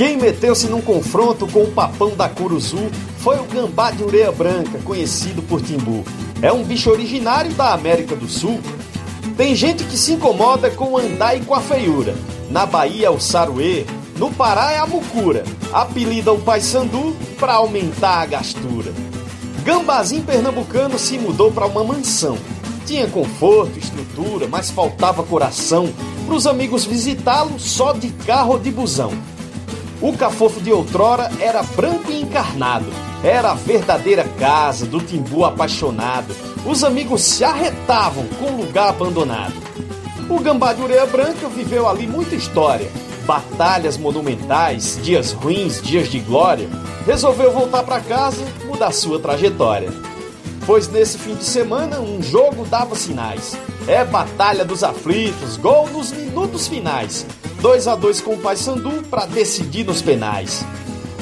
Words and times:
Quem 0.00 0.16
meteu-se 0.16 0.66
num 0.66 0.80
confronto 0.80 1.46
com 1.46 1.64
o 1.64 1.72
papão 1.72 2.16
da 2.16 2.26
Curuzu 2.26 2.90
foi 3.18 3.38
o 3.38 3.44
gambá 3.44 3.90
de 3.90 4.02
ureia 4.02 4.32
branca, 4.32 4.78
conhecido 4.82 5.42
por 5.42 5.60
Timbu. 5.60 6.06
É 6.40 6.50
um 6.50 6.64
bicho 6.64 6.90
originário 6.90 7.52
da 7.52 7.74
América 7.74 8.16
do 8.16 8.26
Sul. 8.26 8.60
Tem 9.36 9.54
gente 9.54 9.84
que 9.84 9.98
se 9.98 10.14
incomoda 10.14 10.70
com 10.70 10.92
o 10.92 10.96
andar 10.96 11.36
e 11.36 11.40
com 11.40 11.54
a 11.54 11.60
feiura. 11.60 12.16
Na 12.48 12.64
Bahia 12.64 13.08
é 13.08 13.10
o 13.10 13.20
saruê, 13.20 13.84
no 14.16 14.32
Pará 14.32 14.72
é 14.72 14.78
a 14.78 14.86
mucura. 14.86 15.44
Apelida 15.70 16.32
o 16.32 16.40
paisandu 16.40 17.14
para 17.38 17.56
aumentar 17.56 18.22
a 18.22 18.26
gastura. 18.26 18.94
Gambazinho 19.64 20.22
pernambucano 20.22 20.98
se 20.98 21.18
mudou 21.18 21.52
para 21.52 21.66
uma 21.66 21.84
mansão. 21.84 22.38
Tinha 22.86 23.06
conforto, 23.06 23.78
estrutura, 23.78 24.48
mas 24.48 24.70
faltava 24.70 25.22
coração 25.22 25.92
para 26.24 26.34
os 26.34 26.46
amigos 26.46 26.86
visitá-lo 26.86 27.60
só 27.60 27.92
de 27.92 28.08
carro 28.08 28.52
ou 28.52 28.58
de 28.58 28.70
busão. 28.70 29.12
O 30.02 30.14
cafofo 30.14 30.62
de 30.62 30.72
outrora 30.72 31.30
era 31.40 31.62
branco 31.62 32.10
e 32.10 32.22
encarnado. 32.22 32.86
Era 33.22 33.50
a 33.50 33.54
verdadeira 33.54 34.24
casa 34.38 34.86
do 34.86 34.98
timbu 34.98 35.44
apaixonado. 35.44 36.34
Os 36.64 36.82
amigos 36.82 37.20
se 37.20 37.44
arretavam 37.44 38.26
com 38.38 38.46
o 38.46 38.56
lugar 38.62 38.88
abandonado. 38.88 39.52
O 40.30 40.38
gambá 40.40 40.72
de 40.72 40.80
ureia 40.80 41.04
branca 41.04 41.48
viveu 41.48 41.86
ali 41.86 42.06
muita 42.06 42.34
história. 42.34 42.90
Batalhas 43.26 43.98
monumentais, 43.98 44.98
dias 45.02 45.32
ruins, 45.32 45.82
dias 45.82 46.08
de 46.08 46.18
glória. 46.20 46.68
Resolveu 47.04 47.52
voltar 47.52 47.82
para 47.82 48.00
casa, 48.00 48.42
mudar 48.64 48.92
sua 48.92 49.18
trajetória. 49.18 49.92
Pois 50.66 50.88
nesse 50.88 51.18
fim 51.18 51.34
de 51.34 51.44
semana 51.44 52.00
um 52.00 52.22
jogo 52.22 52.64
dava 52.64 52.94
sinais. 52.94 53.54
É 53.86 54.02
batalha 54.02 54.64
dos 54.64 54.82
aflitos, 54.82 55.58
gol 55.58 55.90
nos 55.90 56.10
minutos 56.10 56.68
finais. 56.68 57.26
2 57.60 57.88
a 57.88 57.94
2 57.94 58.22
com 58.22 58.34
o 58.34 58.38
Paysandu 58.38 59.02
para 59.10 59.26
decidir 59.26 59.84
nos 59.84 60.00
penais. 60.00 60.64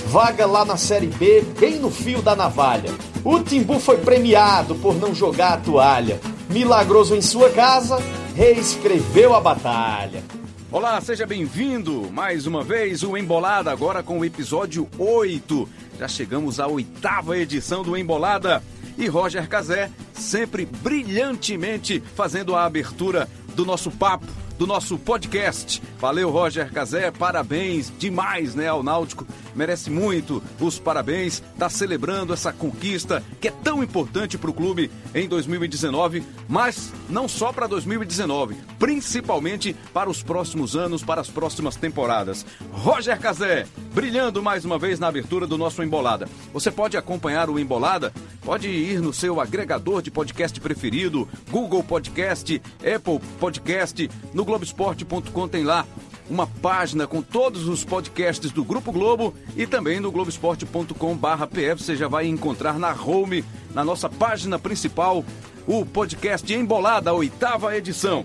Vaga 0.07 0.47
lá 0.47 0.65
na 0.65 0.77
Série 0.77 1.09
B, 1.09 1.43
bem 1.59 1.81
no 1.81 1.91
fio 1.91 2.23
da 2.23 2.37
navalha. 2.37 2.93
O 3.25 3.41
Timbu 3.41 3.81
foi 3.81 3.99
premiado 3.99 4.77
por 4.77 4.95
não 4.95 5.13
jogar 5.13 5.55
a 5.55 5.57
toalha. 5.57 6.21
Milagroso 6.49 7.17
em 7.17 7.21
sua 7.21 7.51
casa, 7.51 7.99
reescreveu 8.37 9.35
a 9.35 9.41
batalha. 9.41 10.23
Olá, 10.71 11.01
seja 11.01 11.27
bem-vindo 11.27 12.09
mais 12.13 12.47
uma 12.47 12.63
vez 12.63 13.03
o 13.03 13.17
Embolada, 13.17 13.73
agora 13.73 14.01
com 14.01 14.21
o 14.21 14.25
episódio 14.25 14.89
8. 14.97 15.69
Já 15.99 16.07
chegamos 16.07 16.61
à 16.61 16.69
oitava 16.69 17.37
edição 17.37 17.83
do 17.83 17.97
Embolada. 17.97 18.63
E 18.97 19.09
Roger 19.09 19.49
Cazé, 19.49 19.91
sempre 20.13 20.65
brilhantemente 20.65 22.01
fazendo 22.15 22.55
a 22.55 22.65
abertura 22.65 23.29
do 23.57 23.65
nosso 23.67 23.91
papo 23.91 24.27
do 24.59 24.67
nosso 24.67 24.99
podcast. 24.99 25.81
Valeu, 25.99 26.31
Roger 26.31 26.73
Cazé, 26.73 27.11
parabéns 27.11 27.93
demais, 27.97 28.55
né, 28.55 28.67
ao 28.67 28.83
Náutico. 28.83 29.27
Merece 29.55 29.91
muito 29.91 30.43
os 30.61 30.79
parabéns, 30.79 31.43
tá 31.59 31.69
celebrando 31.69 32.33
essa 32.33 32.53
conquista 32.53 33.23
que 33.41 33.49
é 33.49 33.51
tão 33.51 33.83
importante 33.83 34.37
para 34.37 34.51
o 34.51 34.55
clube 34.55 34.91
em 35.15 35.29
2019, 35.29 36.25
mas 36.49 36.93
não 37.09 37.29
só 37.29 37.53
para 37.53 37.67
2019, 37.67 38.57
principalmente 38.79 39.75
para 39.93 40.11
os 40.11 40.23
próximos 40.23 40.77
anos, 40.77 41.03
para 41.03 41.21
as 41.21 41.29
próximas 41.29 41.77
temporadas. 41.77 42.45
Roger 42.73 43.19
Cazé, 43.19 43.67
brilhando 43.95 44.43
mais 44.43 44.65
uma 44.65 44.79
vez 44.79 44.99
na 44.99 45.09
abertura 45.09 45.47
do 45.47 45.59
nosso 45.59 45.83
Embolada. 45.83 46.29
Você 46.53 46.71
pode 46.71 46.97
acompanhar 46.97 47.49
o 47.49 47.59
Embolada, 47.59 48.13
pode 48.43 48.69
ir 48.69 49.01
no 49.01 49.13
seu 49.13 49.41
agregador 49.41 50.03
de 50.03 50.11
podcast 50.11 50.61
preferido, 50.61 51.29
Google 51.51 51.83
Podcast, 51.83 52.61
Apple 52.79 53.21
Podcast, 53.39 54.11
no 54.33 54.45
Globoesporte.com 54.49 55.47
tem 55.47 55.63
lá 55.63 55.87
uma 56.31 56.47
página 56.47 57.07
com 57.07 57.21
todos 57.21 57.69
os 57.69 57.85
podcasts 57.85 58.51
do 58.51 58.65
Grupo 58.65 58.91
Globo 58.91 59.35
e 59.55 59.67
também 59.67 60.01
no 60.01 60.11
globoesporte.com/pf 60.11 61.85
você 61.85 61.95
já 61.95 62.09
vai 62.09 62.27
encontrar 62.27 62.79
na 62.79 62.95
home, 62.95 63.45
na 63.75 63.85
nossa 63.85 64.09
página 64.09 64.59
principal, 64.59 65.23
o 65.67 65.85
podcast 65.85 66.51
Embolada, 66.51 67.13
oitava 67.13 67.77
edição. 67.77 68.25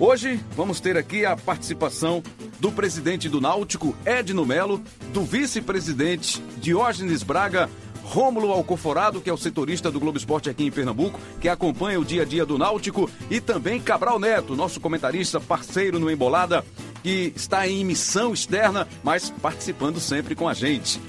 Hoje 0.00 0.40
vamos 0.56 0.80
ter 0.80 0.96
aqui 0.96 1.26
a 1.26 1.36
participação 1.36 2.22
do 2.58 2.72
presidente 2.72 3.28
do 3.28 3.38
Náutico, 3.38 3.94
Edno 4.06 4.46
Melo, 4.46 4.82
do 5.12 5.22
vice-presidente 5.22 6.42
Diógenes 6.62 7.22
Braga, 7.22 7.68
Rômulo 8.04 8.52
Alcoforado, 8.52 9.20
que 9.20 9.30
é 9.30 9.32
o 9.32 9.36
setorista 9.36 9.90
do 9.90 10.00
Globo 10.00 10.18
Esporte 10.18 10.50
aqui 10.50 10.64
em 10.64 10.70
Pernambuco, 10.70 11.18
que 11.40 11.48
acompanha 11.48 12.00
o 12.00 12.04
dia 12.04 12.22
a 12.22 12.24
dia 12.24 12.44
do 12.44 12.58
Náutico, 12.58 13.08
e 13.30 13.40
também 13.40 13.80
Cabral 13.80 14.18
Neto, 14.18 14.56
nosso 14.56 14.80
comentarista, 14.80 15.40
parceiro 15.40 15.98
no 15.98 16.10
Embolada, 16.10 16.64
que 17.02 17.32
está 17.34 17.66
em 17.66 17.84
missão 17.84 18.32
externa, 18.32 18.86
mas 19.02 19.30
participando 19.30 20.00
sempre 20.00 20.34
com 20.34 20.48
a 20.48 20.54
gente. 20.54 21.00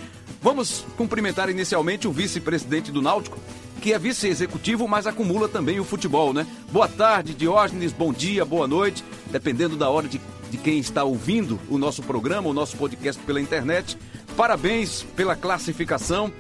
Vamos 0.42 0.86
cumprimentar 0.98 1.50
inicialmente 1.50 2.08
o 2.08 2.12
vice-presidente 2.12 2.92
do 2.92 3.02
Náutico, 3.02 3.40
que 3.82 3.94
é 3.94 4.00
vice-executivo, 4.00 4.88
mas 4.88 5.08
acumula 5.08 5.48
também 5.50 5.80
o 5.80 5.84
futebol, 5.84 6.34
né? 6.34 6.48
Boa 6.72 6.88
tarde, 6.88 7.34
Diógenes, 7.34 7.92
bom 7.92 8.14
dia, 8.14 8.46
boa 8.46 8.68
noite, 8.68 9.04
dependendo 9.28 9.76
da 9.76 9.90
hora 9.90 10.08
de, 10.08 10.22
de 10.50 10.58
quem 10.58 10.80
está 10.80 11.04
ouvindo 11.04 11.60
o 11.70 11.78
nosso 11.78 12.02
programa, 12.02 12.50
o 12.50 12.54
nosso 12.54 12.78
podcast 12.78 13.22
pela 13.24 13.42
internet. 13.42 13.98
Parabéns 14.38 15.04
pela 15.16 15.36
classificação 15.36 16.32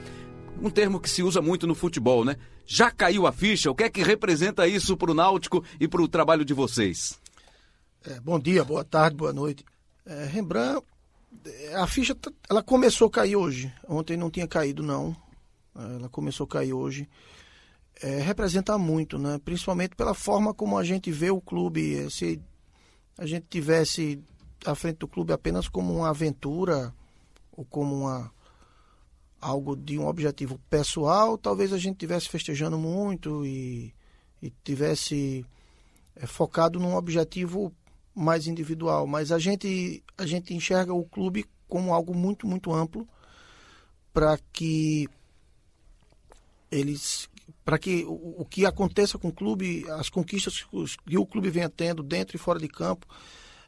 um 0.63 0.69
termo 0.69 0.97
que 0.97 1.09
se 1.09 1.21
usa 1.21 1.41
muito 1.41 1.67
no 1.67 1.75
futebol, 1.75 2.23
né? 2.23 2.37
Já 2.65 2.89
caiu 2.89 3.27
a 3.27 3.33
ficha? 3.33 3.69
O 3.69 3.75
que 3.75 3.83
é 3.83 3.89
que 3.89 4.01
representa 4.01 4.65
isso 4.65 4.95
para 4.95 5.11
o 5.11 5.13
Náutico 5.13 5.61
e 5.77 5.89
para 5.89 6.01
o 6.01 6.07
trabalho 6.07 6.45
de 6.45 6.53
vocês? 6.53 7.19
É, 8.05 8.17
bom 8.21 8.39
dia, 8.39 8.63
boa 8.63 8.85
tarde, 8.85 9.17
boa 9.17 9.33
noite. 9.33 9.65
É, 10.05 10.23
Rembrandt, 10.23 10.85
é, 11.45 11.75
a 11.75 11.85
ficha 11.85 12.15
ela 12.49 12.63
começou 12.63 13.09
a 13.09 13.11
cair 13.11 13.35
hoje. 13.35 13.73
Ontem 13.89 14.15
não 14.15 14.31
tinha 14.31 14.47
caído, 14.47 14.81
não. 14.81 15.13
Ela 15.75 16.07
começou 16.07 16.45
a 16.45 16.47
cair 16.47 16.71
hoje. 16.71 17.09
É, 18.01 18.19
representa 18.19 18.77
muito, 18.77 19.19
né? 19.19 19.41
Principalmente 19.43 19.97
pela 19.97 20.13
forma 20.13 20.53
como 20.53 20.77
a 20.77 20.83
gente 20.85 21.11
vê 21.11 21.29
o 21.29 21.41
clube. 21.41 21.97
É, 21.97 22.09
se 22.09 22.41
a 23.17 23.25
gente 23.25 23.47
tivesse 23.49 24.23
à 24.65 24.73
frente 24.75 24.99
do 24.99 25.09
clube 25.09 25.33
apenas 25.33 25.67
como 25.67 25.93
uma 25.93 26.09
aventura 26.09 26.93
ou 27.51 27.65
como 27.65 28.05
uma 28.05 28.31
algo 29.43 29.75
de 29.75 29.99
um 29.99 30.07
objetivo 30.07 30.57
pessoal, 30.69 31.37
talvez 31.37 31.73
a 31.73 31.77
gente 31.77 31.97
tivesse 31.97 32.29
festejando 32.29 32.77
muito 32.77 33.45
e, 33.45 33.93
e 34.41 34.49
tivesse 34.63 35.45
é, 36.15 36.25
focado 36.25 36.79
num 36.79 36.95
objetivo 36.95 37.73
mais 38.15 38.47
individual. 38.47 39.05
Mas 39.05 39.31
a 39.31 39.37
gente, 39.37 40.01
a 40.17 40.25
gente 40.25 40.53
enxerga 40.53 40.93
o 40.93 41.03
clube 41.03 41.45
como 41.67 41.93
algo 41.93 42.15
muito, 42.15 42.47
muito 42.47 42.73
amplo 42.73 43.07
para 44.13 44.37
que 44.53 45.09
eles 46.71 47.29
para 47.65 47.77
que 47.77 48.05
o, 48.05 48.41
o, 48.41 48.45
que 48.45 48.65
aconteça 48.65 49.17
com 49.17 49.27
o 49.27 49.33
clube, 49.33 49.85
as 49.91 50.09
conquistas 50.09 50.65
que 51.05 51.17
o 51.17 51.25
clube 51.25 51.49
venha 51.49 51.69
tendo 51.69 52.01
dentro 52.01 52.35
e 52.35 52.39
fora 52.39 52.59
de 52.59 52.67
campo, 52.67 53.05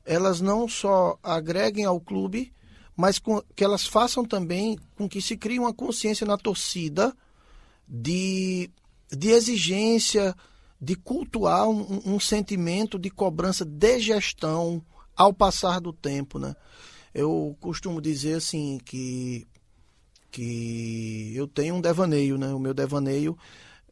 elas 0.05 0.39
não 0.39 0.67
só 0.67 1.17
agreguem 1.21 1.83
ao 1.85 1.99
clube, 1.99 2.53
mas 2.95 3.19
com, 3.19 3.41
que 3.55 3.63
elas 3.63 3.85
façam 3.85 4.23
também 4.23 4.77
com 4.95 5.07
que 5.07 5.21
se 5.21 5.35
crie 5.35 5.59
uma 5.59 5.73
consciência 5.73 6.25
na 6.25 6.37
torcida 6.37 7.15
de, 7.87 8.69
de 9.11 9.29
exigência, 9.29 10.35
de 10.79 10.95
cultuar 10.95 11.67
um, 11.67 12.01
um, 12.05 12.19
sentimento 12.19 12.97
de 12.97 13.09
cobrança 13.09 13.65
de 13.65 13.99
gestão 13.99 14.83
ao 15.15 15.33
passar 15.33 15.79
do 15.79 15.91
tempo, 15.91 16.39
né? 16.39 16.55
Eu 17.13 17.55
costumo 17.59 18.01
dizer 18.01 18.35
assim 18.35 18.77
que 18.83 19.47
que 20.31 21.31
eu 21.33 21.47
tenho 21.47 21.75
um 21.75 21.81
devaneio, 21.81 22.37
né? 22.37 22.53
O 22.53 22.59
meu 22.59 22.73
devaneio 22.73 23.37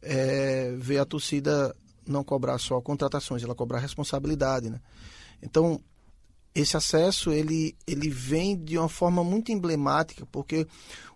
é 0.01 0.75
ver 0.77 0.97
a 0.97 1.05
torcida 1.05 1.73
não 2.05 2.21
cobrar 2.21 2.57
só 2.57 2.81
contratações, 2.81 3.41
ela 3.43 3.55
cobrar 3.55 3.79
responsabilidade, 3.79 4.69
né? 4.69 4.81
Então, 5.41 5.81
esse 6.55 6.77
acesso 6.77 7.31
ele, 7.31 7.75
ele 7.87 8.09
vem 8.09 8.55
de 8.55 8.77
uma 8.77 8.89
forma 8.89 9.23
muito 9.23 9.51
emblemática, 9.51 10.25
porque 10.27 10.67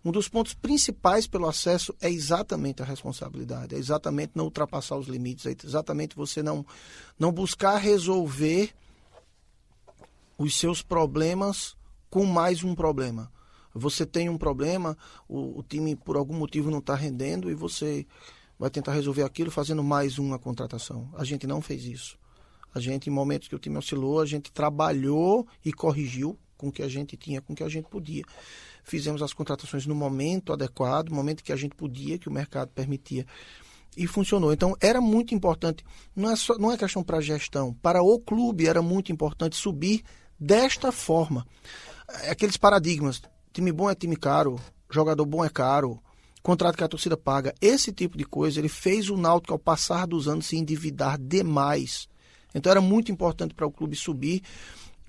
um 0.03 0.11
dos 0.11 0.27
pontos 0.27 0.53
principais 0.53 1.27
pelo 1.27 1.47
acesso 1.47 1.93
é 2.01 2.09
exatamente 2.09 2.81
a 2.81 2.85
responsabilidade, 2.85 3.75
é 3.75 3.77
exatamente 3.77 4.31
não 4.33 4.45
ultrapassar 4.45 4.97
os 4.97 5.07
limites, 5.07 5.45
é 5.45 5.55
exatamente 5.63 6.15
você 6.15 6.41
não, 6.41 6.65
não 7.19 7.31
buscar 7.31 7.77
resolver 7.77 8.73
os 10.37 10.57
seus 10.57 10.81
problemas 10.81 11.75
com 12.09 12.25
mais 12.25 12.63
um 12.63 12.73
problema. 12.73 13.31
Você 13.73 14.07
tem 14.07 14.29
um 14.29 14.37
problema, 14.37 14.97
o, 15.27 15.59
o 15.59 15.63
time 15.63 15.95
por 15.95 16.17
algum 16.17 16.33
motivo 16.33 16.71
não 16.71 16.79
está 16.79 16.95
rendendo 16.95 17.51
e 17.51 17.53
você 17.53 18.07
vai 18.57 18.71
tentar 18.71 18.93
resolver 18.93 19.21
aquilo 19.21 19.51
fazendo 19.51 19.83
mais 19.83 20.17
uma 20.17 20.39
contratação. 20.39 21.09
A 21.15 21.23
gente 21.23 21.45
não 21.45 21.61
fez 21.61 21.85
isso. 21.85 22.17
A 22.73 22.79
gente, 22.79 23.09
em 23.09 23.13
momentos 23.13 23.47
que 23.47 23.55
o 23.55 23.59
time 23.59 23.77
oscilou, 23.77 24.21
a 24.21 24.25
gente 24.25 24.51
trabalhou 24.51 25.47
e 25.63 25.73
corrigiu 25.73 26.37
com 26.57 26.69
o 26.69 26.71
que 26.71 26.83
a 26.83 26.87
gente 26.87 27.15
tinha, 27.15 27.41
com 27.41 27.53
o 27.53 27.55
que 27.55 27.63
a 27.63 27.69
gente 27.69 27.87
podia. 27.87 28.23
Fizemos 28.83 29.21
as 29.21 29.33
contratações 29.33 29.85
no 29.85 29.95
momento 29.95 30.53
adequado, 30.53 31.09
no 31.09 31.15
momento 31.15 31.43
que 31.43 31.51
a 31.51 31.55
gente 31.55 31.75
podia, 31.75 32.17
que 32.17 32.27
o 32.27 32.31
mercado 32.31 32.69
permitia. 32.69 33.25
E 33.95 34.05
funcionou. 34.05 34.53
Então, 34.53 34.75
era 34.79 35.01
muito 35.01 35.33
importante. 35.33 35.83
Não 36.15 36.29
é, 36.29 36.35
só, 36.35 36.57
não 36.57 36.71
é 36.71 36.77
questão 36.77 37.03
para 37.03 37.17
a 37.17 37.21
gestão. 37.21 37.73
Para 37.81 38.03
o 38.03 38.19
clube, 38.19 38.67
era 38.67 38.81
muito 38.81 39.11
importante 39.11 39.55
subir 39.55 40.03
desta 40.39 40.91
forma. 40.91 41.45
Aqueles 42.29 42.57
paradigmas 42.57 43.21
Time 43.57 43.71
bom 43.71 43.89
é 43.89 43.95
time 43.95 44.15
caro, 44.15 44.59
jogador 44.87 45.25
bom 45.25 45.43
é 45.43 45.49
caro, 45.49 45.99
contrato 46.43 46.77
que 46.77 46.83
a 46.83 46.87
torcida 46.87 47.17
paga. 47.17 47.55
Esse 47.59 47.91
tipo 47.91 48.15
de 48.15 48.23
coisa, 48.23 48.59
ele 48.59 48.69
fez 48.69 49.09
o 49.09 49.17
Náutico, 49.17 49.51
ao 49.51 49.57
passar 49.57 50.05
dos 50.05 50.27
anos, 50.27 50.45
se 50.45 50.55
endividar 50.55 51.17
demais. 51.17 52.07
Então 52.53 52.71
era 52.71 52.81
muito 52.81 53.11
importante 53.11 53.53
para 53.53 53.67
o 53.67 53.71
clube 53.71 53.95
subir 53.95 54.41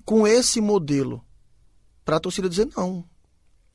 com 0.05 0.27
esse 0.27 0.59
modelo. 0.61 1.23
Para 2.03 2.17
a 2.17 2.19
torcida 2.19 2.49
dizer, 2.49 2.67
não, 2.75 3.03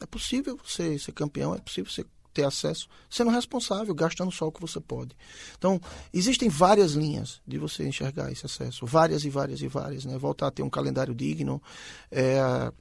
é 0.00 0.06
possível 0.06 0.58
você 0.64 0.98
ser 0.98 1.12
campeão, 1.12 1.54
é 1.54 1.58
possível 1.58 1.90
você 1.90 2.04
ter 2.34 2.44
acesso 2.44 2.88
sendo 3.08 3.30
responsável, 3.30 3.94
gastando 3.94 4.32
só 4.32 4.48
o 4.48 4.52
que 4.52 4.60
você 4.60 4.80
pode. 4.80 5.16
Então, 5.56 5.80
existem 6.12 6.48
várias 6.48 6.92
linhas 6.92 7.40
de 7.46 7.56
você 7.56 7.86
enxergar 7.86 8.30
esse 8.32 8.44
acesso, 8.44 8.84
várias 8.84 9.24
e 9.24 9.30
várias 9.30 9.62
e 9.62 9.68
várias, 9.68 10.04
né? 10.04 10.18
Voltar 10.18 10.48
a 10.48 10.50
ter 10.50 10.62
um 10.64 10.68
calendário 10.68 11.14
digno, 11.14 11.62
é, 12.10 12.72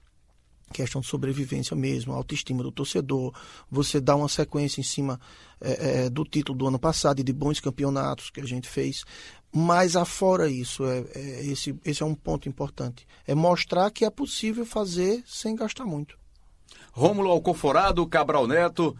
questão 0.74 1.02
de 1.02 1.08
sobrevivência 1.08 1.76
mesmo, 1.76 2.14
autoestima 2.14 2.64
do 2.64 2.72
torcedor, 2.72 3.34
você 3.70 4.02
dá 4.02 4.16
uma 4.16 4.28
sequência 4.28 4.82
em 4.82 4.84
cima 4.84 5.20
é, 5.62 6.06
é, 6.06 6.10
do 6.10 6.26
título 6.26 6.58
do 6.58 6.68
ano 6.68 6.80
passado 6.80 7.20
e 7.20 7.24
de 7.24 7.32
bons 7.32 7.60
campeonatos 7.60 8.32
que 8.32 8.42
a 8.42 8.46
gente 8.46 8.68
fez. 8.68 9.06
Mas 9.56 9.96
afora 9.96 10.50
isso, 10.50 10.84
é, 10.86 11.06
é, 11.14 11.46
esse, 11.46 11.80
esse 11.86 12.02
é 12.02 12.06
um 12.06 12.16
ponto 12.16 12.50
importante. 12.50 13.06
É 13.28 13.36
mostrar 13.36 13.92
que 13.92 14.04
é 14.04 14.10
possível 14.10 14.66
fazer 14.66 15.24
sem 15.28 15.56
gastar 15.56 15.86
muito. 15.86 16.18
Rômulo 16.92 17.30
Alcoforado, 17.30 18.06
Cabral 18.08 18.48
Neto, 18.48 18.96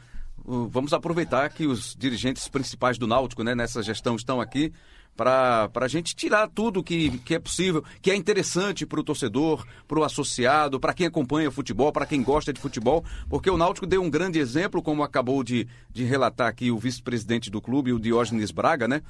vamos 0.46 0.94
aproveitar 0.94 1.50
que 1.50 1.66
os 1.66 1.96
dirigentes 1.96 2.48
principais 2.48 3.00
do 3.00 3.08
Náutico 3.08 3.44
né, 3.44 3.56
nessa 3.56 3.82
gestão 3.82 4.16
estão 4.16 4.40
aqui 4.40 4.72
para 5.16 5.70
a 5.76 5.88
gente 5.88 6.16
tirar 6.16 6.48
tudo 6.48 6.84
que, 6.84 7.20
que 7.20 7.36
é 7.36 7.40
possível, 7.40 7.84
que 8.02 8.10
é 8.10 8.16
interessante 8.16 8.86
para 8.86 9.00
o 9.00 9.04
torcedor, 9.04 9.66
para 9.88 10.00
o 10.00 10.04
associado, 10.04 10.80
para 10.80 10.94
quem 10.94 11.06
acompanha 11.06 11.52
futebol, 11.52 11.92
para 11.92 12.06
quem 12.06 12.24
gosta 12.24 12.52
de 12.52 12.60
futebol, 12.60 13.04
porque 13.30 13.50
o 13.50 13.58
Náutico 13.58 13.86
deu 13.86 14.02
um 14.02 14.10
grande 14.10 14.40
exemplo, 14.40 14.82
como 14.82 15.04
acabou 15.04 15.44
de, 15.44 15.68
de 15.92 16.04
relatar 16.04 16.48
aqui 16.48 16.72
o 16.72 16.78
vice-presidente 16.78 17.52
do 17.52 17.62
clube, 17.62 17.94
o 17.94 18.00
Diógenes 18.00 18.52
Braga, 18.52 18.88
né? 18.88 19.02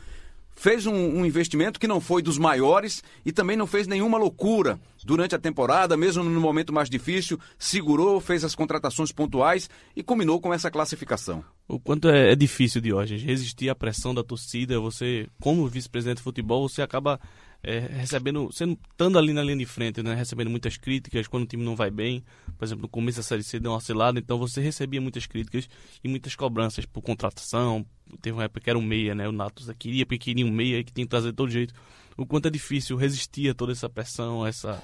Fez 0.55 0.85
um, 0.85 0.93
um, 0.93 1.25
investimento 1.25 1.79
que 1.79 1.87
não 1.87 1.99
foi 1.99 2.21
dos 2.21 2.37
maiores 2.37 3.03
e 3.25 3.31
também 3.31 3.57
não 3.57 3.67
fez 3.67 3.87
nenhuma 3.87 4.17
loucura 4.17 4.79
durante 5.03 5.35
a 5.35 5.39
temporada, 5.39 5.97
mesmo 5.97 6.23
no 6.23 6.39
momento 6.39 6.71
mais 6.71 6.89
difícil, 6.89 7.39
segurou, 7.57 8.19
fez 8.19 8.43
as 8.43 8.55
contratações 8.55 9.11
pontuais 9.11 9.69
e 9.95 10.03
combinou 10.03 10.39
com 10.39 10.53
essa 10.53 10.71
classificação. 10.71 11.43
O 11.67 11.79
quanto 11.79 12.09
é, 12.09 12.31
é 12.31 12.35
difícil 12.35 12.81
de 12.81 12.93
hoje 12.93 13.17
resistir 13.17 13.69
à 13.69 13.75
pressão 13.75 14.13
da 14.13 14.23
torcida, 14.23 14.79
você, 14.79 15.27
como 15.41 15.67
vice-presidente 15.67 16.17
de 16.17 16.23
futebol, 16.23 16.67
você 16.67 16.81
acaba 16.81 17.19
é, 17.65 17.79
recebendo, 17.79 18.51
sendo, 18.51 18.77
estando 18.91 19.17
ali 19.17 19.31
na 19.31 19.41
linha 19.41 19.55
de 19.55 19.65
frente, 19.65 20.03
né, 20.03 20.13
recebendo 20.13 20.49
muitas 20.49 20.75
críticas 20.75 21.27
quando 21.27 21.43
o 21.43 21.47
time 21.47 21.63
não 21.63 21.77
vai 21.77 21.89
bem. 21.89 22.23
Por 22.57 22.65
exemplo, 22.65 22.81
no 22.81 22.89
começo 22.89 23.19
da 23.19 23.23
Série 23.23 23.41
C 23.41 23.57
deu 23.57 23.71
uma 23.71 23.77
oscilada, 23.77 24.19
então 24.19 24.37
você 24.37 24.59
recebia 24.59 24.99
muitas 24.99 25.25
críticas 25.25 25.69
e 26.03 26.09
muitas 26.09 26.35
cobranças 26.35 26.85
por 26.85 27.01
contratação. 27.01 27.85
Teve 28.21 28.35
uma 28.35 28.43
época 28.43 28.59
que 28.59 28.69
era 28.69 28.77
um 28.77 28.81
meia, 28.81 29.15
né? 29.15 29.29
O 29.29 29.31
Natos 29.31 29.71
queria 29.79 30.05
um 30.45 30.51
meia 30.51 30.83
que 30.83 30.91
tinha 30.91 31.05
que 31.05 31.09
trazer 31.09 31.29
de 31.29 31.37
todo 31.37 31.49
jeito. 31.49 31.73
O 32.17 32.25
quanto 32.25 32.49
é 32.49 32.51
difícil 32.51 32.97
resistir 32.97 33.49
a 33.49 33.53
toda 33.53 33.71
essa 33.71 33.89
pressão, 33.89 34.45
essa, 34.45 34.83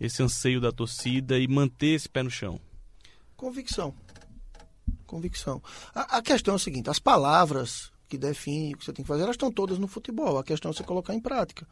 esse 0.00 0.20
anseio 0.20 0.60
da 0.60 0.72
torcida 0.72 1.38
e 1.38 1.46
manter 1.46 1.94
esse 1.94 2.08
pé 2.08 2.24
no 2.24 2.30
chão. 2.30 2.60
Convicção. 3.36 3.94
Convicção. 5.06 5.62
A, 5.94 6.18
a 6.18 6.22
questão 6.22 6.54
é 6.54 6.56
o 6.56 6.58
seguinte: 6.58 6.90
as 6.90 6.98
palavras 6.98 7.92
que 8.08 8.18
definem 8.18 8.74
o 8.74 8.78
que 8.78 8.84
você 8.84 8.92
tem 8.92 9.04
que 9.04 9.08
fazer, 9.08 9.22
elas 9.22 9.34
estão 9.34 9.52
todas 9.52 9.78
no 9.78 9.86
futebol. 9.86 10.36
A 10.36 10.44
questão 10.44 10.72
é 10.72 10.74
você 10.74 10.82
colocar 10.82 11.14
em 11.14 11.20
prática 11.20 11.66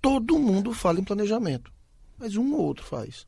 todo 0.00 0.38
mundo 0.38 0.72
fala 0.72 1.00
em 1.00 1.04
planejamento, 1.04 1.72
mas 2.18 2.36
um 2.36 2.54
ou 2.54 2.60
outro 2.60 2.84
faz. 2.84 3.26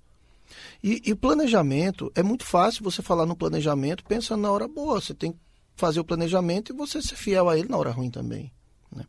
E, 0.83 1.03
e, 1.05 1.15
planejamento, 1.15 2.13
é 2.15 2.23
muito 2.23 2.45
fácil 2.45 2.85
você 2.85 3.03
falar 3.03 3.27
no 3.27 3.37
planejamento 3.37 4.05
pensando 4.05 4.43
na 4.43 4.51
hora 4.51 4.69
boa. 4.69 5.01
Você 5.01 5.15
tem 5.15 5.33
que 5.33 5.39
fazer 5.77 6.01
o 6.01 6.05
planejamento 6.05 6.73
e 6.73 6.77
você 6.77 7.01
ser 7.01 7.17
fiel 7.17 7.49
a 7.49 7.59
ele 7.59 7.69
na 7.69 7.77
hora 7.77 7.91
ruim 7.91 8.11
também. 8.11 8.53
Né? 8.91 9.05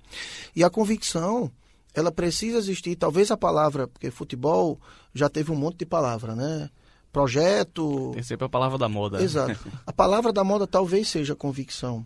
E 0.56 0.64
a 0.64 0.70
convicção, 0.70 1.52
ela 1.94 2.12
precisa 2.12 2.58
existir. 2.58 2.96
Talvez 2.96 3.32
a 3.32 3.38
palavra, 3.38 3.88
porque 3.88 4.12
futebol 4.12 4.80
já 5.14 5.30
teve 5.30 5.52
um 5.52 5.56
monte 5.56 5.80
de 5.80 5.86
palavra, 5.86 6.36
né? 6.36 6.70
Projeto. 7.12 8.12
Tem 8.14 8.24
sempre 8.24 8.46
a 8.46 8.50
palavra 8.50 8.78
da 8.78 8.90
moda. 8.90 9.22
Exato. 9.22 9.70
A 9.86 9.94
palavra 9.94 10.34
da 10.34 10.44
moda 10.44 10.66
talvez 10.66 11.08
seja 11.08 11.36
convicção. 11.36 12.04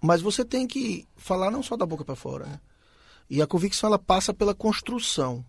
Mas 0.00 0.22
você 0.22 0.42
tem 0.42 0.66
que 0.66 1.06
falar 1.16 1.50
não 1.50 1.62
só 1.62 1.76
da 1.76 1.84
boca 1.84 2.02
para 2.02 2.16
fora, 2.16 2.46
né? 2.46 2.60
E 3.32 3.40
a 3.40 3.46
convicção 3.46 3.88
ela 3.88 3.98
passa 3.98 4.34
pela 4.34 4.54
construção. 4.54 5.42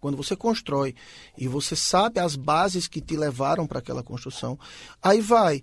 Quando 0.00 0.16
você 0.16 0.34
constrói 0.34 0.94
e 1.36 1.46
você 1.46 1.76
sabe 1.76 2.18
as 2.18 2.34
bases 2.34 2.88
que 2.88 2.98
te 2.98 3.14
levaram 3.14 3.66
para 3.66 3.78
aquela 3.78 4.02
construção, 4.02 4.58
aí 5.02 5.20
vai 5.20 5.62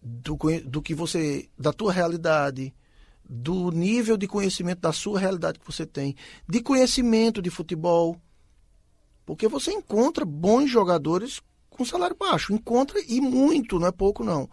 do, 0.00 0.34
do 0.64 0.80
que 0.80 0.94
você, 0.94 1.46
da 1.58 1.74
tua 1.74 1.92
realidade, 1.92 2.74
do 3.22 3.70
nível 3.70 4.16
de 4.16 4.26
conhecimento 4.26 4.80
da 4.80 4.94
sua 4.94 5.20
realidade 5.20 5.58
que 5.58 5.66
você 5.66 5.84
tem, 5.84 6.16
de 6.48 6.62
conhecimento 6.62 7.42
de 7.42 7.50
futebol, 7.50 8.18
porque 9.26 9.48
você 9.48 9.72
encontra 9.72 10.24
bons 10.24 10.70
jogadores 10.70 11.42
com 11.68 11.84
salário 11.84 12.16
baixo, 12.18 12.50
encontra 12.54 12.98
e 13.06 13.20
muito, 13.20 13.78
não 13.78 13.88
é 13.88 13.92
pouco 13.92 14.24
não, 14.24 14.48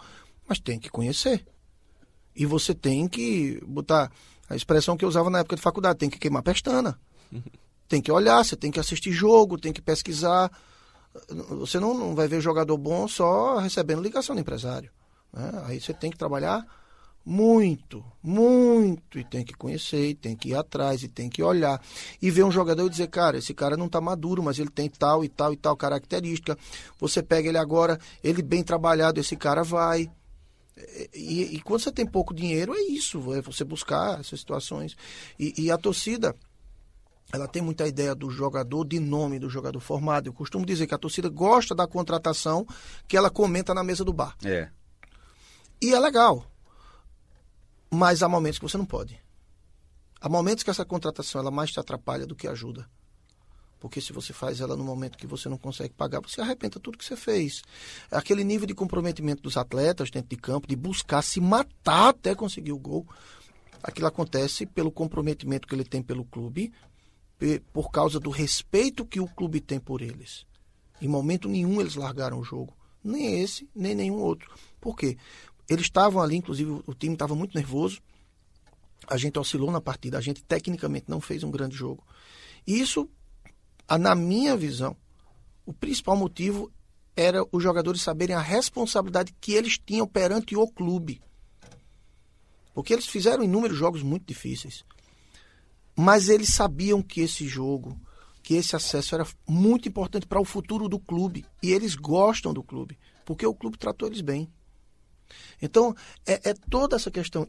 mas 0.45 0.59
tem 0.59 0.77
que 0.77 0.89
conhecer. 0.89 1.47
E 2.35 2.45
você 2.45 2.75
tem 2.75 3.07
que 3.07 3.63
botar 3.65 4.11
a 4.49 4.55
expressão 4.55 4.97
que 4.97 5.05
eu 5.05 5.09
usava 5.09 5.29
na 5.29 5.39
época 5.39 5.55
de 5.55 5.61
faculdade, 5.61 5.99
tem 5.99 6.09
que 6.09 6.17
queimar 6.17 6.41
pestana. 6.41 6.99
Tem 7.87 8.01
que 8.01 8.11
olhar, 8.11 8.43
você 8.43 8.55
tem 8.55 8.71
que 8.71 8.79
assistir 8.79 9.11
jogo, 9.11 9.57
tem 9.57 9.71
que 9.71 9.81
pesquisar. 9.81 10.51
Você 11.59 11.79
não, 11.79 11.93
não 11.93 12.15
vai 12.15 12.27
ver 12.27 12.41
jogador 12.41 12.77
bom 12.77 13.07
só 13.07 13.57
recebendo 13.57 14.01
ligação 14.01 14.35
do 14.35 14.41
empresário. 14.41 14.91
Né? 15.31 15.63
Aí 15.65 15.79
você 15.79 15.93
tem 15.93 16.11
que 16.11 16.17
trabalhar 16.17 16.65
muito, 17.25 18.03
muito, 18.23 19.19
e 19.19 19.23
tem 19.23 19.43
que 19.43 19.53
conhecer, 19.53 20.09
e 20.09 20.15
tem 20.15 20.35
que 20.35 20.49
ir 20.49 20.55
atrás, 20.55 21.03
e 21.03 21.07
tem 21.07 21.29
que 21.29 21.43
olhar. 21.43 21.79
E 22.21 22.31
ver 22.31 22.43
um 22.43 22.51
jogador 22.51 22.85
e 22.85 22.89
dizer, 22.89 23.07
cara, 23.07 23.37
esse 23.37 23.53
cara 23.53 23.77
não 23.77 23.85
está 23.85 24.01
maduro, 24.01 24.41
mas 24.41 24.57
ele 24.57 24.69
tem 24.69 24.89
tal 24.89 25.23
e 25.23 25.29
tal 25.29 25.53
e 25.53 25.57
tal 25.57 25.75
característica. 25.75 26.57
Você 26.99 27.21
pega 27.21 27.49
ele 27.49 27.57
agora, 27.57 27.99
ele 28.23 28.41
bem 28.41 28.63
trabalhado, 28.63 29.19
esse 29.19 29.35
cara 29.35 29.63
vai. 29.63 30.09
E, 31.13 31.55
e, 31.55 31.61
quando 31.61 31.81
você 31.81 31.91
tem 31.91 32.05
pouco 32.05 32.33
dinheiro, 32.33 32.73
é 32.73 32.81
isso, 32.81 33.33
é 33.33 33.41
você 33.41 33.63
buscar 33.63 34.19
essas 34.19 34.39
situações. 34.39 34.95
E, 35.37 35.53
e, 35.57 35.71
a 35.71 35.77
torcida, 35.77 36.35
ela 37.31 37.47
tem 37.47 37.61
muita 37.61 37.87
ideia 37.87 38.15
do 38.15 38.29
jogador, 38.29 38.85
de 38.85 38.99
nome 38.99 39.39
do 39.39 39.49
jogador 39.49 39.79
formado. 39.79 40.27
Eu 40.27 40.33
costumo 40.33 40.65
dizer 40.65 40.87
que 40.87 40.95
a 40.95 40.97
torcida 40.97 41.29
gosta 41.29 41.75
da 41.75 41.87
contratação 41.87 42.65
que 43.07 43.17
ela 43.17 43.29
comenta 43.29 43.73
na 43.73 43.83
mesa 43.83 44.03
do 44.03 44.13
bar. 44.13 44.35
É. 44.43 44.69
E 45.81 45.93
é 45.93 45.99
legal. 45.99 46.45
Mas 47.91 48.23
há 48.23 48.29
momentos 48.29 48.59
que 48.59 48.67
você 48.67 48.77
não 48.77 48.85
pode. 48.85 49.19
Há 50.21 50.29
momentos 50.29 50.63
que 50.63 50.69
essa 50.69 50.85
contratação 50.85 51.41
ela 51.41 51.51
mais 51.51 51.71
te 51.71 51.79
atrapalha 51.79 52.25
do 52.25 52.35
que 52.35 52.47
ajuda. 52.47 52.89
Porque 53.79 54.01
se 54.01 54.11
você 54.11 54.33
faz 54.33 54.59
ela 54.59 54.75
no 54.75 54.83
momento 54.83 55.17
que 55.17 55.25
você 55.25 55.47
não 55.47 55.57
consegue 55.57 55.93
pagar, 55.93 56.19
você 56.19 56.41
arrependa 56.41 56.79
tudo 56.79 56.97
que 56.97 57.05
você 57.05 57.15
fez. 57.15 57.61
Aquele 58.11 58.43
nível 58.43 58.67
de 58.67 58.73
comprometimento 58.73 59.41
dos 59.41 59.55
atletas 59.55 60.11
dentro 60.11 60.29
de 60.29 60.35
campo, 60.35 60.67
de 60.67 60.75
buscar 60.75 61.21
se 61.21 61.39
matar 61.39 62.09
até 62.09 62.35
conseguir 62.35 62.73
o 62.73 62.79
gol, 62.79 63.07
aquilo 63.81 64.07
acontece 64.07 64.65
pelo 64.65 64.91
comprometimento 64.91 65.67
que 65.67 65.73
ele 65.73 65.85
tem 65.85 66.03
pelo 66.03 66.25
clube, 66.25 66.73
por 67.71 67.89
causa 67.89 68.19
do 68.19 68.29
respeito 68.29 69.05
que 69.05 69.21
o 69.21 69.27
clube 69.27 69.61
tem 69.61 69.79
por 69.79 70.01
eles. 70.01 70.45
Em 71.01 71.07
momento 71.07 71.47
nenhum 71.47 71.79
eles 71.79 71.95
largaram 71.95 72.39
o 72.39 72.43
jogo. 72.43 72.75
Nem 73.01 73.41
esse, 73.41 73.69
nem 73.73 73.95
nenhum 73.95 74.19
outro. 74.19 74.53
Por 74.81 74.95
quê? 74.97 75.17
Eles 75.69 75.85
estavam 75.85 76.21
ali, 76.21 76.35
inclusive 76.35 76.81
o 76.85 76.93
time 76.93 77.13
estava 77.13 77.33
muito 77.33 77.55
nervoso. 77.55 78.01
A 79.07 79.15
gente 79.15 79.39
oscilou 79.39 79.71
na 79.71 79.79
partida, 79.79 80.17
a 80.17 80.21
gente 80.21 80.43
tecnicamente 80.43 81.05
não 81.07 81.21
fez 81.21 81.43
um 81.43 81.49
grande 81.49 81.77
jogo. 81.77 82.05
E 82.67 82.77
isso 82.77 83.09
na 83.97 84.15
minha 84.15 84.55
visão, 84.55 84.95
o 85.65 85.73
principal 85.73 86.15
motivo 86.15 86.71
era 87.15 87.45
os 87.51 87.61
jogadores 87.61 88.01
saberem 88.01 88.35
a 88.35 88.41
responsabilidade 88.41 89.35
que 89.41 89.53
eles 89.53 89.77
tinham 89.77 90.07
perante 90.07 90.55
o 90.55 90.67
clube. 90.67 91.21
Porque 92.73 92.93
eles 92.93 93.07
fizeram 93.07 93.43
inúmeros 93.43 93.77
jogos 93.77 94.01
muito 94.01 94.25
difíceis. 94.25 94.85
Mas 95.95 96.29
eles 96.29 96.53
sabiam 96.53 97.01
que 97.01 97.19
esse 97.19 97.45
jogo, 97.47 97.99
que 98.41 98.53
esse 98.53 98.75
acesso 98.75 99.15
era 99.15 99.27
muito 99.47 99.89
importante 99.89 100.25
para 100.25 100.39
o 100.39 100.45
futuro 100.45 100.87
do 100.87 100.97
clube. 100.97 101.45
E 101.61 101.71
eles 101.71 101.95
gostam 101.95 102.53
do 102.53 102.63
clube, 102.63 102.97
porque 103.25 103.45
o 103.45 103.53
clube 103.53 103.77
tratou 103.77 104.07
eles 104.07 104.21
bem. 104.21 104.49
Então, 105.61 105.93
é, 106.25 106.51
é 106.51 106.53
toda 106.69 106.95
essa 106.95 107.11
questão. 107.11 107.47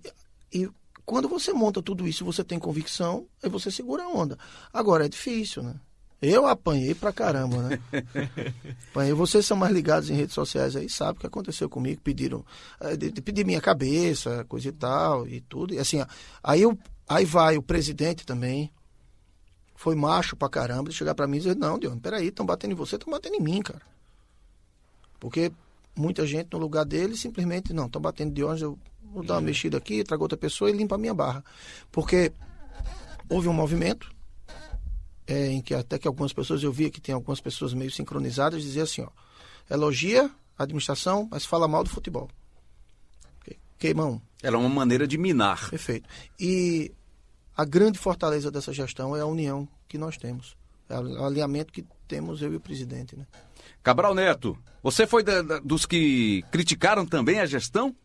E 0.52 0.68
quando 1.04 1.28
você 1.28 1.52
monta 1.52 1.80
tudo 1.80 2.08
isso, 2.08 2.24
você 2.24 2.42
tem 2.42 2.58
convicção, 2.58 3.28
aí 3.42 3.48
você 3.48 3.70
segura 3.70 4.02
a 4.02 4.08
onda. 4.08 4.38
Agora, 4.72 5.06
é 5.06 5.08
difícil, 5.08 5.62
né? 5.62 5.80
Eu 6.22 6.46
apanhei 6.46 6.94
pra 6.94 7.12
caramba, 7.12 7.56
né? 7.62 7.80
apanhei. 8.90 9.14
Vocês 9.14 9.46
são 9.46 9.56
mais 9.56 9.72
ligados 9.72 10.10
em 10.10 10.14
redes 10.14 10.34
sociais 10.34 10.76
aí, 10.76 10.88
sabem 10.88 11.16
o 11.16 11.20
que 11.20 11.26
aconteceu 11.26 11.68
comigo. 11.68 12.00
Pediram, 12.02 12.44
eh, 12.80 12.96
pedir 13.22 13.46
minha 13.46 13.60
cabeça, 13.60 14.44
coisa 14.44 14.68
e 14.68 14.72
tal, 14.72 15.26
e 15.26 15.40
tudo. 15.40 15.72
E 15.72 15.78
assim, 15.78 16.04
aí, 16.42 16.60
eu, 16.60 16.78
aí 17.08 17.24
vai 17.24 17.56
o 17.56 17.62
presidente 17.62 18.26
também, 18.26 18.70
foi 19.74 19.94
macho 19.94 20.36
pra 20.36 20.50
caramba, 20.50 20.90
de 20.90 20.96
chegar 20.96 21.14
pra 21.14 21.26
mim 21.26 21.38
e 21.38 21.40
dizer, 21.40 21.56
não, 21.56 21.78
Dion, 21.78 21.98
peraí, 21.98 22.28
estão 22.28 22.44
batendo 22.44 22.72
em 22.72 22.76
você, 22.76 22.96
estão 22.96 23.10
batendo 23.10 23.36
em 23.36 23.40
mim, 23.40 23.62
cara. 23.62 23.80
Porque 25.18 25.50
muita 25.96 26.26
gente 26.26 26.48
no 26.52 26.58
lugar 26.58 26.84
dele 26.84 27.16
simplesmente, 27.16 27.72
não, 27.72 27.86
estão 27.86 28.00
batendo 28.00 28.34
de 28.34 28.44
onde 28.44 28.62
eu 28.62 28.78
vou 29.02 29.24
dar 29.24 29.34
uma 29.34 29.40
mexida 29.40 29.78
aqui, 29.78 30.04
trago 30.04 30.22
outra 30.22 30.36
pessoa 30.36 30.68
e 30.68 30.74
limpa 30.74 30.96
a 30.96 30.98
minha 30.98 31.14
barra. 31.14 31.42
Porque 31.90 32.30
houve 33.26 33.48
um 33.48 33.54
movimento 33.54 34.19
é, 35.30 35.46
em 35.46 35.62
que 35.62 35.72
até 35.74 35.98
que 35.98 36.08
algumas 36.08 36.32
pessoas, 36.32 36.62
eu 36.62 36.72
via 36.72 36.90
que 36.90 37.00
tem 37.00 37.14
algumas 37.14 37.40
pessoas 37.40 37.72
meio 37.72 37.90
sincronizadas, 37.90 38.62
dizia 38.62 38.82
assim, 38.82 39.02
ó, 39.02 39.08
elogia 39.72 40.28
a 40.58 40.64
administração, 40.64 41.28
mas 41.30 41.44
fala 41.46 41.68
mal 41.68 41.84
do 41.84 41.90
futebol. 41.90 42.28
Queimam. 43.78 44.20
Era 44.42 44.58
uma 44.58 44.68
maneira 44.68 45.06
de 45.06 45.16
minar. 45.16 45.70
Perfeito. 45.70 46.06
E 46.38 46.92
a 47.56 47.64
grande 47.64 47.98
fortaleza 47.98 48.50
dessa 48.50 48.72
gestão 48.74 49.16
é 49.16 49.20
a 49.20 49.26
união 49.26 49.66
que 49.88 49.96
nós 49.96 50.18
temos. 50.18 50.54
É 50.86 50.98
o 50.98 51.24
alinhamento 51.24 51.72
que 51.72 51.86
temos 52.06 52.42
eu 52.42 52.52
e 52.52 52.56
o 52.56 52.60
presidente, 52.60 53.16
né? 53.16 53.26
Cabral 53.82 54.14
Neto, 54.14 54.58
você 54.82 55.06
foi 55.06 55.22
da, 55.22 55.40
da, 55.40 55.58
dos 55.60 55.86
que 55.86 56.44
criticaram 56.50 57.06
também 57.06 57.40
a 57.40 57.46
gestão? 57.46 57.96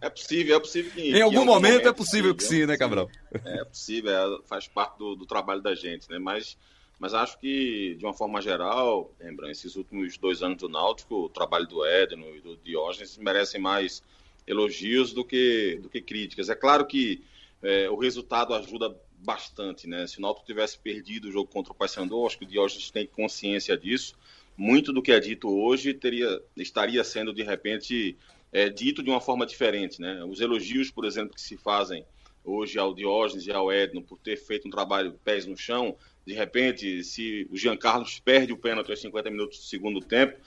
É 0.00 0.10
possível, 0.10 0.56
é 0.56 0.60
possível 0.60 0.92
que. 0.92 1.10
Em 1.10 1.22
algum, 1.22 1.44
momento, 1.44 1.72
momento, 1.72 1.88
é 1.88 1.92
possível 1.92 2.34
que 2.34 2.44
sim, 2.44 2.66
né, 2.66 2.76
Cabral? 2.76 3.10
É 3.44 3.64
possível, 3.64 4.10
é, 4.10 4.42
faz 4.46 4.68
parte 4.68 4.98
do, 4.98 5.14
do, 5.14 5.26
trabalho 5.26 5.60
da 5.60 5.74
gente, 5.74 6.08
né? 6.10 6.18
Mas, 6.18 6.56
mas 6.98 7.14
acho 7.14 7.38
que, 7.38 7.96
de 7.98 8.04
uma 8.04 8.14
forma 8.14 8.40
geral, 8.40 9.12
lembra, 9.20 9.50
esses 9.50 9.76
últimos 9.76 10.16
dois 10.18 10.42
anos 10.42 10.58
do 10.58 10.68
Náutico, 10.68 11.24
o 11.24 11.28
trabalho 11.28 11.66
do 11.66 11.84
Edno 11.86 12.34
e 12.36 12.40
do 12.40 12.56
Diógenes 12.56 13.16
merecem 13.18 13.60
mais 13.60 14.02
elogios 14.46 15.12
do 15.12 15.24
que, 15.24 15.78
do 15.82 15.88
que 15.88 16.00
críticas. 16.00 16.48
É 16.48 16.54
claro 16.54 16.86
que 16.86 17.22
é, 17.62 17.88
o 17.88 17.96
resultado 17.96 18.54
ajuda 18.54 18.94
bastante, 19.18 19.88
né? 19.88 20.06
Se 20.06 20.18
o 20.18 20.20
Náutico 20.20 20.46
tivesse 20.46 20.78
perdido 20.78 21.28
o 21.28 21.32
jogo 21.32 21.50
contra 21.50 21.72
o 21.72 21.76
Paysandu, 21.76 22.26
acho 22.26 22.38
que 22.38 22.44
o 22.44 22.48
Diógenes 22.48 22.90
tem 22.90 23.06
consciência 23.06 23.76
disso. 23.76 24.14
Muito 24.56 24.92
do 24.92 25.02
que 25.02 25.10
é 25.10 25.18
dito 25.18 25.48
hoje 25.48 25.94
teria, 25.94 26.40
estaria 26.56 27.02
sendo, 27.02 27.32
de 27.32 27.42
repente, 27.42 28.16
é, 28.54 28.70
dito 28.70 29.02
de 29.02 29.10
uma 29.10 29.20
forma 29.20 29.44
diferente. 29.44 30.00
Né? 30.00 30.24
Os 30.24 30.40
elogios, 30.40 30.88
por 30.88 31.04
exemplo, 31.04 31.34
que 31.34 31.40
se 31.40 31.56
fazem 31.56 32.06
hoje 32.44 32.78
ao 32.78 32.94
Diógenes 32.94 33.46
e 33.46 33.52
ao 33.52 33.72
Edno 33.72 34.00
por 34.00 34.16
ter 34.18 34.36
feito 34.36 34.68
um 34.68 34.70
trabalho 34.70 35.18
pés 35.24 35.44
no 35.44 35.56
chão, 35.56 35.96
de 36.24 36.32
repente, 36.32 37.02
se 37.02 37.48
o 37.50 37.56
Jean 37.56 37.76
Carlos 37.76 38.20
perde 38.20 38.52
o 38.52 38.56
pênalti 38.56 38.90
aos 38.90 39.00
50 39.00 39.28
minutos 39.28 39.58
do 39.58 39.64
segundo 39.64 40.00
tempo, 40.00 40.38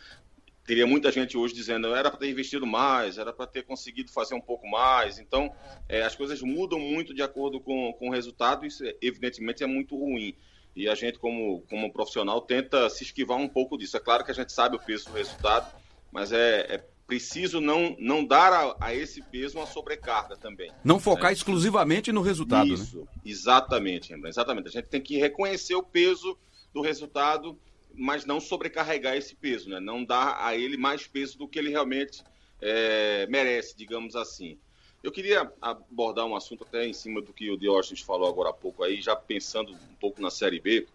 teria 0.66 0.88
muita 0.88 1.12
gente 1.12 1.38
hoje 1.38 1.54
dizendo 1.54 1.94
era 1.94 2.10
para 2.10 2.20
ter 2.20 2.30
investido 2.30 2.66
mais, 2.66 3.18
era 3.18 3.34
para 3.34 3.46
ter 3.46 3.64
conseguido 3.64 4.12
fazer 4.12 4.36
um 4.36 4.42
pouco 4.42 4.68
mais. 4.68 5.20
Então, 5.20 5.54
é, 5.90 6.02
as 6.02 6.16
coisas 6.16 6.42
mudam 6.42 6.80
muito 6.80 7.14
de 7.14 7.22
acordo 7.22 7.60
com, 7.60 7.92
com 7.94 8.08
o 8.08 8.12
resultado, 8.12 8.66
isso 8.66 8.84
evidentemente 9.02 9.64
é 9.64 9.68
muito 9.68 9.98
ruim. 9.98 10.34
E 10.76 10.88
a 10.88 10.96
gente, 10.96 11.20
como, 11.20 11.62
como 11.70 11.92
profissional, 11.92 12.40
tenta 12.40 12.90
se 12.90 13.04
esquivar 13.04 13.38
um 13.38 13.50
pouco 13.50 13.78
disso. 13.78 13.98
É 13.98 14.00
claro 14.00 14.24
que 14.24 14.32
a 14.32 14.34
gente 14.34 14.54
sabe 14.54 14.76
o 14.76 14.80
peso 14.80 15.10
do 15.10 15.16
resultado, 15.16 15.76
mas 16.12 16.32
é, 16.32 16.76
é 16.76 16.84
preciso 17.08 17.62
não, 17.62 17.96
não 17.98 18.24
dar 18.24 18.52
a, 18.52 18.76
a, 18.82 18.94
esse 18.94 19.22
peso 19.22 19.58
uma 19.58 19.66
sobrecarga 19.66 20.36
também. 20.36 20.70
Não 20.84 21.00
focar 21.00 21.32
né? 21.32 21.34
exclusivamente 21.34 22.12
no 22.12 22.22
resultado. 22.22 22.68
Né? 22.68 22.74
Isso, 22.74 23.00
né? 23.00 23.08
exatamente, 23.26 24.14
exatamente. 24.14 24.68
A 24.68 24.72
gente 24.72 24.90
tem 24.90 25.02
que 25.02 25.18
reconhecer 25.18 25.74
o 25.74 25.82
peso 25.82 26.38
do 26.74 26.82
resultado, 26.82 27.58
mas 27.94 28.26
não 28.26 28.42
sobrecarregar 28.42 29.16
esse 29.16 29.34
peso, 29.34 29.70
né? 29.70 29.80
não 29.80 30.04
dar 30.04 30.38
a 30.46 30.56
ele 30.56 30.76
mais 30.76 31.08
peso 31.08 31.38
do 31.38 31.48
que 31.48 31.58
ele 31.58 31.70
realmente 31.70 32.22
é, 32.62 33.26
merece, 33.28 33.76
digamos 33.76 34.16
assim. 34.16 34.60
Eu 35.02 35.12
queria 35.12 35.50
abordar 35.62 36.26
um 36.26 36.36
assunto 36.36 36.66
até 36.66 36.86
em 36.86 36.94
cima 36.94 37.22
do 37.22 37.32
que 37.32 37.50
o 37.50 37.58
Diógenes 37.58 38.02
falou 38.02 38.28
agora 38.28 38.50
há 38.50 38.54
pouco 38.54 38.84
aí, 38.84 39.02
já 39.02 39.16
pensando 39.16 39.72
um 39.72 39.96
pouco 40.00 40.22
na 40.22 40.30
Série 40.30 40.60
B, 40.60 40.86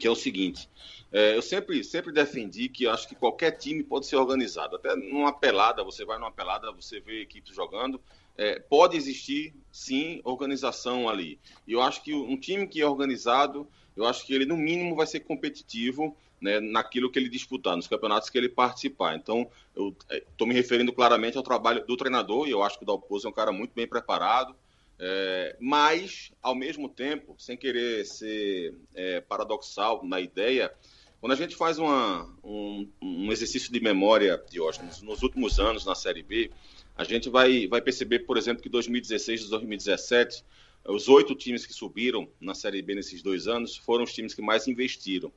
que 0.00 0.06
é 0.06 0.10
o 0.10 0.16
seguinte: 0.16 0.68
é, 1.12 1.36
eu 1.36 1.42
sempre, 1.42 1.84
sempre 1.84 2.10
defendi 2.10 2.68
que 2.68 2.88
acho 2.88 3.06
que 3.06 3.14
qualquer 3.14 3.52
time 3.52 3.84
pode 3.84 4.06
ser 4.06 4.16
organizado. 4.16 4.76
Até 4.76 4.96
numa 4.96 5.32
pelada, 5.32 5.84
você 5.84 6.04
vai 6.04 6.18
numa 6.18 6.32
pelada, 6.32 6.72
você 6.72 6.98
vê 6.98 7.20
equipes 7.20 7.54
jogando, 7.54 8.00
é, 8.36 8.58
pode 8.58 8.96
existir 8.96 9.54
sim 9.70 10.20
organização 10.24 11.08
ali. 11.08 11.38
E 11.66 11.72
eu 11.72 11.82
acho 11.82 12.02
que 12.02 12.14
um 12.14 12.36
time 12.36 12.66
que 12.66 12.80
é 12.80 12.86
organizado, 12.86 13.68
eu 13.94 14.06
acho 14.06 14.26
que 14.26 14.34
ele 14.34 14.46
no 14.46 14.56
mínimo 14.56 14.96
vai 14.96 15.06
ser 15.06 15.20
competitivo 15.20 16.16
né, 16.40 16.58
naquilo 16.58 17.10
que 17.10 17.18
ele 17.18 17.28
disputar, 17.28 17.76
nos 17.76 17.86
campeonatos 17.86 18.30
que 18.30 18.38
ele 18.38 18.48
participar. 18.48 19.14
Então, 19.14 19.46
eu 19.76 19.94
estou 20.10 20.46
é, 20.46 20.48
me 20.48 20.54
referindo 20.54 20.92
claramente 20.92 21.36
ao 21.36 21.42
trabalho 21.42 21.84
do 21.86 21.96
treinador, 21.96 22.48
e 22.48 22.50
eu 22.50 22.62
acho 22.62 22.78
que 22.78 22.84
o 22.84 22.86
Dalpozo 22.86 23.26
é 23.26 23.30
um 23.30 23.34
cara 23.34 23.52
muito 23.52 23.72
bem 23.74 23.86
preparado. 23.86 24.56
É, 25.02 25.56
mas, 25.58 26.30
ao 26.42 26.54
mesmo 26.54 26.86
tempo, 26.86 27.34
sem 27.38 27.56
querer 27.56 28.04
ser 28.04 28.74
é, 28.94 29.22
paradoxal 29.22 30.04
na 30.04 30.20
ideia, 30.20 30.70
quando 31.18 31.32
a 31.32 31.36
gente 31.36 31.56
faz 31.56 31.78
uma, 31.78 32.24
um, 32.44 32.86
um, 33.00 33.32
exercício 33.32 33.72
de 33.72 33.80
memória, 33.80 34.42
Diógenes, 34.50 35.00
nos 35.00 35.22
últimos 35.22 35.58
anos 35.58 35.86
na 35.86 35.94
Série 35.94 36.22
B, 36.22 36.50
a 36.94 37.02
gente 37.02 37.30
vai, 37.30 37.66
vai 37.66 37.80
perceber, 37.80 38.20
por 38.20 38.36
exemplo, 38.36 38.62
que 38.62 38.68
2016 38.68 39.44
e 39.44 39.48
2017, 39.48 40.44
os 40.84 41.08
oito 41.08 41.34
times 41.34 41.64
que 41.64 41.72
subiram 41.72 42.28
na 42.38 42.54
Série 42.54 42.82
B 42.82 42.94
nesses 42.94 43.22
dois 43.22 43.46
anos 43.46 43.78
foram 43.78 44.04
os 44.04 44.12
times 44.12 44.34
que 44.34 44.42
mais 44.42 44.68
investiram. 44.68 45.32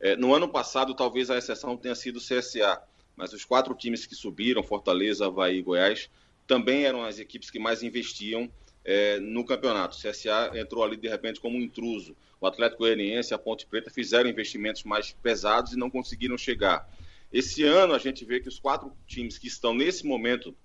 É, 0.00 0.16
no 0.16 0.34
ano 0.34 0.48
passado, 0.48 0.94
talvez 0.94 1.30
a 1.30 1.38
exceção 1.38 1.76
tenha 1.76 1.94
sido 1.94 2.16
o 2.16 2.20
CSA, 2.20 2.82
mas 3.14 3.32
os 3.32 3.44
quatro 3.44 3.72
times 3.72 4.04
que 4.04 4.16
subiram, 4.16 4.64
Fortaleza, 4.64 5.26
Havaí 5.26 5.58
e 5.58 5.62
Goiás, 5.62 6.10
também 6.44 6.84
eram 6.84 7.04
as 7.04 7.20
equipes 7.20 7.50
que 7.50 7.58
mais 7.58 7.84
investiam 7.84 8.50
é, 8.86 9.18
no 9.18 9.44
campeonato. 9.44 9.96
O 9.96 10.00
CSA 10.00 10.52
entrou 10.54 10.84
ali 10.84 10.96
de 10.96 11.08
repente 11.08 11.40
como 11.40 11.58
um 11.58 11.60
intruso. 11.60 12.16
O 12.40 12.46
Atlético 12.46 12.84
Goianiense 12.84 13.32
e 13.32 13.34
a 13.34 13.38
Ponte 13.38 13.66
Preta 13.66 13.90
fizeram 13.90 14.30
investimentos 14.30 14.84
mais 14.84 15.10
pesados 15.10 15.72
e 15.72 15.76
não 15.76 15.90
conseguiram 15.90 16.38
chegar. 16.38 16.88
Esse 17.32 17.64
ano 17.64 17.92
a 17.92 17.98
gente 17.98 18.24
vê 18.24 18.38
que 18.38 18.48
os 18.48 18.60
quatro 18.60 18.92
times 19.04 19.36
que 19.36 19.48
estão 19.48 19.74
nesse 19.74 20.06
momento 20.06 20.56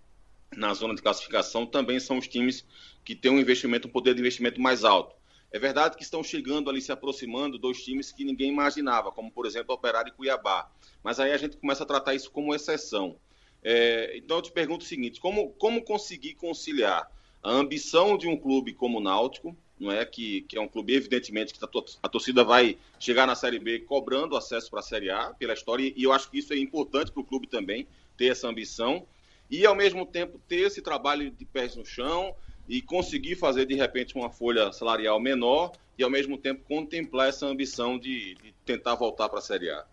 na 0.55 0.71
zona 0.75 0.93
de 0.93 1.01
classificação 1.01 1.65
também 1.65 1.99
são 1.99 2.19
os 2.19 2.27
times 2.27 2.63
que 3.03 3.15
têm 3.15 3.31
um 3.31 3.39
investimento, 3.39 3.87
um 3.87 3.91
poder 3.91 4.13
de 4.13 4.19
investimento 4.19 4.61
mais 4.61 4.83
alto. 4.83 5.15
É 5.51 5.57
verdade 5.57 5.97
que 5.97 6.03
estão 6.03 6.23
chegando 6.23 6.69
ali, 6.69 6.79
se 6.79 6.91
aproximando, 6.91 7.57
dois 7.57 7.83
times 7.83 8.11
que 8.11 8.23
ninguém 8.23 8.49
imaginava, 8.49 9.11
como 9.11 9.31
por 9.31 9.47
exemplo 9.47 9.73
Operário 9.73 10.09
e 10.09 10.15
Cuiabá. 10.15 10.69
Mas 11.03 11.19
aí 11.19 11.31
a 11.31 11.37
gente 11.37 11.57
começa 11.57 11.83
a 11.83 11.87
tratar 11.87 12.13
isso 12.13 12.29
como 12.29 12.53
exceção. 12.53 13.17
É, 13.63 14.15
então 14.15 14.37
eu 14.37 14.43
te 14.43 14.51
pergunto 14.51 14.85
o 14.85 14.87
seguinte: 14.87 15.19
como, 15.19 15.51
como 15.53 15.83
conseguir 15.83 16.35
conciliar 16.35 17.09
a 17.43 17.51
ambição 17.51 18.17
de 18.17 18.27
um 18.27 18.37
clube 18.37 18.73
como 18.73 18.99
o 18.99 19.01
Náutico, 19.01 19.55
não 19.79 19.91
é 19.91 20.05
que, 20.05 20.41
que 20.43 20.57
é 20.57 20.61
um 20.61 20.67
clube 20.67 20.93
evidentemente 20.93 21.53
que 21.53 21.59
a 22.03 22.07
torcida 22.07 22.43
vai 22.43 22.77
chegar 22.99 23.25
na 23.25 23.33
Série 23.33 23.57
B 23.57 23.79
cobrando 23.79 24.37
acesso 24.37 24.69
para 24.69 24.79
a 24.79 24.83
Série 24.83 25.09
A 25.09 25.33
pela 25.33 25.53
história 25.53 25.91
e 25.95 26.03
eu 26.03 26.13
acho 26.13 26.29
que 26.29 26.37
isso 26.37 26.53
é 26.53 26.57
importante 26.57 27.11
para 27.11 27.21
o 27.21 27.25
clube 27.25 27.47
também 27.47 27.87
ter 28.15 28.27
essa 28.27 28.47
ambição 28.47 29.07
e 29.49 29.65
ao 29.65 29.75
mesmo 29.75 30.05
tempo 30.05 30.39
ter 30.47 30.67
esse 30.67 30.83
trabalho 30.83 31.31
de 31.31 31.45
pés 31.45 31.75
no 31.75 31.83
chão 31.83 32.35
e 32.69 32.79
conseguir 32.79 33.35
fazer 33.35 33.65
de 33.65 33.73
repente 33.73 34.15
uma 34.15 34.29
folha 34.29 34.71
salarial 34.71 35.19
menor 35.19 35.71
e 35.97 36.03
ao 36.03 36.11
mesmo 36.11 36.37
tempo 36.37 36.63
contemplar 36.67 37.29
essa 37.29 37.47
ambição 37.47 37.97
de, 37.97 38.35
de 38.35 38.53
tentar 38.63 38.93
voltar 38.93 39.29
para 39.29 39.39
a 39.39 39.41
Série 39.41 39.71
A. 39.71 39.83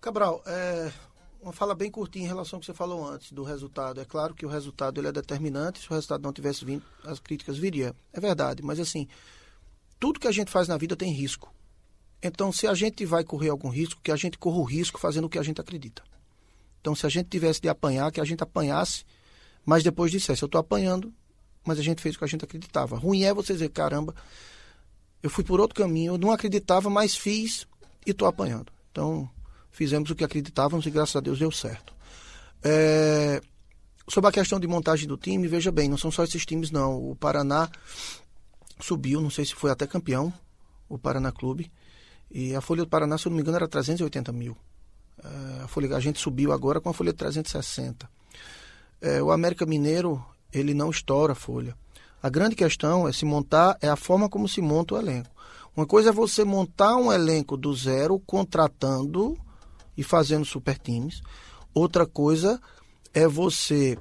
Cabral, 0.00 0.42
é, 0.46 0.92
uma 1.42 1.52
fala 1.52 1.74
bem 1.74 1.90
curtinha 1.90 2.24
em 2.24 2.28
relação 2.28 2.56
ao 2.56 2.60
que 2.60 2.66
você 2.66 2.72
falou 2.72 3.04
antes 3.04 3.32
do 3.32 3.42
resultado. 3.42 4.00
É 4.00 4.04
claro 4.04 4.32
que 4.32 4.46
o 4.46 4.48
resultado 4.48 5.00
ele 5.00 5.08
é 5.08 5.12
determinante. 5.12 5.80
Se 5.80 5.90
o 5.90 5.94
resultado 5.94 6.22
não 6.22 6.32
tivesse 6.32 6.64
vindo, 6.64 6.84
as 7.04 7.18
críticas 7.18 7.58
viriam. 7.58 7.92
É 8.12 8.20
verdade, 8.20 8.62
mas 8.62 8.78
assim, 8.78 9.08
tudo 9.98 10.20
que 10.20 10.28
a 10.28 10.32
gente 10.32 10.50
faz 10.50 10.68
na 10.68 10.76
vida 10.76 10.96
tem 10.96 11.12
risco. 11.12 11.52
Então, 12.22 12.52
se 12.52 12.68
a 12.68 12.74
gente 12.74 13.04
vai 13.04 13.24
correr 13.24 13.48
algum 13.48 13.68
risco, 13.68 14.00
que 14.00 14.12
a 14.12 14.16
gente 14.16 14.38
corra 14.38 14.58
o 14.58 14.62
risco 14.62 15.00
fazendo 15.00 15.24
o 15.24 15.28
que 15.28 15.38
a 15.38 15.42
gente 15.42 15.60
acredita. 15.60 16.04
Então, 16.80 16.94
se 16.94 17.04
a 17.04 17.08
gente 17.08 17.28
tivesse 17.28 17.60
de 17.60 17.68
apanhar, 17.68 18.12
que 18.12 18.20
a 18.20 18.24
gente 18.24 18.42
apanhasse, 18.42 19.04
mas 19.66 19.82
depois 19.82 20.12
dissesse, 20.12 20.42
eu 20.42 20.46
estou 20.46 20.60
apanhando, 20.60 21.12
mas 21.64 21.80
a 21.80 21.82
gente 21.82 22.00
fez 22.00 22.14
o 22.14 22.18
que 22.18 22.24
a 22.24 22.28
gente 22.28 22.44
acreditava. 22.44 22.96
Ruim 22.96 23.24
é 23.24 23.34
você 23.34 23.52
dizer, 23.52 23.70
caramba, 23.70 24.14
eu 25.20 25.28
fui 25.28 25.42
por 25.42 25.60
outro 25.60 25.74
caminho, 25.74 26.14
eu 26.14 26.18
não 26.18 26.30
acreditava, 26.30 26.88
mas 26.88 27.16
fiz 27.16 27.66
e 28.06 28.12
estou 28.12 28.28
apanhando. 28.28 28.72
Então, 28.92 29.28
fizemos 29.72 30.10
o 30.10 30.14
que 30.14 30.22
acreditávamos 30.22 30.86
e 30.86 30.90
graças 30.90 31.16
a 31.16 31.20
Deus 31.20 31.38
deu 31.38 31.50
certo. 31.50 31.92
É, 32.62 33.40
sobre 34.08 34.28
a 34.28 34.32
questão 34.32 34.60
de 34.60 34.68
montagem 34.68 35.08
do 35.08 35.16
time, 35.16 35.48
veja 35.48 35.72
bem, 35.72 35.88
não 35.88 35.96
são 35.96 36.10
só 36.10 36.22
esses 36.22 36.46
times 36.46 36.70
não. 36.70 37.10
O 37.10 37.16
Paraná 37.16 37.68
subiu, 38.78 39.20
não 39.20 39.30
sei 39.30 39.44
se 39.44 39.54
foi 39.54 39.70
até 39.70 39.86
campeão, 39.86 40.32
o 40.88 40.98
Paraná 40.98 41.32
Clube. 41.32 41.72
E 42.30 42.54
a 42.54 42.60
folha 42.60 42.82
do 42.82 42.88
Paraná, 42.88 43.18
se 43.18 43.26
eu 43.26 43.30
não 43.30 43.36
me 43.36 43.42
engano, 43.42 43.56
era 43.56 43.68
380 43.68 44.32
mil. 44.32 44.56
É, 45.22 45.62
a, 45.64 45.68
folha, 45.68 45.94
a 45.96 46.00
gente 46.00 46.18
subiu 46.18 46.52
agora 46.52 46.80
com 46.80 46.88
a 46.88 46.94
folha 46.94 47.12
de 47.12 47.18
360. 47.18 48.08
É, 49.00 49.22
o 49.22 49.30
América 49.30 49.66
Mineiro, 49.66 50.24
ele 50.52 50.74
não 50.74 50.90
estoura 50.90 51.32
a 51.32 51.36
folha. 51.36 51.76
A 52.22 52.28
grande 52.28 52.54
questão 52.54 53.08
é 53.08 53.12
se 53.12 53.24
montar, 53.24 53.76
é 53.80 53.88
a 53.88 53.96
forma 53.96 54.28
como 54.28 54.48
se 54.48 54.60
monta 54.60 54.94
o 54.94 54.98
elenco. 54.98 55.30
Uma 55.76 55.86
coisa 55.86 56.10
é 56.10 56.12
você 56.12 56.44
montar 56.44 56.96
um 56.96 57.12
elenco 57.12 57.56
do 57.56 57.74
zero, 57.74 58.20
contratando 58.20 59.36
e 59.96 60.02
fazendo 60.02 60.44
super 60.44 60.78
times. 60.78 61.22
Outra 61.74 62.06
coisa 62.06 62.60
é 63.14 63.26
você 63.26 63.98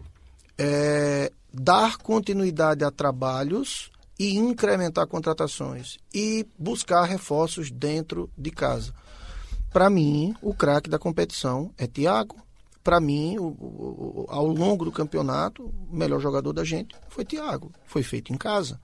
é, 0.57 1.31
dar 1.53 1.97
continuidade 1.97 2.83
a 2.83 2.91
trabalhos 2.91 3.91
e 4.19 4.35
incrementar 4.35 5.07
contratações 5.07 5.97
e 6.13 6.45
buscar 6.57 7.05
reforços 7.05 7.71
dentro 7.71 8.29
de 8.37 8.51
casa. 8.51 8.93
Para 9.71 9.89
mim, 9.89 10.35
o 10.41 10.53
craque 10.53 10.89
da 10.89 10.99
competição 10.99 11.71
é 11.77 11.87
Thiago. 11.87 12.35
Para 12.83 12.99
mim, 12.99 13.37
o, 13.37 13.45
o, 13.45 14.25
ao 14.27 14.45
longo 14.47 14.85
do 14.85 14.91
campeonato, 14.91 15.63
o 15.63 15.95
melhor 15.95 16.19
jogador 16.19 16.51
da 16.51 16.63
gente 16.63 16.95
foi 17.09 17.23
Thiago. 17.23 17.71
Foi 17.85 18.03
feito 18.03 18.33
em 18.33 18.37
casa. 18.37 18.79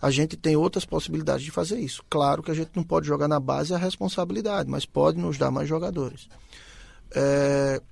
A 0.00 0.10
gente 0.10 0.36
tem 0.36 0.56
outras 0.56 0.84
possibilidades 0.84 1.44
de 1.44 1.50
fazer 1.50 1.78
isso. 1.78 2.04
Claro 2.08 2.42
que 2.42 2.50
a 2.50 2.54
gente 2.54 2.70
não 2.74 2.84
pode 2.84 3.06
jogar 3.06 3.28
na 3.28 3.40
base 3.40 3.74
a 3.74 3.78
responsabilidade, 3.78 4.70
mas 4.70 4.86
pode 4.86 5.18
nos 5.18 5.36
dar 5.36 5.50
mais 5.50 5.68
jogadores. 5.68 6.28
É, 7.14 7.82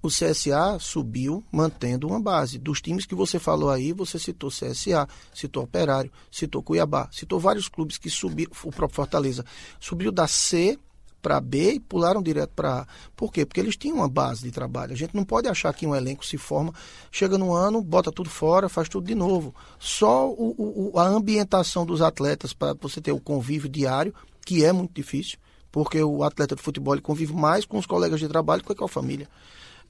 o 0.00 0.08
CSA 0.08 0.78
subiu 0.78 1.42
mantendo 1.50 2.06
uma 2.06 2.20
base. 2.20 2.58
Dos 2.58 2.80
times 2.80 3.04
que 3.04 3.14
você 3.14 3.38
falou 3.38 3.70
aí, 3.70 3.92
você 3.92 4.18
citou 4.18 4.50
CSA, 4.50 5.08
citou 5.34 5.64
Operário, 5.64 6.12
citou 6.30 6.62
Cuiabá, 6.62 7.08
citou 7.10 7.40
vários 7.40 7.68
clubes 7.68 7.98
que 7.98 8.08
subiram, 8.08 8.52
o 8.62 8.70
próprio 8.70 8.94
Fortaleza, 8.94 9.44
subiu 9.80 10.12
da 10.12 10.28
C 10.28 10.78
para 11.20 11.40
B 11.40 11.72
e 11.74 11.80
pularam 11.80 12.22
direto 12.22 12.50
para 12.54 12.80
A. 12.80 12.86
Por 13.16 13.32
quê? 13.32 13.44
Porque 13.44 13.60
eles 13.60 13.76
tinham 13.76 13.96
uma 13.96 14.08
base 14.08 14.42
de 14.42 14.50
trabalho. 14.50 14.92
A 14.92 14.96
gente 14.96 15.14
não 15.14 15.24
pode 15.24 15.48
achar 15.48 15.72
que 15.72 15.86
um 15.86 15.94
elenco 15.94 16.24
se 16.24 16.38
forma, 16.38 16.72
chega 17.10 17.36
no 17.36 17.52
ano, 17.52 17.82
bota 17.82 18.12
tudo 18.12 18.30
fora, 18.30 18.68
faz 18.68 18.88
tudo 18.88 19.06
de 19.06 19.14
novo. 19.14 19.54
Só 19.78 20.28
o, 20.28 20.90
o, 20.94 20.98
a 20.98 21.06
ambientação 21.06 21.84
dos 21.84 22.00
atletas 22.00 22.52
para 22.52 22.74
você 22.74 23.00
ter 23.00 23.12
o 23.12 23.20
convívio 23.20 23.68
diário, 23.68 24.14
que 24.44 24.64
é 24.64 24.72
muito 24.72 24.94
difícil, 24.94 25.38
porque 25.70 26.02
o 26.02 26.22
atleta 26.22 26.56
de 26.56 26.62
futebol 26.62 27.00
convive 27.00 27.34
mais 27.34 27.64
com 27.64 27.78
os 27.78 27.86
colegas 27.86 28.20
de 28.20 28.28
trabalho 28.28 28.62
que 28.62 28.74
com 28.74 28.84
a 28.84 28.88
família. 28.88 29.28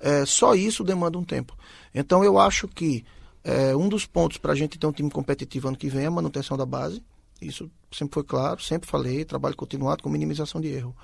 É, 0.01 0.25
só 0.25 0.55
isso 0.55 0.85
demanda 0.85 1.19
um 1.19 1.25
tempo. 1.25 1.57
Então 1.95 2.25
eu 2.25 2.39
acho 2.39 2.69
que 2.69 3.05
é, 3.45 3.75
um 3.75 3.89
dos 3.89 4.07
pontos 4.07 4.39
para 4.39 4.53
a 4.53 4.57
gente 4.57 4.79
ter 4.79 4.87
um 4.87 4.93
time 4.93 5.11
competitivo 5.11 5.69
ano 5.69 5.77
que 5.77 5.89
vem 5.89 6.05
é 6.05 6.07
a 6.07 6.11
manutenção 6.11 6.57
da 6.57 6.67
base. 6.67 7.03
Isso 7.41 7.71
sempre 7.93 8.15
foi 8.15 8.25
claro, 8.25 8.61
sempre 8.61 8.89
falei, 8.89 9.25
trabalho 9.25 9.57
continuado 9.57 10.03
com 10.03 10.09
minimização 10.09 10.61
de 10.61 10.69
erro. 10.69 10.97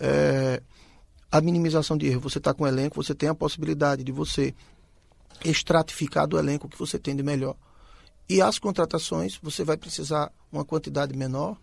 É, 0.00 0.62
a 1.30 1.40
minimização 1.40 1.96
de 1.96 2.06
erro, 2.06 2.20
você 2.20 2.38
está 2.38 2.52
com 2.54 2.64
o 2.64 2.66
elenco, 2.66 3.02
você 3.02 3.14
tem 3.14 3.28
a 3.28 3.34
possibilidade 3.34 4.02
de 4.02 4.12
você 4.12 4.54
estratificar 5.44 6.26
do 6.26 6.38
elenco 6.38 6.68
que 6.68 6.78
você 6.78 6.98
tem 6.98 7.14
de 7.14 7.22
melhor. 7.22 7.56
E 8.28 8.42
as 8.42 8.58
contratações, 8.58 9.38
você 9.42 9.64
vai 9.64 9.76
precisar 9.76 10.32
uma 10.52 10.64
quantidade 10.64 11.16
menor 11.16 11.56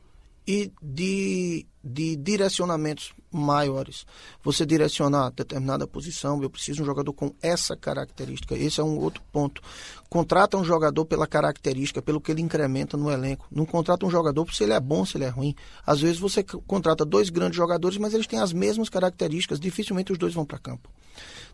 e 0.47 0.71
de, 0.81 1.65
de 1.85 2.15
direcionamentos 2.15 3.13
maiores. 3.31 4.07
Você 4.43 4.65
direcionar 4.65 5.29
determinada 5.29 5.85
posição, 5.85 6.41
eu 6.41 6.49
preciso 6.49 6.77
de 6.77 6.81
um 6.81 6.85
jogador 6.85 7.13
com 7.13 7.31
essa 7.43 7.77
característica. 7.77 8.55
Esse 8.55 8.81
é 8.81 8.83
um 8.83 8.97
outro 8.97 9.21
ponto. 9.31 9.61
Contrata 10.09 10.57
um 10.57 10.63
jogador 10.63 11.05
pela 11.05 11.27
característica, 11.27 12.01
pelo 12.01 12.19
que 12.19 12.31
ele 12.31 12.41
incrementa 12.41 12.97
no 12.97 13.11
elenco. 13.11 13.45
Não 13.51 13.67
contrata 13.67 14.03
um 14.03 14.09
jogador 14.09 14.51
se 14.51 14.63
ele 14.63 14.73
é 14.73 14.79
bom, 14.79 15.05
se 15.05 15.17
ele 15.17 15.25
é 15.25 15.29
ruim. 15.29 15.53
Às 15.85 16.01
vezes 16.01 16.17
você 16.17 16.43
contrata 16.43 17.05
dois 17.05 17.29
grandes 17.29 17.55
jogadores, 17.55 17.97
mas 17.99 18.15
eles 18.15 18.25
têm 18.25 18.39
as 18.39 18.51
mesmas 18.51 18.89
características. 18.89 19.59
Dificilmente 19.59 20.11
os 20.11 20.17
dois 20.17 20.33
vão 20.33 20.45
para 20.45 20.57
campo. 20.57 20.89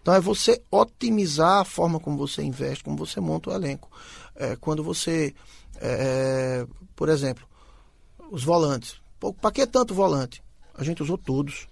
Então 0.02 0.14
é 0.14 0.22
você 0.22 0.62
otimizar 0.72 1.60
a 1.60 1.66
forma 1.66 2.00
como 2.00 2.18
você 2.18 2.42
investe, 2.42 2.86
como 2.86 2.96
você 2.96 3.20
monta 3.20 3.50
o 3.50 3.54
elenco. 3.54 3.92
É, 4.36 4.56
quando 4.56 4.82
você, 4.82 5.36
é, 5.76 6.66
por 6.96 7.10
exemplo, 7.10 7.46
os 8.32 8.46
volantes. 8.46 9.02
Para 9.30 9.51
que 9.51 9.68
tanto 9.68 9.94
volante? 9.94 10.44
A 10.74 10.84
gente 10.84 11.04
usou 11.04 11.18
todos. 11.18 11.68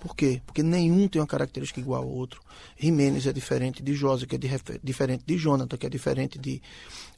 Por 0.00 0.14
quê? 0.14 0.42
Porque 0.44 0.62
nenhum 0.62 1.08
tem 1.08 1.20
uma 1.20 1.26
característica 1.26 1.80
igual 1.80 2.02
ao 2.02 2.08
outro. 2.08 2.40
Jimenez 2.78 3.26
é 3.26 3.32
diferente 3.32 3.82
de 3.82 3.94
José, 3.94 4.26
que 4.26 4.34
é 4.34 4.38
de, 4.38 4.50
diferente 4.82 5.24
de 5.26 5.38
Jonathan, 5.38 5.78
que 5.78 5.86
é 5.86 5.88
diferente 5.88 6.38
de, 6.38 6.60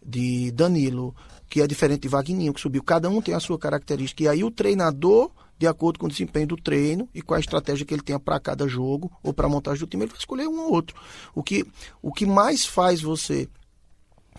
de 0.05 0.53
Danilo, 0.53 1.15
que 1.51 1.61
é 1.61 1.67
diferente 1.67 2.03
de 2.03 2.09
Vagninho, 2.09 2.55
que 2.55 2.61
subiu. 2.61 2.83
Cada 2.85 3.11
um 3.11 3.21
tem 3.21 3.35
a 3.35 3.41
sua 3.41 3.59
característica. 3.59 4.23
E 4.23 4.29
aí 4.29 4.45
o 4.45 4.53
treinador, 4.53 5.33
de 5.59 5.67
acordo 5.67 5.99
com 5.99 6.07
o 6.07 6.09
desempenho 6.09 6.47
do 6.47 6.57
treino 6.57 7.09
e 7.13 7.21
com 7.21 7.35
a 7.35 7.41
estratégia 7.41 7.85
que 7.85 7.93
ele 7.93 8.03
tenha 8.03 8.21
para 8.21 8.39
cada 8.39 8.69
jogo 8.69 9.11
ou 9.21 9.35
para 9.35 9.47
a 9.47 9.51
montagem 9.51 9.81
do 9.81 9.87
time, 9.89 10.05
ele 10.05 10.13
vai 10.13 10.21
escolher 10.21 10.47
um 10.47 10.61
ou 10.61 10.73
outro. 10.73 10.97
O 11.35 11.43
que, 11.43 11.67
o 12.01 12.13
que 12.13 12.25
mais 12.25 12.65
faz 12.65 13.01
você 13.01 13.49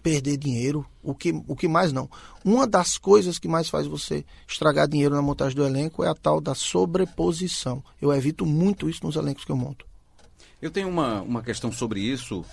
perder 0.08 0.38
dinheiro, 0.38 0.86
o 1.04 1.13
que, 1.13 1.34
o 1.46 1.54
que 1.54 1.67
mais 1.67 1.91
não. 1.91 2.10
Uma 2.46 2.65
das 2.65 2.98
coisas 2.98 3.38
que 3.38 3.46
mais 3.46 3.67
faz 3.67 3.86
você 3.86 4.24
estragar 4.48 4.88
dinheiro 4.88 5.13
na 5.13 5.22
montagem 5.22 5.54
do 5.54 5.65
elenco 5.65 6.02
é 6.02 6.08
a 6.08 6.15
tal 6.15 6.39
da 6.39 6.56
sobreposição. 6.56 7.84
Eu 8.02 8.13
evito 8.13 8.46
muito 8.46 8.89
isso 8.89 9.06
nos 9.06 9.17
elencos 9.17 9.43
que 9.43 9.52
eu 9.52 9.58
monto. 9.58 9.86
Eu 10.62 10.72
tenho 10.72 10.88
uma, 10.88 11.22
uma 11.22 11.43
questão 11.43 11.74
sobre 11.74 12.00
isso, 12.00 12.46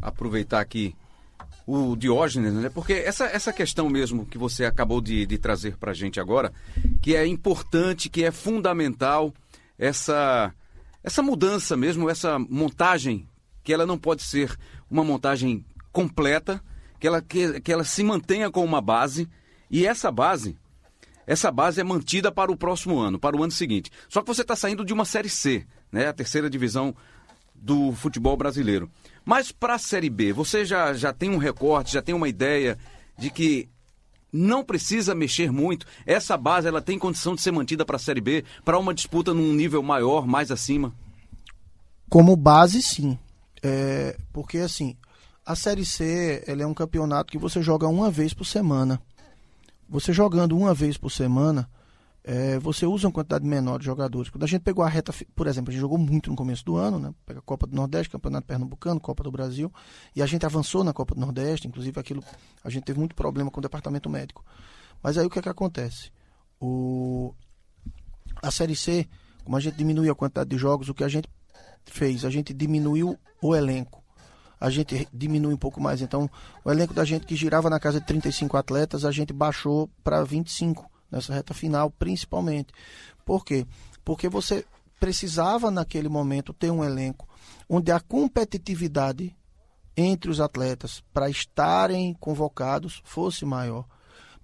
aproveitar 0.00 0.60
aqui 0.60 0.96
o 1.66 1.94
Diógenes, 1.94 2.54
né? 2.54 2.70
porque 2.70 2.94
essa, 2.94 3.26
essa 3.26 3.52
questão 3.52 3.90
mesmo 3.90 4.24
que 4.24 4.38
você 4.38 4.64
acabou 4.64 5.02
de, 5.02 5.26
de 5.26 5.36
trazer 5.36 5.76
para 5.76 5.90
a 5.90 5.94
gente 5.94 6.18
agora, 6.18 6.54
que 7.02 7.14
é 7.14 7.26
importante, 7.26 8.08
que 8.08 8.24
é 8.24 8.30
fundamental, 8.30 9.30
essa, 9.78 10.54
essa 11.04 11.22
mudança 11.22 11.76
mesmo, 11.76 12.08
essa 12.08 12.38
montagem, 12.38 13.28
que 13.62 13.74
ela 13.74 13.84
não 13.84 13.98
pode 13.98 14.22
ser 14.22 14.58
uma 14.90 15.04
montagem 15.04 15.64
completa, 15.92 16.62
que 16.98 17.06
ela, 17.06 17.20
que, 17.20 17.60
que 17.60 17.72
ela 17.72 17.84
se 17.84 18.02
mantenha 18.02 18.50
com 18.50 18.64
uma 18.64 18.80
base, 18.80 19.28
e 19.70 19.86
essa 19.86 20.10
base, 20.10 20.56
essa 21.26 21.50
base 21.50 21.80
é 21.80 21.84
mantida 21.84 22.30
para 22.32 22.50
o 22.50 22.56
próximo 22.56 22.98
ano, 22.98 23.18
para 23.18 23.36
o 23.36 23.42
ano 23.42 23.52
seguinte. 23.52 23.90
Só 24.08 24.20
que 24.20 24.28
você 24.28 24.42
está 24.42 24.56
saindo 24.56 24.84
de 24.84 24.92
uma 24.92 25.04
Série 25.04 25.28
C, 25.28 25.66
né, 25.90 26.08
a 26.08 26.12
terceira 26.12 26.48
divisão 26.50 26.94
do 27.54 27.92
futebol 27.92 28.36
brasileiro. 28.36 28.90
Mas 29.24 29.52
para 29.52 29.74
a 29.74 29.78
Série 29.78 30.10
B, 30.10 30.32
você 30.32 30.64
já, 30.64 30.92
já 30.92 31.12
tem 31.12 31.30
um 31.30 31.38
recorte, 31.38 31.92
já 31.92 32.02
tem 32.02 32.14
uma 32.14 32.28
ideia 32.28 32.76
de 33.16 33.30
que 33.30 33.68
não 34.32 34.64
precisa 34.64 35.14
mexer 35.14 35.52
muito. 35.52 35.86
Essa 36.06 36.36
base 36.36 36.66
ela 36.66 36.80
tem 36.80 36.98
condição 36.98 37.34
de 37.34 37.42
ser 37.42 37.52
mantida 37.52 37.84
para 37.84 37.96
a 37.96 38.00
Série 38.00 38.20
B, 38.20 38.44
para 38.64 38.78
uma 38.78 38.94
disputa 38.94 39.32
num 39.34 39.52
nível 39.52 39.82
maior, 39.82 40.26
mais 40.26 40.50
acima? 40.50 40.92
Como 42.08 42.34
base, 42.36 42.82
sim. 42.82 43.18
É, 43.62 44.16
porque 44.32 44.58
assim, 44.58 44.96
a 45.44 45.56
Série 45.56 45.84
C 45.84 46.44
é 46.46 46.66
um 46.66 46.74
campeonato 46.74 47.32
que 47.32 47.38
você 47.38 47.62
joga 47.62 47.88
uma 47.88 48.10
vez 48.10 48.32
por 48.32 48.44
semana. 48.44 49.00
Você 49.88 50.12
jogando 50.12 50.56
uma 50.56 50.72
vez 50.72 50.96
por 50.96 51.10
semana, 51.10 51.68
é, 52.24 52.58
você 52.60 52.86
usa 52.86 53.08
uma 53.08 53.12
quantidade 53.12 53.44
menor 53.44 53.78
de 53.78 53.84
jogadores. 53.84 54.30
Quando 54.30 54.44
a 54.44 54.46
gente 54.46 54.62
pegou 54.62 54.84
a 54.84 54.88
reta, 54.88 55.12
por 55.34 55.46
exemplo, 55.48 55.70
a 55.70 55.72
gente 55.72 55.80
jogou 55.80 55.98
muito 55.98 56.30
no 56.30 56.36
começo 56.36 56.64
do 56.64 56.76
ano, 56.76 56.98
né? 56.98 57.12
Pega 57.26 57.40
a 57.40 57.42
Copa 57.42 57.66
do 57.66 57.74
Nordeste, 57.74 58.08
Campeonato 58.08 58.46
Pernambucano, 58.46 59.00
Copa 59.00 59.24
do 59.24 59.32
Brasil, 59.32 59.70
e 60.14 60.22
a 60.22 60.26
gente 60.26 60.46
avançou 60.46 60.84
na 60.84 60.92
Copa 60.92 61.14
do 61.14 61.20
Nordeste, 61.20 61.66
inclusive 61.66 61.98
aquilo, 61.98 62.22
a 62.62 62.70
gente 62.70 62.84
teve 62.84 62.98
muito 62.98 63.14
problema 63.14 63.50
com 63.50 63.58
o 63.58 63.62
departamento 63.62 64.08
médico. 64.08 64.44
Mas 65.02 65.18
aí 65.18 65.26
o 65.26 65.30
que 65.30 65.40
é 65.40 65.42
que 65.42 65.48
acontece? 65.48 66.12
O, 66.60 67.34
a 68.40 68.50
Série 68.52 68.76
C, 68.76 69.08
como 69.44 69.56
a 69.56 69.60
gente 69.60 69.76
diminuiu 69.76 70.12
a 70.12 70.14
quantidade 70.14 70.48
de 70.48 70.56
jogos, 70.56 70.88
o 70.88 70.94
que 70.94 71.02
a 71.02 71.08
gente 71.08 71.28
fez? 71.84 72.24
A 72.24 72.30
gente 72.30 72.54
diminuiu 72.54 73.18
o 73.42 73.56
elenco 73.56 74.01
a 74.62 74.70
gente 74.70 75.08
diminui 75.12 75.54
um 75.54 75.58
pouco 75.58 75.80
mais. 75.80 76.00
Então, 76.00 76.30
o 76.64 76.70
elenco 76.70 76.94
da 76.94 77.04
gente 77.04 77.26
que 77.26 77.34
girava 77.34 77.68
na 77.68 77.80
casa 77.80 77.98
de 77.98 78.06
35 78.06 78.56
atletas, 78.56 79.04
a 79.04 79.10
gente 79.10 79.32
baixou 79.32 79.90
para 80.04 80.22
25 80.22 80.88
nessa 81.10 81.34
reta 81.34 81.52
final, 81.52 81.90
principalmente. 81.90 82.72
Por 83.26 83.44
quê? 83.44 83.66
Porque 84.04 84.28
você 84.28 84.64
precisava 85.00 85.68
naquele 85.68 86.08
momento 86.08 86.52
ter 86.52 86.70
um 86.70 86.84
elenco 86.84 87.28
onde 87.68 87.90
a 87.90 87.98
competitividade 87.98 89.36
entre 89.96 90.30
os 90.30 90.40
atletas 90.40 91.02
para 91.12 91.28
estarem 91.28 92.14
convocados 92.14 93.02
fosse 93.04 93.44
maior. 93.44 93.84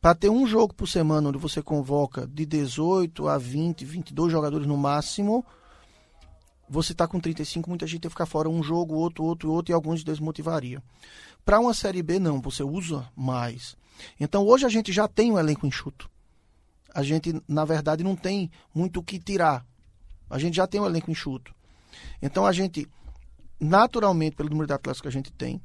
Para 0.01 0.17
ter 0.17 0.31
um 0.31 0.49
jogo 0.49 0.75
por 0.75 0.89
semana 0.89 1.29
onde 1.29 1.39
você 1.39 1.63
convoca 1.63 2.27
de 2.27 2.45
18 2.45 3.29
a 3.29 3.39
20, 3.39 3.85
22 3.85 4.33
jogadores 4.33 4.67
no 4.67 4.77
máximo, 4.77 5.47
você 6.69 6.93
está 6.93 7.07
com 7.07 7.19
35, 7.19 7.69
muita 7.69 7.87
gente 7.87 8.05
ia 8.05 8.11
ficar 8.11 8.27
fora 8.27 8.49
um 8.49 8.63
jogo, 8.63 8.95
outro, 8.95 9.25
outro, 9.25 9.51
outro, 9.51 9.73
e 9.73 9.75
alguns 9.75 10.05
desmotivariam. 10.05 10.83
Para 11.45 11.61
uma 11.61 11.73
Série 11.73 12.03
B, 12.03 12.19
não, 12.19 12.41
você 12.41 12.63
usa 12.63 13.09
mais. 13.17 13.77
Então 14.21 14.47
hoje 14.47 14.67
a 14.67 14.69
gente 14.69 14.93
já 14.93 15.09
tem 15.09 15.33
um 15.33 15.39
elenco 15.39 15.67
enxuto. 15.67 16.11
A 16.95 17.03
gente, 17.03 17.41
na 17.47 17.65
verdade, 17.65 18.05
não 18.05 18.17
tem 18.17 18.51
muito 18.75 19.01
o 19.01 19.03
que 19.03 19.19
tirar. 19.19 19.65
A 20.29 20.39
gente 20.39 20.57
já 20.57 20.67
tem 20.67 20.81
um 20.81 20.87
elenco 20.87 21.11
enxuto. 21.11 21.55
Então 22.21 22.45
a 22.45 22.53
gente, 22.53 22.87
naturalmente, 23.59 24.37
pelo 24.37 24.51
número 24.51 24.67
de 24.67 24.73
atletas 24.73 25.01
que 25.01 25.09
a 25.09 25.13
gente 25.13 25.33
tem, 25.33 25.61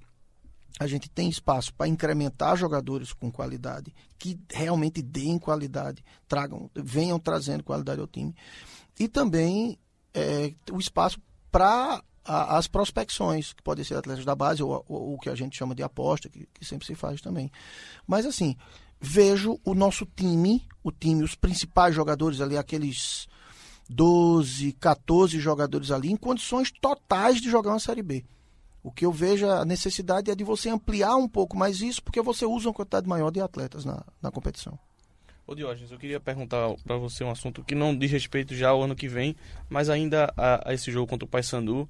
a 0.79 0.87
gente 0.87 1.09
tem 1.09 1.29
espaço 1.29 1.73
para 1.73 1.87
incrementar 1.87 2.57
jogadores 2.57 3.13
com 3.13 3.31
qualidade, 3.31 3.93
que 4.17 4.39
realmente 4.51 5.01
deem 5.01 5.37
qualidade, 5.37 6.03
tragam, 6.27 6.69
venham 6.73 7.19
trazendo 7.19 7.63
qualidade 7.63 8.01
ao 8.01 8.07
time. 8.07 8.33
E 8.99 9.07
também 9.07 9.77
é, 10.13 10.53
o 10.71 10.79
espaço 10.79 11.19
para 11.51 12.01
as 12.25 12.67
prospecções, 12.67 13.51
que 13.51 13.61
podem 13.61 13.83
ser 13.83 13.95
atletas 13.95 14.23
da 14.23 14.35
base 14.35 14.63
ou, 14.63 14.83
o 14.87 15.17
que 15.19 15.29
a 15.29 15.35
gente 15.35 15.57
chama 15.57 15.75
de 15.75 15.83
aposta, 15.83 16.29
que, 16.29 16.47
que, 16.53 16.65
sempre 16.65 16.87
se 16.87 16.95
faz 16.95 17.19
também. 17.19 17.51
Mas 18.07 18.25
assim, 18.25 18.55
vejo 18.99 19.59
o 19.65 19.73
nosso 19.73 20.05
time, 20.05 20.65
o 20.81 20.91
time, 20.91 21.23
os 21.23 21.35
principais 21.35 21.93
jogadores 21.93 22.39
ali, 22.39 22.57
aqueles 22.57 23.27
12, 23.89 24.73
14 24.73 25.39
jogadores 25.39 25.91
ali, 25.91 26.11
em 26.11 26.15
condições 26.15 26.71
totais 26.71 27.41
de 27.41 27.49
jogar 27.49 27.71
uma 27.71 27.79
Série 27.79 28.01
B. 28.01 28.23
O 28.81 28.91
que 28.91 29.05
eu 29.05 29.11
vejo 29.11 29.49
a 29.49 29.63
necessidade 29.65 30.31
é 30.31 30.35
de 30.35 30.43
você 30.43 30.69
ampliar 30.69 31.15
um 31.15 31.27
pouco 31.27 31.57
mais 31.57 31.81
isso, 31.81 32.01
porque 32.03 32.21
você 32.21 32.45
usa 32.45 32.67
uma 32.67 32.73
quantidade 32.73 33.07
maior 33.07 33.31
de 33.31 33.41
atletas 33.41 33.85
na, 33.85 34.03
na 34.21 34.31
competição. 34.31 34.77
Ô 35.45 35.53
Diógenes, 35.53 35.91
eu 35.91 35.97
queria 35.97 36.21
perguntar 36.21 36.73
para 36.85 36.95
você 36.95 37.21
um 37.21 37.29
assunto 37.29 37.65
que 37.65 37.75
não 37.75 37.93
diz 37.93 38.09
respeito 38.09 38.55
já 38.55 38.69
ao 38.69 38.81
ano 38.81 38.95
que 38.95 39.09
vem, 39.09 39.35
mas 39.69 39.89
ainda 39.89 40.33
a, 40.37 40.69
a 40.69 40.73
esse 40.73 40.89
jogo 40.89 41.05
contra 41.05 41.25
o 41.25 41.27
Paysandu, 41.27 41.87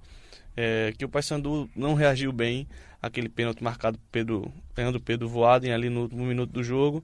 é, 0.58 0.92
que 0.98 1.06
o 1.06 1.10
Paysandu 1.10 1.70
não 1.76 1.94
reagiu 1.94 2.32
bem 2.32 2.68
àquele 3.00 3.30
pênalti 3.30 3.64
marcado 3.64 4.00
Pedro, 4.12 4.52
Fernando 4.74 5.00
Pedro 5.00 5.30
Voaden 5.30 5.72
ali 5.72 5.88
no 5.88 6.02
último 6.02 6.26
minuto 6.26 6.52
do 6.52 6.64
jogo. 6.64 7.04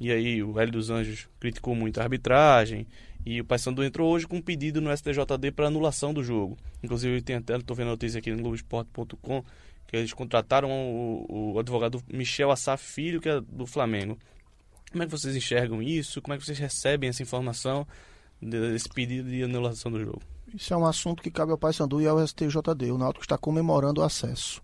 E 0.00 0.10
aí 0.10 0.42
o 0.42 0.58
Hélio 0.58 0.72
dos 0.72 0.88
Anjos 0.88 1.28
criticou 1.38 1.74
muito 1.74 2.00
a 2.00 2.02
arbitragem 2.02 2.86
e 3.24 3.42
o 3.42 3.44
Paysandu 3.44 3.84
entrou 3.84 4.10
hoje 4.10 4.26
com 4.26 4.36
um 4.36 4.42
pedido 4.42 4.80
no 4.80 4.90
STJD 4.96 5.52
para 5.54 5.66
anulação 5.66 6.14
do 6.14 6.24
jogo. 6.24 6.56
Inclusive 6.82 7.20
tem 7.20 7.36
até, 7.36 7.56
estou 7.56 7.76
vendo 7.76 7.88
a 7.88 7.90
notícia 7.90 8.20
aqui 8.20 8.30
no 8.30 8.38
Globoesporte.com 8.38 9.44
que 9.86 9.96
eles 9.98 10.14
contrataram 10.14 10.70
o, 10.70 11.52
o 11.52 11.58
advogado 11.58 12.02
Michel 12.08 12.50
Assaf 12.50 12.82
Filho, 12.82 13.20
que 13.20 13.28
é 13.28 13.38
do 13.38 13.66
Flamengo. 13.66 14.18
Como 14.94 15.02
é 15.02 15.06
que 15.06 15.10
vocês 15.10 15.34
enxergam 15.34 15.82
isso? 15.82 16.22
Como 16.22 16.34
é 16.34 16.38
que 16.38 16.44
vocês 16.44 16.56
recebem 16.56 17.08
essa 17.08 17.20
informação 17.20 17.84
desse 18.40 18.88
pedido 18.88 19.28
de 19.28 19.42
anulação 19.42 19.90
do 19.90 19.98
jogo? 19.98 20.22
Isso 20.54 20.72
é 20.72 20.76
um 20.76 20.86
assunto 20.86 21.20
que 21.20 21.32
cabe 21.32 21.50
ao 21.50 21.58
Paysandu 21.58 22.00
e 22.00 22.06
ao 22.06 22.24
STJD. 22.24 22.92
O 22.92 22.98
Náutico 22.98 23.24
está 23.24 23.36
comemorando 23.36 24.00
o 24.00 24.04
acesso. 24.04 24.62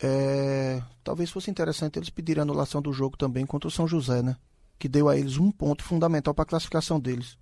É, 0.00 0.80
talvez 1.02 1.32
fosse 1.32 1.50
interessante 1.50 1.98
eles 1.98 2.10
pedirem 2.10 2.42
anulação 2.42 2.80
do 2.80 2.92
jogo 2.92 3.16
também 3.16 3.44
contra 3.44 3.66
o 3.66 3.70
São 3.70 3.88
José, 3.88 4.22
né? 4.22 4.36
Que 4.78 4.88
deu 4.88 5.08
a 5.08 5.16
eles 5.16 5.36
um 5.36 5.50
ponto 5.50 5.82
fundamental 5.82 6.32
para 6.32 6.44
a 6.44 6.46
classificação 6.46 7.00
deles. 7.00 7.36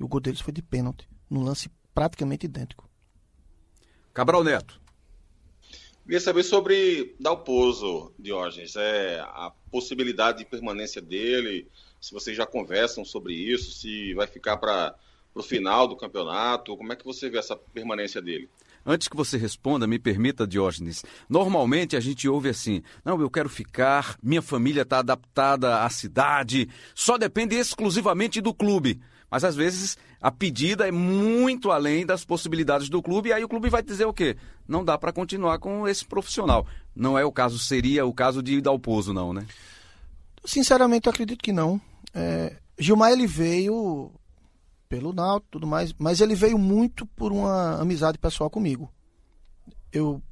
E 0.00 0.02
o 0.02 0.08
gol 0.08 0.18
deles 0.18 0.40
foi 0.40 0.52
de 0.52 0.62
pênalti, 0.62 1.08
num 1.30 1.44
lance 1.44 1.70
praticamente 1.94 2.46
idêntico. 2.46 2.90
Cabral 4.12 4.42
Neto. 4.42 4.81
Queria 6.04 6.20
saber 6.20 6.42
sobre 6.42 7.14
Dalpozo, 7.18 8.12
Diógenes. 8.18 8.74
É, 8.76 9.20
a 9.20 9.52
possibilidade 9.70 10.38
de 10.38 10.44
permanência 10.44 11.00
dele, 11.00 11.68
se 12.00 12.12
vocês 12.12 12.36
já 12.36 12.44
conversam 12.44 13.04
sobre 13.04 13.34
isso, 13.34 13.72
se 13.72 14.12
vai 14.14 14.26
ficar 14.26 14.56
para 14.56 14.96
o 15.32 15.42
final 15.42 15.86
do 15.86 15.96
campeonato, 15.96 16.76
como 16.76 16.92
é 16.92 16.96
que 16.96 17.04
você 17.04 17.30
vê 17.30 17.38
essa 17.38 17.56
permanência 17.56 18.20
dele? 18.20 18.48
Antes 18.84 19.06
que 19.06 19.16
você 19.16 19.36
responda, 19.36 19.86
me 19.86 19.96
permita, 19.96 20.44
Diógenes. 20.44 21.04
Normalmente 21.28 21.96
a 21.96 22.00
gente 22.00 22.28
ouve 22.28 22.48
assim: 22.48 22.82
não, 23.04 23.20
eu 23.20 23.30
quero 23.30 23.48
ficar, 23.48 24.16
minha 24.20 24.42
família 24.42 24.82
está 24.82 24.98
adaptada 24.98 25.84
à 25.84 25.88
cidade, 25.88 26.68
só 26.94 27.16
depende 27.16 27.54
exclusivamente 27.54 28.40
do 28.40 28.52
clube. 28.52 29.00
Mas 29.30 29.44
às 29.44 29.54
vezes 29.54 29.96
a 30.22 30.30
pedida 30.30 30.86
é 30.86 30.92
muito 30.92 31.72
além 31.72 32.06
das 32.06 32.24
possibilidades 32.24 32.88
do 32.88 33.02
clube, 33.02 33.30
e 33.30 33.32
aí 33.32 33.42
o 33.42 33.48
clube 33.48 33.68
vai 33.68 33.82
dizer 33.82 34.04
o 34.04 34.12
quê? 34.12 34.36
Não 34.68 34.84
dá 34.84 34.96
para 34.96 35.12
continuar 35.12 35.58
com 35.58 35.88
esse 35.88 36.04
profissional. 36.04 36.64
Não 36.94 37.18
é 37.18 37.24
o 37.24 37.32
caso, 37.32 37.58
seria 37.58 38.06
o 38.06 38.14
caso 38.14 38.40
de 38.40 38.60
Dalpozo, 38.60 39.12
não, 39.12 39.32
né? 39.32 39.44
Sinceramente, 40.44 41.08
eu 41.08 41.10
acredito 41.10 41.42
que 41.42 41.52
não. 41.52 41.80
É, 42.14 42.56
Gilmar 42.78 43.10
ele 43.10 43.26
veio 43.26 44.12
pelo 44.88 45.12
Náutico 45.12 45.48
tudo 45.50 45.66
mais, 45.66 45.92
mas 45.98 46.20
ele 46.20 46.36
veio 46.36 46.56
muito 46.56 47.04
por 47.04 47.32
uma 47.32 47.80
amizade 47.80 48.16
pessoal 48.16 48.48
comigo. 48.48 48.92
Eu, 49.90 50.22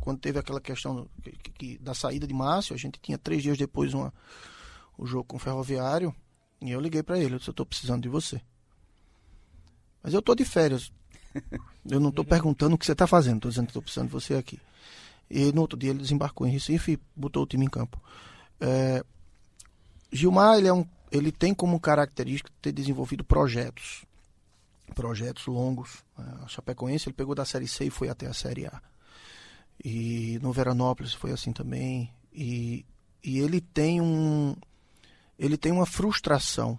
quando 0.00 0.18
teve 0.18 0.40
aquela 0.40 0.60
questão 0.60 1.08
que, 1.22 1.50
que, 1.52 1.78
da 1.78 1.94
saída 1.94 2.26
de 2.26 2.34
Márcio, 2.34 2.74
a 2.74 2.78
gente 2.78 2.98
tinha 3.00 3.16
três 3.16 3.44
dias 3.44 3.56
depois 3.56 3.94
uma, 3.94 4.12
o 4.98 5.06
jogo 5.06 5.24
com 5.24 5.36
o 5.36 5.40
Ferroviário, 5.40 6.12
e 6.60 6.72
eu 6.72 6.80
liguei 6.80 7.04
para 7.04 7.16
ele, 7.16 7.34
eu 7.34 7.38
disse, 7.38 7.50
eu 7.50 7.54
tô 7.54 7.64
precisando 7.64 8.02
de 8.02 8.08
você. 8.08 8.40
Mas 10.06 10.14
eu 10.14 10.22
tô 10.22 10.36
de 10.36 10.44
férias. 10.44 10.92
Eu 11.84 11.98
não 11.98 12.12
tô 12.12 12.24
perguntando 12.24 12.76
o 12.76 12.78
que 12.78 12.86
você 12.86 12.94
tá 12.94 13.08
fazendo, 13.08 13.40
tô 13.40 13.48
dizendo 13.48 13.66
que 13.66 13.72
tô 13.72 13.82
precisando 13.82 14.06
de 14.06 14.12
você 14.12 14.34
aqui. 14.34 14.60
E 15.28 15.50
no 15.50 15.62
outro 15.62 15.76
dia 15.76 15.90
ele 15.90 15.98
desembarcou 15.98 16.46
em 16.46 16.50
Recife 16.52 16.92
e 16.92 17.00
botou 17.16 17.42
o 17.42 17.46
time 17.46 17.66
em 17.66 17.68
campo. 17.68 18.00
É, 18.60 19.04
Gilmar, 20.12 20.58
ele, 20.58 20.68
é 20.68 20.72
um, 20.72 20.86
ele 21.10 21.32
tem 21.32 21.52
como 21.52 21.80
característica 21.80 22.52
ter 22.62 22.70
desenvolvido 22.70 23.24
projetos. 23.24 24.04
Projetos 24.94 25.44
longos. 25.46 26.04
A 26.16 26.46
Chapecoense 26.46 27.08
ele 27.08 27.16
pegou 27.16 27.34
da 27.34 27.44
Série 27.44 27.66
C 27.66 27.86
e 27.86 27.90
foi 27.90 28.08
até 28.08 28.28
a 28.28 28.32
Série 28.32 28.64
A. 28.64 28.80
E 29.84 30.38
no 30.40 30.52
Veranópolis 30.52 31.14
foi 31.14 31.32
assim 31.32 31.52
também. 31.52 32.12
E, 32.32 32.86
e 33.24 33.40
ele 33.40 33.60
tem 33.60 34.00
um, 34.00 34.54
ele 35.36 35.56
tem 35.56 35.72
uma 35.72 35.84
frustração 35.84 36.78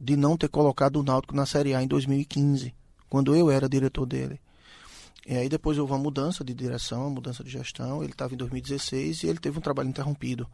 de 0.00 0.16
não 0.16 0.36
ter 0.36 0.48
colocado 0.48 0.96
o 0.96 1.02
Náutico 1.02 1.34
na 1.34 1.46
Série 1.46 1.74
A 1.74 1.82
em 1.82 1.86
2015, 1.86 2.74
quando 3.08 3.34
eu 3.34 3.50
era 3.50 3.68
diretor 3.68 4.06
dele. 4.06 4.40
E 5.26 5.36
aí 5.36 5.48
depois 5.48 5.76
houve 5.76 5.92
uma 5.92 5.98
mudança 5.98 6.42
de 6.42 6.54
direção, 6.54 7.10
mudança 7.10 7.44
de 7.44 7.50
gestão, 7.50 8.02
ele 8.02 8.12
estava 8.12 8.32
em 8.32 8.36
2016 8.36 9.22
e 9.22 9.26
ele 9.26 9.38
teve 9.38 9.58
um 9.58 9.60
trabalho 9.60 9.88
interrompido. 9.88 10.48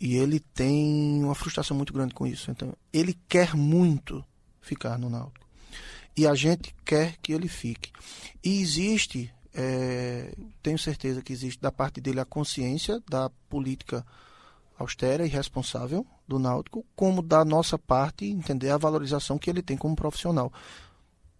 E 0.00 0.16
ele 0.16 0.40
tem 0.40 1.22
uma 1.22 1.34
frustração 1.34 1.76
muito 1.76 1.92
grande 1.92 2.12
com 2.12 2.26
isso. 2.26 2.50
Então, 2.50 2.74
ele 2.92 3.16
quer 3.28 3.54
muito 3.54 4.24
ficar 4.60 4.98
no 4.98 5.08
Náutico. 5.08 5.46
E 6.16 6.26
a 6.26 6.34
gente 6.34 6.74
quer 6.84 7.16
que 7.22 7.32
ele 7.32 7.48
fique. 7.48 7.92
E 8.42 8.60
existe, 8.60 9.32
é, 9.52 10.34
tenho 10.62 10.78
certeza 10.78 11.22
que 11.22 11.32
existe 11.32 11.60
da 11.60 11.70
parte 11.70 12.00
dele 12.00 12.20
a 12.20 12.24
consciência 12.24 13.00
da 13.08 13.30
política 13.48 14.04
austera 14.78 15.24
e 15.24 15.28
responsável 15.28 16.06
do 16.26 16.38
Náutico, 16.38 16.84
como 16.96 17.22
da 17.22 17.44
nossa 17.44 17.78
parte 17.78 18.26
entender 18.26 18.70
a 18.70 18.78
valorização 18.78 19.38
que 19.38 19.48
ele 19.48 19.62
tem 19.62 19.76
como 19.76 19.94
profissional. 19.94 20.52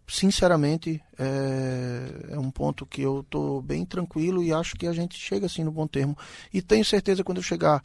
Sinceramente, 0.07 1.03
é, 1.19 2.35
é 2.35 2.39
um 2.39 2.51
ponto 2.51 2.85
que 2.85 3.01
eu 3.01 3.21
estou 3.21 3.63
bem 3.63 3.87
tranquilo 3.87 4.43
e 4.43 4.53
acho 4.53 4.77
que 4.77 4.87
a 4.87 4.93
gente 4.93 5.19
chega 5.19 5.47
assim 5.47 5.65
no 5.65 5.73
bom 5.73 5.87
termo. 5.87 6.17
E 6.53 6.61
tenho 6.61 6.85
certeza 6.85 7.25
quando 7.25 7.39
eu 7.39 7.43
chegar 7.43 7.83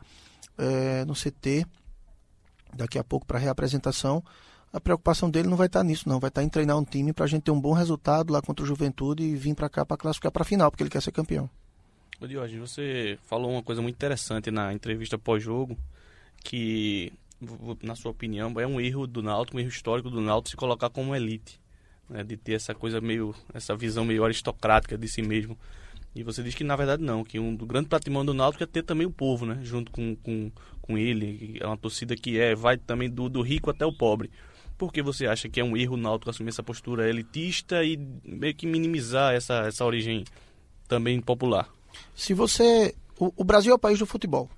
é, 0.58 1.06
no 1.06 1.14
CT, 1.14 1.66
daqui 2.76 3.00
a 3.00 3.04
pouco 3.04 3.26
para 3.26 3.40
reapresentação, 3.40 4.24
a 4.72 4.80
preocupação 4.80 5.30
dele 5.30 5.48
não 5.48 5.58
vai 5.58 5.68
estar 5.68 5.80
tá 5.80 5.84
nisso, 5.84 6.08
não. 6.08 6.20
Vai 6.20 6.28
estar 6.28 6.42
tá 6.42 6.46
em 6.46 6.50
treinar 6.50 6.78
um 6.78 6.84
time 6.84 7.14
para 7.14 7.26
a 7.26 7.28
gente 7.28 7.44
ter 7.44 7.52
um 7.52 7.60
bom 7.60 7.74
resultado 7.74 8.32
lá 8.32 8.42
contra 8.42 8.64
o 8.64 8.68
Juventude 8.68 9.24
e 9.24 9.36
vir 9.36 9.56
para 9.56 9.70
cá 9.70 9.86
para 9.86 9.98
classificar 9.98 10.32
para 10.32 10.44
a 10.44 10.46
final, 10.46 10.70
porque 10.70 10.84
ele 10.84 10.90
quer 10.90 11.02
ser 11.02 11.12
campeão. 11.12 11.50
Ô 12.22 12.28
Diogo, 12.28 12.68
você 12.68 13.18
falou 13.28 13.50
uma 13.50 13.64
coisa 13.64 13.82
muito 13.82 13.96
interessante 13.96 14.52
na 14.52 14.74
entrevista 14.74 15.18
pós-jogo, 15.18 15.78
que, 16.44 17.14
na 17.82 17.96
sua 17.96 18.12
opinião, 18.12 18.54
é 18.60 18.68
um 18.68 18.82
erro 18.82 19.08
do 19.08 19.24
Náutico, 19.24 19.56
um 19.56 19.60
erro 19.62 19.70
histórico 19.70 20.10
do 20.10 20.20
Náutico 20.20 20.50
se 20.50 20.58
colocar 20.58 20.90
como 20.90 21.16
elite, 21.16 21.62
né, 22.10 22.22
de 22.22 22.36
ter 22.36 22.56
essa 22.56 22.76
coisa 22.76 23.00
meio, 23.00 23.34
essa 23.54 23.74
visão 23.74 24.04
meio 24.04 24.26
aristocrática 24.26 24.98
de 24.98 25.08
si 25.08 25.22
mesmo. 25.22 25.58
E 26.14 26.22
você 26.22 26.44
diz 26.44 26.54
que 26.54 26.64
na 26.66 26.76
verdade 26.76 27.02
não, 27.02 27.24
que 27.24 27.40
um 27.40 27.56
do 27.56 27.66
grande 27.66 27.88
patrimônio 27.88 28.34
do 28.34 28.38
Náutico 28.38 28.66
é 28.66 28.68
ter 28.68 28.84
também 28.84 29.08
o 29.08 29.12
povo, 29.12 29.46
né, 29.46 29.58
junto 29.62 29.90
com, 29.90 30.14
com, 30.18 30.52
com 30.82 30.98
ele, 30.98 31.58
é 31.62 31.66
uma 31.66 31.78
torcida 31.78 32.18
que 32.18 32.38
é, 32.38 32.54
vai 32.54 32.78
também 32.78 33.10
do, 33.10 33.30
do 33.30 33.42
rico 33.42 33.70
até 33.70 33.86
o 33.86 33.94
pobre. 33.94 34.30
Por 34.78 34.92
que 34.92 35.02
você 35.02 35.26
acha 35.26 35.48
que 35.48 35.62
é 35.62 35.64
um 35.64 35.78
erro 35.78 35.94
o 35.94 35.98
Náutico 35.98 36.30
assumir 36.30 36.50
essa 36.50 36.64
postura 36.64 37.10
elitista 37.10 37.82
e 37.82 37.96
meio 38.26 38.54
que 38.54 38.68
minimizar 38.68 39.34
essa, 39.34 39.66
essa 39.66 39.86
origem 39.86 40.26
também 40.86 41.22
popular? 41.22 41.79
Se 42.16 42.34
você. 42.34 42.96
O, 43.18 43.34
o 43.38 43.44
Brasil 43.44 43.72
é 43.72 43.76
o 43.76 43.80
país 43.80 44.00
do 44.00 44.06
futebol. 44.06 44.50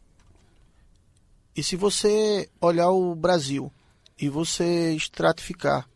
E 1.55 1.61
se 1.63 1.75
você 1.75 2.49
olhar 2.61 2.89
o 2.91 3.13
Brasil 3.13 3.71
e 4.17 4.29
você 4.29 4.93
estratificar 4.93 5.87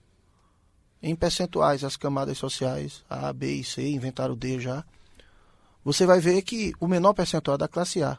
em 1.01 1.15
percentuais 1.15 1.84
as 1.84 1.95
camadas 1.95 2.38
sociais, 2.38 3.03
A, 3.10 3.31
B 3.31 3.55
e 3.55 3.63
C, 3.63 3.88
inventaram 3.89 4.34
o 4.34 4.38
D 4.38 4.60
já, 4.60 4.84
você 5.84 6.05
vai 6.05 6.19
ver 6.19 6.41
que 6.41 6.73
o 6.79 6.88
menor 6.88 7.13
percentual 7.13 7.55
é 7.55 7.60
da 7.60 7.67
classe 7.67 8.01
A. 8.01 8.17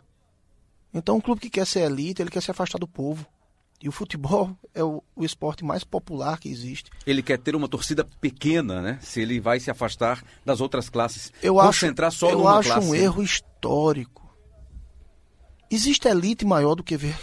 Então, 0.95 1.17
um 1.17 1.21
clube 1.21 1.41
que 1.41 1.51
quer 1.51 1.67
ser 1.67 1.81
elite, 1.81 2.23
ele 2.23 2.31
quer 2.31 2.41
se 2.41 2.51
afastar 2.51 2.79
do 2.79 2.89
povo. 2.89 3.27
E 3.81 3.89
o 3.89 3.93
futebol 3.93 4.57
é 4.75 4.83
o, 4.83 5.03
o, 5.15 5.25
esporte 5.25 5.65
mais 5.65 5.85
popular 5.85 6.39
que 6.39 6.49
existe. 6.49 6.91
Ele 7.07 7.23
quer 7.23 7.39
ter 7.39 7.55
uma 7.55 7.69
torcida 7.69 8.05
pequena, 8.21 8.81
né? 8.81 8.99
Se 9.03 9.21
ele 9.21 9.39
vai 9.39 9.61
se 9.61 9.71
afastar 9.71 10.25
das 10.45 10.61
outras 10.61 10.89
classes. 10.89 11.33
Eu 11.43 11.55
concentrar 11.57 12.09
acho, 12.09 12.19
só 12.19 12.31
eu 12.31 12.39
numa 12.39 12.59
acho 12.59 12.71
classe. 12.71 12.87
um 12.87 12.95
erro 12.95 13.23
histórico. 13.23 14.35
Existe 15.71 16.09
elite 16.09 16.45
maior 16.45 16.75
do 16.75 16.83
que 16.83 16.97
ver 16.97 17.19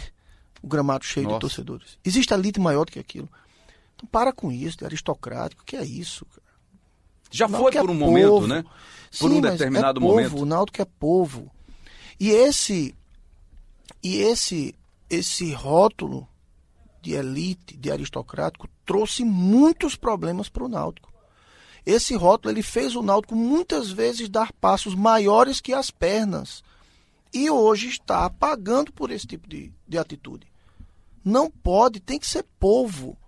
o 0.62 0.68
gramado 0.68 1.04
cheio 1.04 1.24
Nossa. 1.24 1.36
de 1.36 1.40
torcedores. 1.40 1.98
Existe 2.04 2.32
elite 2.32 2.60
maior 2.60 2.84
do 2.84 2.92
que 2.92 2.98
aquilo. 3.00 3.28
Então 3.96 4.08
para 4.10 4.32
com 4.32 4.52
isso, 4.52 4.78
de 4.78 4.84
aristocrático. 4.84 5.64
que 5.64 5.76
é 5.76 5.84
isso, 5.84 6.24
cara? 6.26 6.44
Já 7.30 7.48
foi 7.48 7.72
por 7.72 7.90
um 7.90 7.94
é 7.94 7.96
momento, 7.96 8.28
povo. 8.28 8.46
né? 8.46 8.64
Por 9.18 9.30
Sim, 9.30 9.38
um 9.38 9.40
determinado 9.40 9.98
é 9.98 10.00
povo, 10.00 10.14
momento. 10.14 10.36
O 10.36 10.46
Náutico 10.46 10.82
é 10.82 10.84
povo. 10.84 11.50
E 12.18 12.30
esse 12.30 12.94
e 14.02 14.18
esse 14.18 14.74
esse 15.10 15.52
rótulo 15.52 16.28
de 17.04 17.12
elite, 17.12 17.76
de 17.76 17.92
aristocrático, 17.92 18.66
trouxe 18.86 19.24
muitos 19.24 19.94
problemas 19.94 20.48
para 20.48 20.64
o 20.64 20.68
Náutico. 20.68 21.12
Esse 21.84 22.16
rótulo 22.16 22.54
ele 22.54 22.62
fez 22.62 22.96
o 22.96 23.02
Náutico 23.02 23.36
muitas 23.36 23.90
vezes 23.90 24.30
dar 24.30 24.50
passos 24.54 24.94
maiores 24.94 25.60
que 25.60 25.74
as 25.74 25.90
pernas. 25.90 26.64
E 27.30 27.50
hoje 27.50 27.88
está 27.88 28.30
pagando 28.30 28.90
por 28.90 29.10
esse 29.10 29.26
tipo 29.26 29.46
de, 29.46 29.70
de 29.86 29.98
atitude. 29.98 30.46
Não 31.22 31.50
pode, 31.50 32.00
tem 32.00 32.18
que 32.18 32.26
ser 32.26 32.42
povo. 32.58 33.18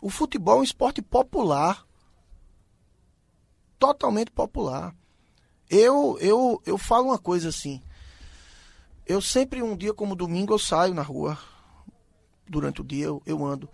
O 0.00 0.08
futebol 0.08 0.58
é 0.58 0.60
um 0.60 0.64
esporte 0.64 1.02
popular. 1.02 1.84
Totalmente 3.80 4.30
popular. 4.30 4.94
Eu, 5.68 6.16
eu, 6.20 6.62
eu 6.64 6.78
falo 6.78 7.06
uma 7.06 7.18
coisa 7.18 7.48
assim. 7.48 7.82
Eu 9.04 9.20
sempre, 9.20 9.60
um 9.60 9.76
dia 9.76 9.92
como 9.92 10.14
domingo, 10.14 10.54
eu 10.54 10.58
saio 10.58 10.94
na 10.94 11.02
rua 11.02 11.36
durante 12.48 12.80
o 12.80 12.84
dia, 12.84 13.06
eu, 13.06 13.22
eu 13.26 13.44
ando. 13.44 13.68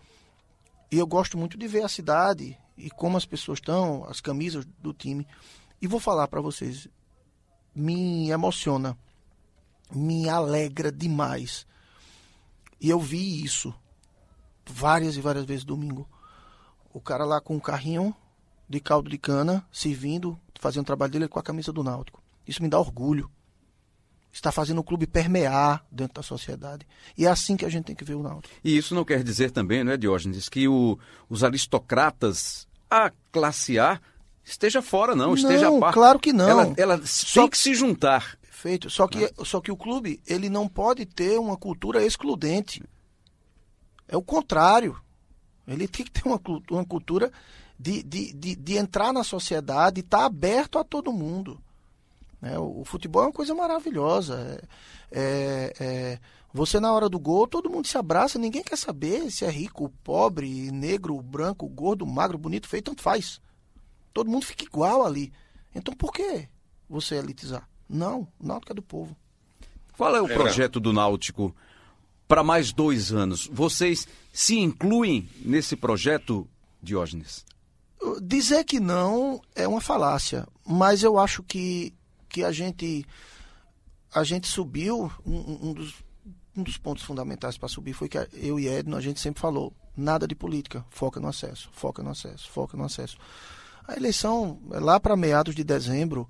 E 0.90 0.98
eu 0.98 1.06
gosto 1.06 1.38
muito 1.38 1.56
de 1.56 1.66
ver 1.66 1.84
a 1.84 1.88
cidade 1.88 2.58
e 2.76 2.90
como 2.90 3.16
as 3.16 3.24
pessoas 3.24 3.58
estão, 3.58 4.04
as 4.04 4.20
camisas 4.20 4.64
do 4.80 4.92
time. 4.92 5.26
E 5.80 5.86
vou 5.86 6.00
falar 6.00 6.28
para 6.28 6.40
vocês, 6.40 6.88
me 7.74 8.30
emociona, 8.30 8.96
me 9.94 10.28
alegra 10.28 10.92
demais. 10.92 11.66
E 12.80 12.90
eu 12.90 13.00
vi 13.00 13.42
isso 13.42 13.74
várias 14.66 15.16
e 15.16 15.20
várias 15.20 15.44
vezes 15.44 15.64
domingo. 15.64 16.08
O 16.92 17.00
cara 17.00 17.24
lá 17.24 17.40
com 17.40 17.56
um 17.56 17.60
carrinho 17.60 18.14
de 18.68 18.80
caldo 18.80 19.10
de 19.10 19.18
cana, 19.18 19.66
servindo, 19.72 20.38
fazendo 20.58 20.82
o 20.82 20.86
trabalho 20.86 21.12
dele 21.12 21.28
com 21.28 21.38
a 21.38 21.42
camisa 21.42 21.72
do 21.72 21.82
Náutico. 21.82 22.22
Isso 22.46 22.62
me 22.62 22.68
dá 22.68 22.78
orgulho. 22.78 23.30
Está 24.32 24.50
fazendo 24.50 24.78
o 24.78 24.84
clube 24.84 25.06
permear 25.06 25.84
dentro 25.90 26.14
da 26.14 26.22
sociedade. 26.22 26.86
E 27.16 27.26
é 27.26 27.28
assim 27.28 27.56
que 27.56 27.66
a 27.66 27.68
gente 27.68 27.84
tem 27.84 27.94
que 27.94 28.04
ver 28.04 28.14
o 28.14 28.22
Náutico. 28.22 28.54
E 28.64 28.76
isso 28.76 28.94
não 28.94 29.04
quer 29.04 29.22
dizer 29.22 29.50
também, 29.50 29.84
não 29.84 29.92
é, 29.92 29.96
Diógenes, 29.96 30.48
que 30.48 30.66
o, 30.66 30.98
os 31.28 31.44
aristocratas, 31.44 32.66
a 32.90 33.12
classe 33.30 33.78
A, 33.78 34.00
esteja 34.42 34.80
fora, 34.80 35.14
não, 35.14 35.34
esteja 35.34 35.66
não, 35.66 35.76
a 35.76 35.80
par. 35.80 35.92
claro 35.92 36.18
que 36.18 36.32
não. 36.32 36.48
Ela, 36.48 36.74
ela 36.78 37.00
Só 37.04 37.42
tem 37.42 37.50
que 37.50 37.58
se 37.58 37.74
juntar. 37.74 38.38
Perfeito. 38.40 38.88
Só 38.88 39.06
que, 39.06 39.30
só 39.44 39.60
que 39.60 39.70
o 39.70 39.76
clube, 39.76 40.20
ele 40.26 40.48
não 40.48 40.66
pode 40.66 41.04
ter 41.04 41.38
uma 41.38 41.56
cultura 41.56 42.02
excludente. 42.02 42.82
É 44.08 44.16
o 44.16 44.22
contrário. 44.22 44.96
Ele 45.66 45.86
tem 45.86 46.06
que 46.06 46.10
ter 46.10 46.26
uma, 46.26 46.40
uma 46.70 46.84
cultura 46.84 47.30
de, 47.78 48.02
de, 48.02 48.32
de, 48.32 48.54
de 48.54 48.76
entrar 48.76 49.12
na 49.12 49.24
sociedade 49.24 50.00
e 50.00 50.04
estar 50.04 50.18
tá 50.18 50.24
aberto 50.24 50.78
a 50.78 50.84
todo 50.84 51.12
mundo. 51.12 51.60
Né? 52.42 52.58
O, 52.58 52.80
o, 52.80 52.84
futebol 52.84 53.22
é 53.22 53.26
uma 53.26 53.32
coisa 53.32 53.54
maravilhosa. 53.54 54.60
É, 55.10 55.20
é, 55.20 55.84
é, 55.84 56.18
você, 56.52 56.80
na 56.80 56.92
hora 56.92 57.08
do 57.08 57.18
gol, 57.18 57.46
todo 57.46 57.70
mundo 57.70 57.86
se 57.86 57.96
abraça, 57.96 58.38
ninguém 58.38 58.62
quer 58.62 58.76
saber 58.76 59.30
se 59.30 59.44
é 59.44 59.50
rico, 59.50 59.88
pobre, 60.02 60.70
negro, 60.72 61.18
branco, 61.22 61.68
gordo, 61.68 62.04
magro, 62.04 62.36
bonito, 62.36 62.68
feio, 62.68 62.82
tanto 62.82 63.00
faz. 63.00 63.40
Todo 64.12 64.30
mundo 64.30 64.44
fica 64.44 64.64
igual 64.64 65.06
ali. 65.06 65.32
Então 65.74 65.94
por 65.94 66.12
que 66.12 66.48
você 66.90 67.14
elitizar? 67.14 67.66
Não, 67.88 68.28
o 68.40 68.46
Náutico 68.46 68.72
é 68.72 68.74
do 68.74 68.82
povo. 68.82 69.16
Qual 69.96 70.14
é 70.14 70.20
o 70.20 70.26
projeto 70.26 70.80
do 70.80 70.92
Náutico 70.92 71.54
para 72.26 72.42
mais 72.42 72.72
dois 72.72 73.12
anos? 73.12 73.48
Vocês 73.52 74.08
se 74.32 74.58
incluem 74.58 75.28
nesse 75.40 75.76
projeto, 75.76 76.48
Diógenes? 76.82 77.44
Dizer 78.20 78.64
que 78.64 78.80
não 78.80 79.40
é 79.54 79.68
uma 79.68 79.80
falácia, 79.80 80.46
mas 80.66 81.02
eu 81.02 81.18
acho 81.18 81.42
que, 81.42 81.94
que 82.32 82.42
a 82.42 82.50
gente 82.50 83.06
a 84.14 84.24
gente 84.24 84.48
subiu 84.48 85.10
um, 85.24 85.68
um 85.68 85.72
dos, 85.72 85.94
um 86.56 86.62
dos 86.62 86.76
pontos 86.76 87.04
fundamentais 87.04 87.56
para 87.56 87.68
subir 87.68 87.92
foi 87.92 88.08
que 88.08 88.18
eu 88.34 88.58
e 88.58 88.68
Edno 88.68 88.96
a 88.96 89.00
gente 89.00 89.20
sempre 89.20 89.40
falou 89.40 89.72
nada 89.96 90.26
de 90.26 90.34
política, 90.34 90.84
foca 90.90 91.20
no 91.20 91.28
acesso, 91.28 91.68
foca 91.72 92.02
no 92.02 92.10
acesso, 92.10 92.50
foca 92.50 92.76
no 92.76 92.84
acesso. 92.84 93.16
A 93.86 93.96
eleição 93.96 94.58
lá 94.70 94.98
para 94.98 95.16
meados 95.16 95.54
de 95.54 95.62
dezembro, 95.62 96.28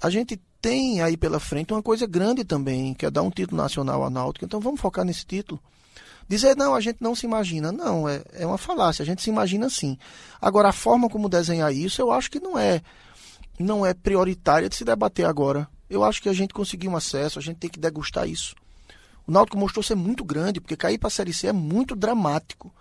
a 0.00 0.10
gente 0.10 0.40
tem 0.60 1.02
aí 1.02 1.16
pela 1.16 1.38
frente 1.38 1.72
uma 1.72 1.82
coisa 1.82 2.06
grande 2.06 2.44
também, 2.44 2.94
que 2.94 3.06
é 3.06 3.10
dar 3.10 3.22
um 3.22 3.30
título 3.30 3.60
nacional 3.60 4.02
à 4.04 4.10
Náutica. 4.10 4.46
Então 4.46 4.60
vamos 4.60 4.80
focar 4.80 5.04
nesse 5.04 5.24
título. 5.24 5.60
Dizer, 6.26 6.56
não, 6.56 6.74
a 6.74 6.80
gente 6.80 7.02
não 7.02 7.14
se 7.14 7.26
imagina. 7.26 7.70
Não, 7.70 8.08
é, 8.08 8.22
é 8.32 8.46
uma 8.46 8.56
falácia, 8.56 9.02
a 9.02 9.06
gente 9.06 9.22
se 9.22 9.28
imagina 9.28 9.68
sim. 9.68 9.98
Agora, 10.40 10.70
a 10.70 10.72
forma 10.72 11.08
como 11.08 11.28
desenhar 11.28 11.72
isso, 11.72 12.00
eu 12.00 12.10
acho 12.10 12.30
que 12.30 12.40
não 12.40 12.58
é, 12.58 12.82
não 13.58 13.84
é 13.84 13.94
prioritária 13.94 14.68
de 14.68 14.76
se 14.76 14.84
debater 14.84 15.26
agora. 15.26 15.68
Eu 15.88 16.02
acho 16.02 16.20
que 16.20 16.28
a 16.28 16.32
gente 16.32 16.54
conseguiu 16.54 16.90
um 16.90 16.96
acesso, 16.96 17.38
a 17.38 17.42
gente 17.42 17.58
tem 17.58 17.70
que 17.70 17.78
degustar 17.78 18.28
isso. 18.28 18.54
O 19.26 19.32
Náutico 19.32 19.58
mostrou 19.58 19.82
ser 19.82 19.94
muito 19.94 20.24
grande, 20.24 20.60
porque 20.60 20.76
cair 20.76 20.98
para 20.98 21.08
a 21.08 21.10
Série 21.10 21.32
C 21.32 21.46
é 21.46 21.52
muito 21.52 21.94
dramático. 21.96 22.72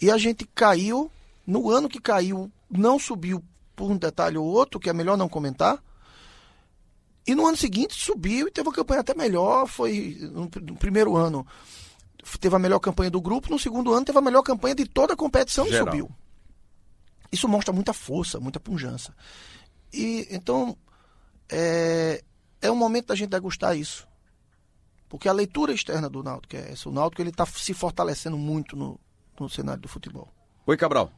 E 0.00 0.10
a 0.10 0.18
gente 0.18 0.48
caiu, 0.54 1.10
no 1.46 1.70
ano 1.70 1.88
que 1.88 2.00
caiu, 2.00 2.50
não 2.70 2.98
subiu 2.98 3.42
por 3.76 3.90
um 3.90 3.96
detalhe 3.96 4.36
ou 4.36 4.46
outro, 4.46 4.80
que 4.80 4.90
é 4.90 4.92
melhor 4.92 5.16
não 5.16 5.28
comentar. 5.28 5.82
E 7.26 7.34
no 7.34 7.46
ano 7.46 7.56
seguinte 7.56 7.94
subiu 7.94 8.48
e 8.48 8.50
teve 8.50 8.68
uma 8.68 8.74
campanha 8.74 9.00
até 9.00 9.14
melhor. 9.14 9.66
Foi 9.66 10.18
no, 10.32 10.48
primeiro 10.76 11.16
ano 11.16 11.46
teve 12.40 12.54
a 12.54 12.58
melhor 12.58 12.78
campanha 12.78 13.10
do 13.10 13.20
grupo, 13.20 13.50
no 13.50 13.58
segundo 13.58 13.92
ano 13.92 14.04
teve 14.04 14.18
a 14.18 14.22
melhor 14.22 14.42
campanha 14.42 14.74
de 14.74 14.86
toda 14.86 15.14
a 15.14 15.16
competição 15.16 15.66
Geral. 15.66 15.82
e 15.82 15.90
subiu. 15.90 16.10
Isso 17.30 17.48
mostra 17.48 17.72
muita 17.72 17.92
força, 17.92 18.38
muita 18.38 18.60
pujança. 18.60 19.14
E 19.92 20.26
então 20.30 20.76
é, 21.50 22.22
é 22.60 22.70
um 22.70 22.76
momento 22.76 23.08
da 23.08 23.14
gente 23.14 23.30
degustar 23.30 23.76
isso. 23.76 24.08
Porque 25.08 25.28
a 25.28 25.32
leitura 25.32 25.72
externa 25.72 26.08
do 26.08 26.22
Náutico 26.22 26.56
é 26.56 26.72
essa. 26.72 26.88
O 26.88 26.92
Náutico 26.92 27.20
ele 27.20 27.30
está 27.30 27.44
se 27.44 27.74
fortalecendo 27.74 28.38
muito 28.38 28.74
no, 28.74 28.98
no 29.38 29.48
cenário 29.48 29.82
do 29.82 29.88
futebol. 29.88 30.32
Oi, 30.66 30.76
Cabral. 30.76 31.12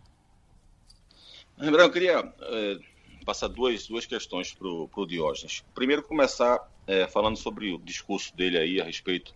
Lembrando, 1.56 1.86
eu 1.86 1.92
queria 1.92 2.34
é, 2.40 2.78
passar 3.24 3.46
duas, 3.46 3.86
duas 3.86 4.04
questões 4.04 4.52
para 4.52 4.66
o 4.66 5.06
Diógenes. 5.06 5.64
Primeiro, 5.74 6.02
começar 6.02 6.68
é, 6.86 7.06
falando 7.06 7.36
sobre 7.36 7.72
o 7.72 7.78
discurso 7.78 8.34
dele 8.36 8.58
aí 8.58 8.80
a 8.80 8.84
respeito 8.84 9.32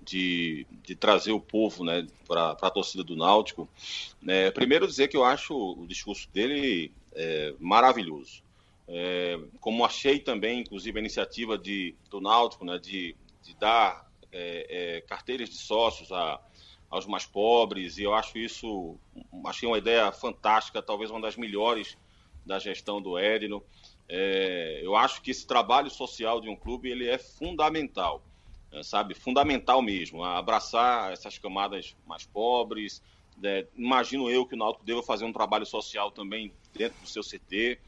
de, 0.00 0.66
de 0.82 0.94
trazer 0.94 1.32
o 1.32 1.40
povo 1.40 1.84
né, 1.84 2.06
para 2.26 2.52
a 2.52 2.70
torcida 2.70 3.04
do 3.04 3.14
Náutico. 3.16 3.68
É, 4.26 4.50
primeiro 4.50 4.86
dizer 4.86 5.08
que 5.08 5.16
eu 5.16 5.24
acho 5.24 5.54
o 5.54 5.86
discurso 5.86 6.28
dele 6.32 6.90
é, 7.12 7.54
maravilhoso. 7.60 8.42
É, 8.88 9.38
como 9.60 9.84
achei 9.84 10.18
também, 10.18 10.60
inclusive, 10.60 10.98
a 10.98 11.00
iniciativa 11.00 11.58
de, 11.58 11.94
do 12.08 12.20
Náutico 12.20 12.64
né, 12.64 12.78
de, 12.78 13.14
de 13.42 13.54
dar 13.56 14.10
é, 14.32 14.96
é, 14.96 15.00
carteiras 15.02 15.50
de 15.50 15.56
sócios 15.56 16.10
a, 16.10 16.40
aos 16.88 17.06
mais 17.06 17.26
pobres, 17.26 17.98
e 17.98 18.02
eu 18.02 18.14
acho 18.14 18.38
isso, 18.38 18.98
achei 19.44 19.68
uma 19.68 19.76
ideia 19.76 20.10
fantástica, 20.10 20.82
talvez 20.82 21.10
uma 21.10 21.20
das 21.20 21.36
melhores 21.36 21.98
da 22.46 22.58
gestão 22.58 23.00
do 23.00 23.18
Edno. 23.18 23.62
É, 24.08 24.80
eu 24.82 24.96
acho 24.96 25.20
que 25.20 25.30
esse 25.30 25.46
trabalho 25.46 25.90
social 25.90 26.40
de 26.40 26.48
um 26.48 26.56
clube 26.56 26.88
ele 26.90 27.06
é 27.08 27.18
fundamental. 27.18 28.22
É, 28.72 28.82
sabe, 28.82 29.14
fundamental 29.14 29.80
mesmo, 29.80 30.24
abraçar 30.24 31.12
essas 31.12 31.38
camadas 31.38 31.94
mais 32.06 32.24
pobres. 32.24 33.02
É, 33.42 33.66
imagino 33.76 34.30
eu 34.30 34.46
que 34.46 34.54
o 34.54 34.58
Náutico 34.58 34.84
deva 34.84 35.02
fazer 35.02 35.24
um 35.24 35.32
trabalho 35.32 35.64
social 35.64 36.10
também 36.10 36.52
dentro 36.74 37.00
do 37.00 37.08
seu 37.08 37.22
CT, 37.22 37.78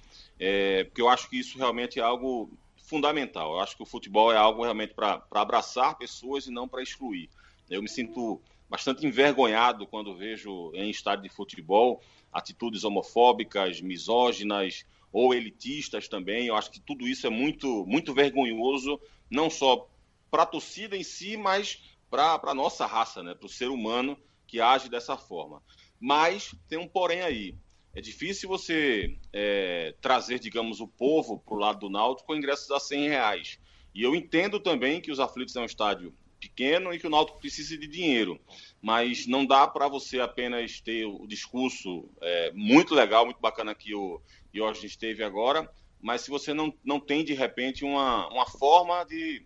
é, 0.41 0.85
porque 0.85 1.03
eu 1.03 1.09
acho 1.11 1.29
que 1.29 1.39
isso 1.39 1.59
realmente 1.59 2.01
é 2.01 2.03
algo 2.03 2.51
fundamental. 2.77 3.53
Eu 3.53 3.61
acho 3.61 3.77
que 3.77 3.83
o 3.83 3.87
futebol 3.87 4.33
é 4.33 4.37
algo 4.37 4.63
realmente 4.63 4.95
para 4.95 5.23
abraçar 5.31 5.99
pessoas 5.99 6.47
e 6.47 6.51
não 6.51 6.67
para 6.67 6.83
excluir. 6.83 7.29
Eu 7.69 7.83
me 7.83 7.89
sinto 7.89 8.41
bastante 8.69 9.07
envergonhado 9.07 9.87
quando 9.87 10.17
vejo 10.17 10.73
em 10.75 10.89
estádio 10.89 11.25
de 11.25 11.29
futebol 11.29 12.01
atitudes 12.33 12.85
homofóbicas, 12.85 13.81
misóginas 13.81 14.87
ou 15.13 15.35
elitistas 15.35 16.09
também. 16.09 16.47
Eu 16.47 16.57
acho 16.57 16.71
que 16.71 16.81
tudo 16.81 17.07
isso 17.07 17.27
é 17.27 17.31
muito, 17.31 17.85
muito 17.87 18.15
vergonhoso, 18.15 18.99
não 19.29 19.51
só 19.51 19.89
para 20.31 20.45
a 20.45 20.47
torcida 20.47 20.97
em 20.97 21.05
si, 21.05 21.37
mas 21.37 21.83
para 22.09 22.41
a 22.43 22.55
nossa 22.55 22.87
raça, 22.87 23.23
né? 23.23 23.35
para 23.35 23.47
o 23.47 23.49
ser 23.49 23.69
humano 23.69 24.17
que 24.47 24.61
age 24.61 24.89
dessa 24.89 25.17
forma. 25.17 25.63
Mas 26.01 26.55
tem 26.69 26.79
um 26.79 26.89
porém 26.89 27.21
aí. 27.21 27.55
É 27.95 28.01
difícil 28.01 28.49
você 28.49 29.17
é, 29.33 29.95
trazer, 30.01 30.39
digamos, 30.39 30.81
o 30.81 30.87
povo 30.87 31.39
para 31.41 31.55
o 31.55 31.59
lado 31.59 31.81
do 31.81 31.91
Náutico 31.91 32.29
com 32.29 32.37
ingressos 32.37 32.71
a 32.71 32.79
100 32.79 33.09
reais. 33.09 33.59
E 33.95 34.03
eu 34.03 34.15
entendo 34.15 34.61
também 34.61 35.01
que 35.01 35.11
os 35.11 35.19
aflitos 35.19 35.57
é 35.57 35.61
um 35.61 35.65
estádio 35.65 36.15
pequeno 36.39 36.95
e 36.95 36.99
que 36.99 37.07
o 37.07 37.11
Náutico 37.11 37.41
precisa 37.41 37.77
de 37.77 37.87
dinheiro. 37.87 38.41
Mas 38.81 39.27
não 39.27 39.45
dá 39.45 39.67
para 39.67 39.89
você 39.89 40.21
apenas 40.21 40.81
ter 40.81 41.05
o 41.05 41.27
discurso 41.27 42.09
é, 42.21 42.53
muito 42.53 42.95
legal, 42.95 43.25
muito 43.25 43.41
bacana 43.41 43.75
que 43.75 43.95
o 43.95 44.21
Jorge 44.55 44.87
esteve 44.87 45.23
agora, 45.23 45.71
mas 46.01 46.23
se 46.23 46.31
você 46.31 46.55
não, 46.55 46.73
não 46.85 46.99
tem, 46.99 47.25
de 47.25 47.35
repente, 47.35 47.85
uma, 47.85 48.29
uma 48.29 48.47
forma 48.47 49.05
de 49.05 49.45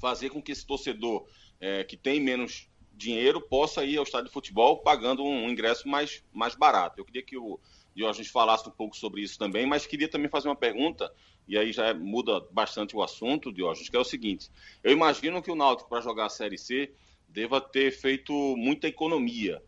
fazer 0.00 0.30
com 0.30 0.40
que 0.40 0.52
esse 0.52 0.66
torcedor 0.66 1.26
é, 1.60 1.84
que 1.84 1.96
tem 1.96 2.20
menos 2.20 2.68
dinheiro 2.94 3.40
possa 3.40 3.84
ir 3.84 3.96
ao 3.96 4.04
estádio 4.04 4.26
de 4.26 4.32
futebol 4.32 4.78
pagando 4.78 5.24
um, 5.24 5.48
ingresso 5.48 5.88
mais, 5.88 6.22
mais 6.32 6.54
barato. 6.54 7.00
Eu 7.00 7.04
queria 7.04 7.22
que 7.22 7.36
o 7.36 7.58
Diógenes 7.94 8.28
falasse 8.30 8.68
um 8.68 8.72
pouco 8.72 8.96
sobre 8.96 9.22
isso 9.22 9.38
também, 9.38 9.66
mas 9.66 9.86
queria 9.86 10.08
também 10.08 10.28
fazer 10.28 10.48
uma 10.48 10.56
pergunta, 10.56 11.12
e 11.46 11.58
aí 11.58 11.72
já 11.72 11.92
muda 11.92 12.40
bastante 12.50 12.96
o 12.96 13.02
assunto, 13.02 13.52
Diógenes, 13.52 13.88
que 13.88 13.96
é 13.96 14.00
o 14.00 14.04
seguinte: 14.04 14.50
eu 14.82 14.92
imagino 14.92 15.42
que 15.42 15.50
o 15.50 15.54
Náutico, 15.54 15.88
para 15.88 16.00
jogar 16.00 16.26
a 16.26 16.30
Série 16.30 16.58
C, 16.58 16.92
deva 17.28 17.60
ter 17.60 17.90
feito 17.90 18.32
muita 18.56 18.88
economia. 18.88 19.62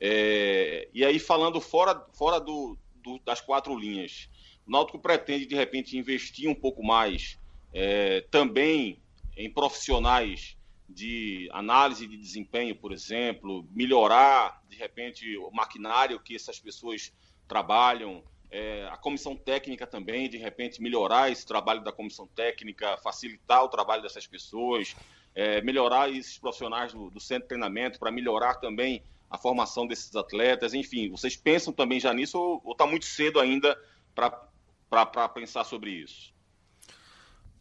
É, 0.00 0.88
e 0.92 1.04
aí, 1.04 1.18
falando 1.18 1.60
fora, 1.60 2.06
fora 2.12 2.38
do, 2.38 2.76
do, 2.96 3.18
das 3.24 3.40
quatro 3.40 3.76
linhas, 3.78 4.28
o 4.66 4.70
Náutico 4.70 4.98
pretende, 4.98 5.46
de 5.46 5.54
repente, 5.54 5.96
investir 5.96 6.48
um 6.48 6.54
pouco 6.54 6.82
mais 6.82 7.38
é, 7.72 8.20
também 8.30 9.00
em 9.36 9.50
profissionais 9.50 10.56
de 10.88 11.48
análise 11.52 12.06
de 12.06 12.16
desempenho, 12.16 12.74
por 12.76 12.92
exemplo, 12.92 13.66
melhorar, 13.70 14.62
de 14.68 14.76
repente, 14.76 15.36
o 15.38 15.50
maquinário 15.50 16.20
que 16.20 16.36
essas 16.36 16.60
pessoas 16.60 17.12
trabalham, 17.48 18.22
é, 18.50 18.86
a 18.90 18.96
comissão 18.96 19.34
técnica 19.36 19.86
também, 19.86 20.28
de 20.28 20.36
repente, 20.36 20.80
melhorar 20.80 21.30
esse 21.30 21.46
trabalho 21.46 21.82
da 21.82 21.92
comissão 21.92 22.26
técnica, 22.26 22.96
facilitar 22.98 23.64
o 23.64 23.68
trabalho 23.68 24.02
dessas 24.02 24.26
pessoas, 24.26 24.94
é, 25.34 25.60
melhorar 25.62 26.10
esses 26.10 26.38
profissionais 26.38 26.92
do, 26.92 27.10
do 27.10 27.20
centro 27.20 27.44
de 27.44 27.48
treinamento, 27.48 27.98
para 27.98 28.10
melhorar 28.10 28.54
também 28.56 29.02
a 29.28 29.38
formação 29.38 29.86
desses 29.86 30.14
atletas? 30.14 30.74
Enfim, 30.74 31.10
vocês 31.10 31.36
pensam 31.36 31.72
também 31.72 31.98
já 31.98 32.12
nisso 32.12 32.38
ou 32.38 32.72
está 32.72 32.86
muito 32.86 33.06
cedo 33.06 33.40
ainda 33.40 33.76
para 34.14 35.28
pensar 35.28 35.64
sobre 35.64 35.90
isso? 35.90 36.33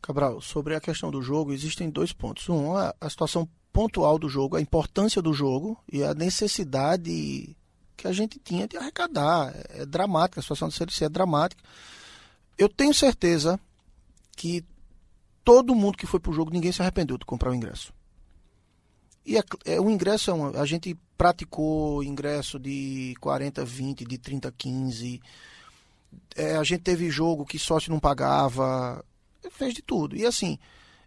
Cabral, 0.04 0.42
sobre 0.42 0.76
a 0.76 0.82
questão 0.82 1.10
do 1.10 1.22
jogo, 1.22 1.54
existem 1.54 1.90
dois 1.90 2.12
pontos. 2.12 2.50
Um, 2.50 2.76
a, 2.76 2.94
a 3.00 3.10
situação 3.10 3.48
pontual 3.72 4.20
do 4.20 4.28
jogo, 4.28 4.58
a 4.58 4.62
importância 4.62 5.22
do 5.22 5.34
jogo 5.34 5.82
e 5.90 6.04
a 6.04 6.14
necessidade 6.14 7.56
que 7.96 8.06
a 8.06 8.12
gente 8.12 8.38
tinha 8.38 8.68
de 8.68 8.76
arrecadar. 8.76 9.56
É, 9.56 9.82
é 9.82 9.86
dramática, 9.86 10.42
a 10.42 10.44
situação 10.44 10.68
do 10.68 10.74
CLC 10.74 11.06
é 11.06 11.10
dramática. 11.10 11.64
Eu 12.58 12.68
tenho 12.68 12.94
certeza 12.94 13.58
que 14.36 14.66
todo 15.42 15.74
mundo 15.74 15.98
que 15.98 16.06
foi 16.06 16.20
pro 16.20 16.34
jogo, 16.34 16.52
ninguém 16.52 16.74
se 16.74 16.82
arrependeu 16.82 17.18
de 17.18 17.26
comprar 17.26 17.52
o 17.52 17.56
ingresso. 17.56 17.94
E 19.26 19.38
é, 19.38 19.44
é, 19.64 19.80
o 19.80 19.90
ingresso 19.90 20.32
é 20.32 20.34
uma, 20.34 20.50
a 20.60 20.66
gente 20.66 20.98
praticou 21.18 22.04
ingresso 22.04 22.60
de 22.60 23.16
40, 23.22 23.64
20, 23.64 24.04
de 24.04 24.18
30, 24.18 24.52
15. 24.52 25.22
É, 26.36 26.58
a 26.58 26.64
gente 26.64 26.82
teve 26.82 27.10
jogo 27.10 27.46
que 27.46 27.58
sócio 27.58 27.90
não 27.90 28.02
pagava, 28.02 29.04
fez 29.50 29.74
de 29.74 29.82
tudo. 29.82 30.16
E 30.16 30.26
assim, 30.26 30.58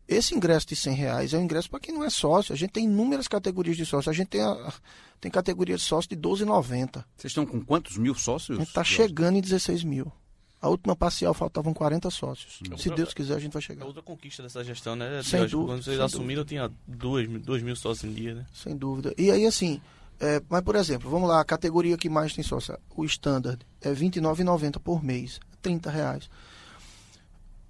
esse 0.08 0.34
ingresso 0.34 0.66
de 0.66 0.76
100 0.76 0.94
reais 0.94 1.34
é 1.34 1.38
um 1.38 1.42
ingresso 1.42 1.68
para 1.68 1.80
quem 1.80 1.94
não 1.94 2.04
é 2.04 2.10
sócio. 2.10 2.52
A 2.52 2.56
gente 2.56 2.70
tem 2.70 2.84
inúmeras 2.84 3.26
categorias 3.26 3.76
de 3.76 3.84
sócio. 3.84 4.10
A 4.10 4.12
gente 4.12 4.28
tem, 4.28 4.40
a, 4.40 4.72
tem 5.20 5.30
categoria 5.30 5.76
de 5.76 5.82
sócio 5.82 6.08
de 6.08 6.16
12,90. 6.16 7.04
Vocês 7.16 7.30
estão 7.30 7.44
com 7.44 7.60
quantos 7.60 7.96
mil 7.96 8.14
sócios? 8.14 8.56
A 8.56 8.60
gente 8.60 8.68
está 8.68 8.84
chegando 8.84 9.36
em 9.36 9.40
16 9.40 9.82
mil. 9.84 10.12
A 10.60 10.68
última 10.68 10.96
parcial 10.96 11.34
faltavam 11.34 11.74
40 11.74 12.10
sócios. 12.10 12.60
Outra, 12.62 12.78
Se 12.78 12.90
Deus 12.90 13.12
quiser, 13.12 13.34
a 13.34 13.38
gente 13.38 13.52
vai 13.52 13.62
chegar. 13.62 13.84
Outra 13.84 14.02
conquista 14.02 14.42
dessa 14.42 14.64
gestão, 14.64 14.96
né? 14.96 15.22
Sem 15.22 15.46
dúvida. 15.46 15.72
Quando 15.72 15.82
vocês 15.82 16.00
assumiram, 16.00 16.44
tinha 16.44 16.70
2 16.86 17.28
mil, 17.28 17.42
mil 17.62 17.76
sócios 17.76 18.10
em 18.10 18.14
dia, 18.14 18.34
né? 18.34 18.46
Sem 18.54 18.76
dúvida. 18.76 19.14
E 19.18 19.30
aí, 19.30 19.44
assim, 19.44 19.80
é, 20.18 20.40
mas 20.48 20.62
por 20.62 20.76
exemplo, 20.76 21.10
vamos 21.10 21.28
lá, 21.28 21.40
a 21.40 21.44
categoria 21.44 21.96
que 21.96 22.08
mais 22.08 22.32
tem 22.32 22.42
sócio, 22.42 22.76
o 22.96 23.04
standard, 23.04 23.60
é 23.82 23.90
R$29,90 23.90 24.78
por 24.78 25.04
mês, 25.04 25.38
30 25.60 25.90
reais. 25.90 26.30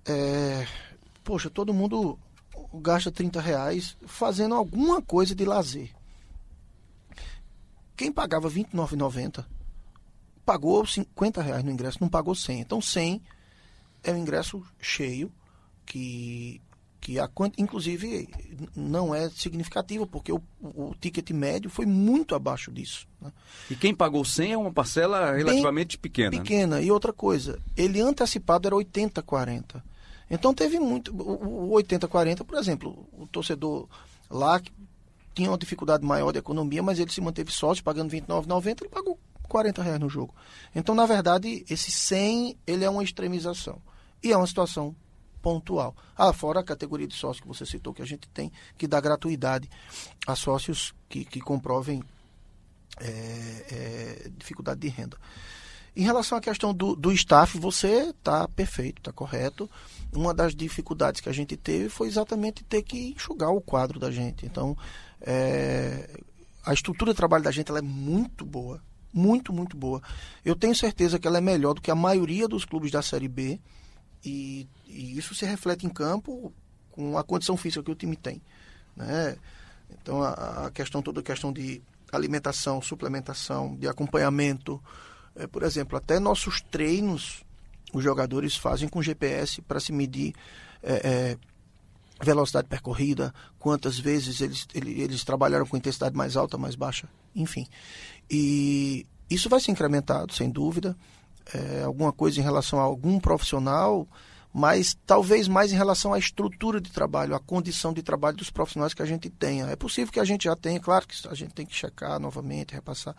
É, 0.08 0.66
poxa, 1.24 1.50
todo 1.50 1.74
mundo 1.74 2.18
gasta 2.74 3.10
30 3.10 3.40
reais 3.40 3.96
fazendo 4.06 4.54
alguma 4.54 5.02
coisa 5.02 5.34
de 5.34 5.44
lazer. 5.44 5.90
Quem 7.96 8.12
pagava 8.12 8.48
R$29,90 8.48 9.44
pagou 10.44 10.86
50 10.86 11.42
reais 11.42 11.64
no 11.64 11.70
ingresso, 11.70 11.98
não 12.00 12.08
pagou 12.08 12.34
100. 12.34 12.60
Então 12.60 12.80
100 12.80 13.20
é 14.04 14.12
um 14.12 14.18
ingresso 14.18 14.62
cheio 14.80 15.32
que 15.84 16.60
que 16.98 17.20
a 17.20 17.30
inclusive 17.56 18.28
não 18.74 19.14
é 19.14 19.30
significativo 19.30 20.08
porque 20.08 20.32
o, 20.32 20.42
o, 20.60 20.92
ticket 21.00 21.30
médio 21.30 21.70
foi 21.70 21.86
muito 21.86 22.34
abaixo 22.34 22.72
disso. 22.72 23.06
Né? 23.20 23.32
E 23.70 23.76
quem 23.76 23.94
pagou 23.94 24.24
100 24.24 24.52
é 24.54 24.58
uma 24.58 24.72
parcela 24.72 25.32
relativamente 25.32 25.96
Bem 25.96 26.02
pequena. 26.02 26.30
Né? 26.32 26.38
Pequena. 26.38 26.80
E 26.80 26.90
outra 26.90 27.12
coisa, 27.12 27.60
ele 27.76 28.00
antecipado 28.00 28.66
era 28.66 28.74
80 28.74 29.22
40. 29.22 29.84
Então 30.30 30.52
teve 30.52 30.78
muito 30.78 31.14
o, 31.14 31.68
o 31.68 31.70
80 31.72 32.08
40, 32.08 32.44
por 32.44 32.58
exemplo, 32.58 33.08
o 33.12 33.26
torcedor 33.26 33.88
lá 34.30 34.60
tinha 35.34 35.50
uma 35.50 35.58
dificuldade 35.58 36.04
maior 36.04 36.32
de 36.32 36.38
economia, 36.38 36.82
mas 36.82 36.98
ele 36.98 37.12
se 37.12 37.20
manteve 37.20 37.52
sócio 37.52 37.84
pagando 37.84 38.10
29,90, 38.10 38.82
ele 38.82 38.90
pagou 38.90 39.18
40 39.48 39.82
reais 39.82 40.00
no 40.00 40.08
jogo. 40.08 40.34
Então, 40.74 40.94
na 40.94 41.06
verdade, 41.06 41.64
esse 41.68 41.90
100 41.90 42.56
ele 42.66 42.84
é 42.84 42.90
uma 42.90 43.04
extremização. 43.04 43.80
E 44.22 44.32
é 44.32 44.36
uma 44.36 44.46
situação 44.46 44.96
pontual. 45.42 45.94
Ah, 46.16 46.32
fora 46.32 46.60
a 46.60 46.64
categoria 46.64 47.06
de 47.06 47.14
sócio 47.14 47.42
que 47.42 47.48
você 47.48 47.64
citou, 47.64 47.94
que 47.94 48.02
a 48.02 48.06
gente 48.06 48.28
tem, 48.28 48.50
que 48.76 48.88
dá 48.88 49.00
gratuidade 49.00 49.70
a 50.26 50.34
sócios 50.34 50.92
que, 51.08 51.24
que 51.24 51.40
comprovem 51.40 52.02
é, 52.98 53.66
é, 53.70 54.30
dificuldade 54.36 54.80
de 54.80 54.88
renda. 54.88 55.16
Em 55.94 56.02
relação 56.02 56.36
à 56.36 56.40
questão 56.40 56.74
do, 56.74 56.96
do 56.96 57.12
staff, 57.12 57.58
você 57.58 58.10
está 58.10 58.48
perfeito, 58.48 58.98
está 58.98 59.12
correto. 59.12 59.70
Uma 60.16 60.34
das 60.34 60.54
dificuldades 60.54 61.20
que 61.20 61.28
a 61.28 61.32
gente 61.32 61.56
teve 61.56 61.88
foi 61.88 62.08
exatamente 62.08 62.64
ter 62.64 62.82
que 62.82 63.10
enxugar 63.10 63.50
o 63.50 63.60
quadro 63.60 64.00
da 64.00 64.10
gente. 64.10 64.46
Então, 64.46 64.76
é, 65.20 66.18
a 66.64 66.72
estrutura 66.72 67.12
de 67.12 67.16
trabalho 67.16 67.44
da 67.44 67.50
gente 67.50 67.70
é 67.70 67.82
muito 67.82 68.44
boa 68.44 68.80
muito, 69.16 69.50
muito 69.50 69.76
boa. 69.76 70.02
Eu 70.44 70.54
tenho 70.54 70.74
certeza 70.74 71.18
que 71.18 71.26
ela 71.26 71.38
é 71.38 71.40
melhor 71.40 71.72
do 71.72 71.80
que 71.80 71.90
a 71.90 71.94
maioria 71.94 72.46
dos 72.46 72.66
clubes 72.66 72.90
da 72.90 73.00
Série 73.00 73.28
B 73.28 73.58
e, 74.22 74.68
e 74.86 75.16
isso 75.16 75.34
se 75.34 75.46
reflete 75.46 75.86
em 75.86 75.88
campo 75.88 76.52
com 76.92 77.16
a 77.16 77.24
condição 77.24 77.56
física 77.56 77.82
que 77.82 77.90
o 77.90 77.94
time 77.94 78.14
tem. 78.14 78.42
Né? 78.94 79.36
Então, 79.90 80.22
a, 80.22 80.66
a 80.66 80.70
questão 80.70 81.00
toda, 81.00 81.20
a 81.20 81.22
questão 81.22 81.50
de 81.50 81.82
alimentação, 82.12 82.82
suplementação, 82.82 83.74
de 83.76 83.88
acompanhamento. 83.88 84.82
É, 85.34 85.46
por 85.46 85.62
exemplo, 85.62 85.96
até 85.96 86.20
nossos 86.20 86.60
treinos 86.60 87.42
os 87.92 88.02
jogadores 88.02 88.56
fazem 88.56 88.88
com 88.88 89.02
GPS 89.02 89.62
para 89.62 89.80
se 89.80 89.92
medir 89.92 90.34
é, 90.82 90.94
é, 90.94 91.36
velocidade 92.24 92.68
percorrida, 92.68 93.32
quantas 93.58 93.98
vezes 93.98 94.40
eles, 94.40 94.66
eles, 94.74 94.98
eles 94.98 95.24
trabalharam 95.24 95.66
com 95.66 95.76
intensidade 95.76 96.16
mais 96.16 96.36
alta, 96.36 96.56
mais 96.56 96.74
baixa, 96.74 97.08
enfim. 97.34 97.66
E 98.30 99.06
isso 99.28 99.48
vai 99.48 99.60
ser 99.60 99.72
incrementado, 99.72 100.32
sem 100.32 100.50
dúvida. 100.50 100.96
É, 101.52 101.82
alguma 101.84 102.12
coisa 102.12 102.40
em 102.40 102.42
relação 102.42 102.80
a 102.80 102.82
algum 102.82 103.20
profissional, 103.20 104.08
mas 104.52 104.96
talvez 105.06 105.46
mais 105.46 105.70
em 105.70 105.76
relação 105.76 106.12
à 106.12 106.18
estrutura 106.18 106.80
de 106.80 106.90
trabalho, 106.90 107.34
à 107.34 107.38
condição 107.38 107.92
de 107.92 108.02
trabalho 108.02 108.36
dos 108.36 108.50
profissionais 108.50 108.94
que 108.94 109.02
a 109.02 109.06
gente 109.06 109.28
tenha. 109.28 109.66
É 109.66 109.76
possível 109.76 110.12
que 110.12 110.18
a 110.18 110.24
gente 110.24 110.44
já 110.44 110.56
tenha, 110.56 110.80
claro 110.80 111.06
que 111.06 111.14
a 111.28 111.34
gente 111.34 111.54
tem 111.54 111.66
que 111.66 111.74
checar 111.74 112.18
novamente, 112.18 112.74
repassar, 112.74 113.14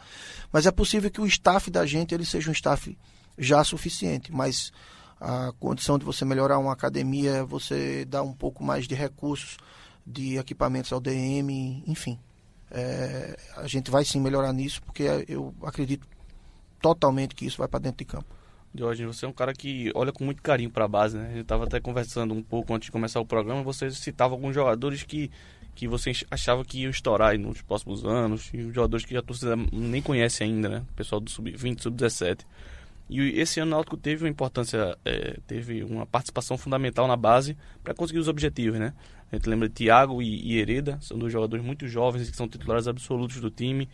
mas 0.51 0.65
é 0.65 0.71
possível 0.71 1.12
que 1.12 1.21
o 1.21 1.27
staff 1.27 1.69
da 1.69 1.86
gente 1.86 2.13
ele 2.13 2.25
seja 2.25 2.49
um 2.49 2.53
staff 2.53 2.97
já 3.38 3.63
suficiente, 3.63 4.32
mas 4.32 4.71
a 5.19 5.52
condição 5.60 5.97
de 5.97 6.06
você 6.06 6.23
melhorar 6.23 6.60
uma 6.60 6.73
academia 6.73 7.43
você 7.43 8.06
dar 8.06 8.23
um 8.23 8.34
pouco 8.34 8.63
mais 8.63 8.88
de 8.88 8.95
recursos 8.95 9.58
de 10.06 10.38
equipamentos 10.38 10.93
ao 10.93 11.02
DM, 11.02 11.84
enfim. 11.86 12.17
É, 12.71 13.38
a 13.58 13.67
gente 13.67 13.91
vai 13.91 14.06
sim 14.06 14.19
melhorar 14.19 14.54
nisso, 14.54 14.82
porque 14.82 15.04
eu 15.28 15.54
acredito 15.63 16.08
totalmente 16.82 17.36
que 17.36 17.45
isso 17.45 17.58
vai 17.58 17.67
para 17.67 17.80
dentro 17.80 17.97
de 17.97 18.06
campo. 18.06 18.38
Diógenes, 18.73 19.15
você 19.15 19.26
é 19.26 19.28
um 19.28 19.34
cara 19.34 19.54
que 19.54 19.91
olha 19.95 20.12
com 20.12 20.23
muito 20.23 20.41
carinho 20.41 20.69
para 20.69 20.86
a 20.86 20.88
base, 20.88 21.17
né? 21.17 21.26
A 21.26 21.30
gente 21.30 21.41
estava 21.41 21.63
até 21.63 21.80
conversando 21.80 22.34
um 22.34 22.43
pouco 22.43 22.73
antes 22.73 22.88
de 22.88 22.91
começar 22.91 23.19
o 23.19 23.26
programa, 23.26 23.63
você 23.63 23.89
citava 23.91 24.34
alguns 24.34 24.54
jogadores 24.54 25.04
que, 25.04 25.32
que 25.73 25.88
você 25.88 26.12
achava 26.30 26.63
que 26.63 26.82
iam 26.82 26.91
estourar 26.91 27.38
nos 27.38 27.62
próximos 27.62 28.06
anos, 28.06 28.50
e 28.54 28.71
jogadores 28.71 29.06
que 29.06 29.15
a 29.17 29.21
torcida 29.21 29.56
nem 29.71 30.02
conhece 30.02 30.43
ainda, 30.43 30.69
né? 30.69 30.86
O 30.91 30.93
pessoal 30.93 31.19
do 31.19 31.30
sub-20, 31.30 31.82
sub-17. 31.82 32.41
E 33.10 33.39
esse 33.39 33.60
ano 33.60 33.72
o 33.72 33.76
Náutico 33.76 33.96
teve 33.96 34.26
uma 34.26 34.30
importância, 34.30 34.98
é, 35.06 35.38
teve 35.48 35.84
uma 35.84 36.06
participação 36.06 36.58
fundamental 36.58 37.08
na 37.08 37.15
base 37.15 37.58
para 37.84 37.93
conseguir 37.93 38.20
os 38.20 38.28
objetivos, 38.28 38.80
né? 38.80 38.93
A 39.32 39.36
gente 39.36 39.48
lembra 39.48 39.67
de 39.70 39.76
Thiago 39.76 40.22
e, 40.22 40.54
e 40.54 40.58
Hereda, 40.58 40.98
são 41.02 41.17
dois 41.17 41.32
jogadores 41.32 41.65
muito 41.65 41.88
jovens 41.88 42.30
que 42.30 42.36
são 42.36 42.48
titulares 42.48 42.88
absolutos 42.88 43.39
do 43.39 43.50
time. 43.50 43.89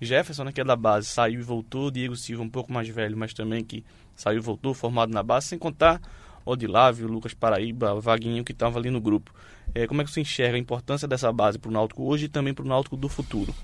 Jefferson, 0.00 0.44
né, 0.44 0.52
que 0.52 0.60
é 0.60 0.64
da 0.64 0.76
base, 0.76 1.06
saiu 1.06 1.40
e 1.40 1.42
voltou. 1.42 1.90
Diego 1.90 2.16
Silva, 2.16 2.42
um 2.42 2.48
pouco 2.48 2.72
mais 2.72 2.88
velho, 2.88 3.16
mas 3.16 3.32
também 3.32 3.62
que 3.64 3.84
saiu 4.14 4.38
e 4.38 4.40
voltou, 4.40 4.74
formado 4.74 5.12
na 5.12 5.22
base, 5.22 5.48
sem 5.48 5.58
contar 5.58 6.00
Odilávio, 6.44 7.06
Lucas 7.06 7.32
Paraíba, 7.32 7.98
Vaguinho, 8.00 8.44
que 8.44 8.52
estava 8.52 8.78
ali 8.78 8.90
no 8.90 9.00
grupo. 9.00 9.32
É, 9.74 9.86
como 9.86 10.02
é 10.02 10.04
que 10.04 10.10
você 10.10 10.20
enxerga 10.20 10.56
a 10.56 10.60
importância 10.60 11.08
dessa 11.08 11.32
base 11.32 11.58
para 11.58 11.68
o 11.68 11.72
Náutico 11.72 12.02
hoje 12.04 12.26
e 12.26 12.28
também 12.28 12.52
para 12.52 12.64
o 12.64 12.68
Náutico 12.68 12.96
do 12.96 13.08
futuro? 13.08 13.54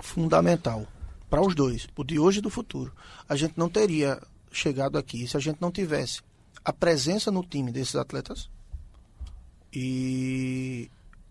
Fundamental 0.00 0.86
para 1.30 1.40
os 1.40 1.54
dois, 1.54 1.88
o 1.96 2.04
de 2.04 2.18
hoje 2.18 2.40
e 2.40 2.42
do 2.42 2.50
futuro. 2.50 2.92
A 3.28 3.36
gente 3.36 3.54
não 3.56 3.68
teria 3.70 4.20
chegado 4.50 4.98
aqui 4.98 5.26
se 5.28 5.36
a 5.36 5.40
gente 5.40 5.60
não 5.60 5.70
tivesse 5.70 6.20
a 6.64 6.72
presença 6.72 7.30
no 7.30 7.44
time 7.44 7.70
desses 7.70 7.94
atletas 7.94 8.50
e, 9.72 10.90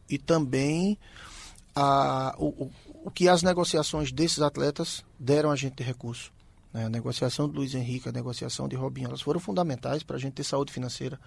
e 0.09 0.17
também 0.17 0.97
a, 1.75 2.33
o, 2.39 2.71
o 3.03 3.11
que 3.11 3.27
as 3.27 3.43
negociações 3.43 4.11
desses 4.11 4.41
atletas 4.41 5.03
deram 5.19 5.51
a 5.51 5.55
gente 5.55 5.75
de 5.75 5.83
recurso. 5.83 6.31
Né? 6.73 6.85
A 6.85 6.89
negociação 6.89 7.47
do 7.47 7.57
Luiz 7.57 7.75
Henrique, 7.75 8.09
a 8.09 8.11
negociação 8.11 8.67
de 8.67 8.75
Robinho, 8.75 9.07
elas 9.07 9.21
foram 9.21 9.39
fundamentais 9.39 10.03
para 10.03 10.15
a 10.15 10.19
gente 10.19 10.33
ter 10.33 10.43
saúde 10.43 10.71
financeira. 10.71 11.19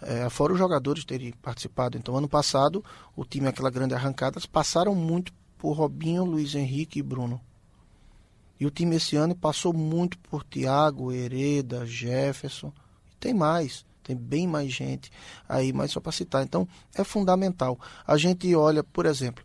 É, 0.00 0.28
fora 0.28 0.52
os 0.52 0.58
jogadores 0.58 1.04
terem 1.04 1.32
participado. 1.32 1.96
Então, 1.96 2.16
ano 2.16 2.28
passado, 2.28 2.84
o 3.16 3.24
time, 3.24 3.48
aquela 3.48 3.70
grande 3.70 3.94
arrancada, 3.94 4.40
passaram 4.50 4.94
muito 4.94 5.32
por 5.58 5.72
Robinho, 5.72 6.24
Luiz 6.24 6.54
Henrique 6.54 6.98
e 6.98 7.02
Bruno. 7.02 7.40
E 8.60 8.66
o 8.66 8.70
time 8.70 8.96
esse 8.96 9.16
ano 9.16 9.34
passou 9.34 9.72
muito 9.72 10.18
por 10.18 10.44
Thiago, 10.44 11.10
Hereda, 11.10 11.86
Jefferson. 11.86 12.72
Tem 13.18 13.32
mais, 13.32 13.84
tem 14.04 14.14
bem 14.14 14.46
mais 14.46 14.70
gente 14.70 15.10
aí, 15.48 15.72
mas 15.72 15.90
só 15.90 16.00
para 16.00 16.12
citar. 16.12 16.44
Então, 16.44 16.68
é 16.94 17.02
fundamental. 17.02 17.80
A 18.06 18.18
gente 18.18 18.54
olha, 18.54 18.84
por 18.84 19.06
exemplo, 19.06 19.42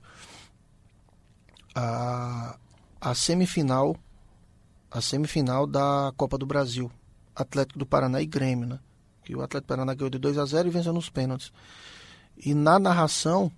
a, 1.73 2.57
a 2.99 3.15
semifinal 3.15 3.95
a 4.95 5.01
semifinal 5.01 5.67
da 5.67 6.13
Copa 6.15 6.37
do 6.37 6.45
Brasil. 6.45 6.89
Atlético 7.35 7.77
do 7.77 7.85
Paraná 7.85 8.21
e 8.21 8.25
Grêmio, 8.25 8.65
né? 8.65 8.79
Que 9.25 9.35
o 9.35 9.41
Atlético 9.41 9.67
do 9.67 9.75
Paraná 9.75 9.93
ganhou 9.93 10.09
de 10.09 10.17
2 10.17 10.37
a 10.37 10.45
0 10.45 10.69
e 10.69 10.71
venceu 10.71 10.93
nos 10.93 11.09
pênaltis. 11.09 11.51
E 12.37 12.53
na 12.53 12.79
narração, 12.79 13.51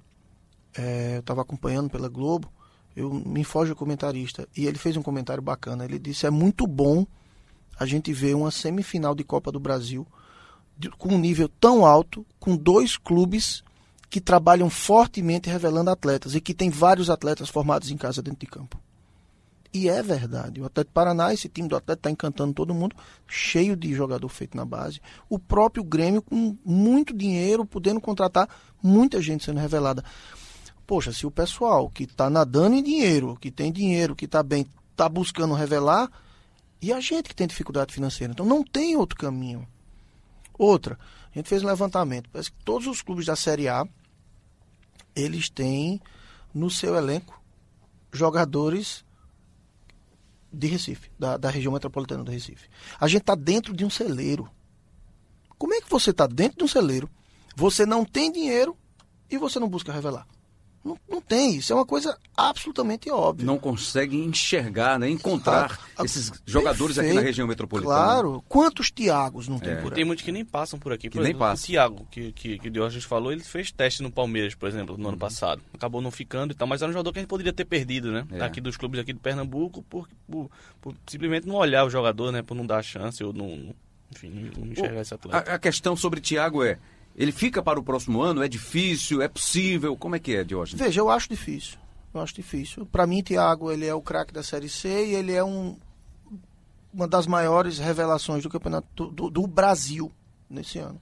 é, 0.75 1.17
eu 1.17 1.19
estava 1.19 1.43
acompanhando 1.43 1.91
pela 1.91 2.09
Globo, 2.09 2.51
eu 2.97 3.13
me 3.13 3.43
foge 3.43 3.71
o 3.71 3.75
comentarista, 3.75 4.49
e 4.57 4.65
ele 4.65 4.79
fez 4.79 4.97
um 4.97 5.03
comentário 5.03 5.43
bacana. 5.43 5.85
Ele 5.85 5.99
disse: 5.99 6.25
é 6.25 6.31
muito 6.31 6.65
bom 6.65 7.05
a 7.79 7.85
gente 7.85 8.11
ver 8.11 8.35
uma 8.35 8.49
semifinal 8.49 9.13
de 9.13 9.23
Copa 9.23 9.51
do 9.51 9.59
Brasil 9.59 10.05
de, 10.75 10.89
com 10.89 11.09
um 11.09 11.19
nível 11.19 11.47
tão 11.47 11.85
alto, 11.85 12.25
com 12.39 12.57
dois 12.57 12.97
clubes 12.97 13.63
que 14.09 14.19
trabalham 14.19 14.67
fortemente 14.67 15.47
revelando 15.47 15.91
atletas 15.91 16.33
e 16.33 16.41
que 16.41 16.55
tem 16.55 16.71
vários 16.71 17.07
atletas 17.07 17.49
formados 17.49 17.91
em 17.91 17.97
casa 17.97 18.19
dentro 18.19 18.39
de 18.39 18.47
campo. 18.47 18.81
E 19.71 19.87
é 19.87 20.01
verdade. 20.01 20.59
O 20.59 20.65
Atlético 20.65 20.93
Paraná, 20.93 21.31
esse 21.31 21.47
time 21.47 21.67
do 21.67 21.75
Atlético 21.75 21.99
está 21.99 22.09
encantando 22.09 22.51
todo 22.51 22.73
mundo, 22.73 22.95
cheio 23.27 23.75
de 23.75 23.93
jogador 23.93 24.27
feito 24.27 24.57
na 24.57 24.65
base. 24.65 24.99
O 25.29 25.37
próprio 25.37 25.83
Grêmio 25.83 26.23
com 26.23 26.57
muito 26.65 27.15
dinheiro, 27.15 27.63
podendo 27.63 28.01
contratar 28.01 28.49
muita 28.81 29.21
gente 29.21 29.43
sendo 29.43 29.59
revelada. 29.59 30.03
Poxa, 30.87 31.11
se 31.11 31.27
o 31.27 31.31
pessoal 31.31 31.89
que 31.89 32.03
está 32.03 32.29
nadando 32.29 32.77
em 32.77 32.81
dinheiro, 32.81 33.37
que 33.41 33.51
tem 33.51 33.73
dinheiro, 33.73 34.15
que 34.15 34.23
está 34.23 34.41
bem, 34.41 34.65
está 34.89 35.09
buscando 35.09 35.53
revelar, 35.53 36.09
e 36.81 36.93
a 36.93 37.01
gente 37.01 37.27
que 37.27 37.35
tem 37.35 37.45
dificuldade 37.45 37.93
financeira. 37.93 38.31
Então 38.31 38.45
não 38.45 38.63
tem 38.63 38.95
outro 38.95 39.17
caminho. 39.17 39.67
Outra, 40.57 40.97
a 41.29 41.37
gente 41.37 41.49
fez 41.49 41.61
um 41.61 41.67
levantamento. 41.67 42.29
Parece 42.31 42.51
que 42.51 42.63
todos 42.63 42.87
os 42.87 43.01
clubes 43.01 43.25
da 43.25 43.35
Série 43.35 43.67
A, 43.67 43.85
eles 45.13 45.49
têm 45.49 46.01
no 46.53 46.69
seu 46.69 46.95
elenco 46.95 47.37
jogadores 48.13 49.05
de 50.53 50.67
Recife, 50.67 51.11
da, 51.19 51.35
da 51.35 51.49
região 51.49 51.73
metropolitana 51.73 52.23
do 52.23 52.31
Recife. 52.31 52.69
A 52.97 53.09
gente 53.09 53.21
está 53.21 53.35
dentro 53.35 53.75
de 53.75 53.83
um 53.83 53.89
celeiro. 53.89 54.49
Como 55.57 55.73
é 55.73 55.81
que 55.81 55.89
você 55.89 56.11
está 56.11 56.25
dentro 56.25 56.59
de 56.59 56.63
um 56.63 56.67
celeiro, 56.67 57.09
você 57.57 57.85
não 57.85 58.05
tem 58.05 58.31
dinheiro 58.31 58.77
e 59.29 59.37
você 59.37 59.59
não 59.59 59.67
busca 59.67 59.91
revelar? 59.91 60.25
Não, 60.83 60.97
não 61.09 61.21
tem, 61.21 61.57
isso 61.57 61.73
é 61.73 61.75
uma 61.75 61.85
coisa 61.85 62.17
absolutamente 62.35 63.09
óbvia. 63.09 63.45
Não 63.45 63.57
consegue 63.57 64.17
enxergar, 64.17 64.97
né? 64.97 65.09
encontrar 65.09 65.79
ah, 65.97 66.03
esses 66.03 66.31
jogadores 66.45 66.95
perfeito, 66.95 67.15
aqui 67.17 67.21
na 67.21 67.27
região 67.27 67.47
metropolitana. 67.47 67.95
Claro, 67.95 68.43
quantos 68.47 68.89
Tiagos 68.89 69.47
não 69.47 69.59
tem 69.59 69.73
é. 69.73 69.75
por 69.75 69.91
aí? 69.91 69.95
Tem 69.95 70.05
muitos 70.05 70.23
que 70.23 70.31
nem 70.31 70.45
passam 70.45 70.79
por 70.79 70.93
aqui. 70.93 71.09
Por 71.09 71.13
que 71.13 71.19
exemplo, 71.19 71.39
nem 71.39 71.49
passam. 71.49 71.63
O 71.63 71.67
Thiago, 71.67 72.07
que, 72.09 72.31
que, 72.31 72.59
que 72.59 72.79
o 72.79 72.89
gente 72.89 73.05
falou, 73.05 73.31
ele 73.31 73.43
fez 73.43 73.71
teste 73.71 74.01
no 74.01 74.11
Palmeiras, 74.11 74.55
por 74.55 74.69
exemplo, 74.69 74.97
no 74.97 75.03
uhum. 75.03 75.09
ano 75.09 75.17
passado. 75.17 75.61
Acabou 75.73 76.01
não 76.01 76.11
ficando 76.11 76.53
e 76.53 76.55
tal, 76.55 76.67
mas 76.67 76.81
era 76.81 76.89
um 76.89 76.93
jogador 76.93 77.11
que 77.11 77.19
a 77.19 77.21
gente 77.21 77.29
poderia 77.29 77.51
ter 77.51 77.65
perdido, 77.65 78.11
né? 78.11 78.25
É. 78.31 78.41
Aqui 78.41 78.61
dos 78.61 78.77
clubes 78.77 78.99
aqui 78.99 79.13
de 79.13 79.19
Pernambuco, 79.19 79.83
por, 79.83 80.07
por, 80.29 80.49
por, 80.79 80.95
simplesmente 81.07 81.47
não 81.47 81.55
olhar 81.55 81.85
o 81.85 81.89
jogador, 81.89 82.31
né? 82.31 82.41
Por 82.41 82.55
não 82.55 82.65
dar 82.65 82.81
chance 82.81 83.23
ou 83.23 83.33
não, 83.33 83.75
enfim, 84.11 84.51
não 84.57 84.67
enxergar 84.67 84.99
o, 84.99 85.01
esse 85.01 85.13
atleta. 85.13 85.51
A, 85.51 85.55
a 85.55 85.59
questão 85.59 85.95
sobre 85.95 86.21
Thiago 86.21 86.63
é, 86.63 86.79
ele 87.17 87.31
fica 87.31 87.63
para 87.63 87.79
o 87.79 87.83
próximo 87.83 88.21
ano? 88.21 88.43
É 88.43 88.47
difícil? 88.47 89.21
É 89.23 89.27
possível? 89.27 89.97
Como 89.97 90.15
é 90.15 90.19
que 90.19 90.35
é, 90.35 90.43
Diógenes? 90.43 90.79
Veja, 90.79 91.01
eu 91.01 91.09
acho 91.09 91.27
difícil. 91.27 91.79
Eu 92.13 92.21
acho 92.21 92.35
difícil. 92.35 92.85
Para 92.85 93.07
mim, 93.07 93.23
Thiago, 93.23 93.71
ele 93.71 93.87
é 93.87 93.93
o 93.93 94.01
craque 94.01 94.31
da 94.31 94.43
Série 94.43 94.69
C 94.69 95.07
e 95.07 95.15
ele 95.15 95.33
é 95.33 95.43
um, 95.43 95.75
uma 96.93 97.07
das 97.07 97.25
maiores 97.25 97.79
revelações 97.79 98.43
do 98.43 98.49
campeonato 98.49 99.07
do, 99.07 99.31
do 99.31 99.47
Brasil 99.47 100.11
nesse 100.47 100.77
ano. 100.77 101.01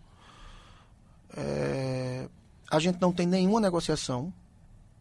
É, 1.35 2.29
a 2.71 2.79
gente 2.79 2.99
não 3.01 3.11
tem 3.11 3.27
nenhuma 3.27 3.59
negociação 3.59 4.33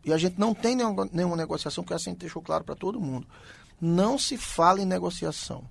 e 0.05 0.12
a 0.12 0.19
gente 0.19 0.39
não 0.39 0.53
tem 0.53 0.77
nenhuma, 0.77 1.37
negociação, 1.37 1.85
porque 1.85 1.95
assim 1.95 2.12
deixou 2.15 2.43
claro 2.43 2.65
para 2.65 2.75
todo 2.75 3.01
mundo. 3.01 3.27
Não 3.81 4.19
se 4.19 4.37
fala 4.37 4.81
em 4.81 4.85
negociação. 4.85 5.65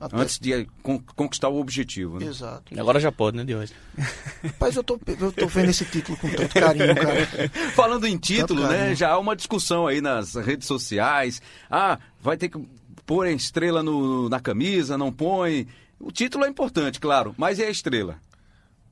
Até... 0.00 0.16
Antes 0.16 0.38
de 0.38 0.68
conquistar 1.16 1.48
o 1.48 1.58
objetivo, 1.58 2.20
né? 2.20 2.26
Exato. 2.26 2.78
Agora 2.78 3.00
já 3.00 3.10
pode, 3.10 3.36
né, 3.36 3.44
de 3.44 3.54
hoje. 3.54 3.72
Mas 4.60 4.76
eu 4.76 4.84
tô, 4.84 4.98
eu 5.06 5.32
tô 5.32 5.46
vendo 5.48 5.70
esse 5.70 5.84
título 5.84 6.16
com 6.18 6.30
tanto 6.30 6.54
carinho, 6.54 6.94
cara. 6.94 7.50
Falando 7.74 8.06
em 8.06 8.16
título, 8.16 8.68
né? 8.68 8.94
Já 8.94 9.10
há 9.10 9.18
uma 9.18 9.34
discussão 9.34 9.88
aí 9.88 10.00
nas 10.00 10.34
redes 10.34 10.68
sociais. 10.68 11.42
Ah, 11.68 11.98
vai 12.20 12.36
ter 12.36 12.48
que 12.48 12.64
pôr 13.04 13.26
a 13.26 13.32
estrela 13.32 13.82
no, 13.82 14.28
na 14.28 14.38
camisa, 14.38 14.96
não 14.96 15.12
põe. 15.12 15.66
O 15.98 16.12
título 16.12 16.44
é 16.44 16.48
importante, 16.48 17.00
claro, 17.00 17.34
mas 17.36 17.58
e 17.58 17.64
a 17.64 17.70
estrela? 17.70 18.20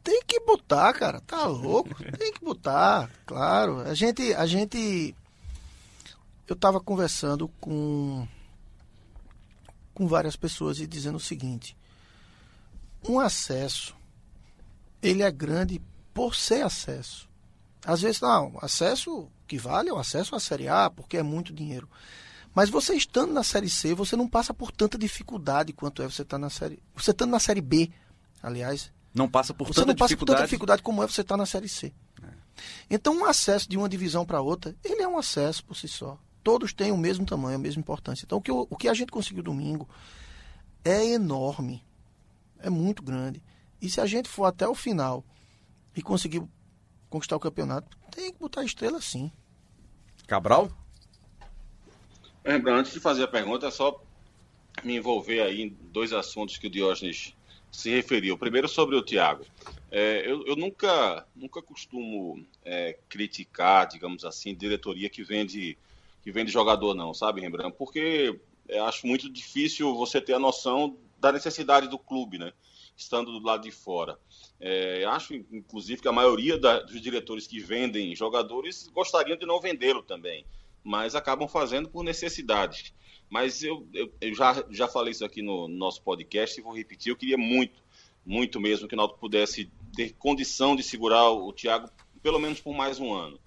Tem 0.02 0.22
que 0.26 0.40
botar, 0.40 0.92
cara. 0.92 1.20
Tá 1.20 1.46
louco? 1.46 1.94
Tem 2.18 2.32
que 2.32 2.44
botar, 2.44 3.08
claro. 3.24 3.80
A 3.80 3.94
gente, 3.94 4.34
a 4.34 4.46
gente... 4.46 5.14
Eu 6.48 6.56
tava 6.56 6.80
conversando 6.80 7.48
com 7.60 8.26
com 9.96 10.06
várias 10.06 10.36
pessoas 10.36 10.78
e 10.78 10.86
dizendo 10.86 11.16
o 11.16 11.20
seguinte: 11.20 11.74
um 13.08 13.18
acesso 13.18 13.96
ele 15.02 15.22
é 15.22 15.30
grande 15.30 15.80
por 16.12 16.36
ser 16.36 16.62
acesso. 16.62 17.26
Às 17.82 18.02
vezes 18.02 18.20
não, 18.20 18.58
acesso 18.60 19.28
que 19.46 19.56
vale 19.56 19.88
é 19.88 19.92
o 19.92 19.98
acesso 19.98 20.36
à 20.36 20.40
Série 20.40 20.68
A, 20.68 20.90
porque 20.90 21.16
é 21.16 21.22
muito 21.22 21.52
dinheiro. 21.52 21.88
Mas 22.54 22.68
você 22.68 22.94
estando 22.94 23.32
na 23.32 23.42
Série 23.42 23.70
C, 23.70 23.94
você 23.94 24.16
não 24.16 24.28
passa 24.28 24.52
por 24.52 24.70
tanta 24.70 24.98
dificuldade 24.98 25.72
quanto 25.72 26.02
é 26.02 26.04
você 26.04 26.22
estar 26.22 26.36
tá 26.36 26.38
na 26.38 26.50
Série. 26.50 26.78
Você 26.94 27.12
estando 27.12 27.30
na 27.30 27.38
Série 27.38 27.60
B, 27.62 27.90
aliás. 28.42 28.92
Não 29.14 29.28
passa 29.28 29.54
por 29.54 29.66
você 29.66 29.80
tanta 29.80 29.88
não 29.88 29.96
passa 29.96 30.16
por 30.16 30.26
tanta 30.26 30.42
dificuldade 30.42 30.82
como 30.82 31.02
é 31.02 31.06
você 31.06 31.22
estar 31.22 31.34
tá 31.34 31.38
na 31.38 31.46
Série 31.46 31.68
C. 31.68 31.92
É. 32.22 32.26
Então, 32.90 33.14
um 33.14 33.24
acesso 33.24 33.66
de 33.68 33.78
uma 33.78 33.88
divisão 33.88 34.26
para 34.26 34.42
outra, 34.42 34.76
ele 34.84 35.00
é 35.00 35.08
um 35.08 35.16
acesso 35.16 35.64
por 35.64 35.74
si 35.74 35.88
só 35.88 36.18
todos 36.46 36.72
têm 36.72 36.92
o 36.92 36.96
mesmo 36.96 37.26
tamanho, 37.26 37.56
a 37.56 37.58
mesma 37.58 37.80
importância. 37.80 38.24
Então, 38.24 38.38
o 38.38 38.40
que, 38.40 38.52
o 38.52 38.76
que 38.76 38.88
a 38.88 38.94
gente 38.94 39.10
conseguiu 39.10 39.42
domingo 39.42 39.88
é 40.84 41.04
enorme, 41.04 41.84
é 42.60 42.70
muito 42.70 43.02
grande. 43.02 43.42
E 43.82 43.90
se 43.90 44.00
a 44.00 44.06
gente 44.06 44.28
for 44.28 44.44
até 44.44 44.68
o 44.68 44.72
final 44.72 45.24
e 45.96 46.00
conseguir 46.00 46.40
conquistar 47.10 47.34
o 47.34 47.40
campeonato, 47.40 47.98
tem 48.12 48.32
que 48.32 48.38
botar 48.38 48.60
a 48.60 48.64
estrela 48.64 49.00
sim. 49.00 49.28
Cabral? 50.28 50.70
É, 52.44 52.54
antes 52.54 52.92
de 52.92 53.00
fazer 53.00 53.24
a 53.24 53.28
pergunta, 53.28 53.66
é 53.66 53.70
só 53.72 54.00
me 54.84 54.94
envolver 54.94 55.42
aí 55.42 55.62
em 55.62 55.76
dois 55.90 56.12
assuntos 56.12 56.58
que 56.58 56.68
o 56.68 56.70
Diógenes 56.70 57.34
se 57.72 57.90
referiu. 57.90 58.38
Primeiro 58.38 58.68
sobre 58.68 58.94
o 58.94 59.02
Thiago. 59.02 59.44
É, 59.90 60.22
eu, 60.24 60.46
eu, 60.46 60.54
nunca, 60.54 61.26
nunca 61.34 61.60
costumo 61.60 62.40
é, 62.64 62.96
criticar, 63.08 63.88
digamos 63.88 64.24
assim, 64.24 64.54
diretoria 64.54 65.10
que 65.10 65.24
vende 65.24 65.76
que 66.26 66.32
vem 66.32 66.44
de 66.44 66.50
jogador, 66.50 66.92
não, 66.92 67.14
sabe, 67.14 67.40
Rembrandt? 67.40 67.76
Porque 67.78 68.36
acho 68.84 69.06
muito 69.06 69.30
difícil 69.30 69.94
você 69.94 70.20
ter 70.20 70.32
a 70.32 70.40
noção 70.40 70.98
da 71.20 71.30
necessidade 71.30 71.86
do 71.86 72.00
clube, 72.00 72.36
né? 72.36 72.52
Estando 72.96 73.30
do 73.30 73.46
lado 73.46 73.62
de 73.62 73.70
fora. 73.70 74.18
É, 74.58 75.04
acho, 75.04 75.34
inclusive, 75.34 76.02
que 76.02 76.08
a 76.08 76.12
maioria 76.12 76.58
da, 76.58 76.80
dos 76.80 77.00
diretores 77.00 77.46
que 77.46 77.60
vendem 77.60 78.12
jogadores 78.16 78.88
gostariam 78.88 79.38
de 79.38 79.46
não 79.46 79.60
vendê-lo 79.60 80.02
também, 80.02 80.44
mas 80.82 81.14
acabam 81.14 81.46
fazendo 81.46 81.88
por 81.88 82.02
necessidade. 82.02 82.92
Mas 83.30 83.62
eu, 83.62 83.86
eu, 83.94 84.12
eu, 84.20 84.34
já, 84.34 84.64
já 84.68 84.88
falei 84.88 85.12
isso 85.12 85.24
aqui 85.24 85.42
no, 85.42 85.68
no 85.68 85.76
nosso 85.76 86.02
podcast 86.02 86.58
e 86.58 86.62
vou 86.64 86.76
repetir. 86.76 87.10
Eu 87.12 87.16
queria 87.16 87.38
muito, 87.38 87.80
muito 88.24 88.60
mesmo 88.60 88.88
que 88.88 88.96
o 88.96 88.98
Náutico 88.98 89.20
pudesse 89.20 89.70
ter 89.94 90.12
condição 90.14 90.74
de 90.74 90.82
segurar 90.82 91.30
o, 91.30 91.46
o 91.46 91.52
Thiago 91.52 91.88
pelo 92.20 92.40
menos 92.40 92.60
por 92.60 92.74
mais 92.74 92.98
um 92.98 93.14
ano. 93.14 93.38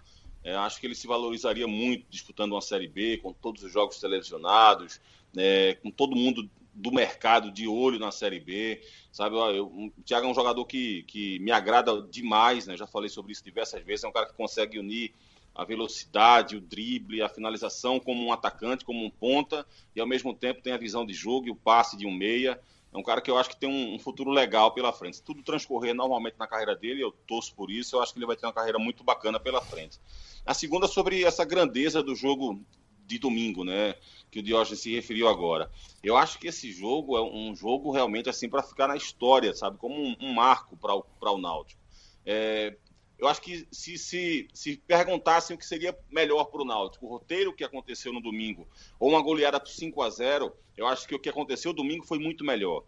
É, 0.44 0.56
acho 0.56 0.80
que 0.80 0.88
ele 0.88 0.96
se 0.96 1.08
valorizaria 1.08 1.68
muito 1.68 2.06
disputando 2.10 2.54
uma 2.54 2.62
Série 2.62 2.88
B, 2.88 3.18
com 3.18 3.34
todos 3.34 3.64
os 3.64 3.72
jogos 3.72 4.00
televisionados, 4.00 5.02
né, 5.34 5.76
com 5.76 5.92
todo 5.92 6.16
mundo 6.16 6.50
do 6.74 6.92
mercado 6.92 7.52
de 7.52 7.68
olho 7.68 8.00
na 8.00 8.10
Série 8.10 8.40
B, 8.40 8.82
sabe? 9.12 9.36
Eu, 9.36 9.68
o 9.68 9.92
Thiago 10.06 10.28
é 10.28 10.30
um 10.30 10.34
jogador 10.34 10.64
que, 10.66 11.04
que 11.04 11.38
me 11.40 11.52
agrada 11.52 12.02
demais, 12.04 12.66
né? 12.68 12.78
Já 12.78 12.88
falei 12.88 13.10
sobre 13.10 13.34
isso 13.34 13.44
diversas 13.44 13.84
vezes. 13.84 14.06
É 14.06 14.08
um 14.08 14.14
cara 14.14 14.28
que 14.28 14.34
consegue 14.34 14.80
unir 14.80 15.14
a 15.54 15.66
velocidade, 15.66 16.56
o 16.56 16.62
drible, 16.62 17.22
a 17.22 17.28
finalização 17.28 18.00
como 18.00 18.26
um 18.26 18.32
atacante, 18.32 18.86
como 18.86 19.04
um 19.04 19.10
ponta, 19.10 19.66
e 19.94 20.00
ao 20.00 20.08
mesmo 20.08 20.34
tempo 20.34 20.62
tem 20.62 20.72
a 20.72 20.78
visão 20.78 21.06
de 21.06 21.14
jogo 21.14 21.48
e 21.48 21.52
o 21.52 21.56
passe 21.56 21.98
de 21.98 22.06
um 22.06 22.14
meia. 22.14 22.58
É 22.94 22.98
um 22.98 23.04
cara 23.04 23.20
que 23.20 23.30
eu 23.30 23.38
acho 23.38 23.50
que 23.50 23.58
tem 23.58 23.70
um, 23.70 23.96
um, 23.96 24.00
futuro 24.00 24.32
legal 24.32 24.72
pela 24.72 24.94
frente. 24.94 25.18
Se 25.18 25.24
tudo 25.24 25.44
transcorrer 25.44 25.94
normalmente 25.94 26.40
na 26.40 26.48
carreira 26.48 26.76
dele, 26.76 27.04
eu 27.04 27.12
torço 27.12 27.54
por 27.54 27.70
isso, 27.70 27.96
eu 27.96 28.02
acho 28.02 28.14
que 28.14 28.20
ele 28.20 28.26
vai 28.26 28.38
ter 28.38 28.46
uma 28.46 28.54
carreira 28.54 28.80
muito 28.80 29.04
bacana 29.04 29.40
pela 29.40 29.62
frente. 29.62 30.00
A 30.46 30.54
segunda 30.54 30.88
sobre 30.88 31.24
essa 31.24 31.46
grandeza 31.46 32.02
do 32.02 32.16
jogo 32.16 32.64
de 33.06 33.18
domingo, 33.18 33.64
né? 33.64 33.96
Que 34.30 34.40
o 34.40 34.44
Diógenes 34.44 34.82
se 34.82 34.94
referiu 34.94 35.28
agora. 35.28 35.72
Eu 36.04 36.16
acho 36.16 36.38
que 36.38 36.48
esse 36.48 36.72
jogo 36.72 37.18
é 37.18 37.22
um 37.22 37.56
jogo 37.56 37.92
realmente 37.92 38.30
assim 38.30 38.48
para 38.48 38.62
ficar 38.62 38.88
na 38.88 38.96
história, 38.96 39.54
sabe? 39.54 39.78
Como 39.78 39.96
um, 39.96 40.16
um 40.22 40.34
marco 40.34 40.78
para 40.78 40.96
o, 40.96 41.04
o 41.20 41.38
Náutico. 41.38 41.82
É, 42.26 42.78
eu 43.18 43.28
acho 43.28 43.42
que 43.42 43.68
se, 43.72 43.98
se, 43.98 44.48
se 44.54 44.78
perguntassem 44.78 45.56
o 45.56 45.60
que 45.60 45.66
seria 45.66 45.98
melhor 46.10 46.46
para 46.46 46.62
o 46.62 46.66
Náutico, 46.66 47.06
o 47.06 47.10
roteiro 47.10 47.54
que 47.54 47.64
aconteceu 47.64 48.14
no 48.14 48.22
domingo, 48.22 48.68
ou 49.00 49.10
uma 49.10 49.22
goleada 49.22 49.60
por 49.60 49.70
5 49.70 50.02
a 50.02 50.10
0 50.10 50.54
eu 50.78 50.88
acho 50.88 51.06
que 51.06 51.14
o 51.14 51.20
que 51.20 51.28
aconteceu 51.28 51.74
domingo 51.74 52.06
foi 52.06 52.18
muito 52.18 52.46
melhor. 52.46 52.86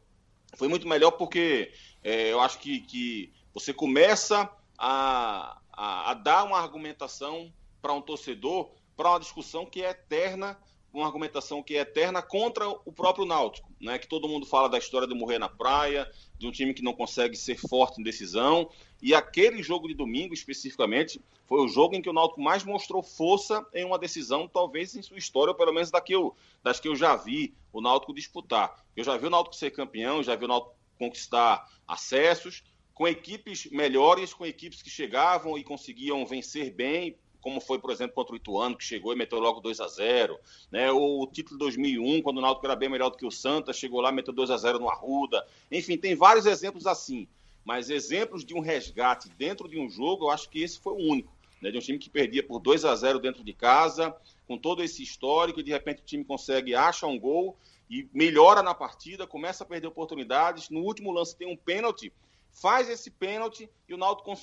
Foi 0.56 0.70
muito 0.70 0.88
melhor 0.88 1.12
porque 1.12 1.74
é, 2.02 2.32
eu 2.32 2.40
acho 2.40 2.60
que, 2.60 2.80
que 2.80 3.34
você 3.54 3.74
começa 3.74 4.50
a, 4.78 5.61
a, 5.74 6.12
a 6.12 6.14
dar 6.14 6.44
uma 6.44 6.60
argumentação 6.60 7.52
para 7.82 7.94
um 7.94 8.02
torcedor, 8.02 8.72
para 8.96 9.12
uma 9.12 9.20
discussão 9.20 9.66
que 9.66 9.84
é 9.84 9.90
eterna 9.90 10.58
uma 10.94 11.06
argumentação 11.06 11.64
que 11.64 11.76
é 11.76 11.82
eterna 11.82 12.22
contra 12.22 12.68
o 12.68 12.92
próprio 12.92 13.26
Náutico, 13.26 13.72
né? 13.80 13.98
Que 13.98 14.08
todo 14.08 14.28
mundo 14.28 14.46
fala 14.46 14.68
da 14.68 14.78
história 14.78 15.08
de 15.08 15.14
morrer 15.14 15.40
na 15.40 15.48
praia, 15.48 16.10
de 16.38 16.46
um 16.46 16.52
time 16.52 16.74
que 16.74 16.84
não 16.84 16.94
consegue 16.94 17.36
ser 17.36 17.58
forte 17.58 18.02
em 18.02 18.04
decisão. 18.04 18.70
E 19.02 19.14
aquele 19.16 19.64
jogo 19.64 19.88
de 19.88 19.94
domingo, 19.94 20.34
especificamente, 20.34 21.22
foi 21.48 21.64
o 21.64 21.68
jogo 21.68 21.96
em 21.96 22.02
que 22.02 22.10
o 22.10 22.14
Náutico 22.14 22.42
mais 22.42 22.64
mostrou 22.64 23.02
força 23.02 23.66
em 23.74 23.86
uma 23.86 23.98
decisão, 23.98 24.48
talvez 24.48 24.96
em 24.96 25.02
sua 25.02 25.18
história, 25.18 25.52
ou 25.52 25.58
pelo 25.58 25.74
menos 25.74 25.90
da 25.90 26.02
que 26.02 26.14
eu, 26.14 26.36
das 26.62 26.80
que 26.80 26.88
eu 26.88 26.96
já 26.96 27.16
vi 27.16 27.56
o 27.72 27.82
Náutico 27.82 28.14
disputar. 28.14 28.84
Eu 28.96 29.04
já 29.04 29.16
vi 29.16 29.28
o 29.28 29.30
Náutico 29.30 29.56
ser 29.56 29.72
campeão, 29.72 30.22
já 30.22 30.36
vi 30.36 30.46
o 30.46 30.48
Náutico 30.48 30.76
conquistar 31.00 31.68
acessos, 31.88 32.64
com 33.02 33.08
equipes 33.08 33.66
melhores, 33.72 34.32
com 34.32 34.46
equipes 34.46 34.84
que 34.84 34.90
chegavam 34.92 35.58
e 35.58 35.64
conseguiam 35.64 36.24
vencer 36.24 36.72
bem, 36.72 37.16
como 37.42 37.60
foi, 37.60 37.80
por 37.80 37.90
exemplo, 37.90 38.14
contra 38.14 38.34
o 38.34 38.38
Ituano, 38.38 38.78
que 38.78 38.84
chegou 38.84 39.12
e 39.12 39.16
meteu 39.16 39.40
logo 39.40 39.60
2 39.60 39.80
a 39.80 39.88
0 39.88 40.38
né? 40.72 40.92
O 40.92 41.26
título 41.26 41.58
2001, 41.58 42.22
quando 42.22 42.38
o 42.38 42.42
Náutico 42.42 42.64
era 42.68 42.76
bem 42.76 42.90
melhor 42.90 43.10
do 43.10 43.18
que 43.18 43.26
o 43.26 43.32
Santa, 43.32 43.74
chegou 43.74 44.02
lá 44.02 44.12
e 44.12 44.14
meteu 44.14 44.32
2 44.32 44.52
a 44.52 44.58
0 44.58 44.78
no 44.78 44.88
Arruda. 44.88 45.44
Enfim, 45.72 45.98
tem 45.98 46.14
vários 46.14 46.46
exemplos 46.46 46.86
assim. 46.86 47.28
Mas 47.66 47.90
exemplos 47.90 48.46
de 48.46 48.54
um 48.54 48.60
resgate 48.60 49.30
dentro 49.30 49.68
de 49.68 49.80
um 49.80 49.90
jogo, 49.90 50.26
eu 50.26 50.30
acho 50.30 50.48
que 50.48 50.62
esse 50.62 50.80
foi 50.80 50.94
o 50.94 51.12
único. 51.12 51.34
Né? 51.60 51.72
De 51.72 51.80
um 51.80 51.82
time 51.82 51.98
que 51.98 52.08
perdia 52.08 52.44
por 52.44 52.60
2 52.60 52.86
a 52.86 52.96
0 52.96 53.18
dentro 53.18 53.44
de 53.44 53.52
casa, 53.52 54.16
com 54.48 54.60
todo 54.60 54.84
esse 54.84 55.02
histórico, 55.02 55.60
e 55.60 55.64
de 55.64 55.72
repente 55.72 56.04
o 56.04 56.06
time 56.06 56.24
consegue, 56.24 56.76
acha 56.76 57.08
um 57.08 57.18
gol 57.18 57.58
e 57.90 58.08
melhora 58.14 58.62
na 58.62 58.76
partida, 58.76 59.26
começa 59.26 59.64
a 59.64 59.68
perder 59.68 59.88
oportunidades. 59.88 60.70
No 60.70 60.82
último 60.82 61.12
lance 61.12 61.36
tem 61.36 61.52
um 61.52 61.58
pênalti, 61.58 62.14
faz 62.52 62.90
esse 62.90 63.10
pênalti 63.10 63.70
e 63.88 63.94
o 63.94 63.98
Náutico, 63.98 64.34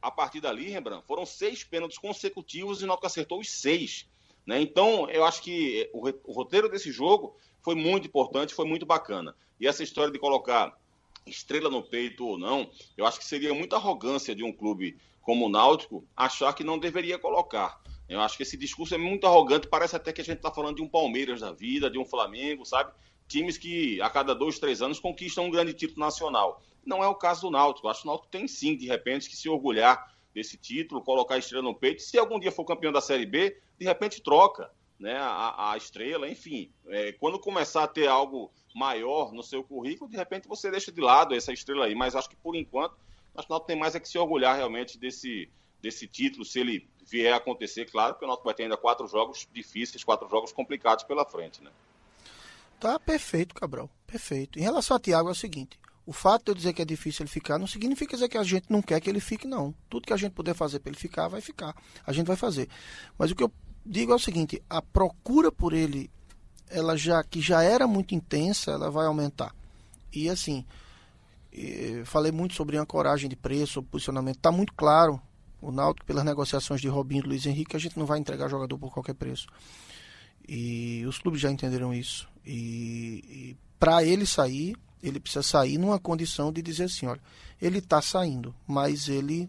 a 0.00 0.10
partir 0.10 0.40
dali, 0.40 0.70
Rembrandt, 0.70 1.06
foram 1.06 1.26
seis 1.26 1.64
pênaltis 1.64 1.98
consecutivos 1.98 2.80
e 2.80 2.84
o 2.84 2.86
Náutico 2.86 3.06
acertou 3.06 3.40
os 3.40 3.50
seis. 3.50 4.08
Né? 4.46 4.60
Então, 4.60 5.08
eu 5.10 5.24
acho 5.24 5.42
que 5.42 5.90
o, 5.92 6.08
o 6.24 6.32
roteiro 6.32 6.68
desse 6.68 6.92
jogo 6.92 7.36
foi 7.60 7.74
muito 7.74 8.06
importante, 8.06 8.54
foi 8.54 8.66
muito 8.66 8.86
bacana. 8.86 9.36
E 9.58 9.66
essa 9.66 9.82
história 9.82 10.12
de 10.12 10.18
colocar 10.18 10.78
estrela 11.26 11.68
no 11.68 11.82
peito 11.82 12.24
ou 12.24 12.38
não, 12.38 12.70
eu 12.96 13.04
acho 13.04 13.18
que 13.18 13.24
seria 13.24 13.52
muita 13.52 13.76
arrogância 13.76 14.34
de 14.34 14.44
um 14.44 14.52
clube 14.52 14.96
como 15.20 15.46
o 15.46 15.48
Náutico 15.48 16.06
achar 16.16 16.52
que 16.52 16.62
não 16.62 16.78
deveria 16.78 17.18
colocar. 17.18 17.80
Eu 18.08 18.20
acho 18.20 18.36
que 18.36 18.44
esse 18.44 18.56
discurso 18.56 18.94
é 18.94 18.98
muito 18.98 19.26
arrogante, 19.26 19.66
parece 19.66 19.96
até 19.96 20.12
que 20.12 20.20
a 20.20 20.24
gente 20.24 20.36
está 20.36 20.52
falando 20.52 20.76
de 20.76 20.82
um 20.82 20.88
Palmeiras 20.88 21.40
da 21.40 21.52
vida, 21.52 21.90
de 21.90 21.98
um 21.98 22.04
Flamengo, 22.04 22.64
sabe? 22.64 22.92
Times 23.26 23.58
que 23.58 24.00
a 24.00 24.08
cada 24.08 24.32
dois, 24.32 24.60
três 24.60 24.80
anos 24.80 25.00
conquistam 25.00 25.46
um 25.46 25.50
grande 25.50 25.74
título 25.74 25.98
nacional. 25.98 26.62
Não 26.86 27.02
é 27.02 27.08
o 27.08 27.14
caso 27.14 27.42
do 27.42 27.50
Náutico. 27.50 27.88
Acho 27.88 28.02
que 28.02 28.08
o 28.08 28.10
Náutico 28.10 28.30
tem 28.30 28.46
sim, 28.46 28.76
de 28.76 28.86
repente, 28.86 29.28
que 29.28 29.36
se 29.36 29.48
orgulhar 29.48 30.14
desse 30.32 30.56
título, 30.56 31.02
colocar 31.02 31.34
a 31.34 31.38
estrela 31.38 31.64
no 31.64 31.74
peito. 31.74 32.02
Se 32.02 32.16
algum 32.16 32.38
dia 32.38 32.52
for 32.52 32.64
campeão 32.64 32.92
da 32.92 33.00
Série 33.00 33.26
B, 33.26 33.58
de 33.78 33.84
repente 33.84 34.22
troca 34.22 34.70
né, 34.98 35.16
a, 35.18 35.72
a 35.72 35.76
estrela, 35.76 36.28
enfim. 36.28 36.70
É, 36.88 37.12
quando 37.12 37.38
começar 37.38 37.84
a 37.84 37.88
ter 37.88 38.06
algo 38.06 38.52
maior 38.74 39.32
no 39.32 39.42
seu 39.42 39.64
currículo, 39.64 40.10
de 40.10 40.16
repente 40.16 40.46
você 40.46 40.70
deixa 40.70 40.92
de 40.92 41.00
lado 41.00 41.34
essa 41.34 41.52
estrela 41.52 41.86
aí. 41.86 41.94
Mas 41.94 42.14
acho 42.14 42.28
que 42.28 42.36
por 42.36 42.54
enquanto, 42.54 42.96
acho 43.34 43.46
que 43.46 43.52
o 43.52 43.54
Náutico 43.54 43.66
tem 43.66 43.78
mais 43.78 43.94
é 43.94 44.00
que 44.00 44.08
se 44.08 44.18
orgulhar 44.18 44.56
realmente 44.56 44.98
desse, 44.98 45.50
desse 45.80 46.06
título, 46.06 46.44
se 46.44 46.60
ele 46.60 46.88
vier 47.06 47.32
a 47.32 47.36
acontecer, 47.36 47.90
claro, 47.90 48.14
porque 48.14 48.24
o 48.24 48.28
Náutico 48.28 48.46
vai 48.46 48.54
ter 48.54 48.64
ainda 48.64 48.76
quatro 48.76 49.06
jogos 49.06 49.48
difíceis, 49.52 50.04
quatro 50.04 50.28
jogos 50.28 50.52
complicados 50.52 51.04
pela 51.04 51.24
frente, 51.24 51.62
né? 51.62 51.70
Tá 52.78 52.98
perfeito, 52.98 53.54
Cabral, 53.54 53.88
perfeito. 54.06 54.58
Em 54.58 54.62
relação 54.62 54.96
a 54.96 55.00
Thiago 55.00 55.28
é 55.28 55.32
o 55.32 55.34
seguinte, 55.34 55.78
o 56.06 56.12
fato 56.12 56.44
de 56.44 56.50
eu 56.52 56.54
dizer 56.54 56.72
que 56.72 56.80
é 56.80 56.84
difícil 56.84 57.24
ele 57.24 57.30
ficar 57.30 57.58
não 57.58 57.66
significa 57.66 58.16
dizer 58.16 58.28
que 58.28 58.38
a 58.38 58.44
gente 58.44 58.70
não 58.70 58.80
quer 58.80 59.00
que 59.00 59.10
ele 59.10 59.18
fique, 59.18 59.46
não. 59.46 59.74
Tudo 59.90 60.06
que 60.06 60.12
a 60.12 60.16
gente 60.16 60.32
puder 60.32 60.54
fazer 60.54 60.78
para 60.78 60.90
ele 60.90 60.98
ficar, 60.98 61.26
vai 61.26 61.40
ficar. 61.40 61.74
A 62.06 62.12
gente 62.12 62.28
vai 62.28 62.36
fazer. 62.36 62.68
Mas 63.18 63.32
o 63.32 63.34
que 63.34 63.42
eu 63.42 63.52
digo 63.84 64.12
é 64.12 64.14
o 64.14 64.18
seguinte, 64.18 64.62
a 64.70 64.80
procura 64.80 65.50
por 65.50 65.72
ele, 65.72 66.08
ela 66.68 66.96
já 66.96 67.22
que 67.24 67.40
já 67.40 67.62
era 67.62 67.86
muito 67.88 68.14
intensa, 68.14 68.70
ela 68.70 68.88
vai 68.88 69.06
aumentar. 69.06 69.52
E 70.12 70.30
assim, 70.30 70.64
falei 72.04 72.30
muito 72.30 72.54
sobre 72.54 72.76
ancoragem 72.76 73.28
de 73.28 73.36
preço, 73.36 73.74
sobre 73.74 73.90
posicionamento. 73.90 74.36
Está 74.36 74.52
muito 74.52 74.72
claro 74.74 75.20
o 75.60 75.72
Náutico, 75.72 76.06
pelas 76.06 76.24
negociações 76.24 76.80
de 76.80 76.88
Robinho 76.88 77.24
e 77.24 77.28
Luiz 77.28 77.46
Henrique, 77.46 77.74
a 77.74 77.80
gente 77.80 77.98
não 77.98 78.06
vai 78.06 78.18
entregar 78.20 78.48
jogador 78.48 78.78
por 78.78 78.92
qualquer 78.92 79.14
preço. 79.14 79.48
E 80.48 81.04
os 81.06 81.18
clubes 81.18 81.40
já 81.40 81.50
entenderam 81.50 81.92
isso. 81.92 82.28
E, 82.44 83.24
e 83.28 83.56
para 83.78 84.04
ele 84.04 84.24
sair, 84.26 84.76
ele 85.02 85.20
precisa 85.20 85.42
sair 85.42 85.78
numa 85.78 85.98
condição 85.98 86.52
de 86.52 86.62
dizer 86.62 86.84
assim, 86.84 87.06
olha, 87.06 87.20
ele 87.60 87.78
está 87.78 88.00
saindo, 88.02 88.54
mas 88.66 89.08
ele 89.08 89.48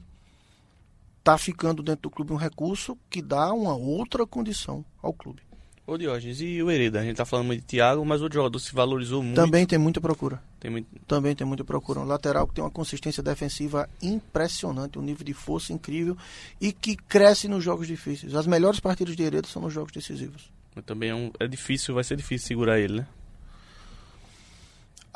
está 1.20 1.38
ficando 1.38 1.84
dentro 1.84 2.04
do 2.04 2.10
clube 2.10 2.34
um 2.34 2.38
recurso 2.38 2.98
que 3.10 3.22
dá 3.22 3.52
uma 3.52 3.76
outra 3.76 4.26
condição 4.26 4.86
ao 5.02 5.14
clube. 5.14 5.42
Ô 5.86 5.98
Diógenes, 5.98 6.42
e 6.42 6.62
o 6.62 6.70
Hereda? 6.70 7.00
A 7.00 7.04
gente 7.04 7.16
tá 7.16 7.26
falando 7.26 7.56
de 7.56 7.62
Thiago, 7.62 8.06
mas 8.06 8.22
o 8.22 8.30
jogador 8.30 8.60
se 8.60 8.74
valorizou 8.74 9.24
muito. 9.24 9.38
Também 9.38 9.66
tem 9.66 9.80
muita 9.80 10.02
procura. 10.02 10.44
Tem 10.60 10.70
muito... 10.70 10.88
Também 11.08 11.34
tem 11.34 11.48
muita 11.48 11.64
procura. 11.64 12.02
Um 12.02 12.04
lateral 12.04 12.46
que 12.46 12.56
tem 12.56 12.64
uma 12.64 12.70
consistência 12.70 13.24
defensiva 13.24 13.90
impressionante, 14.02 15.00
um 15.00 15.02
nível 15.02 15.24
de 15.24 15.34
força 15.34 15.72
incrível 15.72 16.18
e 16.60 16.74
que 16.74 16.98
cresce 16.98 17.48
nos 17.48 17.64
jogos 17.64 17.88
difíceis. 17.88 18.36
As 18.36 18.46
melhores 18.46 18.82
partidas 18.82 19.16
de 19.16 19.24
Hereda 19.24 19.48
são 19.48 19.62
nos 19.62 19.72
jogos 19.74 19.94
decisivos. 19.94 20.52
Mas 20.76 20.84
também 20.84 21.10
é, 21.10 21.16
um, 21.16 21.32
é 21.40 21.48
difícil, 21.48 21.96
vai 21.96 22.04
ser 22.04 22.18
difícil 22.18 22.50
segurar 22.50 22.80
ele, 22.80 22.98
né? 22.98 23.08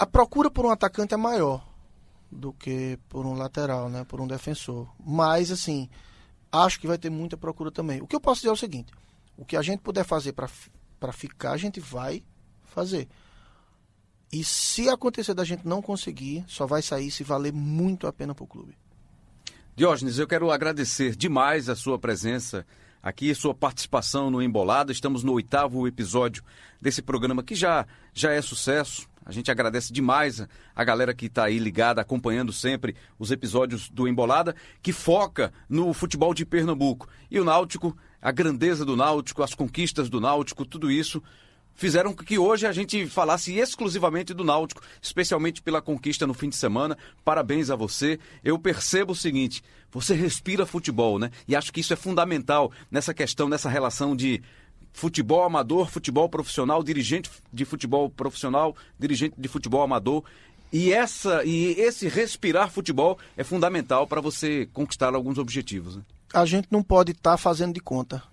A 0.02 0.06
procura 0.08 0.50
por 0.50 0.66
um 0.66 0.72
atacante 0.72 1.14
é 1.14 1.18
maior 1.18 1.64
do 2.32 2.52
que 2.52 2.98
por 3.08 3.24
um 3.24 3.36
lateral, 3.36 3.88
né? 3.88 4.04
Por 4.04 4.20
um 4.20 4.26
defensor. 4.26 4.92
Mas, 5.00 5.52
assim, 5.52 5.88
acho 6.52 6.80
que 6.80 6.88
vai 6.88 6.98
ter 6.98 7.12
muita 7.12 7.38
procura 7.38 7.70
também. 7.70 8.02
O 8.02 8.08
que 8.08 8.16
eu 8.16 8.20
posso 8.20 8.42
dizer 8.42 8.50
é 8.50 8.52
o 8.52 8.58
seguinte 8.58 8.92
o 9.38 9.46
que 9.46 9.56
a 9.56 9.62
gente 9.62 9.82
puder 9.82 10.04
fazer 10.04 10.34
para 10.34 11.14
ficar, 11.14 11.52
a 11.52 11.58
gente 11.58 11.80
vai 11.80 12.24
fazer. 12.64 13.08
E 14.34 14.44
se 14.44 14.90
acontecer 14.90 15.36
da 15.36 15.44
gente 15.44 15.68
não 15.68 15.84
conseguir, 15.84 16.44
só 16.48 16.66
vai 16.66 16.82
sair 16.82 17.12
se 17.12 17.24
valer 17.24 17.54
muito 17.54 18.08
a 18.08 18.12
pena 18.12 18.34
para 18.34 18.44
o 18.44 18.48
clube. 18.48 18.76
Diógenes, 19.76 20.18
eu 20.18 20.28
quero 20.28 20.50
agradecer 20.50 21.16
demais 21.16 21.70
a 21.70 21.76
sua 21.76 22.00
presença 22.00 22.66
aqui, 23.02 23.34
sua 23.34 23.54
participação 23.54 24.30
no 24.30 24.42
Embolada. 24.42 24.92
Estamos 24.92 25.24
no 25.24 25.34
oitavo 25.34 25.88
episódio 25.88 26.44
desse 26.82 27.02
programa 27.02 27.44
que 27.44 27.56
já, 27.56 27.86
já 28.14 28.32
é 28.32 28.42
sucesso. 28.42 29.10
A 29.26 29.32
gente 29.32 29.52
agradece 29.52 29.94
demais 29.94 30.46
a 30.76 30.84
galera 30.84 31.14
que 31.14 31.28
está 31.28 31.46
aí 31.46 31.60
ligada, 31.60 32.02
acompanhando 32.02 32.52
sempre 32.52 32.96
os 33.20 33.32
episódios 33.32 33.90
do 33.90 34.08
Embolada, 34.08 34.56
que 34.82 34.92
foca 34.92 35.54
no 35.70 35.94
futebol 35.94 36.34
de 36.34 36.46
Pernambuco. 36.46 37.08
E 37.30 37.40
o 37.40 37.46
Náutico 37.46 37.96
a 38.22 38.32
grandeza 38.32 38.86
do 38.86 38.96
Náutico, 38.96 39.42
as 39.42 39.56
conquistas 39.56 40.08
do 40.08 40.22
Náutico, 40.22 40.64
tudo 40.64 40.92
isso 40.92 41.24
fizeram 41.76 42.14
que 42.14 42.38
hoje 42.38 42.66
a 42.66 42.72
gente 42.72 43.08
falasse 43.08 43.58
exclusivamente 43.58 44.34
do 44.34 44.44
Náutico, 44.44 44.82
especialmente 45.02 45.62
pela 45.62 45.82
conquista 45.82 46.28
no 46.28 46.34
fim 46.34 46.50
de 46.50 46.56
semana. 46.56 46.98
Parabéns 47.24 47.70
a 47.70 47.76
você. 47.76 48.20
Eu 48.44 48.58
percebo 48.60 49.14
o 49.14 49.16
seguinte: 49.16 49.64
você 49.92 50.14
respira 50.14 50.66
futebol, 50.66 51.20
né? 51.20 51.32
E 51.48 51.56
acho 51.56 51.72
que 51.72 51.80
isso 51.80 51.94
é 51.94 51.96
fundamental 51.96 52.72
nessa 52.90 53.14
questão, 53.14 53.50
nessa 53.50 53.70
relação 53.70 54.16
de 54.16 54.42
futebol 54.94 55.44
amador, 55.44 55.90
futebol 55.90 56.28
profissional, 56.28 56.84
dirigente 56.84 57.30
de 57.52 57.66
futebol 57.66 58.10
profissional, 58.10 58.76
dirigente 59.00 59.36
de 59.38 59.48
futebol 59.48 59.82
amador. 59.82 60.24
E, 60.74 60.94
essa, 60.94 61.44
e 61.44 61.74
esse 61.80 62.08
respirar 62.08 62.72
futebol 62.72 63.20
é 63.36 63.44
fundamental 63.44 64.08
para 64.08 64.22
você 64.22 64.70
conquistar 64.72 65.14
alguns 65.14 65.38
objetivos. 65.38 65.98
Né? 65.98 66.04
a 66.34 66.46
gente 66.46 66.68
não 66.72 66.82
pode 66.82 67.12
estar 67.12 67.32
tá 67.32 67.38
fazendo 67.38 67.74
de 67.74 67.80
conta. 67.80 68.24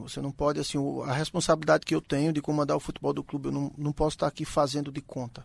Você 0.00 0.20
não 0.20 0.32
pode, 0.32 0.60
assim, 0.60 0.78
a 1.04 1.12
responsabilidade 1.12 1.84
que 1.84 1.94
eu 1.94 2.00
tenho 2.00 2.32
de 2.32 2.42
comandar 2.42 2.76
o 2.76 2.80
futebol 2.80 3.12
do 3.12 3.24
clube, 3.24 3.48
eu 3.48 3.52
não, 3.52 3.72
não 3.76 3.92
posso 3.92 4.16
estar 4.16 4.26
aqui 4.26 4.44
fazendo 4.44 4.90
de 4.90 5.00
conta. 5.00 5.44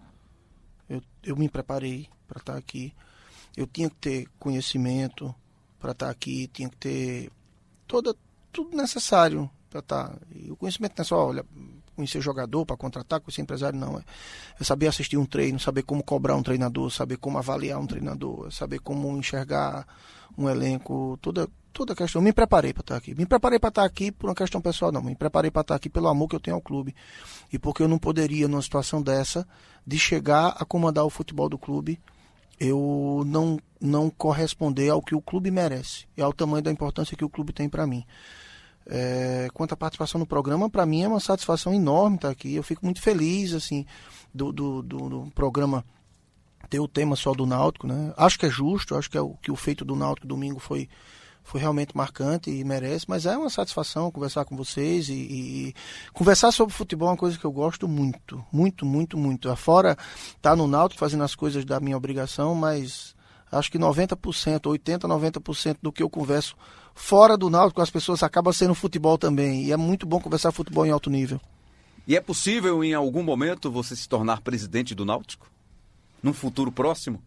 Eu, 0.90 1.02
eu 1.24 1.36
me 1.36 1.48
preparei 1.48 2.10
para 2.28 2.40
estar 2.40 2.58
aqui. 2.58 2.94
Eu 3.56 3.68
tinha 3.68 3.90
que 3.90 3.96
ter 3.98 4.28
conhecimento 4.40 5.34
para 5.80 5.92
estar 5.92 6.10
aqui, 6.10 6.48
tinha 6.48 6.70
que 6.70 6.78
ter 6.78 7.32
toda, 7.88 8.16
tudo 8.52 8.76
necessário 8.76 9.50
para 9.70 9.80
estar. 9.80 10.18
E 10.34 10.52
o 10.52 10.56
conhecimento 10.56 10.94
não 10.98 11.04
é 11.04 11.06
só, 11.06 11.28
olha, 11.28 11.46
conhecer 11.96 12.22
jogador 12.22 12.66
para 12.66 12.78
contratar, 12.78 13.20
conhecer 13.20 13.42
empresário, 13.42 13.78
não. 13.78 13.98
É, 13.98 14.04
é, 14.60 14.64
saber 14.64 14.88
assistir 14.88 15.18
um 15.18 15.26
treino, 15.26 15.60
saber 15.60 15.84
como 15.84 16.04
cobrar 16.04 16.36
um 16.36 16.44
treinador, 16.44 16.90
saber 16.90 17.18
como 17.18 17.38
avaliar 17.38 17.80
um 17.80 17.88
treinador, 17.88 18.48
é 18.48 18.52
saber 18.52 18.80
como 18.80 19.16
enxergar 19.18 19.86
um 20.38 20.50
elenco, 20.50 21.18
toda, 21.22 21.48
toda 21.74 21.94
a 21.94 21.96
questão. 21.96 22.22
Me 22.22 22.34
preparei 22.34 22.74
para 22.74 22.82
estar 22.82 22.96
aqui. 22.96 23.16
Me 23.16 23.26
preparei 23.26 23.60
para 23.60 23.70
estar 23.70 23.84
aqui 23.84 24.12
por 24.12 24.30
uma 24.30 24.36
questão 24.36 24.62
pessoal, 24.62 24.92
não. 24.92 25.02
Me 25.02 25.16
preparei 25.16 25.52
para 25.52 25.62
estar 25.62 25.76
aqui 25.76 25.90
pelo 25.90 26.08
amor 26.08 26.28
que 26.28 26.36
eu 26.36 26.40
tenho 26.40 26.56
ao 26.56 26.62
clube. 26.62 26.96
E 27.52 27.60
porque 27.60 27.84
eu 27.84 27.88
não 27.88 27.98
poderia, 27.98 28.48
numa 28.48 28.62
situação 28.62 29.02
dessa, 29.02 29.48
de 29.86 29.98
chegar 30.00 30.56
a 30.58 30.66
comandar 30.66 31.06
o 31.06 31.10
futebol 31.10 31.50
do 31.50 31.58
clube, 31.58 32.00
eu 32.60 33.24
não, 33.26 33.60
não 33.80 34.10
corresponder 34.10 34.90
ao 34.90 35.02
que 35.02 35.16
o 35.16 35.22
clube 35.22 35.50
merece 35.50 36.06
e 36.16 36.22
ao 36.22 36.32
tamanho 36.32 36.62
da 36.62 36.72
importância 36.72 37.18
que 37.18 37.26
o 37.26 37.30
clube 37.30 37.52
tem 37.52 37.68
para 37.68 37.88
mim. 37.88 38.06
É, 38.94 39.48
quanto 39.54 39.72
à 39.72 39.78
participação 39.78 40.20
no 40.20 40.26
programa, 40.26 40.70
para 40.70 40.86
mim 40.86 41.04
é 41.04 41.08
uma 41.08 41.22
satisfação 41.22 41.74
enorme 41.74 42.18
estar 42.18 42.30
aqui. 42.30 42.54
Eu 42.54 42.62
fico 42.62 42.84
muito 42.84 43.02
feliz 43.02 43.54
assim 43.54 43.86
do, 44.34 44.52
do, 44.52 44.82
do, 44.82 45.10
do 45.10 45.32
programa 45.34 45.86
ter 46.70 46.82
o 46.82 46.90
tema 46.90 47.16
só 47.16 47.34
do 47.34 47.46
Náutico, 47.46 47.88
né? 47.88 48.14
Acho 48.18 48.38
que 48.38 48.46
é 48.46 48.50
justo, 48.50 48.96
acho 48.96 49.10
que 49.10 49.18
é 49.18 49.22
o 49.22 49.36
que 49.36 49.50
o 49.50 49.56
feito 49.56 49.86
do 49.86 49.96
Náutico 49.96 50.28
domingo 50.28 50.60
foi 50.60 50.90
foi 51.44 51.60
realmente 51.60 51.96
marcante 51.96 52.52
e 52.52 52.64
merece, 52.64 53.06
mas 53.08 53.26
é 53.26 53.36
uma 53.36 53.50
satisfação 53.50 54.12
conversar 54.12 54.46
com 54.46 54.56
vocês 54.56 55.10
e, 55.10 55.14
e, 55.14 55.74
conversar 56.14 56.52
sobre 56.52 56.74
futebol 56.74 57.08
é 57.08 57.12
uma 57.12 57.18
coisa 57.18 57.38
que 57.38 57.46
eu 57.46 57.52
gosto 57.52 57.88
muito, 57.88 58.46
muito, 58.52 58.86
muito, 58.86 59.18
muito. 59.18 59.50
Afora 59.50 59.98
tá 60.42 60.56
no 60.56 60.68
Náutico 60.68 61.00
fazendo 61.00 61.24
as 61.24 61.34
coisas 61.34 61.66
da 61.66 61.80
minha 61.80 61.98
obrigação, 61.98 62.54
mas 62.54 63.16
acho 63.52 63.72
que 63.72 63.80
90%, 63.80 64.68
80, 64.70 65.08
90% 65.08 65.78
do 65.82 65.92
que 65.92 66.04
eu 66.04 66.10
converso 66.10 66.56
fora 66.94 67.38
do 67.38 67.50
Náutico 67.50 67.76
com 67.76 67.82
as 67.82 67.90
pessoas 67.90 68.24
acaba 68.24 68.54
sendo 68.54 68.76
futebol 68.76 69.18
também, 69.18 69.66
e 69.66 69.72
é 69.72 69.78
muito 69.78 70.06
bom 70.06 70.20
conversar 70.20 70.52
futebol 70.52 70.86
em 70.86 70.92
alto 70.92 71.10
nível. 71.10 71.40
E 72.08 72.16
é 72.16 72.22
possível 72.22 72.84
em 72.84 72.94
algum 72.94 73.24
momento 73.24 73.72
você 73.72 73.96
se 73.96 74.10
tornar 74.10 74.42
presidente 74.42 74.96
do 74.96 75.06
Náutico? 75.06 75.50
Num 76.22 76.34
futuro 76.34 76.72
próximo? 76.72 77.22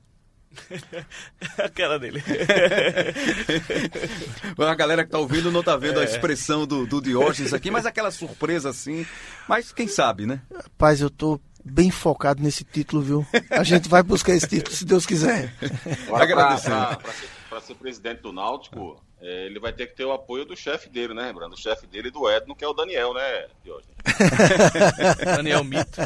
a 1.58 1.68
cara 1.68 1.98
dele. 1.98 2.22
a 4.58 4.74
galera 4.74 5.04
que 5.04 5.10
tá 5.10 5.18
ouvindo 5.18 5.50
não 5.50 5.62
tá 5.62 5.76
vendo 5.76 6.00
é. 6.00 6.02
a 6.02 6.04
expressão 6.04 6.66
do, 6.66 6.86
do 6.86 7.00
Diógenes 7.00 7.52
aqui, 7.52 7.70
mas 7.70 7.86
aquela 7.86 8.10
surpresa 8.10 8.70
assim. 8.70 9.06
Mas 9.48 9.72
quem 9.72 9.88
sabe, 9.88 10.26
né? 10.26 10.40
Rapaz, 10.54 11.00
eu 11.00 11.10
tô 11.10 11.40
bem 11.64 11.90
focado 11.90 12.42
nesse 12.42 12.62
título, 12.62 13.02
viu? 13.02 13.26
A 13.50 13.64
gente 13.64 13.88
vai 13.88 14.02
buscar 14.02 14.34
esse 14.34 14.46
título, 14.46 14.76
se 14.76 14.84
Deus 14.84 15.06
quiser. 15.06 15.54
Agradecendo. 16.12 16.98
Para 17.48 17.60
ser 17.60 17.74
presidente 17.74 18.20
do 18.20 18.32
Náutico, 18.32 19.02
é, 19.26 19.46
ele 19.46 19.58
vai 19.58 19.72
ter 19.72 19.86
que 19.86 19.96
ter 19.96 20.04
o 20.04 20.12
apoio 20.12 20.44
do 20.44 20.54
chefe 20.54 20.90
dele, 20.90 21.14
né, 21.14 21.22
lembrando? 21.22 21.54
O 21.54 21.56
chefe 21.56 21.86
dele 21.86 22.10
do 22.10 22.30
Edno, 22.30 22.54
que 22.54 22.62
é 22.62 22.68
o 22.68 22.74
Daniel, 22.74 23.14
né, 23.14 23.46
Diógenes? 23.64 23.96
Daniel 25.24 25.64
Mito. 25.64 25.98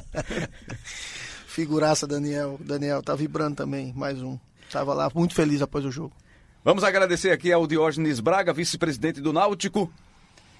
Figuraça, 1.48 2.06
Daniel. 2.06 2.56
Daniel 2.60 3.02
tá 3.02 3.16
vibrando 3.16 3.56
também, 3.56 3.92
mais 3.96 4.22
um. 4.22 4.38
Tava 4.70 4.94
lá 4.94 5.10
muito 5.12 5.34
feliz 5.34 5.60
após 5.60 5.84
o 5.84 5.90
jogo. 5.90 6.14
Vamos 6.62 6.84
agradecer 6.84 7.32
aqui 7.32 7.52
ao 7.52 7.66
Diógenes 7.66 8.20
Braga, 8.20 8.52
vice-presidente 8.52 9.20
do 9.20 9.32
Náutico. 9.32 9.92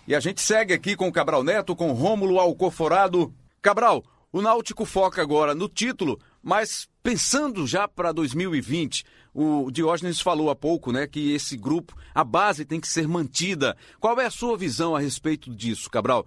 E 0.09 0.13
a 0.13 0.19
gente 0.19 0.43
segue 0.43 0.75
aqui 0.75 0.97
com 0.97 1.07
o 1.07 1.13
Cabral 1.13 1.45
Neto, 1.45 1.77
com 1.77 1.93
Rômulo 1.93 2.41
Alcoforado. 2.41 3.33
Cabral, 3.63 4.03
o 4.33 4.43
Náutico 4.43 4.85
foca 4.85 5.23
agora 5.23 5.55
no 5.55 5.69
título, 5.69 6.19
mas 6.43 6.89
pensando 7.09 7.67
já 7.67 7.89
para 7.89 8.13
2020, 8.13 9.03
o 9.33 9.71
Diógenes 9.71 10.21
falou 10.21 10.51
há 10.51 10.55
pouco, 10.55 10.93
né, 10.93 11.07
que 11.07 11.33
esse 11.33 11.57
grupo, 11.57 11.97
a 12.15 12.23
base 12.23 12.67
tem 12.67 12.79
que 12.79 12.87
ser 12.87 13.09
mantida. 13.09 13.75
Qual 13.99 14.21
é 14.21 14.27
a 14.27 14.31
sua 14.31 14.59
visão 14.59 14.95
a 14.95 15.01
respeito 15.01 15.51
disso, 15.51 15.89
Cabral? 15.89 16.27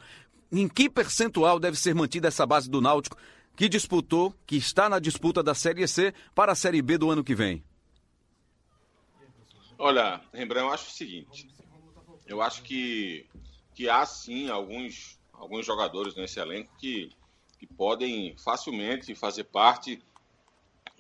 Em 0.52 0.68
que 0.68 0.90
percentual 0.90 1.60
deve 1.60 1.78
ser 1.78 1.94
mantida 1.94 2.30
essa 2.30 2.48
base 2.48 2.68
do 2.68 2.82
Náutico 2.82 3.16
que 3.56 3.70
disputou, 3.70 4.34
que 4.44 4.56
está 4.56 4.90
na 4.90 4.98
disputa 4.98 5.44
da 5.44 5.54
Série 5.54 5.88
C 5.88 6.16
para 6.34 6.54
a 6.54 6.56
Série 6.56 6.82
B 6.82 6.98
do 6.98 7.12
ano 7.12 7.24
que 7.24 7.36
vem? 7.36 7.64
Olha, 9.78 10.20
Rembrandt, 10.34 10.66
eu 10.66 10.74
acho 10.74 10.88
o 10.88 10.94
seguinte. 10.94 11.48
Eu 12.26 12.42
acho 12.42 12.64
que, 12.64 13.28
que 13.76 13.88
há 13.88 14.04
sim 14.04 14.50
alguns, 14.50 15.20
alguns 15.32 15.64
jogadores 15.64 16.16
nesse 16.16 16.40
elenco 16.40 16.72
que, 16.80 17.12
que 17.60 17.68
podem 17.68 18.36
facilmente 18.36 19.14
fazer 19.14 19.44
parte 19.44 20.02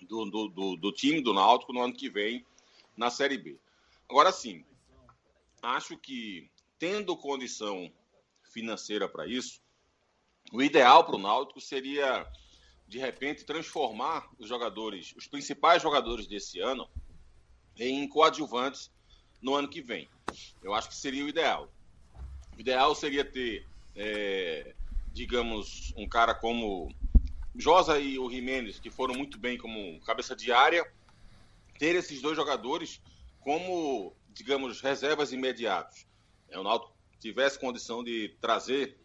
do, 0.06 0.26
do, 0.26 0.48
do, 0.48 0.76
do 0.76 0.92
time 0.92 1.22
do 1.22 1.34
Náutico 1.34 1.74
no 1.74 1.82
ano 1.82 1.94
que 1.94 2.10
vem 2.10 2.46
na 2.96 3.10
Série 3.10 3.38
B. 3.38 3.58
Agora 4.10 4.32
sim, 4.32 4.66
acho 5.62 5.98
que 5.98 6.50
tendo 6.78 7.16
condição 7.16 7.92
financeira 8.44 9.08
para 9.08 9.28
isso, 9.28 9.62
o 10.52 10.62
ideal 10.62 11.06
para 11.06 11.16
o 11.16 11.20
Náutico 11.20 11.62
seria 11.62 12.28
de 12.92 13.00
repente, 13.00 13.46
transformar 13.46 14.30
os 14.38 14.50
jogadores, 14.50 15.14
os 15.16 15.26
principais 15.26 15.82
jogadores 15.82 16.28
desse 16.28 16.60
ano, 16.60 16.90
em 17.80 18.06
coadjuvantes 18.06 18.92
no 19.42 19.56
ano 19.56 19.70
que 19.70 19.82
vem. 19.82 20.10
Eu 20.62 20.74
acho 20.74 20.90
que 20.90 20.96
seria 20.96 21.24
o 21.24 21.30
ideal. 21.30 21.72
O 22.58 22.60
ideal 22.60 22.94
seria 22.94 23.24
ter, 23.24 23.66
é, 23.96 24.76
digamos, 25.14 25.94
um 25.96 26.06
cara 26.06 26.36
como 26.36 26.94
Josa 27.56 28.00
e 28.00 28.18
o 28.18 28.30
Jimenez, 28.30 28.80
que 28.80 28.90
foram 28.90 29.14
muito 29.14 29.38
bem 29.38 29.58
como 29.58 30.00
cabeça 30.02 30.36
de 30.36 30.52
área, 30.52 30.90
ter 31.78 31.96
esses 31.96 32.22
dois 32.22 32.36
jogadores 32.36 33.02
como, 33.42 34.16
digamos, 34.30 34.82
reservas 34.82 35.34
imediatos. 35.34 36.06
É, 36.50 36.58
o 36.58 36.64
Náutico 36.64 36.94
tivesse 37.20 37.60
condição 37.60 38.04
de 38.04 38.36
trazer 38.40 38.98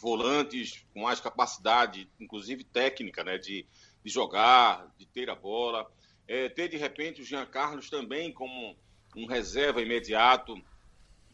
volantes 0.00 0.84
com 0.92 1.02
mais 1.02 1.20
capacidade, 1.20 2.08
inclusive 2.20 2.62
técnica, 2.64 3.24
né, 3.24 3.38
de, 3.38 3.66
de 4.04 4.10
jogar, 4.10 4.92
de 4.98 5.06
ter 5.06 5.30
a 5.30 5.34
bola. 5.34 5.90
É, 6.28 6.48
ter 6.48 6.68
de 6.68 6.76
repente 6.76 7.22
o 7.22 7.24
Jean 7.24 7.46
Carlos 7.46 7.90
também 7.90 8.32
como 8.32 8.76
um 9.16 9.26
reserva 9.26 9.82
imediato, 9.82 10.54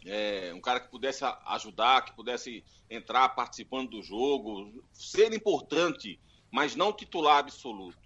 é, 0.07 0.53
um 0.55 0.61
cara 0.61 0.81
que 0.81 0.89
pudesse 0.89 1.25
ajudar, 1.47 2.05
que 2.05 2.15
pudesse 2.15 2.65
entrar 2.89 3.29
participando 3.31 3.91
do 3.91 4.03
jogo, 4.03 4.83
ser 4.93 5.33
importante, 5.33 6.19
mas 6.51 6.75
não 6.75 6.93
titular 6.93 7.39
absoluto. 7.39 7.99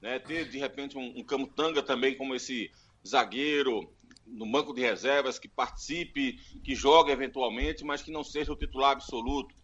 Né? 0.00 0.18
Ter 0.18 0.48
de 0.48 0.58
repente 0.58 0.96
um, 0.96 1.18
um 1.18 1.24
Camutanga 1.24 1.82
também 1.82 2.16
como 2.16 2.34
esse 2.34 2.70
zagueiro 3.06 3.92
no 4.26 4.50
banco 4.50 4.72
de 4.72 4.80
reservas 4.80 5.38
que 5.38 5.48
participe, 5.48 6.38
que 6.62 6.74
jogue 6.74 7.10
eventualmente, 7.10 7.84
mas 7.84 8.02
que 8.02 8.12
não 8.12 8.22
seja 8.22 8.52
o 8.52 8.56
titular 8.56 8.92
absoluto. 8.92 9.54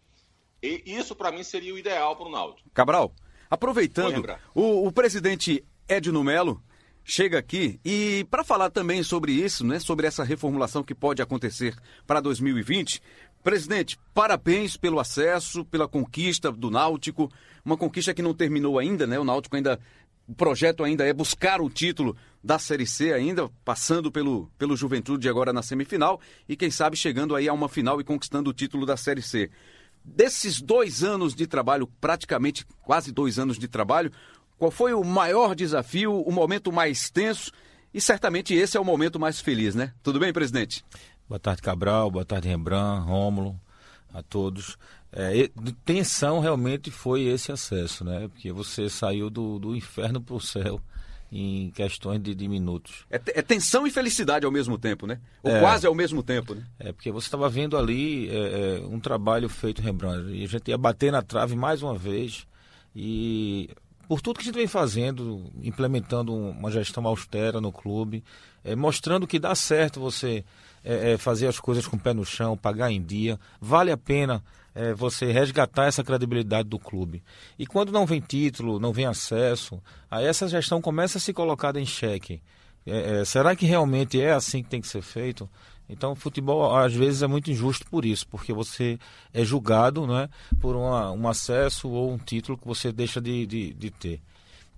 E 0.61 0.83
isso, 0.85 1.15
para 1.15 1.31
mim, 1.31 1.43
seria 1.43 1.73
o 1.73 1.77
ideal 1.77 2.15
para 2.15 2.25
o 2.25 2.31
Náutico. 2.31 2.69
Cabral, 2.73 3.13
aproveitando, 3.49 4.25
o, 4.53 4.87
o 4.87 4.91
presidente 4.91 5.63
Edno 5.87 6.23
Melo 6.23 6.61
chega 7.03 7.39
aqui 7.39 7.79
e 7.85 8.27
para 8.29 8.43
falar 8.43 8.69
também 8.69 9.01
sobre 9.01 9.31
isso, 9.31 9.65
né, 9.65 9.79
sobre 9.79 10.05
essa 10.05 10.25
reformulação 10.25 10.83
que 10.83 10.93
pode 10.93 11.21
acontecer 11.21 11.73
para 12.05 12.19
2020. 12.19 13.01
Presidente, 13.47 13.97
parabéns 14.13 14.75
pelo 14.75 14.99
acesso, 14.99 15.63
pela 15.63 15.87
conquista 15.87 16.51
do 16.51 16.69
Náutico, 16.69 17.31
uma 17.63 17.77
conquista 17.77 18.13
que 18.13 18.21
não 18.21 18.33
terminou 18.33 18.77
ainda, 18.77 19.07
né? 19.07 19.17
O 19.17 19.23
Náutico 19.23 19.55
ainda 19.55 19.79
o 20.27 20.35
projeto 20.35 20.83
ainda 20.83 21.05
é 21.05 21.13
buscar 21.13 21.61
o 21.61 21.69
título 21.69 22.13
da 22.43 22.59
Série 22.59 22.85
C 22.85 23.13
ainda, 23.13 23.49
passando 23.63 24.11
pelo, 24.11 24.51
pelo 24.57 24.75
Juventude 24.75 25.29
agora 25.29 25.53
na 25.53 25.63
semifinal 25.63 26.19
e 26.45 26.57
quem 26.57 26.69
sabe 26.69 26.97
chegando 26.97 27.37
aí 27.37 27.47
a 27.47 27.53
uma 27.53 27.69
final 27.69 28.01
e 28.01 28.03
conquistando 28.03 28.49
o 28.49 28.53
título 28.53 28.85
da 28.85 28.97
Série 28.97 29.21
C. 29.21 29.49
Desses 30.03 30.59
dois 30.61 31.01
anos 31.01 31.33
de 31.33 31.47
trabalho, 31.47 31.87
praticamente 32.01 32.65
quase 32.81 33.13
dois 33.13 33.39
anos 33.39 33.57
de 33.57 33.69
trabalho, 33.69 34.11
qual 34.57 34.71
foi 34.71 34.93
o 34.93 35.05
maior 35.05 35.55
desafio, 35.55 36.21
o 36.21 36.33
momento 36.33 36.69
mais 36.69 37.09
tenso? 37.09 37.53
E 37.93 38.01
certamente 38.01 38.53
esse 38.53 38.75
é 38.75 38.79
o 38.79 38.83
momento 38.83 39.17
mais 39.17 39.39
feliz, 39.39 39.73
né? 39.73 39.93
Tudo 40.03 40.19
bem, 40.19 40.33
presidente? 40.33 40.83
Boa 41.27 41.39
tarde, 41.39 41.61
Cabral. 41.61 42.09
Boa 42.09 42.23
tarde, 42.23 42.47
Rembrandt, 42.47 43.05
Rômulo, 43.05 43.59
a 44.13 44.23
todos. 44.23 44.77
É, 45.11 45.49
tensão 45.83 46.39
realmente 46.39 46.89
foi 46.89 47.23
esse 47.23 47.51
acesso, 47.51 48.05
né? 48.05 48.27
Porque 48.29 48.51
você 48.51 48.89
saiu 48.89 49.29
do, 49.29 49.59
do 49.59 49.75
inferno 49.75 50.21
para 50.21 50.35
o 50.35 50.39
céu 50.39 50.81
em 51.29 51.69
questões 51.71 52.21
de, 52.21 52.33
de 52.33 52.47
minutos. 52.47 53.05
É, 53.09 53.15
é, 53.15 53.41
tensão 53.41 53.85
e 53.85 53.91
felicidade 53.91 54.45
ao 54.45 54.51
mesmo 54.51 54.77
tempo, 54.77 55.05
né? 55.05 55.19
Ou 55.43 55.51
é, 55.51 55.59
quase 55.59 55.85
ao 55.85 55.93
mesmo 55.93 56.23
tempo, 56.23 56.55
né? 56.55 56.63
É, 56.79 56.93
porque 56.93 57.11
você 57.11 57.27
estava 57.27 57.49
vendo 57.49 57.77
ali 57.77 58.29
é, 58.29 58.77
é, 58.77 58.79
um 58.85 58.99
trabalho 58.99 59.49
feito, 59.49 59.81
Rembrandt, 59.81 60.31
e 60.31 60.43
a 60.45 60.47
gente 60.47 60.69
ia 60.69 60.77
bater 60.77 61.11
na 61.11 61.21
trave 61.21 61.55
mais 61.55 61.81
uma 61.83 61.97
vez, 61.97 62.47
e 62.95 63.69
por 64.07 64.21
tudo 64.21 64.37
que 64.37 64.43
a 64.43 64.45
gente 64.45 64.55
vem 64.55 64.67
fazendo, 64.67 65.51
implementando 65.61 66.33
uma 66.33 66.71
gestão 66.71 67.05
austera 67.05 67.59
no 67.59 67.73
clube, 67.73 68.23
é, 68.63 68.75
mostrando 68.75 69.27
que 69.27 69.37
dá 69.37 69.53
certo 69.53 69.99
você 69.99 70.45
é, 70.87 71.11
é, 71.11 71.17
fazer 71.17 71.47
as 71.47 71.59
coisas 71.59 71.85
com 71.85 71.97
o 71.97 71.99
pé 71.99 72.13
no 72.13 72.23
chão, 72.23 72.55
pagar 72.55 72.89
em 72.89 73.03
dia, 73.03 73.37
vale 73.59 73.91
a 73.91 73.97
pena 73.97 74.41
é, 74.73 74.93
você 74.93 75.33
resgatar 75.33 75.85
essa 75.85 76.01
credibilidade 76.01 76.69
do 76.69 76.79
clube. 76.79 77.21
E 77.59 77.67
quando 77.67 77.91
não 77.91 78.05
vem 78.05 78.21
título, 78.21 78.79
não 78.79 78.93
vem 78.93 79.05
acesso, 79.05 79.81
aí 80.09 80.25
essa 80.25 80.47
gestão 80.47 80.81
começa 80.81 81.17
a 81.17 81.21
se 81.21 81.33
colocar 81.33 81.75
em 81.75 81.85
xeque. 81.85 82.41
É, 82.85 83.19
é, 83.19 83.25
será 83.25 83.53
que 83.53 83.65
realmente 83.65 84.21
é 84.21 84.31
assim 84.31 84.63
que 84.63 84.69
tem 84.69 84.79
que 84.79 84.87
ser 84.87 85.01
feito? 85.01 85.49
Então, 85.89 86.13
o 86.13 86.15
futebol 86.15 86.73
às 86.73 86.93
vezes 86.93 87.21
é 87.21 87.27
muito 87.27 87.51
injusto 87.51 87.85
por 87.89 88.05
isso, 88.05 88.25
porque 88.25 88.53
você 88.53 88.97
é 89.33 89.43
julgado 89.43 90.07
né, 90.07 90.29
por 90.61 90.73
uma, 90.73 91.11
um 91.11 91.27
acesso 91.27 91.89
ou 91.89 92.13
um 92.13 92.17
título 92.17 92.57
que 92.57 92.67
você 92.67 92.93
deixa 92.93 93.19
de, 93.19 93.45
de, 93.45 93.73
de 93.73 93.91
ter. 93.91 94.21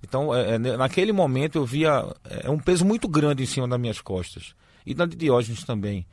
Então, 0.02 0.34
é, 0.34 0.56
é 0.56 0.58
naquele 0.58 1.12
momento 1.12 1.60
eu 1.60 1.66
via 1.66 2.04
é, 2.28 2.50
um 2.50 2.58
peso 2.58 2.84
muito 2.84 3.08
grande 3.08 3.44
em 3.44 3.46
cima 3.46 3.68
das 3.68 3.80
minhas 3.80 4.02
costas. 4.02 4.56
E 4.86 4.94
na 4.94 5.06
de 5.06 5.16
Diógenes 5.16 5.64
também. 5.64 6.06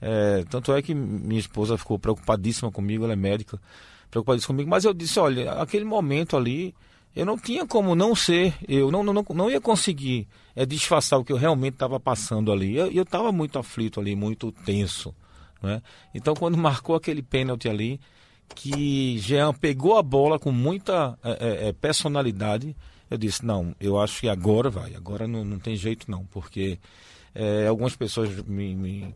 É, 0.00 0.44
tanto 0.50 0.72
é 0.72 0.82
que 0.82 0.94
minha 0.94 1.40
esposa 1.40 1.78
ficou 1.78 1.98
preocupadíssima 1.98 2.70
comigo, 2.70 3.04
ela 3.04 3.14
é 3.14 3.16
médica, 3.16 3.60
preocupadíssima 4.10 4.54
comigo, 4.54 4.68
mas 4.70 4.84
eu 4.84 4.92
disse, 4.92 5.18
olha, 5.18 5.52
aquele 5.52 5.84
momento 5.84 6.36
ali, 6.36 6.74
eu 7.14 7.24
não 7.24 7.38
tinha 7.38 7.66
como 7.66 7.94
não 7.94 8.14
ser, 8.14 8.54
eu 8.68 8.90
não, 8.90 9.02
não, 9.02 9.24
não 9.34 9.50
ia 9.50 9.60
conseguir 9.60 10.28
é, 10.54 10.66
disfarçar 10.66 11.18
o 11.18 11.24
que 11.24 11.32
eu 11.32 11.36
realmente 11.36 11.74
estava 11.74 11.98
passando 11.98 12.52
ali. 12.52 12.76
Eu 12.76 13.02
estava 13.02 13.32
muito 13.32 13.58
aflito 13.58 14.00
ali, 14.00 14.14
muito 14.14 14.52
tenso. 14.52 15.14
Né? 15.62 15.82
Então, 16.14 16.34
quando 16.34 16.56
marcou 16.58 16.94
aquele 16.94 17.22
pênalti 17.22 17.68
ali, 17.68 18.00
que 18.54 19.18
Jean 19.18 19.52
pegou 19.52 19.96
a 19.96 20.02
bola 20.02 20.38
com 20.38 20.52
muita 20.52 21.18
é, 21.22 21.30
é, 21.30 21.68
é, 21.68 21.72
personalidade, 21.72 22.76
eu 23.10 23.16
disse, 23.18 23.44
não, 23.44 23.74
eu 23.80 23.98
acho 23.98 24.20
que 24.20 24.28
agora 24.28 24.68
vai, 24.68 24.94
agora 24.94 25.26
não, 25.26 25.44
não 25.44 25.58
tem 25.58 25.76
jeito 25.76 26.10
não, 26.10 26.24
porque 26.26 26.78
é, 27.38 27.66
algumas 27.66 27.94
pessoas 27.94 28.30
me, 28.44 28.74
me 28.74 29.14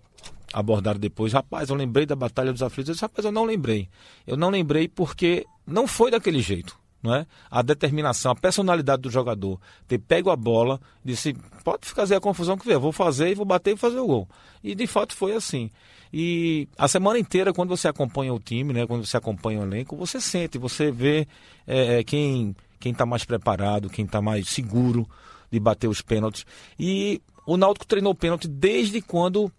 abordaram 0.53 1.01
depois, 1.01 1.33
rapaz, 1.33 1.71
eu 1.71 1.75
lembrei 1.77 2.05
da 2.05 2.15
Batalha 2.15 2.53
dos 2.53 2.63
Aflitos. 2.63 2.91
Eu 2.91 2.93
disse, 2.93 3.05
rapaz, 3.05 3.25
eu 3.25 3.33
não 3.33 3.45
lembrei. 3.45 3.89
Eu 4.27 4.37
não 4.37 4.51
lembrei 4.51 4.87
porque 4.87 5.47
não 5.67 5.87
foi 5.87 6.11
daquele 6.11 6.41
jeito. 6.41 6.79
Não 7.03 7.15
é? 7.15 7.27
A 7.51 7.63
determinação, 7.63 8.31
a 8.31 8.35
personalidade 8.35 9.01
do 9.01 9.11
jogador, 9.11 9.59
ter 9.89 9.99
pego 9.99 10.29
a 10.29 10.37
bola, 10.37 10.79
disse, 11.03 11.35
pode 11.65 11.87
fazer 11.87 12.15
a 12.15 12.21
confusão 12.21 12.59
que 12.59 12.67
vier, 12.67 12.79
vou 12.79 12.93
fazer 12.93 13.31
e 13.31 13.35
vou 13.35 13.47
bater 13.47 13.73
e 13.73 13.77
fazer 13.79 13.99
o 13.99 14.07
gol. 14.07 14.29
E 14.63 14.75
de 14.75 14.87
fato 14.87 15.17
foi 15.17 15.33
assim. 15.33 15.71
E 16.13 16.69
a 16.77 16.87
semana 16.89 17.19
inteira, 17.19 17.55
quando 17.55 17.71
você 17.71 17.89
acompanha 17.89 18.35
o 18.35 18.39
time, 18.39 18.75
né, 18.75 18.87
quando 18.87 19.07
você 19.07 19.17
acompanha 19.17 19.61
o 19.61 19.63
elenco, 19.63 19.97
você 19.97 20.21
sente, 20.21 20.59
você 20.59 20.91
vê 20.91 21.27
é, 21.67 22.05
quem 22.05 22.55
quem 22.79 22.93
está 22.93 23.07
mais 23.07 23.25
preparado, 23.25 23.91
quem 23.91 24.07
está 24.07 24.21
mais 24.23 24.49
seguro 24.49 25.09
de 25.51 25.59
bater 25.61 25.89
os 25.89 26.01
pênaltis. 26.03 26.45
E 26.79 27.21
o 27.47 27.57
Náutico 27.57 27.87
treinou 27.87 28.15
pênalti 28.15 28.47
desde 28.47 29.01
quando 29.01 29.51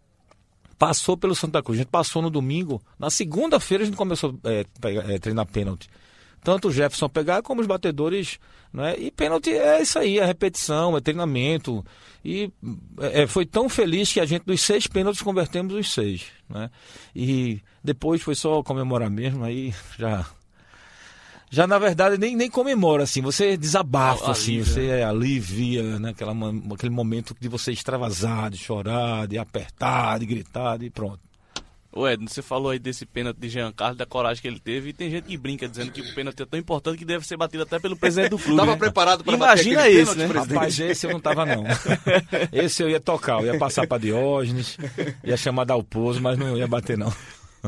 passou 0.78 1.16
pelo 1.16 1.36
Santa 1.36 1.62
Cruz. 1.62 1.78
A 1.78 1.82
gente 1.84 1.92
passou 1.92 2.22
no 2.22 2.30
domingo. 2.30 2.82
Na 2.98 3.10
segunda-feira 3.10 3.84
a 3.84 3.86
gente 3.86 3.98
começou 3.98 4.36
a 4.44 4.50
é, 4.50 4.66
é, 5.14 5.20
treinar 5.20 5.46
pênalti. 5.46 5.89
Tanto 6.44 6.70
o 6.70 6.72
Jefferson 6.72 7.08
pegar 7.08 7.44
como 7.44 7.62
os 7.62 7.68
batedores. 7.68 8.39
Né? 8.74 8.96
E 8.98 9.12
pênalti 9.12 9.52
é 9.52 9.82
isso 9.82 10.00
aí, 10.00 10.18
é 10.18 10.26
repetição, 10.26 10.98
é 10.98 11.02
treinamento. 11.02 11.86
E 12.26 12.52
é, 13.00 13.28
foi 13.28 13.46
tão 13.46 13.70
feliz 13.70 14.12
que 14.12 14.20
a 14.20 14.26
gente, 14.26 14.46
dos 14.46 14.62
seis 14.62 14.88
pênaltis, 14.88 15.22
convertemos 15.22 15.74
os 15.74 15.94
seis. 15.94 16.28
Né? 16.50 16.70
E 17.16 17.62
depois 17.84 18.22
foi 18.22 18.34
só 18.34 18.64
comemorar 18.64 19.10
mesmo, 19.10 19.44
aí 19.44 19.74
já 20.00 20.26
já 21.52 21.68
na 21.68 21.78
verdade 21.78 22.18
nem, 22.18 22.34
nem 22.34 22.49
comemora, 22.49 23.04
assim, 23.04 23.22
você 23.22 23.58
desabafa, 23.58 24.32
assim, 24.32 24.64
você 24.64 24.88
é, 24.88 25.04
alivia, 25.04 25.99
né? 25.99 26.12
Aquela, 26.12 26.34
aquele 26.74 26.93
momento 26.93 27.36
de 27.38 27.49
você 27.49 27.74
extravasar, 27.74 28.49
de 28.49 28.58
chorar, 28.58 29.28
de 29.28 29.38
apertar, 29.38 30.18
de 30.18 30.26
gritar, 30.26 30.82
e 30.82 30.89
pronto. 30.89 31.20
Ô 31.93 32.08
Edno, 32.08 32.30
você 32.30 32.41
falou 32.41 32.72
aí 32.72 32.80
desse 32.80 33.06
pênalti 33.06 33.36
de 33.38 33.49
Jean 33.49 33.70
Carlos, 33.74 33.97
da 33.97 34.06
coragem 34.06 34.41
que 34.41 34.47
ele 34.47 34.62
teve, 34.62 34.91
e 34.91 34.93
tem 34.93 35.12
gente 35.12 35.26
que 35.26 35.36
brinca 35.36 35.68
dizendo 35.68 35.91
que 35.91 35.99
o 35.99 36.16
pênalti 36.16 36.41
é 36.41 36.45
tão 36.45 36.58
importante 36.58 36.97
que 36.97 37.04
deve 37.04 37.28
ser 37.28 37.36
batido 37.36 37.64
até 37.64 37.80
pelo 37.80 37.97
presidente 37.97 38.30
do 38.30 38.39
clube. 38.39 38.56
Tava 38.56 38.72
né? 38.72 38.78
preparado 38.78 39.22
para 39.22 39.34
Imagina 39.34 39.82
bater 39.82 39.91
esse, 39.93 40.18
né? 40.18 40.28
presidente. 40.30 40.56
Rapaz, 40.56 40.80
esse 40.80 41.06
eu 41.06 41.12
não 41.12 41.20
tava 41.20 41.45
não. 41.45 41.66
esse 42.54 42.82
eu 42.82 42.89
ia 42.89 43.02
tocar, 43.02 43.41
eu 43.41 43.54
ia 43.54 43.60
passar 43.60 43.86
para 43.86 43.97
Diógenes, 43.97 44.78
ia 45.22 45.36
chamar 45.36 45.66
Dalpozo, 45.66 46.22
mas 46.22 46.38
não 46.38 46.58
ia 46.58 46.66
bater 46.66 46.97
não. 46.97 47.14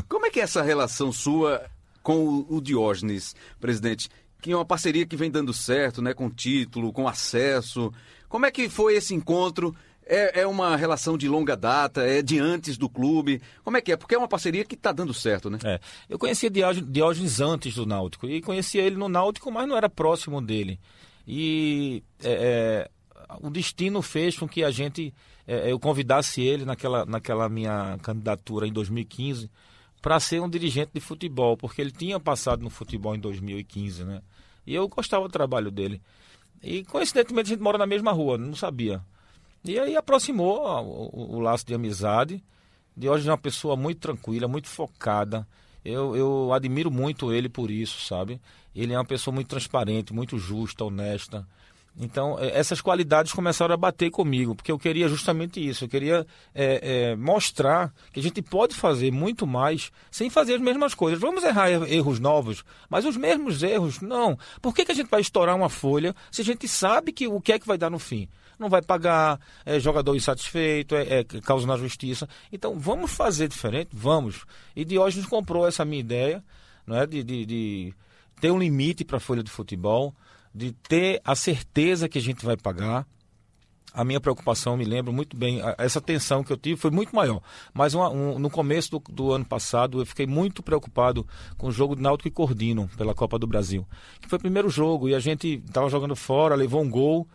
Como 0.08 0.24
é 0.24 0.30
que 0.30 0.40
é 0.40 0.44
essa 0.44 0.62
relação 0.62 1.12
sua 1.12 1.62
com 2.04 2.46
o 2.48 2.60
Diógenes, 2.60 3.34
presidente? 3.58 4.08
Que 4.40 4.52
é 4.52 4.56
uma 4.56 4.64
parceria 4.64 5.06
que 5.06 5.16
vem 5.16 5.30
dando 5.30 5.52
certo, 5.54 6.02
né? 6.02 6.12
Com 6.12 6.30
título, 6.30 6.92
com 6.92 7.08
acesso. 7.08 7.90
Como 8.28 8.46
é 8.46 8.50
que 8.52 8.68
foi 8.68 8.94
esse 8.94 9.14
encontro? 9.14 9.74
É, 10.06 10.42
é, 10.42 10.46
uma 10.46 10.76
relação 10.76 11.16
de 11.16 11.26
longa 11.26 11.56
data, 11.56 12.02
é 12.02 12.20
de 12.20 12.38
antes 12.38 12.76
do 12.76 12.90
clube. 12.90 13.40
Como 13.64 13.78
é 13.78 13.80
que 13.80 13.90
é? 13.90 13.96
Porque 13.96 14.14
é 14.14 14.18
uma 14.18 14.28
parceria 14.28 14.62
que 14.62 14.74
está 14.74 14.92
dando 14.92 15.14
certo, 15.14 15.48
né? 15.48 15.58
É. 15.64 15.80
Eu 16.06 16.18
conhecia 16.18 16.50
Diógenes 16.50 17.40
antes 17.40 17.74
do 17.74 17.86
Náutico. 17.86 18.26
E 18.26 18.42
conhecia 18.42 18.82
ele 18.82 18.96
no 18.96 19.08
Náutico, 19.08 19.50
mas 19.50 19.66
não 19.66 19.74
era 19.74 19.88
próximo 19.88 20.42
dele. 20.42 20.78
E 21.26 22.02
é, 22.22 22.32
é, 22.32 22.90
o 23.40 23.48
destino 23.48 24.02
fez 24.02 24.36
com 24.36 24.46
que 24.46 24.62
a 24.62 24.70
gente. 24.70 25.14
É, 25.46 25.72
eu 25.72 25.80
convidasse 25.80 26.42
ele 26.42 26.66
naquela, 26.66 27.06
naquela 27.06 27.48
minha 27.48 27.98
candidatura 28.02 28.66
em 28.66 28.72
2015 28.72 29.50
para 30.04 30.20
ser 30.20 30.38
um 30.42 30.50
dirigente 30.50 30.90
de 30.92 31.00
futebol, 31.00 31.56
porque 31.56 31.80
ele 31.80 31.90
tinha 31.90 32.20
passado 32.20 32.62
no 32.62 32.68
futebol 32.68 33.14
em 33.14 33.18
2015, 33.18 34.04
né? 34.04 34.20
E 34.66 34.74
eu 34.74 34.86
gostava 34.86 35.26
do 35.26 35.32
trabalho 35.32 35.70
dele. 35.70 35.98
E 36.62 36.84
coincidentemente 36.84 37.46
a 37.46 37.54
gente 37.54 37.62
mora 37.62 37.78
na 37.78 37.86
mesma 37.86 38.12
rua, 38.12 38.36
não 38.36 38.54
sabia. 38.54 39.00
E 39.64 39.78
aí 39.78 39.96
aproximou 39.96 40.60
o, 40.62 41.08
o, 41.10 41.36
o 41.36 41.40
laço 41.40 41.66
de 41.66 41.72
amizade. 41.72 42.44
De 42.94 43.08
hoje 43.08 43.26
é 43.26 43.32
uma 43.32 43.38
pessoa 43.38 43.76
muito 43.76 43.98
tranquila, 43.98 44.46
muito 44.46 44.68
focada. 44.68 45.48
Eu, 45.82 46.14
eu 46.14 46.52
admiro 46.52 46.90
muito 46.90 47.32
ele 47.32 47.48
por 47.48 47.70
isso, 47.70 48.04
sabe? 48.04 48.38
Ele 48.76 48.92
é 48.92 48.98
uma 48.98 49.06
pessoa 49.06 49.34
muito 49.34 49.48
transparente, 49.48 50.12
muito 50.12 50.38
justa, 50.38 50.84
honesta. 50.84 51.48
Então, 51.98 52.38
é, 52.38 52.58
essas 52.58 52.80
qualidades 52.80 53.32
começaram 53.32 53.72
a 53.72 53.76
bater 53.76 54.10
comigo, 54.10 54.54
porque 54.54 54.72
eu 54.72 54.78
queria 54.78 55.08
justamente 55.08 55.64
isso. 55.64 55.84
Eu 55.84 55.88
queria 55.88 56.26
é, 56.54 57.10
é, 57.12 57.16
mostrar 57.16 57.92
que 58.12 58.18
a 58.18 58.22
gente 58.22 58.42
pode 58.42 58.74
fazer 58.74 59.12
muito 59.12 59.46
mais 59.46 59.92
sem 60.10 60.28
fazer 60.28 60.54
as 60.54 60.60
mesmas 60.60 60.94
coisas. 60.94 61.20
Vamos 61.20 61.44
errar 61.44 61.70
erros 61.70 62.18
novos, 62.18 62.64
mas 62.88 63.04
os 63.04 63.16
mesmos 63.16 63.62
erros, 63.62 64.00
não. 64.00 64.36
Por 64.60 64.74
que, 64.74 64.84
que 64.84 64.92
a 64.92 64.94
gente 64.94 65.10
vai 65.10 65.20
estourar 65.20 65.54
uma 65.54 65.68
folha 65.68 66.14
se 66.30 66.42
a 66.42 66.44
gente 66.44 66.66
sabe 66.66 67.12
que 67.12 67.28
o 67.28 67.40
que 67.40 67.52
é 67.52 67.58
que 67.58 67.66
vai 67.66 67.78
dar 67.78 67.90
no 67.90 67.98
fim? 67.98 68.28
Não 68.58 68.68
vai 68.68 68.82
pagar, 68.82 69.40
é 69.64 69.78
jogador 69.80 70.14
insatisfeito, 70.14 70.94
é, 70.94 71.20
é 71.20 71.24
causa 71.42 71.66
na 71.66 71.76
justiça. 71.76 72.28
Então, 72.52 72.78
vamos 72.78 73.12
fazer 73.12 73.48
diferente? 73.48 73.90
Vamos. 73.92 74.44
E 74.74 74.84
Diógenes 74.84 75.26
comprou 75.26 75.66
essa 75.66 75.84
minha 75.84 76.00
ideia 76.00 76.44
não 76.86 76.96
é, 76.96 77.06
de, 77.06 77.22
de, 77.22 77.46
de 77.46 77.94
ter 78.40 78.50
um 78.50 78.58
limite 78.58 79.04
para 79.04 79.16
a 79.16 79.20
folha 79.20 79.42
de 79.42 79.50
futebol 79.50 80.14
de 80.54 80.72
ter 80.72 81.20
a 81.24 81.34
certeza 81.34 82.08
que 82.08 82.18
a 82.18 82.22
gente 82.22 82.44
vai 82.44 82.56
pagar. 82.56 83.06
A 83.92 84.04
minha 84.04 84.20
preocupação, 84.20 84.76
me 84.76 84.84
lembro 84.84 85.12
muito 85.12 85.36
bem, 85.36 85.60
essa 85.78 86.00
tensão 86.00 86.42
que 86.42 86.52
eu 86.52 86.56
tive 86.56 86.80
foi 86.80 86.90
muito 86.90 87.14
maior. 87.14 87.40
Mas 87.72 87.94
uma, 87.94 88.10
um, 88.10 88.40
no 88.40 88.50
começo 88.50 88.90
do, 88.90 88.98
do, 89.08 89.32
ano 89.32 89.44
passado, 89.44 90.00
eu 90.00 90.06
fiquei 90.06 90.26
muito 90.26 90.64
preocupado 90.64 91.24
com 91.56 91.68
o 91.68 91.72
jogo 91.72 91.94
de 91.94 92.02
Náutico 92.02 92.26
e 92.26 92.30
Cordino 92.30 92.90
pela 92.96 93.14
Copa 93.14 93.38
do 93.38 93.46
Brasil. 93.46 93.86
Que 94.20 94.28
foi 94.28 94.36
o 94.36 94.40
primeiro 94.40 94.68
jogo 94.68 95.08
e 95.08 95.14
a 95.14 95.20
gente 95.20 95.62
estava 95.64 95.88
jogando 95.88 96.16
fora, 96.16 96.56
levou 96.56 96.82
um 96.82 96.90
gol 96.90 97.28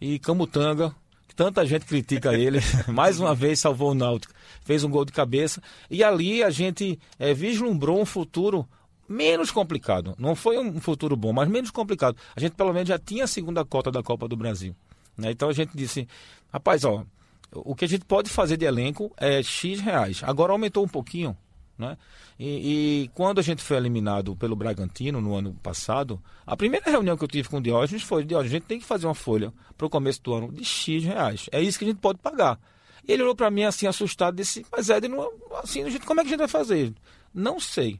e 0.00 0.18
Camutanga, 0.18 0.92
tanta 1.36 1.64
gente 1.64 1.86
critica 1.86 2.34
ele, 2.34 2.58
mais 2.92 3.20
uma 3.20 3.34
vez 3.34 3.60
salvou 3.60 3.92
o 3.92 3.94
Náutico, 3.94 4.34
fez 4.64 4.82
um 4.82 4.90
gol 4.90 5.04
de 5.04 5.12
cabeça 5.12 5.62
e 5.88 6.02
ali 6.02 6.42
a 6.42 6.50
gente 6.50 6.98
é, 7.20 7.32
vislumbrou 7.32 8.00
um 8.00 8.04
futuro 8.04 8.68
menos 9.10 9.50
complicado. 9.50 10.14
Não 10.16 10.36
foi 10.36 10.56
um 10.56 10.80
futuro 10.80 11.16
bom, 11.16 11.32
mas 11.32 11.48
menos 11.48 11.72
complicado. 11.72 12.16
A 12.36 12.38
gente 12.38 12.52
pelo 12.52 12.72
menos 12.72 12.88
já 12.88 12.96
tinha 12.96 13.24
a 13.24 13.26
segunda 13.26 13.64
cota 13.64 13.90
da 13.90 14.04
Copa 14.04 14.28
do 14.28 14.36
Brasil. 14.36 14.74
Né? 15.18 15.32
Então 15.32 15.48
a 15.48 15.52
gente 15.52 15.76
disse, 15.76 16.06
rapaz, 16.52 16.84
ó, 16.84 17.04
o 17.52 17.74
que 17.74 17.84
a 17.84 17.88
gente 17.88 18.04
pode 18.04 18.30
fazer 18.30 18.56
de 18.56 18.64
elenco 18.64 19.12
é 19.16 19.42
X 19.42 19.80
reais. 19.80 20.22
Agora 20.22 20.52
aumentou 20.52 20.84
um 20.84 20.88
pouquinho. 20.88 21.36
Né? 21.76 21.98
E, 22.38 23.04
e, 23.04 23.08
quando 23.08 23.40
a 23.40 23.42
gente 23.42 23.62
foi 23.62 23.78
eliminado 23.78 24.36
pelo 24.36 24.54
Bragantino 24.54 25.20
no 25.20 25.34
ano 25.34 25.54
passado, 25.62 26.22
a 26.46 26.56
primeira 26.56 26.88
reunião 26.90 27.16
que 27.16 27.24
eu 27.24 27.28
tive 27.28 27.48
com 27.48 27.56
o 27.56 27.60
Diógenes 27.60 28.02
foi: 28.02 28.22
Diógenes, 28.22 28.52
a 28.52 28.56
gente 28.58 28.66
tem 28.66 28.78
que 28.78 28.84
fazer 28.84 29.06
uma 29.06 29.14
folha 29.14 29.52
para 29.76 29.86
o 29.86 29.90
começo 29.90 30.22
do 30.22 30.34
ano 30.34 30.52
de 30.52 30.62
X 30.62 31.02
reais. 31.02 31.48
É 31.50 31.60
isso 31.60 31.78
que 31.78 31.84
a 31.86 31.88
gente 31.88 31.98
pode 31.98 32.18
pagar. 32.18 32.60
E 33.08 33.12
ele 33.12 33.22
olhou 33.22 33.34
para 33.34 33.50
mim 33.50 33.64
assim, 33.64 33.86
assustado, 33.86 34.36
disse: 34.36 34.64
Mas 34.70 34.90
Ed, 34.90 35.08
não, 35.08 35.32
assim, 35.62 35.82
como 36.00 36.20
é 36.20 36.22
que 36.22 36.28
a 36.28 36.30
gente 36.32 36.38
vai 36.40 36.48
fazer? 36.48 36.94
Não 37.32 37.58
sei 37.58 37.98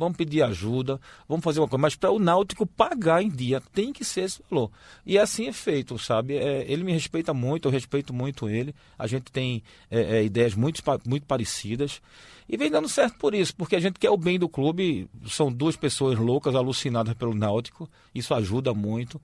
vamos 0.00 0.16
pedir 0.16 0.42
ajuda, 0.42 0.98
vamos 1.28 1.44
fazer 1.44 1.60
uma 1.60 1.68
coisa. 1.68 1.80
Mas 1.80 1.94
para 1.94 2.10
o 2.10 2.18
Náutico 2.18 2.66
pagar 2.66 3.22
em 3.22 3.28
dia, 3.28 3.62
tem 3.72 3.92
que 3.92 4.04
ser 4.04 4.22
esse 4.22 4.42
valor. 4.50 4.70
E 5.04 5.18
assim 5.18 5.46
é 5.46 5.52
feito, 5.52 5.98
sabe? 5.98 6.36
É, 6.36 6.64
ele 6.66 6.82
me 6.82 6.92
respeita 6.92 7.34
muito, 7.34 7.68
eu 7.68 7.72
respeito 7.72 8.12
muito 8.12 8.48
ele. 8.48 8.74
A 8.98 9.06
gente 9.06 9.30
tem 9.30 9.62
é, 9.90 10.18
é, 10.18 10.24
ideias 10.24 10.54
muito, 10.54 10.82
muito 11.06 11.26
parecidas. 11.26 12.00
E 12.48 12.56
vem 12.56 12.70
dando 12.70 12.88
certo 12.88 13.16
por 13.18 13.34
isso, 13.34 13.54
porque 13.54 13.76
a 13.76 13.80
gente 13.80 13.98
quer 13.98 14.10
o 14.10 14.16
bem 14.16 14.38
do 14.38 14.48
clube. 14.48 15.08
São 15.26 15.52
duas 15.52 15.76
pessoas 15.76 16.18
loucas, 16.18 16.54
alucinadas 16.54 17.14
pelo 17.14 17.34
Náutico. 17.34 17.88
Isso 18.14 18.34
ajuda 18.34 18.72
muito. 18.72 19.20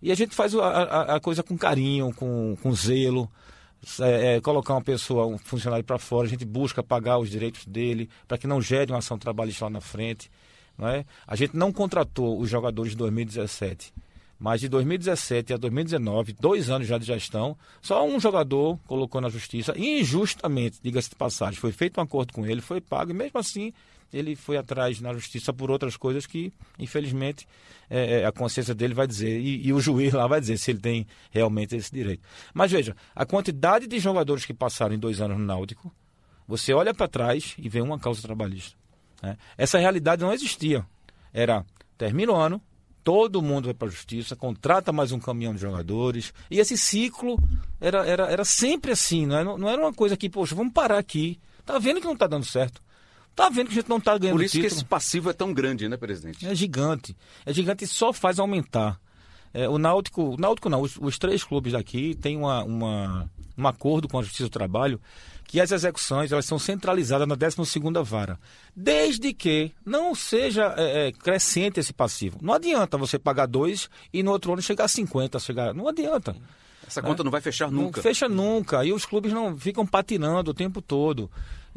E 0.00 0.12
a 0.12 0.14
gente 0.14 0.34
faz 0.34 0.54
a, 0.54 0.60
a, 0.60 1.16
a 1.16 1.20
coisa 1.20 1.42
com 1.42 1.56
carinho, 1.56 2.12
com, 2.14 2.56
com 2.62 2.72
zelo 2.72 3.28
é, 4.00 4.36
é, 4.36 4.40
colocar 4.40 4.74
uma 4.74 4.82
pessoa, 4.82 5.26
um 5.26 5.38
funcionário 5.38 5.84
para 5.84 5.98
fora, 5.98 6.26
a 6.26 6.30
gente 6.30 6.44
busca 6.44 6.82
pagar 6.82 7.18
os 7.18 7.30
direitos 7.30 7.64
dele 7.66 8.08
para 8.26 8.38
que 8.38 8.46
não 8.46 8.60
gere 8.60 8.92
uma 8.92 8.98
ação 8.98 9.18
trabalhista 9.18 9.64
lá 9.64 9.70
na 9.70 9.80
frente. 9.80 10.30
Não 10.76 10.88
é? 10.88 11.04
A 11.26 11.34
gente 11.34 11.56
não 11.56 11.72
contratou 11.72 12.38
os 12.38 12.48
jogadores 12.48 12.92
de 12.92 12.98
2017, 12.98 13.92
mas 14.38 14.60
de 14.60 14.68
2017 14.68 15.52
a 15.52 15.56
2019, 15.56 16.34
dois 16.34 16.70
anos 16.70 16.86
já 16.86 16.98
de 16.98 17.04
gestão, 17.04 17.56
só 17.82 18.06
um 18.06 18.20
jogador 18.20 18.78
colocou 18.86 19.20
na 19.20 19.28
justiça, 19.28 19.74
injustamente, 19.76 20.78
diga-se 20.80 21.10
de 21.10 21.16
passagem. 21.16 21.58
Foi 21.58 21.72
feito 21.72 21.98
um 21.98 22.02
acordo 22.02 22.32
com 22.32 22.46
ele, 22.46 22.60
foi 22.60 22.80
pago, 22.80 23.10
e 23.10 23.14
mesmo 23.14 23.40
assim 23.40 23.72
ele 24.12 24.34
foi 24.34 24.56
atrás 24.56 25.00
na 25.00 25.12
justiça 25.12 25.52
por 25.52 25.70
outras 25.70 25.96
coisas 25.96 26.26
que, 26.26 26.52
infelizmente, 26.78 27.46
é, 27.90 28.20
é, 28.20 28.26
a 28.26 28.32
consciência 28.32 28.74
dele 28.74 28.94
vai 28.94 29.06
dizer, 29.06 29.40
e, 29.40 29.66
e, 29.66 29.72
o 29.72 29.80
juiz 29.80 30.12
lá 30.12 30.26
vai 30.26 30.40
dizer 30.40 30.58
se 30.58 30.70
ele 30.70 30.80
tem 30.80 31.06
realmente 31.30 31.76
esse 31.76 31.92
direito. 31.92 32.22
Mas 32.54 32.70
veja, 32.70 32.96
a 33.14 33.26
quantidade 33.26 33.86
de 33.86 33.98
jogadores 33.98 34.44
que 34.44 34.54
passaram 34.54 34.94
em 34.94 34.98
dois 34.98 35.20
anos 35.20 35.38
no 35.38 35.44
Náutico, 35.44 35.92
você 36.46 36.72
olha 36.72 36.94
para 36.94 37.08
trás 37.08 37.54
e 37.58 37.68
vê 37.68 37.80
uma 37.80 37.98
causa 37.98 38.22
trabalhista. 38.22 38.76
Né? 39.22 39.36
Essa 39.56 39.78
realidade 39.78 40.22
não 40.22 40.32
existia. 40.32 40.86
Era, 41.32 41.64
termina 41.98 42.32
o 42.32 42.36
ano, 42.36 42.62
todo 43.04 43.42
mundo 43.42 43.66
vai 43.66 43.74
para 43.74 43.88
a 43.88 43.90
justiça, 43.90 44.34
contrata 44.34 44.92
mais 44.92 45.12
um 45.12 45.18
caminhão 45.18 45.54
de 45.54 45.60
jogadores, 45.60 46.32
e 46.50 46.58
esse 46.58 46.76
ciclo 46.76 47.38
era, 47.80 48.06
era, 48.06 48.26
era 48.30 48.44
sempre 48.44 48.92
assim, 48.92 49.26
não, 49.26 49.38
é? 49.38 49.44
não 49.44 49.68
era 49.68 49.80
uma 49.80 49.92
coisa 49.92 50.16
que, 50.16 50.28
poxa, 50.28 50.54
vamos 50.54 50.72
parar 50.72 50.98
aqui, 50.98 51.38
tá 51.64 51.78
vendo 51.78 52.00
que 52.00 52.06
não 52.06 52.14
está 52.14 52.26
dando 52.26 52.44
certo. 52.44 52.82
Tá 53.38 53.48
vendo 53.48 53.68
que 53.68 53.74
a 53.74 53.74
gente 53.76 53.88
não 53.88 54.00
tá 54.00 54.18
ganhando 54.18 54.34
Por 54.36 54.44
isso 54.44 54.56
título. 54.56 54.68
que 54.68 54.74
esse 54.74 54.84
passivo 54.84 55.30
é 55.30 55.32
tão 55.32 55.54
grande, 55.54 55.88
né, 55.88 55.96
presidente? 55.96 56.44
É 56.44 56.52
gigante. 56.56 57.16
É 57.46 57.52
gigante 57.52 57.84
e 57.84 57.86
só 57.86 58.12
faz 58.12 58.40
aumentar. 58.40 59.00
É, 59.54 59.68
o 59.68 59.78
Náutico, 59.78 60.34
o 60.34 60.36
Náutico 60.36 60.68
não, 60.68 60.80
os, 60.82 60.96
os 60.96 61.18
três 61.18 61.44
clubes 61.44 61.72
daqui 61.72 62.16
têm 62.16 62.36
uma, 62.36 62.64
uma, 62.64 63.30
um 63.56 63.68
acordo 63.68 64.08
com 64.08 64.18
a 64.18 64.22
Justiça 64.22 64.48
do 64.48 64.50
Trabalho 64.50 65.00
que 65.44 65.60
as 65.60 65.70
execuções 65.70 66.32
elas 66.32 66.46
são 66.46 66.58
centralizadas 66.58 67.28
na 67.28 67.36
12ª 67.36 68.02
vara, 68.02 68.40
desde 68.74 69.32
que 69.32 69.70
não 69.86 70.16
seja 70.16 70.74
é, 70.76 71.06
é, 71.06 71.12
crescente 71.12 71.78
esse 71.78 71.92
passivo. 71.92 72.38
Não 72.42 72.52
adianta 72.52 72.98
você 72.98 73.20
pagar 73.20 73.46
dois 73.46 73.88
e 74.12 74.20
no 74.20 74.32
outro 74.32 74.52
ano 74.52 74.60
chegar 74.60 74.86
a 74.86 74.88
50, 74.88 75.38
chegar, 75.38 75.72
não 75.72 75.86
adianta. 75.86 76.34
Essa 76.88 77.02
conta 77.02 77.22
não 77.22 77.30
vai 77.30 77.40
fechar 77.40 77.70
nunca. 77.70 77.98
Não 77.98 78.02
fecha 78.02 78.28
nunca. 78.28 78.84
E 78.84 78.92
os 78.92 79.04
clubes 79.04 79.32
não 79.32 79.56
ficam 79.56 79.86
patinando 79.86 80.50
o 80.50 80.54
tempo 80.54 80.80
todo. 80.80 81.30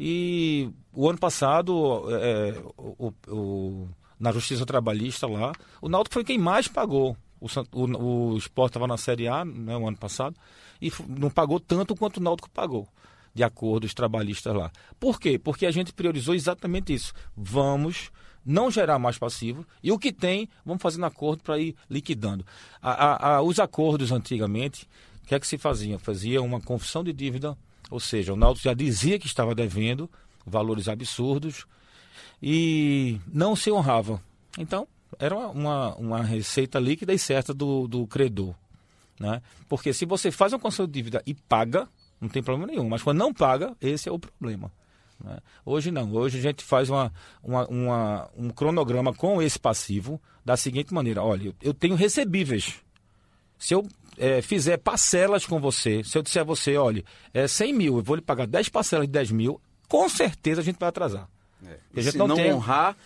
E 0.04 0.68
o 0.92 1.08
ano 1.08 1.16
passado, 1.16 2.02
é, 2.10 2.60
o, 2.76 3.12
o, 3.28 3.88
na 4.18 4.32
Justiça 4.32 4.66
Trabalhista 4.66 5.28
lá, 5.28 5.52
o 5.80 5.88
Náutico 5.88 6.14
foi 6.14 6.24
quem 6.24 6.36
mais 6.36 6.66
pagou. 6.66 7.16
O, 7.40 7.46
o, 7.70 8.32
o 8.32 8.36
Sport 8.38 8.70
estava 8.70 8.88
na 8.88 8.96
Série 8.96 9.28
A 9.28 9.44
né, 9.44 9.76
o 9.76 9.86
ano 9.86 9.96
passado 9.96 10.34
e 10.80 10.90
não 11.06 11.30
pagou 11.30 11.60
tanto 11.60 11.94
quanto 11.94 12.16
o 12.16 12.20
Náutico 12.20 12.50
pagou 12.50 12.88
de 13.32 13.44
acordos 13.44 13.94
trabalhistas 13.94 14.52
lá. 14.52 14.72
Por 14.98 15.20
quê? 15.20 15.38
Porque 15.38 15.66
a 15.66 15.70
gente 15.70 15.92
priorizou 15.92 16.34
exatamente 16.34 16.92
isso. 16.92 17.12
Vamos 17.36 18.10
não 18.44 18.72
gerar 18.72 18.98
mais 18.98 19.18
passivo 19.18 19.64
e 19.84 19.92
o 19.92 19.98
que 20.00 20.12
tem, 20.12 20.48
vamos 20.66 20.82
fazendo 20.82 21.06
acordo 21.06 21.44
para 21.44 21.60
ir 21.60 21.76
liquidando. 21.88 22.44
A, 22.82 22.90
a, 22.90 23.36
a, 23.36 23.42
os 23.42 23.60
acordos 23.60 24.10
antigamente, 24.10 24.88
o 25.22 25.28
que 25.28 25.34
é 25.36 25.38
que 25.38 25.46
se 25.46 25.58
fazia? 25.58 25.96
Fazia 25.96 26.42
uma 26.42 26.60
confissão 26.60 27.04
de 27.04 27.12
dívida, 27.12 27.56
ou 27.92 28.00
seja, 28.00 28.32
o 28.32 28.36
Náutico 28.36 28.64
já 28.64 28.72
dizia 28.72 29.18
que 29.18 29.26
estava 29.26 29.54
devendo 29.54 30.10
valores 30.46 30.88
absurdos 30.88 31.66
e 32.42 33.20
não 33.30 33.54
se 33.54 33.70
honrava. 33.70 34.18
Então, 34.58 34.88
era 35.18 35.36
uma, 35.36 35.94
uma, 35.96 36.22
receita 36.22 36.78
líquida 36.78 37.12
e 37.12 37.18
certa 37.18 37.52
do, 37.52 37.86
do 37.86 38.06
credor. 38.06 38.54
Né? 39.20 39.42
Porque 39.68 39.92
se 39.92 40.06
você 40.06 40.30
faz 40.30 40.54
uma 40.54 40.58
confissão 40.58 40.86
de 40.86 40.92
dívida 40.92 41.22
e 41.26 41.34
paga, 41.34 41.86
não 42.18 42.30
tem 42.30 42.42
problema 42.42 42.72
nenhum. 42.72 42.88
Mas 42.88 43.02
quando 43.02 43.18
não 43.18 43.32
paga, 43.32 43.76
esse 43.78 44.08
é 44.08 44.12
o 44.12 44.18
problema. 44.18 44.72
Né? 45.22 45.38
Hoje 45.62 45.90
não. 45.90 46.10
Hoje 46.14 46.38
a 46.38 46.42
gente 46.42 46.64
faz 46.64 46.88
uma, 46.88 47.12
uma, 47.42 47.66
uma, 47.68 48.30
um 48.34 48.48
cronograma 48.48 49.12
com 49.12 49.42
esse 49.42 49.58
passivo 49.58 50.18
da 50.42 50.56
seguinte 50.56 50.94
maneira: 50.94 51.22
olha, 51.22 51.54
eu 51.60 51.74
tenho 51.74 51.94
recebíveis. 51.94 52.80
Se 53.62 53.74
eu 53.74 53.86
é, 54.18 54.42
fizer 54.42 54.76
parcelas 54.76 55.46
com 55.46 55.60
você, 55.60 56.02
se 56.02 56.18
eu 56.18 56.22
disser 56.22 56.42
a 56.42 56.44
você, 56.44 56.76
olha, 56.76 57.04
é 57.32 57.46
100 57.46 57.72
mil, 57.72 57.96
eu 57.96 58.02
vou 58.02 58.16
lhe 58.16 58.20
pagar 58.20 58.44
10 58.44 58.68
parcelas 58.70 59.06
de 59.06 59.12
10 59.12 59.30
mil, 59.30 59.60
com 59.86 60.08
certeza 60.08 60.60
a 60.60 60.64
gente 60.64 60.80
vai 60.80 60.88
atrasar. 60.88 61.28
É. 61.64 61.78
a 61.94 62.00
gente 62.00 62.10
se 62.10 62.18
não, 62.18 62.26
não 62.26 62.34
tem... 62.34 62.52
honrar, 62.52 62.96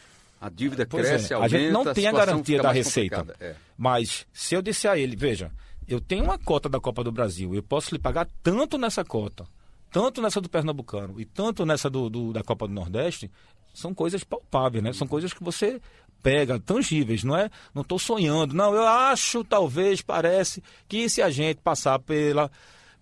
a 0.41 0.49
dívida 0.49 0.87
cresce, 0.87 1.35
é, 1.35 1.37
aumenta, 1.37 1.57
A 1.57 1.61
gente 1.61 1.71
não 1.71 1.93
tem 1.93 2.07
a, 2.07 2.09
a 2.09 2.13
garantia 2.15 2.63
da 2.63 2.73
receita. 2.73 3.37
É. 3.39 3.55
Mas 3.77 4.27
se 4.33 4.55
eu 4.55 4.63
disser 4.63 4.91
a 4.91 4.99
ele, 4.99 5.15
veja, 5.15 5.53
eu 5.87 6.01
tenho 6.01 6.25
uma 6.25 6.39
cota 6.39 6.71
da 6.71 6.81
Copa 6.81 7.05
do 7.05 7.13
Brasil, 7.13 7.55
eu 7.55 7.63
posso 7.63 7.95
lhe 7.95 7.99
pagar 8.01 8.27
tanto 8.43 8.79
nessa 8.79 9.05
cota, 9.05 9.45
tanto 9.93 10.23
nessa 10.23 10.41
do 10.41 10.49
Pernambucano 10.49 11.21
e 11.21 11.27
tanto 11.27 11.67
nessa 11.67 11.91
do, 11.91 12.09
do 12.09 12.33
da 12.33 12.43
Copa 12.43 12.67
do 12.67 12.73
Nordeste, 12.73 13.31
são 13.75 13.93
coisas 13.93 14.25
palpáveis, 14.25 14.83
né? 14.83 14.95
São 14.95 15.07
coisas 15.07 15.35
que 15.35 15.45
você 15.45 15.79
pega, 16.23 16.59
tangíveis, 16.59 17.25
não 17.25 17.37
é? 17.37 17.51
Não 17.75 17.83
estou 17.83 17.99
sonhando, 17.99 18.55
não. 18.55 18.75
Eu 18.75 18.87
acho, 18.87 19.45
talvez, 19.45 20.03
parece 20.03 20.63
que 20.89 21.09
se 21.09 21.23
a 21.23 21.31
gente 21.31 21.61
passar 21.61 21.99
pela 21.99 22.51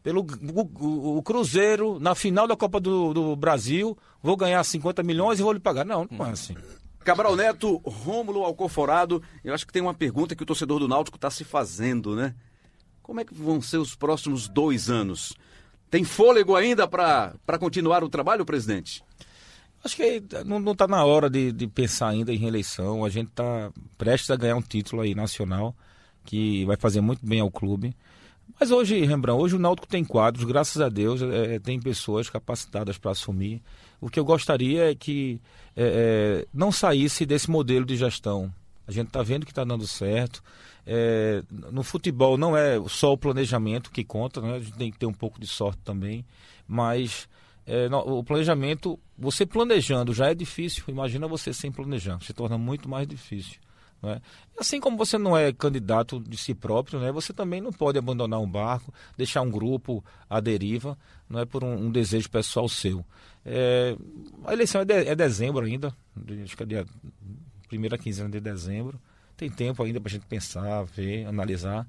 pelo 0.02 0.20
o, 0.20 1.16
o, 1.16 1.22
Cruzeiro 1.22 1.98
na 1.98 2.14
final 2.14 2.46
da 2.46 2.54
Copa 2.54 2.78
do, 2.78 3.14
do, 3.14 3.34
Brasil, 3.34 3.96
vou 4.22 4.36
ganhar 4.36 4.62
50 4.62 5.02
milhões 5.02 5.40
e 5.40 5.42
vou 5.42 5.52
lhe 5.52 5.58
pagar. 5.58 5.84
Não, 5.86 6.06
não 6.10 6.26
é 6.26 6.30
assim. 6.30 6.54
Cabral 7.02 7.34
Neto, 7.34 7.78
Rômulo 7.84 8.44
Alcoforado, 8.44 9.22
eu 9.42 9.54
acho 9.54 9.66
que 9.66 9.72
tem 9.72 9.80
uma 9.80 9.94
pergunta 9.94 10.36
que 10.36 10.42
o 10.42 10.46
torcedor 10.46 10.78
do 10.78 10.88
Náutico 10.88 11.16
está 11.16 11.30
se 11.30 11.42
fazendo, 11.42 12.14
né? 12.14 12.34
Como 13.02 13.20
é 13.20 13.24
que 13.24 13.34
vão 13.34 13.60
ser 13.60 13.78
os 13.78 13.94
próximos 13.94 14.46
dois 14.46 14.90
anos? 14.90 15.34
Tem 15.90 16.04
fôlego 16.04 16.56
ainda 16.56 16.88
para 16.88 17.58
continuar 17.58 18.02
o 18.04 18.08
trabalho, 18.08 18.44
presidente? 18.44 19.02
Acho 19.84 19.96
que 19.96 20.22
não 20.46 20.72
está 20.72 20.88
na 20.88 21.04
hora 21.04 21.28
de, 21.28 21.52
de, 21.52 21.66
pensar 21.66 22.08
ainda 22.08 22.32
em 22.32 22.38
reeleição. 22.38 23.04
A 23.04 23.10
gente 23.10 23.28
está 23.28 23.70
prestes 23.98 24.30
a 24.30 24.36
ganhar 24.36 24.56
um 24.56 24.62
título 24.62 25.02
aí 25.02 25.14
nacional 25.14 25.76
que 26.24 26.64
vai 26.64 26.76
fazer 26.76 27.02
muito 27.02 27.24
bem 27.24 27.40
ao 27.40 27.50
clube. 27.50 27.94
Mas 28.58 28.70
hoje, 28.70 29.04
Rembrandt, 29.04 29.42
hoje 29.42 29.56
o 29.56 29.58
Náutico 29.58 29.86
tem 29.86 30.04
quadros, 30.04 30.44
graças 30.44 30.80
a 30.80 30.88
Deus, 30.88 31.20
é, 31.20 31.56
é 31.56 31.58
tem 31.58 31.78
pessoas 31.78 32.30
capacitadas 32.30 32.96
para 32.96 33.10
assumir. 33.10 33.60
O 34.00 34.08
que 34.08 34.18
eu 34.18 34.24
gostaria 34.24 34.90
é 34.90 34.94
que 34.94 35.40
é, 35.76 36.44
é, 36.44 36.46
não 36.52 36.72
saísse 36.72 37.26
desse 37.26 37.50
modelo 37.50 37.84
de 37.84 37.96
gestão. 37.96 38.52
A 38.86 38.92
gente 38.92 39.08
está 39.08 39.22
vendo 39.22 39.44
que 39.44 39.52
está 39.52 39.64
dando 39.64 39.86
certo. 39.86 40.42
É, 40.86 41.42
no 41.50 41.82
futebol 41.82 42.36
não 42.38 42.56
é 42.56 42.80
só 42.88 43.12
o 43.12 43.18
planejamento 43.18 43.90
que 43.90 44.04
conta, 44.04 44.40
né? 44.40 44.56
a 44.56 44.60
gente 44.60 44.76
tem 44.78 44.90
que 44.90 44.98
ter 44.98 45.06
um 45.06 45.12
pouco 45.12 45.40
de 45.40 45.46
sorte 45.46 45.80
também, 45.82 46.24
mas 46.66 47.28
é, 47.66 47.88
no, 47.88 47.98
o 48.18 48.24
planejamento, 48.24 48.98
você 49.16 49.46
planejando 49.46 50.12
já 50.12 50.30
é 50.30 50.34
difícil, 50.34 50.84
imagina 50.88 51.26
você 51.26 51.52
sem 51.52 51.72
planejar, 51.72 52.20
se 52.22 52.32
torna 52.32 52.58
muito 52.58 52.88
mais 52.88 53.06
difícil. 53.06 53.58
Né? 54.02 54.20
Assim 54.58 54.78
como 54.78 54.98
você 54.98 55.16
não 55.16 55.36
é 55.36 55.52
candidato 55.52 56.20
de 56.20 56.36
si 56.36 56.54
próprio, 56.54 57.00
né? 57.00 57.10
você 57.10 57.32
também 57.32 57.60
não 57.60 57.72
pode 57.72 57.98
abandonar 57.98 58.40
um 58.40 58.48
barco, 58.48 58.92
deixar 59.16 59.40
um 59.40 59.50
grupo 59.50 60.04
à 60.28 60.40
deriva, 60.40 60.98
não 61.28 61.40
é 61.40 61.44
por 61.46 61.64
um, 61.64 61.86
um 61.86 61.90
desejo 61.90 62.28
pessoal 62.28 62.68
seu. 62.68 63.04
É, 63.44 63.96
a 64.44 64.52
eleição 64.52 64.82
é, 64.82 64.84
de, 64.84 64.92
é 64.92 65.14
dezembro 65.14 65.64
ainda, 65.64 65.94
acho 66.42 66.56
que 66.56 66.62
é 66.62 66.66
dia 66.66 66.86
primeira 67.68 67.98
quinzena 67.98 68.28
de 68.28 68.40
dezembro. 68.40 69.00
Tem 69.36 69.50
tempo 69.50 69.82
ainda 69.82 70.00
para 70.00 70.08
a 70.08 70.12
gente 70.12 70.26
pensar, 70.26 70.84
ver, 70.84 71.26
analisar. 71.26 71.86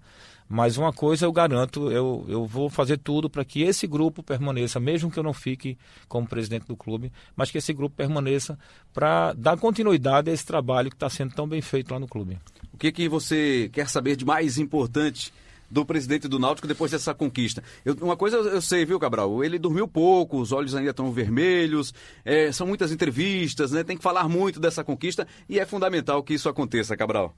Mas 0.48 0.78
uma 0.78 0.93
coisa 0.93 1.26
eu 1.26 1.32
garanto, 1.32 1.91
eu, 1.91 2.24
eu 2.28 2.46
vou 2.46 2.70
fazer 2.70 2.98
tudo 2.98 3.28
para 3.30 3.43
que 3.43 3.64
esse 3.64 3.88
grupo 3.88 4.22
permaneça, 4.22 4.80
mesmo 4.80 5.10
que 5.10 5.18
eu 5.18 5.24
não 5.24 5.34
fique 5.34 5.76
como 6.08 6.28
presidente 6.28 6.68
do 6.68 6.78
clube, 6.78 7.12
mas 7.36 7.50
que 7.50 7.58
esse 7.58 7.74
grupo 7.74 7.96
permaneça 7.96 8.58
para 8.93 9.34
dar 9.34 9.58
continuidade 9.58 10.30
a 10.30 10.34
esse 10.34 10.46
trabalho 10.46 10.89
que 10.89 10.96
está 10.96 11.10
sendo 11.10 11.34
tão 11.34 11.48
bem 11.48 11.62
feito 11.62 11.91
lá 11.91 12.00
no 12.00 12.08
clube. 12.08 12.38
O 12.72 12.78
que, 12.78 12.91
que 12.91 13.10
você 13.10 13.70
quer 13.74 13.89
saber 13.89 14.16
de 14.16 14.24
mais 14.24 14.60
importante 14.60 15.34
do 15.70 15.86
presidente 15.86 16.28
do 16.28 16.39
Náutico 16.39 16.68
depois 16.68 16.91
dessa 16.91 17.13
conquista. 17.13 17.63
Eu, 17.84 17.95
uma 18.01 18.16
coisa 18.16 18.38
eu 18.38 18.61
sei, 18.61 18.86
viu, 18.86 18.99
Cabral? 18.99 19.43
Ele 19.43 19.59
dormiu 19.59 19.88
pouco, 19.88 20.39
os 20.39 20.51
olhos 20.51 20.76
ainda 20.76 20.91
estão 20.91 21.11
vermelhos, 21.11 21.93
é, 22.24 22.51
são 22.51 22.68
muitas 22.68 22.91
entrevistas, 22.91 23.72
né? 23.72 23.84
Tem 23.84 23.97
que 23.97 24.03
falar 24.03 24.28
muito 24.28 24.59
dessa 24.59 24.84
conquista 24.84 25.28
e 25.47 25.59
é 25.59 25.66
fundamental 25.66 26.24
que 26.24 26.34
isso 26.34 26.49
aconteça, 26.49 26.95
Cabral. 26.95 27.36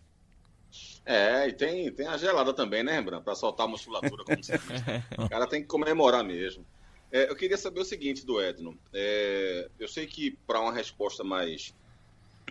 É, 1.06 1.48
e 1.48 1.54
tem, 1.54 1.90
tem 1.94 2.06
a 2.06 2.18
gelada 2.18 2.54
também, 2.54 2.84
né, 2.84 2.92
Rembrandt? 2.94 3.24
Para 3.24 3.34
soltar 3.34 3.66
a 3.66 3.70
musculatura, 3.70 4.26
como 4.26 4.44
se 4.44 4.52
diz. 4.52 4.62
O 5.18 5.30
cara 5.30 5.48
tem 5.48 5.62
que 5.62 5.68
comemorar 5.68 6.24
mesmo. 6.24 6.66
É, 7.10 7.30
eu 7.30 7.36
queria 7.36 7.58
saber 7.58 7.80
o 7.80 7.86
seguinte 7.86 8.26
do 8.26 8.42
Edno. 8.42 8.78
É, 8.94 9.70
eu 9.80 9.88
sei 9.88 10.06
que 10.06 10.38
para 10.46 10.60
uma 10.60 10.74
resposta 10.74 11.24
mais 11.24 11.74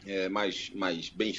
é, 0.05 0.29
mais, 0.29 0.71
mais 0.71 1.09
bem, 1.09 1.35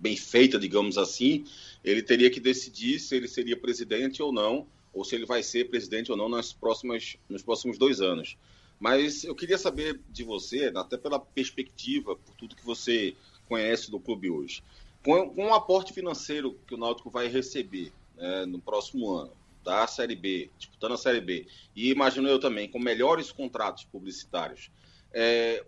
bem 0.00 0.16
feita, 0.16 0.58
digamos 0.58 0.96
assim, 0.96 1.44
ele 1.84 2.02
teria 2.02 2.30
que 2.30 2.40
decidir 2.40 2.98
se 2.98 3.16
ele 3.16 3.28
seria 3.28 3.56
presidente 3.56 4.22
ou 4.22 4.32
não, 4.32 4.66
ou 4.92 5.04
se 5.04 5.14
ele 5.14 5.26
vai 5.26 5.42
ser 5.42 5.68
presidente 5.68 6.10
ou 6.10 6.16
não 6.16 6.28
nas 6.28 6.52
próximas, 6.52 7.16
nos 7.28 7.42
próximos 7.42 7.78
dois 7.78 8.00
anos. 8.00 8.36
Mas 8.78 9.24
eu 9.24 9.34
queria 9.34 9.58
saber 9.58 10.00
de 10.08 10.24
você, 10.24 10.72
até 10.74 10.96
pela 10.96 11.20
perspectiva, 11.20 12.16
por 12.16 12.34
tudo 12.34 12.56
que 12.56 12.64
você 12.64 13.14
conhece 13.46 13.90
do 13.90 14.00
clube 14.00 14.30
hoje, 14.30 14.62
com, 15.04 15.28
com 15.30 15.46
o 15.46 15.54
aporte 15.54 15.92
financeiro 15.92 16.58
que 16.66 16.74
o 16.74 16.78
Náutico 16.78 17.10
vai 17.10 17.28
receber 17.28 17.92
né, 18.16 18.46
no 18.46 18.58
próximo 18.58 19.12
ano, 19.12 19.32
da 19.62 19.86
Série 19.86 20.16
B, 20.16 20.50
disputando 20.58 20.92
a 20.92 20.96
Série 20.96 21.20
B, 21.20 21.46
e 21.76 21.90
imagino 21.90 22.28
eu 22.28 22.40
também, 22.40 22.68
com 22.68 22.78
melhores 22.78 23.30
contratos 23.30 23.84
publicitários, 23.84 24.70
é, 25.12 25.64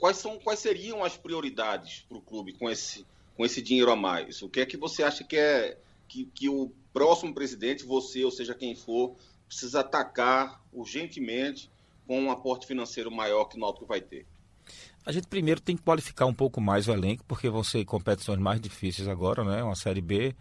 quais, 0.00 0.16
são, 0.16 0.38
quais 0.38 0.58
seriam 0.58 1.04
as 1.04 1.16
prioridades 1.16 2.04
para 2.08 2.18
o 2.18 2.22
clube 2.22 2.54
com 2.54 2.68
esse, 2.68 3.06
com 3.36 3.44
esse 3.44 3.62
dinheiro 3.62 3.92
a 3.92 3.96
mais? 3.96 4.42
O 4.42 4.48
que 4.48 4.60
é 4.60 4.66
que 4.66 4.76
você 4.76 5.02
acha 5.02 5.22
que 5.22 5.36
é 5.36 5.78
que, 6.08 6.24
que 6.34 6.48
o 6.48 6.72
próximo 6.92 7.32
presidente, 7.32 7.84
você, 7.84 8.24
ou 8.24 8.30
seja 8.30 8.54
quem 8.54 8.74
for, 8.74 9.14
precisa 9.46 9.80
atacar 9.80 10.60
urgentemente 10.72 11.70
com 12.06 12.20
um 12.20 12.30
aporte 12.30 12.66
financeiro 12.66 13.10
maior 13.10 13.44
que 13.44 13.56
o 13.56 13.60
Náutico 13.60 13.86
vai 13.86 14.00
ter? 14.00 14.26
A 15.04 15.12
gente 15.12 15.28
primeiro 15.28 15.60
tem 15.60 15.76
que 15.76 15.82
qualificar 15.82 16.26
um 16.26 16.34
pouco 16.34 16.60
mais 16.60 16.88
o 16.88 16.92
elenco, 16.92 17.24
porque 17.26 17.48
vão 17.48 17.62
ser 17.62 17.84
competições 17.84 18.38
mais 18.38 18.60
difíceis 18.60 19.06
agora, 19.06 19.44
né? 19.44 19.62
Uma 19.62 19.76
Série 19.76 20.00
B 20.00 20.34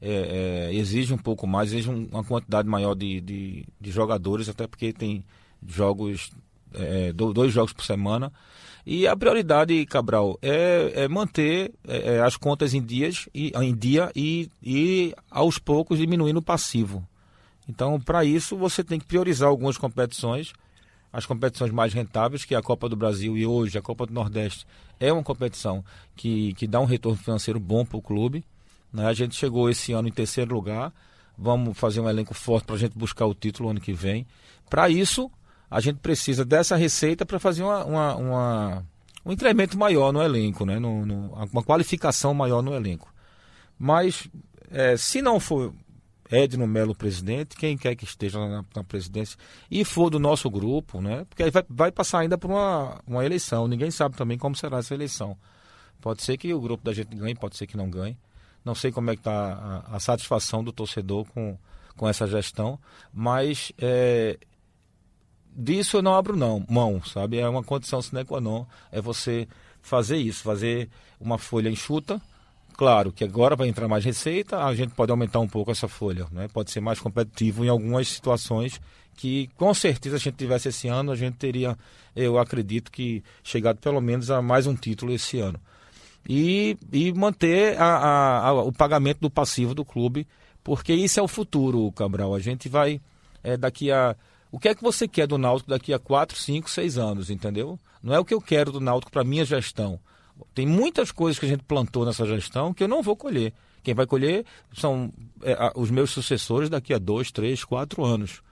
é, 0.00 0.68
é, 0.70 0.74
exige 0.74 1.14
um 1.14 1.18
pouco 1.18 1.46
mais, 1.46 1.72
exige 1.72 1.88
uma 1.88 2.24
quantidade 2.24 2.68
maior 2.68 2.94
de, 2.94 3.20
de, 3.20 3.66
de 3.80 3.90
jogadores, 3.90 4.48
até 4.48 4.66
porque 4.66 4.92
tem 4.92 5.24
jogos, 5.66 6.30
é, 6.74 7.12
dois 7.12 7.52
jogos 7.52 7.72
por 7.72 7.84
semana. 7.84 8.32
E 8.86 9.06
a 9.06 9.16
prioridade, 9.16 9.84
Cabral, 9.86 10.38
é, 10.42 10.92
é 10.94 11.08
manter 11.08 11.72
é, 11.88 12.16
é, 12.16 12.20
as 12.20 12.36
contas 12.36 12.74
em, 12.74 12.82
dias, 12.82 13.28
e, 13.34 13.50
em 13.56 13.74
dia 13.74 14.12
e, 14.14 14.50
e 14.62 15.14
aos 15.30 15.58
poucos 15.58 15.98
diminuindo 15.98 16.38
o 16.38 16.42
passivo. 16.42 17.06
Então, 17.66 17.98
para 17.98 18.24
isso, 18.26 18.56
você 18.56 18.84
tem 18.84 18.98
que 18.98 19.06
priorizar 19.06 19.48
algumas 19.48 19.78
competições, 19.78 20.52
as 21.10 21.24
competições 21.24 21.70
mais 21.70 21.94
rentáveis, 21.94 22.44
que 22.44 22.54
é 22.54 22.58
a 22.58 22.62
Copa 22.62 22.88
do 22.88 22.96
Brasil 22.96 23.36
e 23.38 23.46
hoje 23.46 23.78
a 23.78 23.82
Copa 23.82 24.04
do 24.04 24.12
Nordeste 24.12 24.66
é 25.00 25.12
uma 25.12 25.22
competição 25.22 25.84
que, 26.14 26.54
que 26.54 26.66
dá 26.66 26.80
um 26.80 26.84
retorno 26.84 27.18
financeiro 27.18 27.58
bom 27.58 27.84
para 27.84 27.96
o 27.96 28.02
clube. 28.02 28.44
Né? 28.92 29.06
A 29.06 29.12
gente 29.12 29.34
chegou 29.34 29.70
esse 29.70 29.92
ano 29.92 30.08
em 30.08 30.12
terceiro 30.12 30.54
lugar. 30.54 30.92
Vamos 31.36 31.76
fazer 31.76 32.00
um 32.00 32.08
elenco 32.08 32.34
forte 32.34 32.64
para 32.64 32.76
a 32.76 32.78
gente 32.78 32.96
buscar 32.96 33.26
o 33.26 33.34
título 33.34 33.70
ano 33.70 33.80
que 33.80 33.92
vem. 33.92 34.26
Para 34.70 34.88
isso, 34.88 35.30
a 35.70 35.80
gente 35.80 35.98
precisa 35.98 36.44
dessa 36.44 36.76
receita 36.76 37.24
para 37.24 37.38
fazer 37.38 37.62
uma, 37.62 37.84
uma, 37.84 38.16
uma, 38.16 38.86
um 39.24 39.32
incremento 39.32 39.78
maior 39.78 40.12
no 40.12 40.22
elenco, 40.22 40.64
né? 40.64 40.78
No, 40.78 41.04
no, 41.04 41.32
uma 41.32 41.62
qualificação 41.62 42.34
maior 42.34 42.62
no 42.62 42.74
elenco. 42.74 43.12
Mas 43.78 44.28
é, 44.70 44.96
se 44.96 45.20
não 45.20 45.40
for 45.40 45.74
Edno 46.30 46.66
Melo 46.66 46.94
presidente, 46.94 47.56
quem 47.56 47.76
quer 47.76 47.94
que 47.94 48.04
esteja 48.04 48.38
na, 48.38 48.64
na, 48.74 48.84
presidência, 48.84 49.38
e 49.70 49.84
for 49.84 50.10
do 50.10 50.18
nosso 50.18 50.50
grupo, 50.50 51.00
né? 51.00 51.24
Porque 51.28 51.42
aí 51.42 51.50
vai, 51.50 51.64
vai 51.68 51.92
passar 51.92 52.20
ainda 52.20 52.38
por 52.38 52.50
uma, 52.50 53.00
uma 53.06 53.24
eleição. 53.24 53.68
Ninguém 53.68 53.90
sabe 53.90 54.16
também 54.16 54.38
como 54.38 54.56
será 54.56 54.78
essa 54.78 54.94
eleição. 54.94 55.36
Pode 56.00 56.22
ser 56.22 56.36
que 56.36 56.52
o 56.52 56.60
grupo 56.60 56.84
da 56.84 56.92
gente 56.92 57.14
ganhe, 57.14 57.34
pode 57.34 57.56
ser 57.56 57.66
que 57.66 57.76
não 57.76 57.88
ganhe. 57.88 58.16
Não 58.64 58.74
sei 58.74 58.90
como 58.90 59.10
é 59.10 59.14
que 59.14 59.20
está 59.20 59.84
a, 59.88 59.96
a, 59.96 60.00
satisfação 60.00 60.64
do 60.64 60.72
torcedor 60.72 61.26
com, 61.26 61.56
com 61.96 62.08
essa 62.08 62.26
gestão, 62.26 62.78
mas 63.12 63.72
é, 63.78 64.38
disso 65.54 65.98
eu 65.98 66.02
não 66.02 66.14
abro 66.14 66.36
não, 66.36 66.64
mão, 66.68 67.02
sabe? 67.04 67.38
É 67.38 67.48
uma 67.48 67.62
condição 67.62 68.02
sine 68.02 68.24
qua 68.24 68.40
non, 68.40 68.66
é 68.90 69.00
você 69.00 69.48
fazer 69.82 70.16
isso, 70.16 70.42
fazer 70.42 70.88
uma 71.20 71.38
folha 71.38 71.68
enxuta, 71.68 72.20
Claro 72.76 73.12
que 73.12 73.22
agora 73.22 73.54
vai 73.54 73.68
entrar 73.68 73.86
mais 73.86 74.04
receita, 74.04 74.64
a 74.64 74.74
gente 74.74 74.94
pode 74.94 75.12
aumentar 75.12 75.38
um 75.38 75.46
pouco 75.46 75.70
essa 75.70 75.86
folha, 75.86 76.26
né? 76.32 76.48
pode 76.52 76.72
ser 76.72 76.80
mais 76.80 76.98
competitivo 76.98 77.64
em 77.64 77.68
algumas 77.68 78.08
situações 78.08 78.80
que 79.16 79.48
com 79.56 79.72
certeza 79.72 80.16
a 80.16 80.18
gente 80.18 80.34
tivesse 80.34 80.68
esse 80.68 80.88
ano, 80.88 81.12
a 81.12 81.16
gente 81.16 81.36
teria, 81.36 81.78
eu 82.16 82.36
acredito 82.36 82.90
que 82.90 83.22
chegado 83.44 83.78
pelo 83.78 84.00
menos 84.00 84.28
a 84.28 84.42
mais 84.42 84.66
um 84.66 84.74
título 84.74 85.12
esse 85.12 85.38
ano. 85.38 85.60
E, 86.28 86.76
e 86.92 87.12
manter 87.12 87.78
a, 87.80 87.84
a, 87.84 88.48
a, 88.48 88.52
o 88.62 88.72
pagamento 88.72 89.20
do 89.20 89.30
passivo 89.30 89.72
do 89.72 89.84
clube, 89.84 90.26
porque 90.64 90.92
isso 90.92 91.20
é 91.20 91.22
o 91.22 91.28
futuro, 91.28 91.92
Cabral. 91.92 92.34
A 92.34 92.40
gente 92.40 92.68
vai 92.68 93.00
é, 93.42 93.56
daqui 93.56 93.92
a. 93.92 94.16
O 94.54 94.58
que 94.60 94.68
é 94.68 94.74
que 94.74 94.84
você 94.84 95.08
quer 95.08 95.26
do 95.26 95.36
Náutico 95.36 95.68
daqui 95.68 95.92
a 95.92 95.98
4, 95.98 96.38
5, 96.38 96.70
6 96.70 96.96
anos, 96.96 97.28
entendeu? 97.28 97.76
Não 98.00 98.14
é 98.14 98.20
o 98.20 98.24
que 98.24 98.32
eu 98.32 98.40
quero 98.40 98.70
do 98.70 98.78
Náutico 98.78 99.10
para 99.10 99.24
minha 99.24 99.44
gestão. 99.44 99.98
Tem 100.54 100.64
muitas 100.64 101.10
coisas 101.10 101.40
que 101.40 101.44
a 101.44 101.48
gente 101.48 101.64
plantou 101.64 102.06
nessa 102.06 102.24
gestão 102.24 102.72
que 102.72 102.84
eu 102.84 102.86
não 102.86 103.02
vou 103.02 103.16
colher. 103.16 103.52
Quem 103.82 103.94
vai 103.94 104.06
colher 104.06 104.44
são 104.72 105.12
é, 105.42 105.72
os 105.74 105.90
meus 105.90 106.10
sucessores 106.10 106.70
daqui 106.70 106.94
a 106.94 106.98
dois, 106.98 107.32
três, 107.32 107.64
quatro 107.64 108.04
anos. 108.04 108.42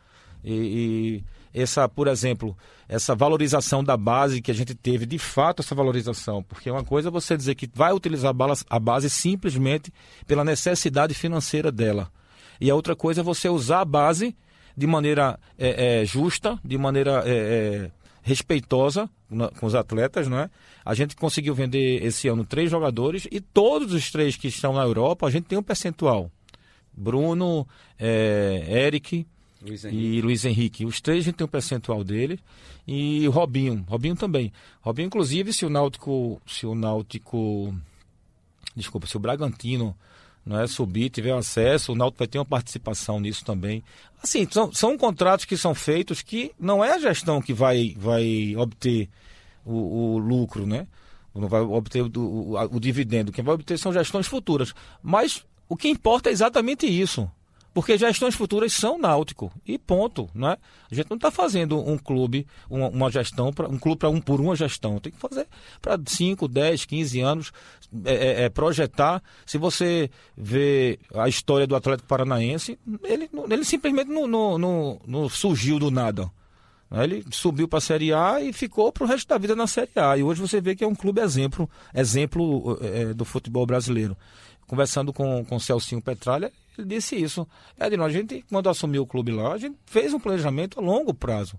E, 0.43 1.23
e, 1.55 1.61
essa, 1.61 1.89
por 1.89 2.09
exemplo, 2.09 2.59
essa 2.89 3.15
valorização 3.15 3.85
da 3.85 3.97
base 3.97 4.43
que 4.43 4.51
a 4.51 4.55
gente 4.55 4.75
teve, 4.75 5.07
de 5.07 5.21
fato, 5.21 5.63
essa 5.63 5.73
valorização, 5.73 6.43
porque 6.43 6.69
uma 6.69 6.83
coisa 6.83 7.11
é 7.11 7.13
você 7.13 7.37
dizer 7.37 7.55
que 7.55 7.71
vai 7.73 7.93
utilizar 7.93 8.35
a 8.69 8.81
base 8.81 9.09
simplesmente 9.09 9.93
pela 10.27 10.45
necessidade 10.45 11.15
financeira 11.15 11.71
dela. 11.71 12.11
E 12.61 12.69
a 12.69 12.75
outra 12.75 12.97
coisa 12.97 13.21
é 13.21 13.23
você 13.23 13.49
usar 13.49 13.83
a 13.83 13.85
base 13.85 14.35
de 14.77 14.87
maneira 14.87 15.39
é, 15.59 16.01
é, 16.01 16.05
justa, 16.05 16.59
de 16.65 16.79
maneira 16.79 17.23
é, 17.27 17.31
é 17.31 17.91
respeitosa 18.23 19.11
com 19.59 19.67
os 19.67 19.75
atletas, 19.75 20.29
não 20.29 20.39
é? 20.39 20.51
A 20.85 20.95
gente 20.95 21.17
conseguiu 21.17 21.55
vender 21.55 22.05
esse 22.05 22.29
ano 22.29 22.45
três 22.45 22.71
jogadores 22.71 23.27
e 23.31 23.41
todos 23.41 23.93
os 23.93 24.11
três 24.11 24.37
que 24.37 24.49
estão 24.49 24.73
na 24.73 24.83
Europa 24.83 25.27
a 25.27 25.31
gente 25.31 25.45
tem 25.45 25.59
um 25.59 25.63
percentual. 25.63 26.31
Bruno, 26.93 27.67
é, 27.99 28.85
Eric 28.87 29.27
Luiz 29.65 29.85
e 29.85 30.21
Luiz 30.21 30.45
Henrique. 30.45 30.85
Os 30.85 31.01
três 31.01 31.21
a 31.21 31.25
gente 31.25 31.37
tem 31.37 31.45
um 31.45 31.51
percentual 31.51 32.03
dele 32.03 32.39
e 32.87 33.27
o 33.27 33.31
Robinho, 33.31 33.85
Robinho 33.89 34.17
também. 34.17 34.53
Robinho, 34.81 35.07
inclusive, 35.07 35.53
se 35.53 35.65
o 35.65 35.71
Náutico, 35.71 36.41
se 36.47 36.67
o 36.67 36.75
Náutico, 36.75 37.75
desculpa, 38.77 39.07
se 39.07 39.17
o 39.17 39.21
Bragantino 39.21 39.97
não 40.45 40.61
é 40.61 40.67
subir, 40.67 41.11
tiver 41.11 41.33
acesso, 41.33 41.93
o 41.93 41.95
Náutico 41.95 42.19
vai 42.19 42.27
ter 42.27 42.39
uma 42.39 42.45
participação 42.45 43.21
nisso 43.21 43.45
também. 43.45 43.83
Assim, 44.23 44.47
são, 44.51 44.73
são 44.73 44.99
contratos 44.99 45.45
que 45.45 45.57
são 45.57 45.75
feitos 45.75 46.21
que 46.23 46.53
não 46.59 46.85
é 46.85 46.93
a 46.93 46.99
gestão 46.99 47.41
que 47.41 47.53
vai, 47.53 47.95
vai 47.97 48.55
obter 48.57 49.09
o, 49.65 50.15
o 50.15 50.19
lucro, 50.19 50.67
né? 50.67 50.87
Não 51.35 51.49
vai 51.49 51.61
obter 51.61 52.03
o, 52.03 52.11
o, 52.15 52.77
o 52.77 52.81
dividendo. 52.81 53.33
Quem 53.33 53.45
vai 53.45 53.55
obter 53.55 53.79
são 53.79 53.93
gestões 53.93 54.27
futuras. 54.27 54.75
Mas 55.03 55.45
o 55.69 55.77
que 55.77 55.89
importa 55.89 56.29
é 56.29 56.33
exatamente 56.33 56.87
isso. 56.87 57.31
Porque 57.75 57.97
gestões 57.97 58.35
futuras 58.35 58.73
são 58.73 58.99
náutico. 58.99 59.51
E 59.67 59.79
ponto. 59.79 60.29
Não 60.35 60.51
é? 60.51 60.59
A 60.91 60.95
gente 60.95 61.09
não 61.09 61.17
está 61.17 61.31
fazendo 61.31 61.79
um 61.79 61.97
clube, 61.97 62.47
uma, 62.69 62.89
uma 62.89 63.11
gestão, 63.11 63.53
pra, 63.53 63.69
um 63.69 63.79
clube 63.79 63.99
para 63.99 64.11
um 64.11 64.21
por 64.21 64.41
uma 64.41 64.55
gestão. 64.55 64.99
Tem 64.99 65.13
que 65.13 65.19
fazer 65.19 65.47
para 65.81 65.99
5, 66.05 66.47
10, 66.47 66.85
15 66.85 67.21
anos, 67.21 67.53
é, 68.05 68.15
é, 68.15 68.43
é, 68.45 68.49
projetar. 68.51 69.23
Se 69.47 69.57
você 69.57 70.11
vê 70.37 70.99
a 71.15 71.29
história 71.29 71.67
do 71.67 71.75
Atlético 71.75 72.09
Paranaense, 72.09 72.79
ele, 73.05 73.31
ele 73.51 73.65
simplesmente 73.65 74.11
não, 74.11 74.27
não, 74.27 74.59
não, 74.59 75.01
não 75.07 75.29
surgiu 75.29 75.79
do 75.79 75.91
nada. 75.91 76.31
Ele 76.91 77.25
subiu 77.31 77.67
para 77.67 77.79
a 77.79 77.81
Série 77.81 78.13
A 78.13 78.39
e 78.43 78.53
ficou 78.53 78.93
para 78.93 79.05
o 79.05 79.07
resto 79.07 79.27
da 79.27 79.39
vida 79.39 79.57
na 79.57 79.67
Série 79.67 79.93
A. 79.97 80.19
E 80.19 80.23
hoje 80.23 80.43
você 80.43 80.61
vê 80.61 80.77
que 80.77 80.85
é 80.85 80.87
um 80.87 80.95
clube 80.95 81.23
exemplo, 81.23 81.69
exemplo 81.95 82.79
é, 82.83 83.15
do 83.15 83.25
futebol 83.25 83.65
brasileiro. 83.65 84.15
Conversando 84.67 85.11
com, 85.11 85.43
com 85.43 85.57
o 85.57 85.61
Celcinho 85.61 86.03
Petralha, 86.03 86.53
ele 86.79 86.89
disse 86.89 87.17
isso. 87.17 87.47
Edno, 87.79 88.05
a 88.05 88.11
gente, 88.11 88.45
quando 88.49 88.69
assumiu 88.69 89.03
o 89.03 89.07
clube 89.07 89.33
lá, 89.33 89.53
a 89.53 89.59
gente 89.59 89.77
fez 89.87 90.13
um 90.15 90.21
planejamento 90.21 90.79
a 90.79 90.83
longo 90.83 91.13
prazo. 91.13 91.59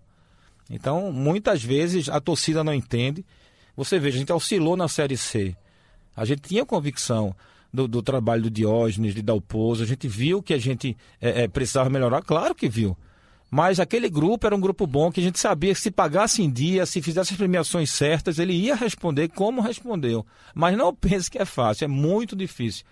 Então, 0.69 1.11
muitas 1.11 1.63
vezes 1.63 2.09
a 2.09 2.19
torcida 2.19 2.63
não 2.63 2.73
entende. 2.73 3.25
Você 3.75 3.99
veja, 3.99 4.17
a 4.17 4.19
gente 4.19 4.33
oscilou 4.33 4.75
na 4.75 4.87
Série 4.87 5.17
C. 5.17 5.55
A 6.15 6.25
gente 6.25 6.41
tinha 6.41 6.65
convicção 6.65 7.35
do, 7.73 7.87
do 7.87 8.01
trabalho 8.01 8.43
do 8.43 8.49
Diógenes, 8.49 9.15
de 9.15 9.21
Dalpozo. 9.21 9.83
A 9.83 9.87
gente 9.87 10.07
viu 10.07 10.41
que 10.41 10.53
a 10.53 10.59
gente 10.59 10.95
é, 11.21 11.43
é, 11.43 11.47
precisava 11.47 11.89
melhorar. 11.89 12.21
Claro 12.21 12.55
que 12.55 12.69
viu. 12.69 12.97
Mas 13.49 13.79
aquele 13.79 14.09
grupo 14.09 14.47
era 14.47 14.55
um 14.55 14.59
grupo 14.59 14.87
bom 14.87 15.11
que 15.11 15.19
a 15.19 15.23
gente 15.23 15.39
sabia 15.39 15.75
que 15.75 15.79
se 15.79 15.91
pagasse 15.91 16.41
em 16.41 16.49
dia, 16.49 16.87
se 16.87 17.03
fizesse 17.03 17.33
as 17.33 17.37
premiações 17.37 17.91
certas, 17.91 18.39
ele 18.39 18.53
ia 18.53 18.73
responder 18.73 19.27
como 19.27 19.61
respondeu. 19.61 20.25
Mas 20.55 20.75
não 20.75 20.93
pense 20.93 21.29
que 21.29 21.37
é 21.37 21.45
fácil, 21.45 21.85
é 21.85 21.87
muito 21.87 22.35
difícil. 22.35 22.83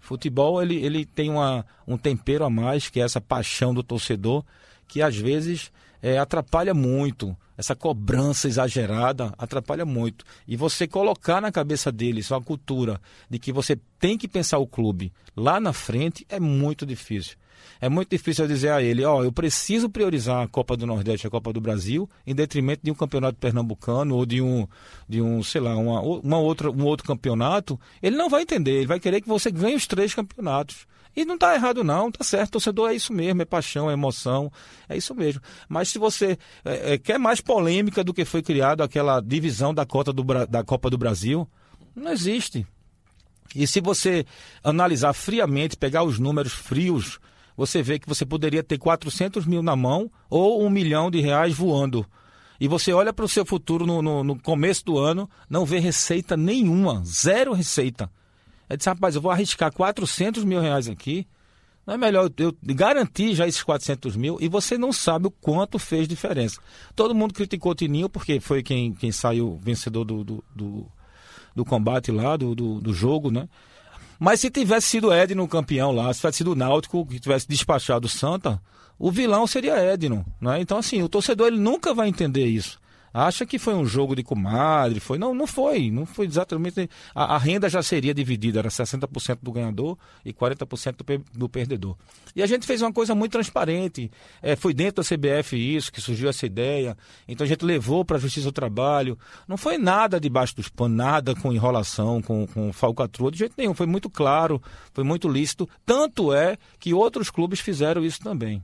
Futebol 0.00 0.62
ele, 0.62 0.76
ele 0.76 1.04
tem 1.04 1.30
uma, 1.30 1.64
um 1.86 1.96
tempero 1.96 2.44
a 2.44 2.50
mais, 2.50 2.88
que 2.88 3.00
é 3.00 3.04
essa 3.04 3.20
paixão 3.20 3.74
do 3.74 3.82
torcedor, 3.82 4.44
que 4.86 5.02
às 5.02 5.16
vezes 5.16 5.70
é, 6.02 6.18
atrapalha 6.18 6.74
muito. 6.74 7.36
Essa 7.56 7.74
cobrança 7.74 8.46
exagerada 8.46 9.34
atrapalha 9.36 9.84
muito. 9.84 10.24
E 10.46 10.56
você 10.56 10.86
colocar 10.86 11.40
na 11.40 11.50
cabeça 11.50 11.90
deles 11.90 12.30
uma 12.30 12.40
cultura 12.40 13.00
de 13.28 13.38
que 13.38 13.52
você 13.52 13.78
tem 13.98 14.16
que 14.16 14.28
pensar 14.28 14.58
o 14.58 14.66
clube 14.66 15.12
lá 15.36 15.58
na 15.58 15.72
frente 15.72 16.24
é 16.28 16.38
muito 16.38 16.86
difícil. 16.86 17.36
É 17.80 17.88
muito 17.88 18.10
difícil 18.10 18.44
eu 18.44 18.48
dizer 18.48 18.70
a 18.70 18.82
ele, 18.82 19.04
ó, 19.04 19.18
oh, 19.18 19.24
eu 19.24 19.32
preciso 19.32 19.88
priorizar 19.88 20.42
a 20.42 20.48
Copa 20.48 20.76
do 20.76 20.86
Nordeste 20.86 21.26
e 21.26 21.28
a 21.28 21.30
Copa 21.30 21.52
do 21.52 21.60
Brasil 21.60 22.08
em 22.26 22.34
detrimento 22.34 22.80
de 22.82 22.90
um 22.90 22.94
campeonato 22.94 23.38
pernambucano 23.38 24.16
ou 24.16 24.26
de 24.26 24.40
um, 24.42 24.66
de 25.08 25.22
um 25.22 25.42
sei 25.42 25.60
lá, 25.60 25.76
uma, 25.76 26.00
uma 26.00 26.38
outra, 26.38 26.70
um 26.70 26.84
outro 26.84 27.06
campeonato. 27.06 27.78
Ele 28.02 28.16
não 28.16 28.28
vai 28.28 28.42
entender, 28.42 28.72
ele 28.72 28.86
vai 28.86 29.00
querer 29.00 29.20
que 29.20 29.28
você 29.28 29.50
ganhe 29.50 29.76
os 29.76 29.86
três 29.86 30.14
campeonatos. 30.14 30.86
E 31.16 31.24
não 31.24 31.34
está 31.34 31.54
errado, 31.54 31.82
não, 31.82 32.12
tá 32.12 32.22
certo. 32.22 32.52
Torcedor 32.52 32.90
é 32.90 32.94
isso 32.94 33.12
mesmo, 33.12 33.42
é 33.42 33.44
paixão, 33.44 33.90
é 33.90 33.92
emoção, 33.92 34.52
é 34.88 34.96
isso 34.96 35.14
mesmo. 35.14 35.40
Mas 35.68 35.88
se 35.88 35.98
você 35.98 36.38
é, 36.64 36.94
é, 36.94 36.98
quer 36.98 37.18
mais 37.18 37.40
polêmica 37.40 38.04
do 38.04 38.14
que 38.14 38.24
foi 38.24 38.40
criado 38.40 38.82
aquela 38.82 39.20
divisão 39.20 39.74
da, 39.74 39.84
cota 39.84 40.12
do, 40.12 40.22
da 40.46 40.62
Copa 40.62 40.88
do 40.88 40.96
Brasil, 40.96 41.48
não 41.94 42.12
existe. 42.12 42.64
E 43.54 43.66
se 43.66 43.80
você 43.80 44.24
analisar 44.62 45.12
friamente, 45.12 45.76
pegar 45.76 46.04
os 46.04 46.18
números 46.18 46.52
frios 46.52 47.18
você 47.58 47.82
vê 47.82 47.98
que 47.98 48.08
você 48.08 48.24
poderia 48.24 48.62
ter 48.62 48.78
400 48.78 49.44
mil 49.44 49.64
na 49.64 49.74
mão 49.74 50.08
ou 50.30 50.64
um 50.64 50.70
milhão 50.70 51.10
de 51.10 51.20
reais 51.20 51.52
voando. 51.52 52.06
E 52.60 52.68
você 52.68 52.92
olha 52.92 53.12
para 53.12 53.24
o 53.24 53.28
seu 53.28 53.44
futuro 53.44 53.84
no, 53.84 54.00
no, 54.00 54.22
no, 54.22 54.40
começo 54.40 54.84
do 54.84 54.96
ano, 54.96 55.28
não 55.50 55.66
vê 55.66 55.80
receita 55.80 56.36
nenhuma, 56.36 57.02
zero 57.04 57.52
receita. 57.52 58.08
É 58.68 58.76
disse, 58.76 58.88
rapaz, 58.88 59.16
eu 59.16 59.20
vou 59.20 59.32
arriscar 59.32 59.72
400 59.72 60.44
mil 60.44 60.60
reais 60.60 60.88
aqui. 60.88 61.26
Não 61.84 61.94
é 61.94 61.98
melhor 61.98 62.30
eu 62.36 62.54
garantir 62.62 63.34
já 63.34 63.48
esses 63.48 63.62
400 63.64 64.14
mil 64.14 64.38
e 64.40 64.46
você 64.46 64.78
não 64.78 64.92
sabe 64.92 65.26
o 65.26 65.30
quanto 65.30 65.80
fez 65.80 66.06
diferença. 66.06 66.60
Todo 66.94 67.14
mundo 67.14 67.34
criticou 67.34 67.72
o 67.72 67.74
Tininho 67.74 68.08
porque 68.08 68.38
foi 68.38 68.62
quem, 68.62 68.92
quem 68.92 69.10
saiu 69.10 69.58
vencedor 69.60 70.04
do, 70.04 70.22
do, 70.22 70.44
do, 70.54 70.86
do 71.56 71.64
combate 71.64 72.12
lá, 72.12 72.36
do, 72.36 72.54
do, 72.54 72.80
do 72.80 72.94
jogo, 72.94 73.32
né? 73.32 73.48
Mas 74.18 74.40
se 74.40 74.50
tivesse 74.50 74.88
sido 74.88 75.12
Edno 75.12 75.46
campeão 75.46 75.92
lá, 75.92 76.12
se 76.12 76.20
tivesse 76.20 76.38
sido 76.38 76.52
o 76.52 76.56
Náutico 76.56 77.06
que 77.06 77.20
tivesse 77.20 77.46
despachado 77.46 78.06
o 78.06 78.10
Santa, 78.10 78.60
o 78.98 79.12
vilão 79.12 79.46
seria 79.46 79.78
Edno. 79.78 80.26
Né? 80.40 80.60
Então, 80.60 80.78
assim, 80.78 81.02
o 81.02 81.08
torcedor 81.08 81.46
ele 81.46 81.58
nunca 81.58 81.94
vai 81.94 82.08
entender 82.08 82.46
isso. 82.46 82.80
Acha 83.26 83.44
que 83.44 83.58
foi 83.58 83.74
um 83.74 83.84
jogo 83.84 84.14
de 84.14 84.22
comadre, 84.22 85.00
foi 85.00 85.18
não, 85.18 85.34
não 85.34 85.46
foi, 85.46 85.90
não 85.90 86.06
foi 86.06 86.26
exatamente 86.26 86.88
a, 87.14 87.34
a 87.34 87.38
renda 87.38 87.68
já 87.68 87.82
seria 87.82 88.14
dividida, 88.14 88.60
era 88.60 88.68
60% 88.68 89.38
do 89.42 89.50
ganhador 89.50 89.98
e 90.24 90.32
40% 90.32 90.96
do, 90.96 91.38
do 91.38 91.48
perdedor. 91.48 91.96
E 92.36 92.42
a 92.42 92.46
gente 92.46 92.66
fez 92.66 92.80
uma 92.82 92.92
coisa 92.92 93.14
muito 93.14 93.32
transparente, 93.32 94.10
é, 94.40 94.54
foi 94.54 94.72
dentro 94.72 95.02
da 95.02 95.08
CBF 95.08 95.56
isso 95.56 95.92
que 95.92 96.00
surgiu 96.00 96.28
essa 96.28 96.46
ideia, 96.46 96.96
então 97.26 97.44
a 97.44 97.48
gente 97.48 97.64
levou 97.64 98.04
para 98.04 98.16
a 98.16 98.20
Justiça 98.20 98.46
do 98.46 98.52
Trabalho, 98.52 99.18
não 99.46 99.56
foi 99.56 99.78
nada 99.78 100.20
debaixo 100.20 100.54
dos 100.54 100.68
panos, 100.68 100.96
nada 100.96 101.34
com 101.34 101.52
enrolação, 101.52 102.22
com, 102.22 102.46
com 102.46 102.72
falcatrua, 102.72 103.30
de 103.30 103.38
jeito 103.38 103.54
nenhum, 103.58 103.74
foi 103.74 103.86
muito 103.86 104.08
claro, 104.08 104.62
foi 104.92 105.04
muito 105.04 105.28
lícito, 105.28 105.68
tanto 105.84 106.32
é 106.32 106.56
que 106.78 106.94
outros 106.94 107.30
clubes 107.30 107.60
fizeram 107.60 108.04
isso 108.04 108.20
também 108.20 108.62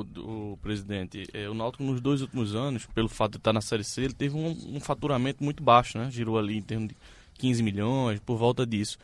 o, 0.00 0.52
o 0.52 0.56
presidente, 0.58 1.26
é, 1.32 1.48
o 1.48 1.54
Náutico 1.54 1.82
nos 1.82 2.00
dois 2.00 2.20
últimos 2.20 2.54
anos, 2.54 2.86
pelo 2.86 3.08
fato 3.08 3.32
de 3.32 3.38
estar 3.38 3.52
na 3.52 3.60
Série 3.60 3.84
C, 3.84 4.02
ele 4.02 4.14
teve 4.14 4.36
um, 4.36 4.76
um 4.76 4.80
faturamento 4.80 5.42
muito 5.42 5.62
baixo, 5.62 5.98
né? 5.98 6.10
Girou 6.10 6.38
ali 6.38 6.58
em 6.58 6.62
termos 6.62 6.88
de 6.88 6.96
15 7.34 7.62
milhões, 7.62 8.20
por 8.20 8.36
volta 8.36 8.66
disso. 8.66 8.98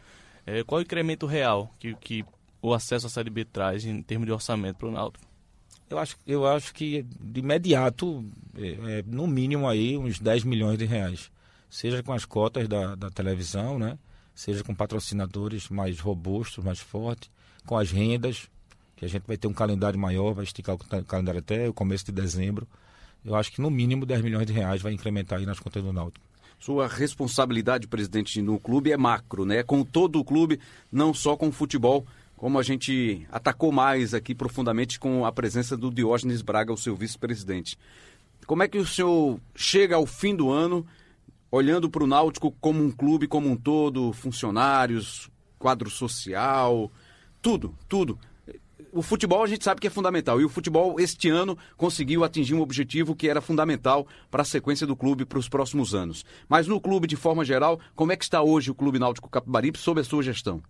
É, 0.46 0.62
qual 0.64 0.80
o 0.80 0.82
incremento 0.82 1.26
real 1.26 1.72
que, 1.78 1.94
que 1.94 2.24
o 2.60 2.74
acesso 2.74 3.06
à 3.06 3.10
Série 3.10 3.30
B 3.30 3.44
traz 3.44 3.84
em 3.84 4.02
termos 4.02 4.26
de 4.26 4.32
orçamento 4.32 4.76
para 4.76 4.88
o 4.88 4.92
Náutico? 4.92 5.24
Eu 5.88 5.98
acho, 5.98 6.16
eu 6.26 6.46
acho 6.46 6.72
que 6.72 7.02
de 7.20 7.40
imediato, 7.40 8.24
é, 8.56 8.98
é, 8.98 9.04
no 9.06 9.26
mínimo 9.26 9.68
aí, 9.68 9.96
uns 9.96 10.18
10 10.18 10.44
milhões 10.44 10.78
de 10.78 10.86
reais. 10.86 11.30
Seja 11.68 12.02
com 12.02 12.12
as 12.12 12.24
cotas 12.24 12.68
da, 12.68 12.94
da 12.94 13.10
televisão, 13.10 13.78
né? 13.78 13.98
Seja 14.34 14.64
com 14.64 14.74
patrocinadores 14.74 15.68
mais 15.68 16.00
robustos, 16.00 16.64
mais 16.64 16.80
fortes, 16.80 17.30
com 17.66 17.76
as 17.76 17.90
rendas, 17.90 18.48
que 19.02 19.06
a 19.06 19.08
gente 19.08 19.24
vai 19.26 19.36
ter 19.36 19.48
um 19.48 19.52
calendário 19.52 19.98
maior, 19.98 20.32
vai 20.32 20.44
esticar 20.44 20.76
o 20.76 21.04
calendário 21.04 21.40
até 21.40 21.68
o 21.68 21.74
começo 21.74 22.04
de 22.04 22.12
dezembro. 22.12 22.68
Eu 23.24 23.34
acho 23.34 23.50
que 23.50 23.60
no 23.60 23.68
mínimo 23.68 24.06
10 24.06 24.22
milhões 24.22 24.46
de 24.46 24.52
reais 24.52 24.80
vai 24.80 24.92
incrementar 24.92 25.40
aí 25.40 25.46
nas 25.46 25.58
contas 25.58 25.82
do 25.82 25.92
Náutico. 25.92 26.24
Sua 26.60 26.86
responsabilidade, 26.86 27.88
presidente, 27.88 28.40
no 28.40 28.60
clube 28.60 28.92
é 28.92 28.96
macro, 28.96 29.44
né? 29.44 29.64
Com 29.64 29.82
todo 29.82 30.20
o 30.20 30.24
clube, 30.24 30.60
não 30.90 31.12
só 31.12 31.36
com 31.36 31.48
o 31.48 31.52
futebol, 31.52 32.06
como 32.36 32.60
a 32.60 32.62
gente 32.62 33.26
atacou 33.32 33.72
mais 33.72 34.14
aqui 34.14 34.36
profundamente 34.36 35.00
com 35.00 35.26
a 35.26 35.32
presença 35.32 35.76
do 35.76 35.90
Diógenes 35.90 36.40
Braga, 36.40 36.72
o 36.72 36.78
seu 36.78 36.94
vice-presidente. 36.94 37.76
Como 38.46 38.62
é 38.62 38.68
que 38.68 38.78
o 38.78 38.86
senhor 38.86 39.40
chega 39.52 39.96
ao 39.96 40.06
fim 40.06 40.36
do 40.36 40.48
ano 40.48 40.86
olhando 41.50 41.90
para 41.90 42.04
o 42.04 42.06
Náutico 42.06 42.52
como 42.60 42.80
um 42.80 42.90
clube 42.92 43.26
como 43.26 43.50
um 43.50 43.56
todo, 43.56 44.12
funcionários, 44.12 45.28
quadro 45.58 45.90
social, 45.90 46.88
tudo, 47.40 47.74
tudo 47.88 48.16
o 48.92 49.00
futebol 49.00 49.42
a 49.42 49.46
gente 49.46 49.64
sabe 49.64 49.80
que 49.80 49.86
é 49.86 49.90
fundamental. 49.90 50.40
E 50.40 50.44
o 50.44 50.48
futebol, 50.48 51.00
este 51.00 51.30
ano, 51.30 51.56
conseguiu 51.76 52.22
atingir 52.22 52.54
um 52.54 52.60
objetivo 52.60 53.16
que 53.16 53.28
era 53.28 53.40
fundamental 53.40 54.06
para 54.30 54.42
a 54.42 54.44
sequência 54.44 54.86
do 54.86 54.94
clube 54.94 55.24
para 55.24 55.38
os 55.38 55.48
próximos 55.48 55.94
anos. 55.94 56.24
Mas 56.48 56.66
no 56.68 56.80
clube, 56.80 57.06
de 57.06 57.16
forma 57.16 57.44
geral, 57.44 57.80
como 57.94 58.12
é 58.12 58.16
que 58.16 58.24
está 58.24 58.42
hoje 58.42 58.70
o 58.70 58.74
Clube 58.74 58.98
Náutico 58.98 59.30
Capibaribe 59.30 59.78
sob 59.78 60.00
a 60.00 60.04
sua 60.04 60.22
gestão? 60.22 60.62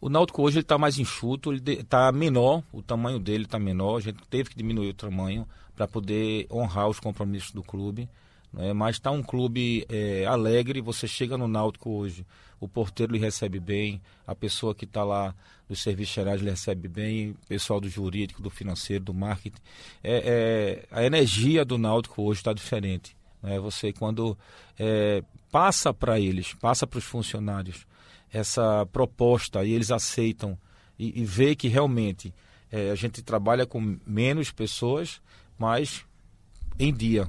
O 0.00 0.08
Náutico 0.08 0.42
hoje 0.42 0.60
está 0.60 0.76
mais 0.76 0.98
enxuto, 0.98 1.52
ele 1.52 1.62
está 1.72 2.10
menor, 2.10 2.62
o 2.72 2.82
tamanho 2.82 3.18
dele 3.18 3.44
está 3.44 3.58
menor, 3.58 3.98
a 3.98 4.00
gente 4.00 4.18
teve 4.28 4.50
que 4.50 4.56
diminuir 4.56 4.88
o 4.88 4.94
tamanho 4.94 5.46
para 5.76 5.86
poder 5.86 6.46
honrar 6.50 6.88
os 6.88 6.98
compromissos 6.98 7.52
do 7.52 7.62
clube. 7.62 8.08
Né? 8.52 8.72
Mas 8.72 8.96
está 8.96 9.10
um 9.10 9.22
clube 9.22 9.86
é, 9.88 10.24
alegre, 10.26 10.80
você 10.80 11.06
chega 11.06 11.36
no 11.36 11.48
Náutico 11.48 11.90
hoje, 11.90 12.26
o 12.58 12.68
porteiro 12.68 13.12
lhe 13.12 13.18
recebe 13.18 13.58
bem, 13.58 14.00
a 14.26 14.34
pessoa 14.34 14.74
que 14.74 14.84
está 14.84 15.02
lá 15.02 15.34
dos 15.68 15.82
serviços 15.82 16.14
gerais 16.14 16.40
lhe 16.40 16.50
recebe 16.50 16.88
bem, 16.88 17.30
o 17.30 17.46
pessoal 17.48 17.80
do 17.80 17.88
jurídico, 17.88 18.42
do 18.42 18.50
financeiro, 18.50 19.04
do 19.04 19.14
marketing. 19.14 19.60
É, 20.02 20.84
é 20.90 20.96
a 20.96 21.04
energia 21.04 21.64
do 21.64 21.78
Náutico 21.78 22.22
hoje 22.22 22.40
está 22.40 22.52
diferente. 22.52 23.16
Né? 23.42 23.58
Você 23.60 23.92
quando 23.92 24.36
é, 24.78 25.22
passa 25.50 25.94
para 25.94 26.18
eles, 26.20 26.54
passa 26.54 26.86
para 26.86 26.98
os 26.98 27.04
funcionários 27.04 27.86
essa 28.32 28.86
proposta 28.86 29.64
e 29.64 29.72
eles 29.72 29.90
aceitam 29.90 30.58
e, 30.98 31.20
e 31.20 31.24
vê 31.24 31.56
que 31.56 31.68
realmente 31.68 32.32
é, 32.70 32.90
a 32.90 32.94
gente 32.94 33.22
trabalha 33.22 33.66
com 33.66 33.98
menos 34.06 34.50
pessoas, 34.50 35.20
mas 35.58 36.04
em 36.78 36.92
dia. 36.92 37.28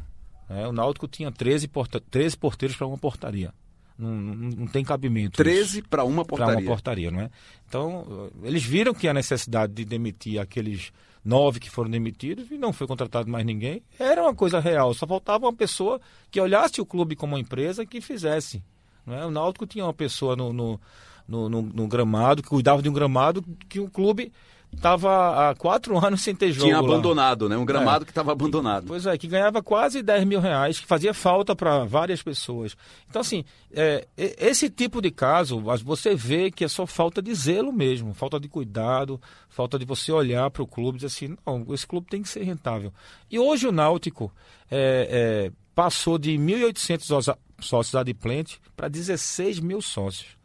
Né? 0.51 0.67
O 0.67 0.73
Náutico 0.73 1.07
tinha 1.07 1.31
13, 1.31 1.67
porta 1.69 2.01
13 2.01 2.37
porteiros 2.37 2.75
para 2.75 2.85
uma 2.85 2.97
portaria. 2.97 3.53
Não, 3.97 4.09
não, 4.09 4.35
não 4.35 4.67
tem 4.67 4.83
cabimento. 4.83 5.37
13 5.37 5.83
para 5.83 6.03
uma 6.03 6.25
portaria. 6.25 6.55
Para 6.55 6.61
uma 6.61 6.67
portaria, 6.67 7.09
não 7.11 7.21
é? 7.21 7.29
Então, 7.67 8.29
eles 8.43 8.63
viram 8.63 8.93
que 8.93 9.07
a 9.07 9.13
necessidade 9.13 9.71
de 9.71 9.85
demitir 9.85 10.41
aqueles 10.41 10.91
nove 11.23 11.59
que 11.59 11.69
foram 11.69 11.89
demitidos 11.89 12.51
e 12.51 12.57
não 12.57 12.73
foi 12.73 12.85
contratado 12.85 13.29
mais 13.29 13.45
ninguém. 13.45 13.81
Era 13.97 14.23
uma 14.23 14.35
coisa 14.35 14.59
real. 14.59 14.93
Só 14.93 15.07
faltava 15.07 15.45
uma 15.45 15.53
pessoa 15.53 16.01
que 16.29 16.41
olhasse 16.41 16.81
o 16.81 16.85
clube 16.85 17.15
como 17.15 17.35
uma 17.35 17.39
empresa 17.39 17.85
que 17.85 18.01
fizesse. 18.01 18.61
Não 19.05 19.15
é? 19.15 19.25
O 19.25 19.31
Náutico 19.31 19.65
tinha 19.65 19.85
uma 19.85 19.93
pessoa 19.93 20.35
no, 20.35 20.51
no, 20.51 20.81
no, 21.27 21.47
no, 21.47 21.61
no 21.61 21.87
gramado, 21.87 22.43
que 22.43 22.49
cuidava 22.49 22.81
de 22.81 22.89
um 22.89 22.93
gramado 22.93 23.41
que 23.69 23.79
o 23.79 23.89
clube 23.89 24.33
estava 24.74 25.49
há 25.49 25.55
quatro 25.55 25.97
anos 26.03 26.22
sem 26.22 26.36
ter 26.36 26.51
jogo. 26.51 26.67
Tinha 26.67 26.80
abandonado, 26.80 27.43
lá. 27.43 27.49
né? 27.49 27.57
Um 27.57 27.65
gramado 27.65 28.03
é. 28.03 28.05
que 28.05 28.11
estava 28.11 28.32
abandonado. 28.32 28.86
Pois 28.88 29.05
é, 29.05 29.17
que 29.17 29.28
ganhava 29.28 29.61
quase 29.61 30.01
10 30.01 30.26
mil 30.26 30.39
reais, 30.39 30.80
que 30.80 30.86
fazia 30.86 31.13
falta 31.13 31.55
para 31.55 31.84
várias 31.86 32.22
pessoas. 32.22 32.76
Então, 33.09 33.22
assim, 33.22 33.43
é, 33.72 34.07
esse 34.17 34.69
tipo 34.69 35.01
de 35.01 35.11
caso, 35.11 35.61
você 35.84 36.15
vê 36.15 36.51
que 36.51 36.63
é 36.63 36.67
só 36.67 36.86
falta 36.86 37.22
de 37.22 37.34
zelo 37.34 37.72
mesmo, 37.72 38.13
falta 38.13 38.39
de 38.39 38.47
cuidado, 38.47 39.22
falta 39.49 39.78
de 39.78 39.86
você 39.86 40.11
olhar 40.11 40.49
para 40.49 40.63
o 40.63 40.67
clube 40.67 40.97
e 40.97 41.01
dizer 41.01 41.07
assim, 41.07 41.38
não, 41.45 41.74
esse 41.74 41.86
clube 41.86 42.07
tem 42.07 42.22
que 42.22 42.30
ser 42.30 42.43
rentável. 42.43 42.93
E 43.30 43.38
hoje 43.38 43.67
o 43.67 43.72
Náutico 43.72 44.32
é, 44.69 45.49
é 45.49 45.61
passou 45.74 46.17
de 46.17 46.32
1.800 46.32 47.38
sócios 47.59 47.95
adimplentes 47.95 48.59
para 48.76 48.88
16 48.88 49.59
mil 49.59 49.82
sócios. 49.82 50.40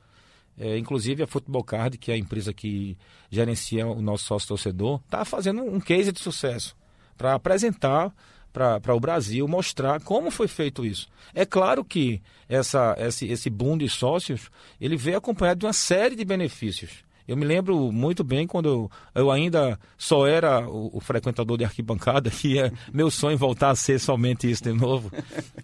É, 0.59 0.79
inclusive 0.79 1.23
a 1.23 1.27
Futebol 1.27 1.63
Card, 1.63 1.99
que 1.99 2.11
é 2.11 2.15
a 2.15 2.19
empresa 2.19 2.53
que 2.53 2.97
gerencia 3.31 3.87
o 3.87 4.01
nosso 4.01 4.25
sócio 4.25 4.49
torcedor, 4.49 5.01
está 5.05 5.25
fazendo 5.25 5.63
um 5.63 5.79
case 5.79 6.13
de 6.13 6.21
sucesso 6.21 6.75
para 7.17 7.35
apresentar 7.35 8.13
para 8.53 8.95
o 8.95 9.01
Brasil, 9.01 9.47
mostrar 9.47 10.01
como 10.01 10.31
foi 10.31 10.49
feito 10.49 10.85
isso. 10.85 11.09
É 11.35 11.45
claro 11.45 11.85
que 11.85 12.23
essa, 12.49 12.97
esse, 12.99 13.27
esse 13.27 13.51
boom 13.51 13.77
de 13.77 13.87
sócios 13.87 14.51
ele 14.81 14.97
veio 14.97 15.19
acompanhado 15.19 15.61
de 15.61 15.67
uma 15.67 15.75
série 15.75 16.17
de 16.17 16.25
benefícios. 16.25 17.05
Eu 17.29 17.37
me 17.37 17.45
lembro 17.45 17.93
muito 17.93 18.25
bem 18.25 18.47
quando 18.47 18.69
eu, 18.69 18.91
eu 19.15 19.31
ainda 19.31 19.79
só 19.99 20.27
era 20.27 20.67
o, 20.67 20.97
o, 20.97 21.01
frequentador 21.01 21.59
de 21.59 21.65
arquibancada, 21.65 22.31
que 22.33 22.59
é 22.59 22.73
meu 22.93 23.11
sonho 23.11 23.37
voltar 23.37 23.71
a 23.71 23.75
ser 23.75 23.99
somente 23.99 24.51
isso 24.51 24.65
de 24.65 24.73
novo. 24.73 25.11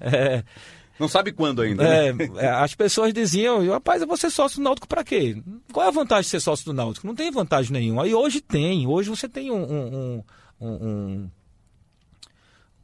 É, 0.00 0.42
não 1.02 1.08
sabe 1.08 1.32
quando 1.32 1.60
ainda. 1.60 1.82
É, 1.82 2.12
né? 2.12 2.28
É, 2.36 2.48
as 2.48 2.74
pessoas 2.74 3.12
diziam, 3.12 3.68
rapaz, 3.68 4.00
eu 4.00 4.06
vou 4.06 4.16
ser 4.16 4.30
sócio 4.30 4.58
do 4.58 4.62
Náutico 4.62 4.86
para 4.86 5.02
quê? 5.02 5.42
Qual 5.72 5.84
é 5.84 5.88
a 5.88 5.92
vantagem 5.92 6.22
de 6.22 6.28
ser 6.28 6.40
sócio 6.40 6.64
do 6.64 6.72
Náutico? 6.72 7.06
Não 7.06 7.14
tem 7.14 7.30
vantagem 7.30 7.72
nenhuma. 7.72 8.06
E 8.06 8.14
hoje 8.14 8.40
tem. 8.40 8.86
Hoje 8.86 9.10
você 9.10 9.28
tem 9.28 9.50
um, 9.50 9.64
um, 9.64 10.24
um, 10.60 11.30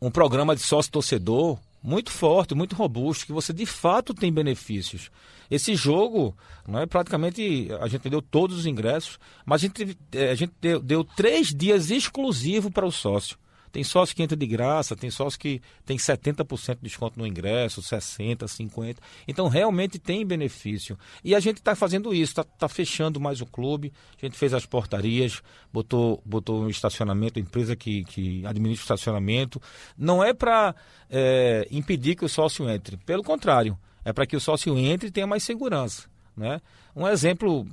um, 0.02 0.10
programa 0.10 0.56
de 0.56 0.62
sócio 0.62 0.90
torcedor 0.90 1.58
muito 1.80 2.10
forte, 2.10 2.56
muito 2.56 2.74
robusto, 2.74 3.24
que 3.24 3.32
você 3.32 3.52
de 3.52 3.64
fato 3.64 4.12
tem 4.12 4.32
benefícios. 4.32 5.10
Esse 5.48 5.76
jogo, 5.76 6.36
não 6.66 6.80
é 6.80 6.86
praticamente 6.86 7.68
a 7.80 7.86
gente 7.86 8.10
deu 8.10 8.20
todos 8.20 8.58
os 8.58 8.66
ingressos, 8.66 9.18
mas 9.46 9.62
a 9.62 9.66
gente, 9.66 9.96
é, 10.12 10.30
a 10.30 10.34
gente 10.34 10.52
deu, 10.60 10.80
deu 10.80 11.04
três 11.04 11.54
dias 11.54 11.90
exclusivo 11.90 12.70
para 12.70 12.84
o 12.84 12.90
sócio. 12.92 13.38
Tem 13.70 13.84
sócio 13.84 14.14
que 14.14 14.22
entra 14.22 14.36
de 14.36 14.46
graça, 14.46 14.96
tem 14.96 15.10
sócio 15.10 15.38
que 15.38 15.60
tem 15.84 15.96
70% 15.96 16.76
de 16.76 16.82
desconto 16.82 17.18
no 17.18 17.26
ingresso, 17.26 17.80
60%, 17.82 18.44
50%. 18.44 18.96
Então, 19.26 19.48
realmente 19.48 19.98
tem 19.98 20.24
benefício. 20.26 20.98
E 21.22 21.34
a 21.34 21.40
gente 21.40 21.58
está 21.58 21.74
fazendo 21.74 22.14
isso, 22.14 22.32
está 22.32 22.44
tá 22.44 22.68
fechando 22.68 23.20
mais 23.20 23.40
o 23.40 23.46
clube. 23.46 23.92
A 24.20 24.26
gente 24.26 24.36
fez 24.36 24.54
as 24.54 24.66
portarias, 24.66 25.42
botou, 25.72 26.22
botou 26.24 26.62
um 26.62 26.68
estacionamento, 26.68 27.38
empresa 27.38 27.76
que, 27.76 28.04
que 28.04 28.46
administra 28.46 28.82
o 28.82 28.84
estacionamento. 28.84 29.60
Não 29.96 30.22
é 30.22 30.32
para 30.32 30.74
é, 31.10 31.66
impedir 31.70 32.14
que 32.16 32.24
o 32.24 32.28
sócio 32.28 32.68
entre. 32.68 32.96
Pelo 32.98 33.22
contrário, 33.22 33.78
é 34.04 34.12
para 34.12 34.26
que 34.26 34.36
o 34.36 34.40
sócio 34.40 34.76
entre 34.78 35.08
e 35.08 35.12
tenha 35.12 35.26
mais 35.26 35.42
segurança. 35.42 36.08
Né? 36.36 36.60
Um 36.94 37.06
exemplo 37.06 37.66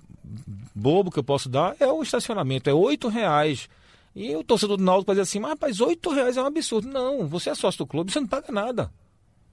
bobo 0.73 1.11
que 1.11 1.19
eu 1.19 1.23
posso 1.23 1.47
dar 1.47 1.75
é 1.79 1.87
o 1.87 2.01
estacionamento. 2.01 2.69
É 2.69 2.73
R$ 2.73 3.09
reais 3.11 3.69
e 4.15 4.33
o 4.33 4.43
torcedor 4.43 4.77
do 4.77 4.83
Náutico 4.83 5.07
vai 5.07 5.15
dizer 5.15 5.23
assim, 5.23 5.39
mas 5.39 5.51
rapaz, 5.51 5.81
oito 5.81 6.09
reais 6.11 6.37
é 6.37 6.41
um 6.41 6.45
absurdo. 6.45 6.87
Não, 6.87 7.27
você 7.27 7.49
é 7.49 7.55
sócio 7.55 7.79
do 7.79 7.87
clube, 7.87 8.11
você 8.11 8.19
não 8.19 8.27
paga 8.27 8.49
nada. 8.51 8.91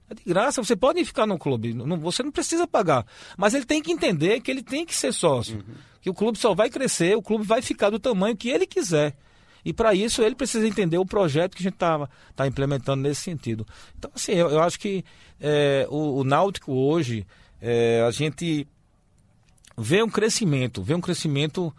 É 0.09 0.13
de 0.13 0.23
graça, 0.25 0.63
você 0.63 0.75
pode 0.75 1.03
ficar 1.03 1.27
no 1.27 1.37
clube, 1.37 1.73
não, 1.73 1.97
você 1.97 2.23
não 2.23 2.31
precisa 2.31 2.65
pagar. 2.65 3.05
Mas 3.37 3.53
ele 3.53 3.65
tem 3.65 3.81
que 3.81 3.91
entender 3.91 4.39
que 4.39 4.49
ele 4.49 4.63
tem 4.63 4.85
que 4.85 4.95
ser 4.95 5.11
sócio. 5.11 5.57
Uhum. 5.57 5.75
Que 6.01 6.09
o 6.09 6.13
clube 6.13 6.37
só 6.37 6.53
vai 6.53 6.69
crescer, 6.69 7.17
o 7.17 7.21
clube 7.21 7.45
vai 7.45 7.61
ficar 7.61 7.89
do 7.89 7.99
tamanho 7.99 8.37
que 8.37 8.49
ele 8.49 8.65
quiser. 8.65 9.17
E 9.65 9.73
para 9.73 9.93
isso 9.93 10.21
ele 10.21 10.35
precisa 10.35 10.67
entender 10.67 10.97
o 10.97 11.05
projeto 11.05 11.55
que 11.55 11.61
a 11.61 11.65
gente 11.65 11.73
está 11.73 12.09
tá 12.35 12.47
implementando 12.47 13.01
nesse 13.03 13.21
sentido. 13.21 13.65
Então, 13.97 14.11
assim, 14.13 14.33
eu, 14.33 14.49
eu 14.49 14.61
acho 14.61 14.79
que 14.79 15.03
é, 15.39 15.87
o, 15.89 16.19
o, 16.19 16.23
Náutico 16.23 16.73
hoje, 16.73 17.25
é, 17.61 18.03
a 18.05 18.11
gente 18.11 18.67
vê 19.77 20.03
um 20.03 20.09
crescimento, 20.09 20.81
vê 20.81 20.93
um 20.93 21.01
crescimento 21.01 21.73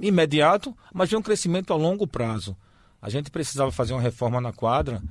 imediato, 0.00 0.76
mas 0.92 1.08
de 1.08 1.16
um 1.16 1.22
crescimento 1.22 1.72
a 1.72 1.76
longo 1.76 2.06
prazo. 2.06 2.56
A 3.00 3.08
gente 3.08 3.30
precisava 3.30 3.72
fazer 3.72 3.92
uma 3.92 4.02
reforma 4.02 4.40
na 4.40 4.52
quadra 4.52 5.02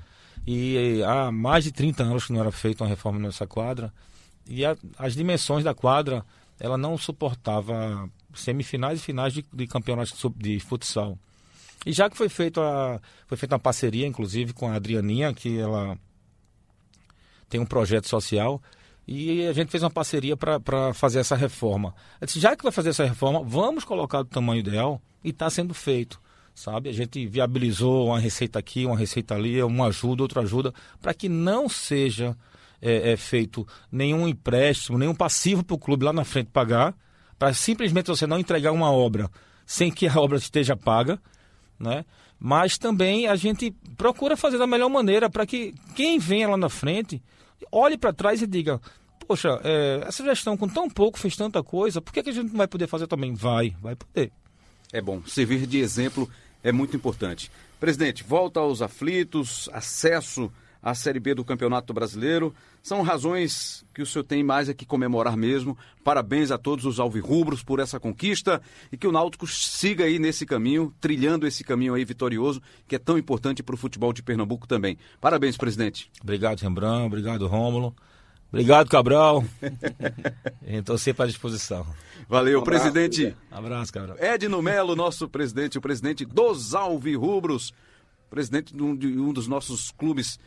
E 0.45 1.01
há 1.03 1.31
mais 1.31 1.63
de 1.63 1.71
30 1.71 2.03
anos 2.03 2.25
que 2.25 2.33
não 2.33 2.39
era 2.39 2.51
feita 2.51 2.83
uma 2.83 2.89
reforma 2.89 3.19
nessa 3.19 3.45
quadra. 3.45 3.93
E 4.47 4.65
a, 4.65 4.75
as 4.97 5.13
dimensões 5.13 5.63
da 5.63 5.73
quadra, 5.73 6.25
ela 6.59 6.77
não 6.77 6.97
suportava 6.97 8.09
semifinais 8.33 8.99
e 8.99 9.03
finais 9.03 9.33
de, 9.33 9.45
de 9.51 9.67
campeonatos 9.67 10.13
de 10.37 10.59
futsal. 10.59 11.17
E 11.85 11.91
já 11.91 12.09
que 12.09 12.17
foi, 12.17 12.29
feito 12.29 12.59
a, 12.61 12.99
foi 13.27 13.37
feita 13.37 13.55
uma 13.55 13.59
parceria, 13.59 14.07
inclusive, 14.07 14.53
com 14.53 14.67
a 14.67 14.75
Adrianinha, 14.75 15.33
que 15.33 15.57
ela 15.57 15.97
tem 17.49 17.59
um 17.59 17.65
projeto 17.65 18.07
social, 18.07 18.61
e 19.11 19.47
a 19.47 19.53
gente 19.53 19.71
fez 19.71 19.81
uma 19.81 19.89
parceria 19.89 20.37
para 20.37 20.93
fazer 20.93 21.17
essa 21.17 21.35
reforma. 21.35 21.95
Disse, 22.23 22.39
já 22.39 22.55
que 22.55 22.61
vai 22.61 22.71
fazer 22.71 22.89
essa 22.89 23.03
reforma, 23.03 23.41
vamos 23.43 23.83
colocar 23.83 24.19
o 24.19 24.25
tamanho 24.25 24.59
ideal, 24.59 25.01
e 25.23 25.29
está 25.29 25.49
sendo 25.49 25.73
feito. 25.73 26.21
Sabe? 26.53 26.89
A 26.89 26.93
gente 26.93 27.25
viabilizou 27.25 28.07
uma 28.07 28.19
receita 28.19 28.59
aqui, 28.59 28.85
uma 28.85 28.95
receita 28.95 29.33
ali, 29.33 29.63
uma 29.63 29.87
ajuda, 29.87 30.21
outra 30.21 30.41
ajuda, 30.41 30.71
para 31.01 31.11
que 31.11 31.27
não 31.27 31.67
seja 31.67 32.37
é, 32.79 33.13
é, 33.13 33.17
feito 33.17 33.65
nenhum 33.91 34.27
empréstimo, 34.27 34.99
nenhum 34.99 35.15
passivo 35.15 35.63
para 35.63 35.73
o 35.73 35.79
clube 35.79 36.05
lá 36.05 36.13
na 36.13 36.23
frente 36.23 36.51
pagar, 36.53 36.93
para 37.39 37.51
simplesmente 37.51 38.07
você 38.07 38.27
não 38.27 38.37
entregar 38.37 38.71
uma 38.71 38.91
obra 38.91 39.27
sem 39.65 39.89
que 39.89 40.07
a 40.07 40.19
obra 40.19 40.37
esteja 40.37 40.77
paga, 40.77 41.19
né? 41.79 42.05
Mas 42.39 42.77
também 42.77 43.25
a 43.25 43.35
gente 43.35 43.71
procura 43.97 44.37
fazer 44.37 44.59
da 44.59 44.67
melhor 44.67 44.89
maneira 44.89 45.31
para 45.31 45.47
que 45.47 45.73
quem 45.95 46.19
venha 46.19 46.49
lá 46.49 46.57
na 46.57 46.69
frente 46.69 47.19
olhe 47.71 47.97
para 47.97 48.13
trás 48.13 48.41
e 48.41 48.47
diga: 48.47 48.79
Poxa, 49.27 49.59
é, 49.63 50.03
essa 50.07 50.23
gestão 50.23 50.57
com 50.57 50.67
tão 50.67 50.89
pouco 50.89 51.19
fez 51.19 51.35
tanta 51.35 51.61
coisa, 51.61 52.01
por 52.01 52.11
que, 52.11 52.23
que 52.23 52.29
a 52.29 52.33
gente 52.33 52.49
não 52.49 52.57
vai 52.57 52.67
poder 52.67 52.87
fazer 52.87 53.07
também? 53.07 53.33
Vai, 53.33 53.75
vai 53.81 53.95
poder. 53.95 54.31
É 54.91 55.01
bom, 55.01 55.21
servir 55.25 55.67
de 55.67 55.77
exemplo 55.77 56.29
é 56.63 56.71
muito 56.71 56.95
importante. 56.95 57.51
Presidente, 57.79 58.23
volta 58.23 58.59
aos 58.59 58.81
aflitos, 58.81 59.69
acesso 59.71 60.51
à 60.81 60.95
Série 60.95 61.19
B 61.19 61.33
do 61.33 61.43
Campeonato 61.43 61.93
Brasileiro. 61.93 62.53
São 62.81 63.01
razões 63.01 63.85
que 63.93 64.01
o 64.01 64.05
senhor 64.05 64.23
tem 64.23 64.43
mais 64.43 64.69
é 64.69 64.73
que 64.73 64.85
comemorar 64.85 65.35
mesmo. 65.35 65.77
Parabéns 66.03 66.51
a 66.51 66.57
todos 66.57 66.85
os 66.85 66.99
alvirrubros 66.99 67.61
por 67.61 67.79
essa 67.79 67.99
conquista 67.99 68.61
e 68.91 68.97
que 68.97 69.07
o 69.07 69.11
Náutico 69.11 69.45
siga 69.45 70.05
aí 70.05 70.17
nesse 70.17 70.45
caminho, 70.45 70.93
trilhando 70.99 71.45
esse 71.45 71.63
caminho 71.63 71.93
aí 71.93 72.05
vitorioso, 72.05 72.61
que 72.87 72.95
é 72.95 72.99
tão 72.99 73.17
importante 73.17 73.61
para 73.61 73.75
o 73.75 73.77
futebol 73.77 74.13
de 74.13 74.23
Pernambuco 74.23 74.67
também. 74.67 74.97
Parabéns, 75.19 75.57
presidente. 75.57 76.09
Obrigado, 76.21 76.59
Rembrandt. 76.61 77.05
Obrigado, 77.05 77.47
Rômulo. 77.47 77.93
Obrigado, 78.51 78.89
Cabral. 78.89 79.43
Estou 80.65 80.97
sempre 80.97 81.23
à 81.23 81.27
disposição. 81.27 81.85
Valeu, 82.27 82.59
um 82.59 82.61
abraço, 82.63 82.91
presidente. 82.91 83.35
Um 83.51 83.55
abraço, 83.55 83.93
Cabral. 83.93 84.17
Edno 84.19 84.61
Melo, 84.61 84.95
nosso 84.95 85.29
presidente, 85.29 85.77
o 85.77 85.81
presidente 85.81 86.25
dos 86.25 86.73
Alvirrubros, 86.73 87.73
presidente 88.29 88.75
de 88.75 88.81
um, 88.81 88.95
de 88.95 89.07
um 89.07 89.31
dos 89.31 89.47
nossos 89.47 89.91
clubes 89.91 90.39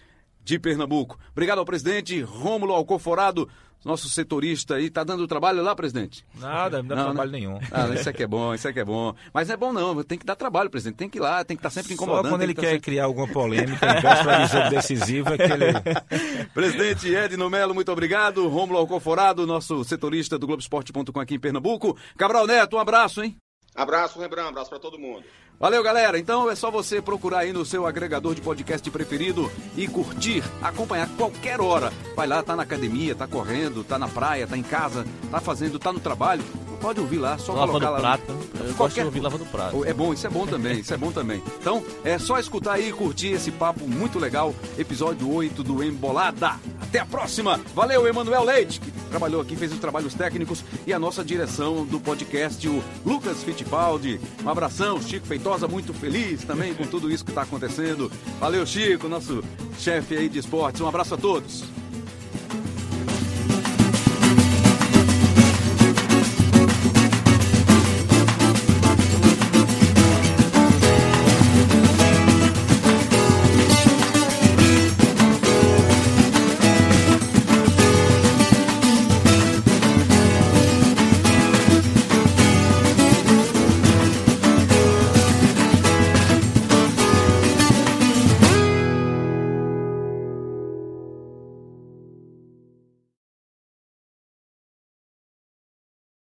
de 0.44 0.59
Pernambuco. 0.59 1.19
Obrigado 1.32 1.59
ao 1.59 1.64
presidente 1.64 2.20
Rômulo 2.20 2.74
Alcoforado, 2.74 3.48
nosso 3.85 4.09
setorista 4.09 4.77
aí. 4.77 4.90
Tá 4.90 5.05
dando 5.05 5.27
trabalho 5.27 5.62
lá, 5.62 5.74
presidente? 5.74 6.24
Nada, 6.39 6.78
não 6.82 6.89
dá 6.89 6.97
não, 6.97 7.05
trabalho 7.05 7.31
né? 7.31 7.39
nenhum. 7.39 7.59
Ah, 7.70 7.89
isso 7.94 8.09
aqui 8.09 8.23
é 8.23 8.27
bom, 8.27 8.55
isso 8.55 8.69
aqui 8.69 8.81
é 8.81 8.85
bom. 8.85 9.14
Mas 9.32 9.48
não 9.48 9.55
é 9.55 9.56
bom 9.56 9.73
não, 9.73 10.02
tem 10.02 10.19
que 10.19 10.27
dar 10.27 10.36
trabalho, 10.36 10.70
presidente. 10.70 10.97
Tem 10.97 11.09
que 11.09 11.19
ir 11.19 11.20
lá, 11.20 11.44
tem 11.44 11.56
que 11.56 11.60
estar 11.60 11.70
tá 11.70 11.74
sempre 11.74 11.94
incomodando. 11.94 12.24
Só 12.24 12.31
quando 12.31 12.43
ele 12.43 12.55
que 12.55 12.60
quer 12.60 12.73
sempre... 12.73 12.82
criar 12.82 13.05
alguma 13.05 13.28
polêmica, 13.28 13.86
em 13.86 14.01
véspera 14.01 14.44
de 14.44 14.52
jogo 14.52 14.70
decisivo, 14.70 15.35
é 15.35 15.36
que 15.36 15.52
ele... 15.52 16.47
presidente 16.55 17.14
Edno 17.14 17.51
Melo, 17.51 17.74
muito 17.74 17.90
obrigado. 17.90 18.48
Rômulo 18.48 18.78
Alcoforado, 18.78 19.47
nosso 19.47 19.85
setorista 19.85 20.39
do 20.39 20.47
Globoesporte.com 20.47 21.20
aqui 21.20 21.35
em 21.35 21.40
Pernambuco. 21.40 21.97
Cabral 22.16 22.47
Neto, 22.47 22.77
um 22.77 22.81
abraço, 22.81 23.23
hein? 23.23 23.36
Abraço, 23.74 24.20
Rembrandt, 24.20 24.51
abraço 24.51 24.69
para 24.69 24.78
todo 24.78 24.98
mundo. 24.98 25.24
Valeu, 25.62 25.80
galera. 25.80 26.18
Então 26.18 26.51
é 26.51 26.56
só 26.56 26.72
você 26.72 27.01
procurar 27.01 27.39
aí 27.39 27.52
no 27.52 27.64
seu 27.64 27.86
agregador 27.86 28.34
de 28.34 28.40
podcast 28.40 28.90
preferido 28.90 29.48
e 29.76 29.86
curtir, 29.86 30.43
acompanhar 30.60 31.09
qualquer 31.10 31.60
hora. 31.60 31.93
Vai 32.16 32.26
lá, 32.26 32.43
tá 32.43 32.56
na 32.56 32.64
academia, 32.64 33.14
tá 33.14 33.28
correndo, 33.28 33.84
tá 33.84 33.97
na 33.97 34.09
praia, 34.09 34.44
tá 34.44 34.56
em 34.56 34.62
casa, 34.64 35.06
tá 35.30 35.40
fazendo, 35.40 35.78
tá 35.78 35.93
no 35.93 36.01
trabalho. 36.01 36.43
Pode 36.80 36.98
ouvir 36.98 37.18
lá, 37.18 37.39
só 37.39 37.52
lavando 37.52 37.78
colocar 37.78 37.90
lá. 37.90 38.18
Prato. 38.18 38.36
Eu 38.59 38.74
qualquer... 38.74 39.05
ouvir 39.05 39.20
lavando 39.20 39.47
prato. 39.47 39.84
É 39.84 39.94
bom, 39.94 40.12
isso 40.12 40.26
é 40.26 40.30
bom 40.30 40.48
também, 40.48 40.80
isso 40.80 40.93
é 40.93 40.97
bom 40.97 41.12
também. 41.12 41.40
Então, 41.60 41.80
é 42.02 42.18
só 42.18 42.40
escutar 42.40 42.72
aí 42.72 42.89
e 42.89 42.93
curtir 42.93 43.28
esse 43.28 43.52
papo 43.52 43.86
muito 43.86 44.18
legal. 44.18 44.52
Episódio 44.76 45.32
8 45.32 45.62
do 45.62 45.84
Embolada. 45.84 46.59
Até 46.80 46.98
a 46.98 47.06
próxima. 47.06 47.60
Valeu, 47.72 48.06
Emanuel 48.09 48.43
Leite, 48.43 48.80
que 48.80 48.90
trabalhou 49.09 49.40
aqui, 49.40 49.55
fez 49.55 49.72
os 49.72 49.78
trabalhos 49.78 50.12
técnicos 50.12 50.64
e 50.84 50.93
a 50.93 50.98
nossa 50.98 51.24
direção 51.24 51.86
do 51.86 52.01
podcast, 52.01 52.68
o 52.68 52.82
Lucas 53.06 53.44
Fittipaldi. 53.44 54.20
Um 54.44 54.48
abração, 54.48 55.01
Chico 55.01 55.26
Feitosa, 55.26 55.52
muito 55.69 55.93
feliz 55.93 56.45
também 56.45 56.74
com 56.74 56.85
tudo 56.87 57.11
isso 57.11 57.24
que 57.24 57.31
está 57.31 57.43
acontecendo. 57.43 58.11
Valeu, 58.41 58.66
Chico, 58.66 59.09
nosso 59.09 59.43
chefe 59.79 60.16
aí 60.16 60.29
de 60.29 60.39
esportes. 60.39 60.81
Um 60.81 60.89
abraço 60.89 61.15
a 61.15 61.19
todos. 61.19 61.65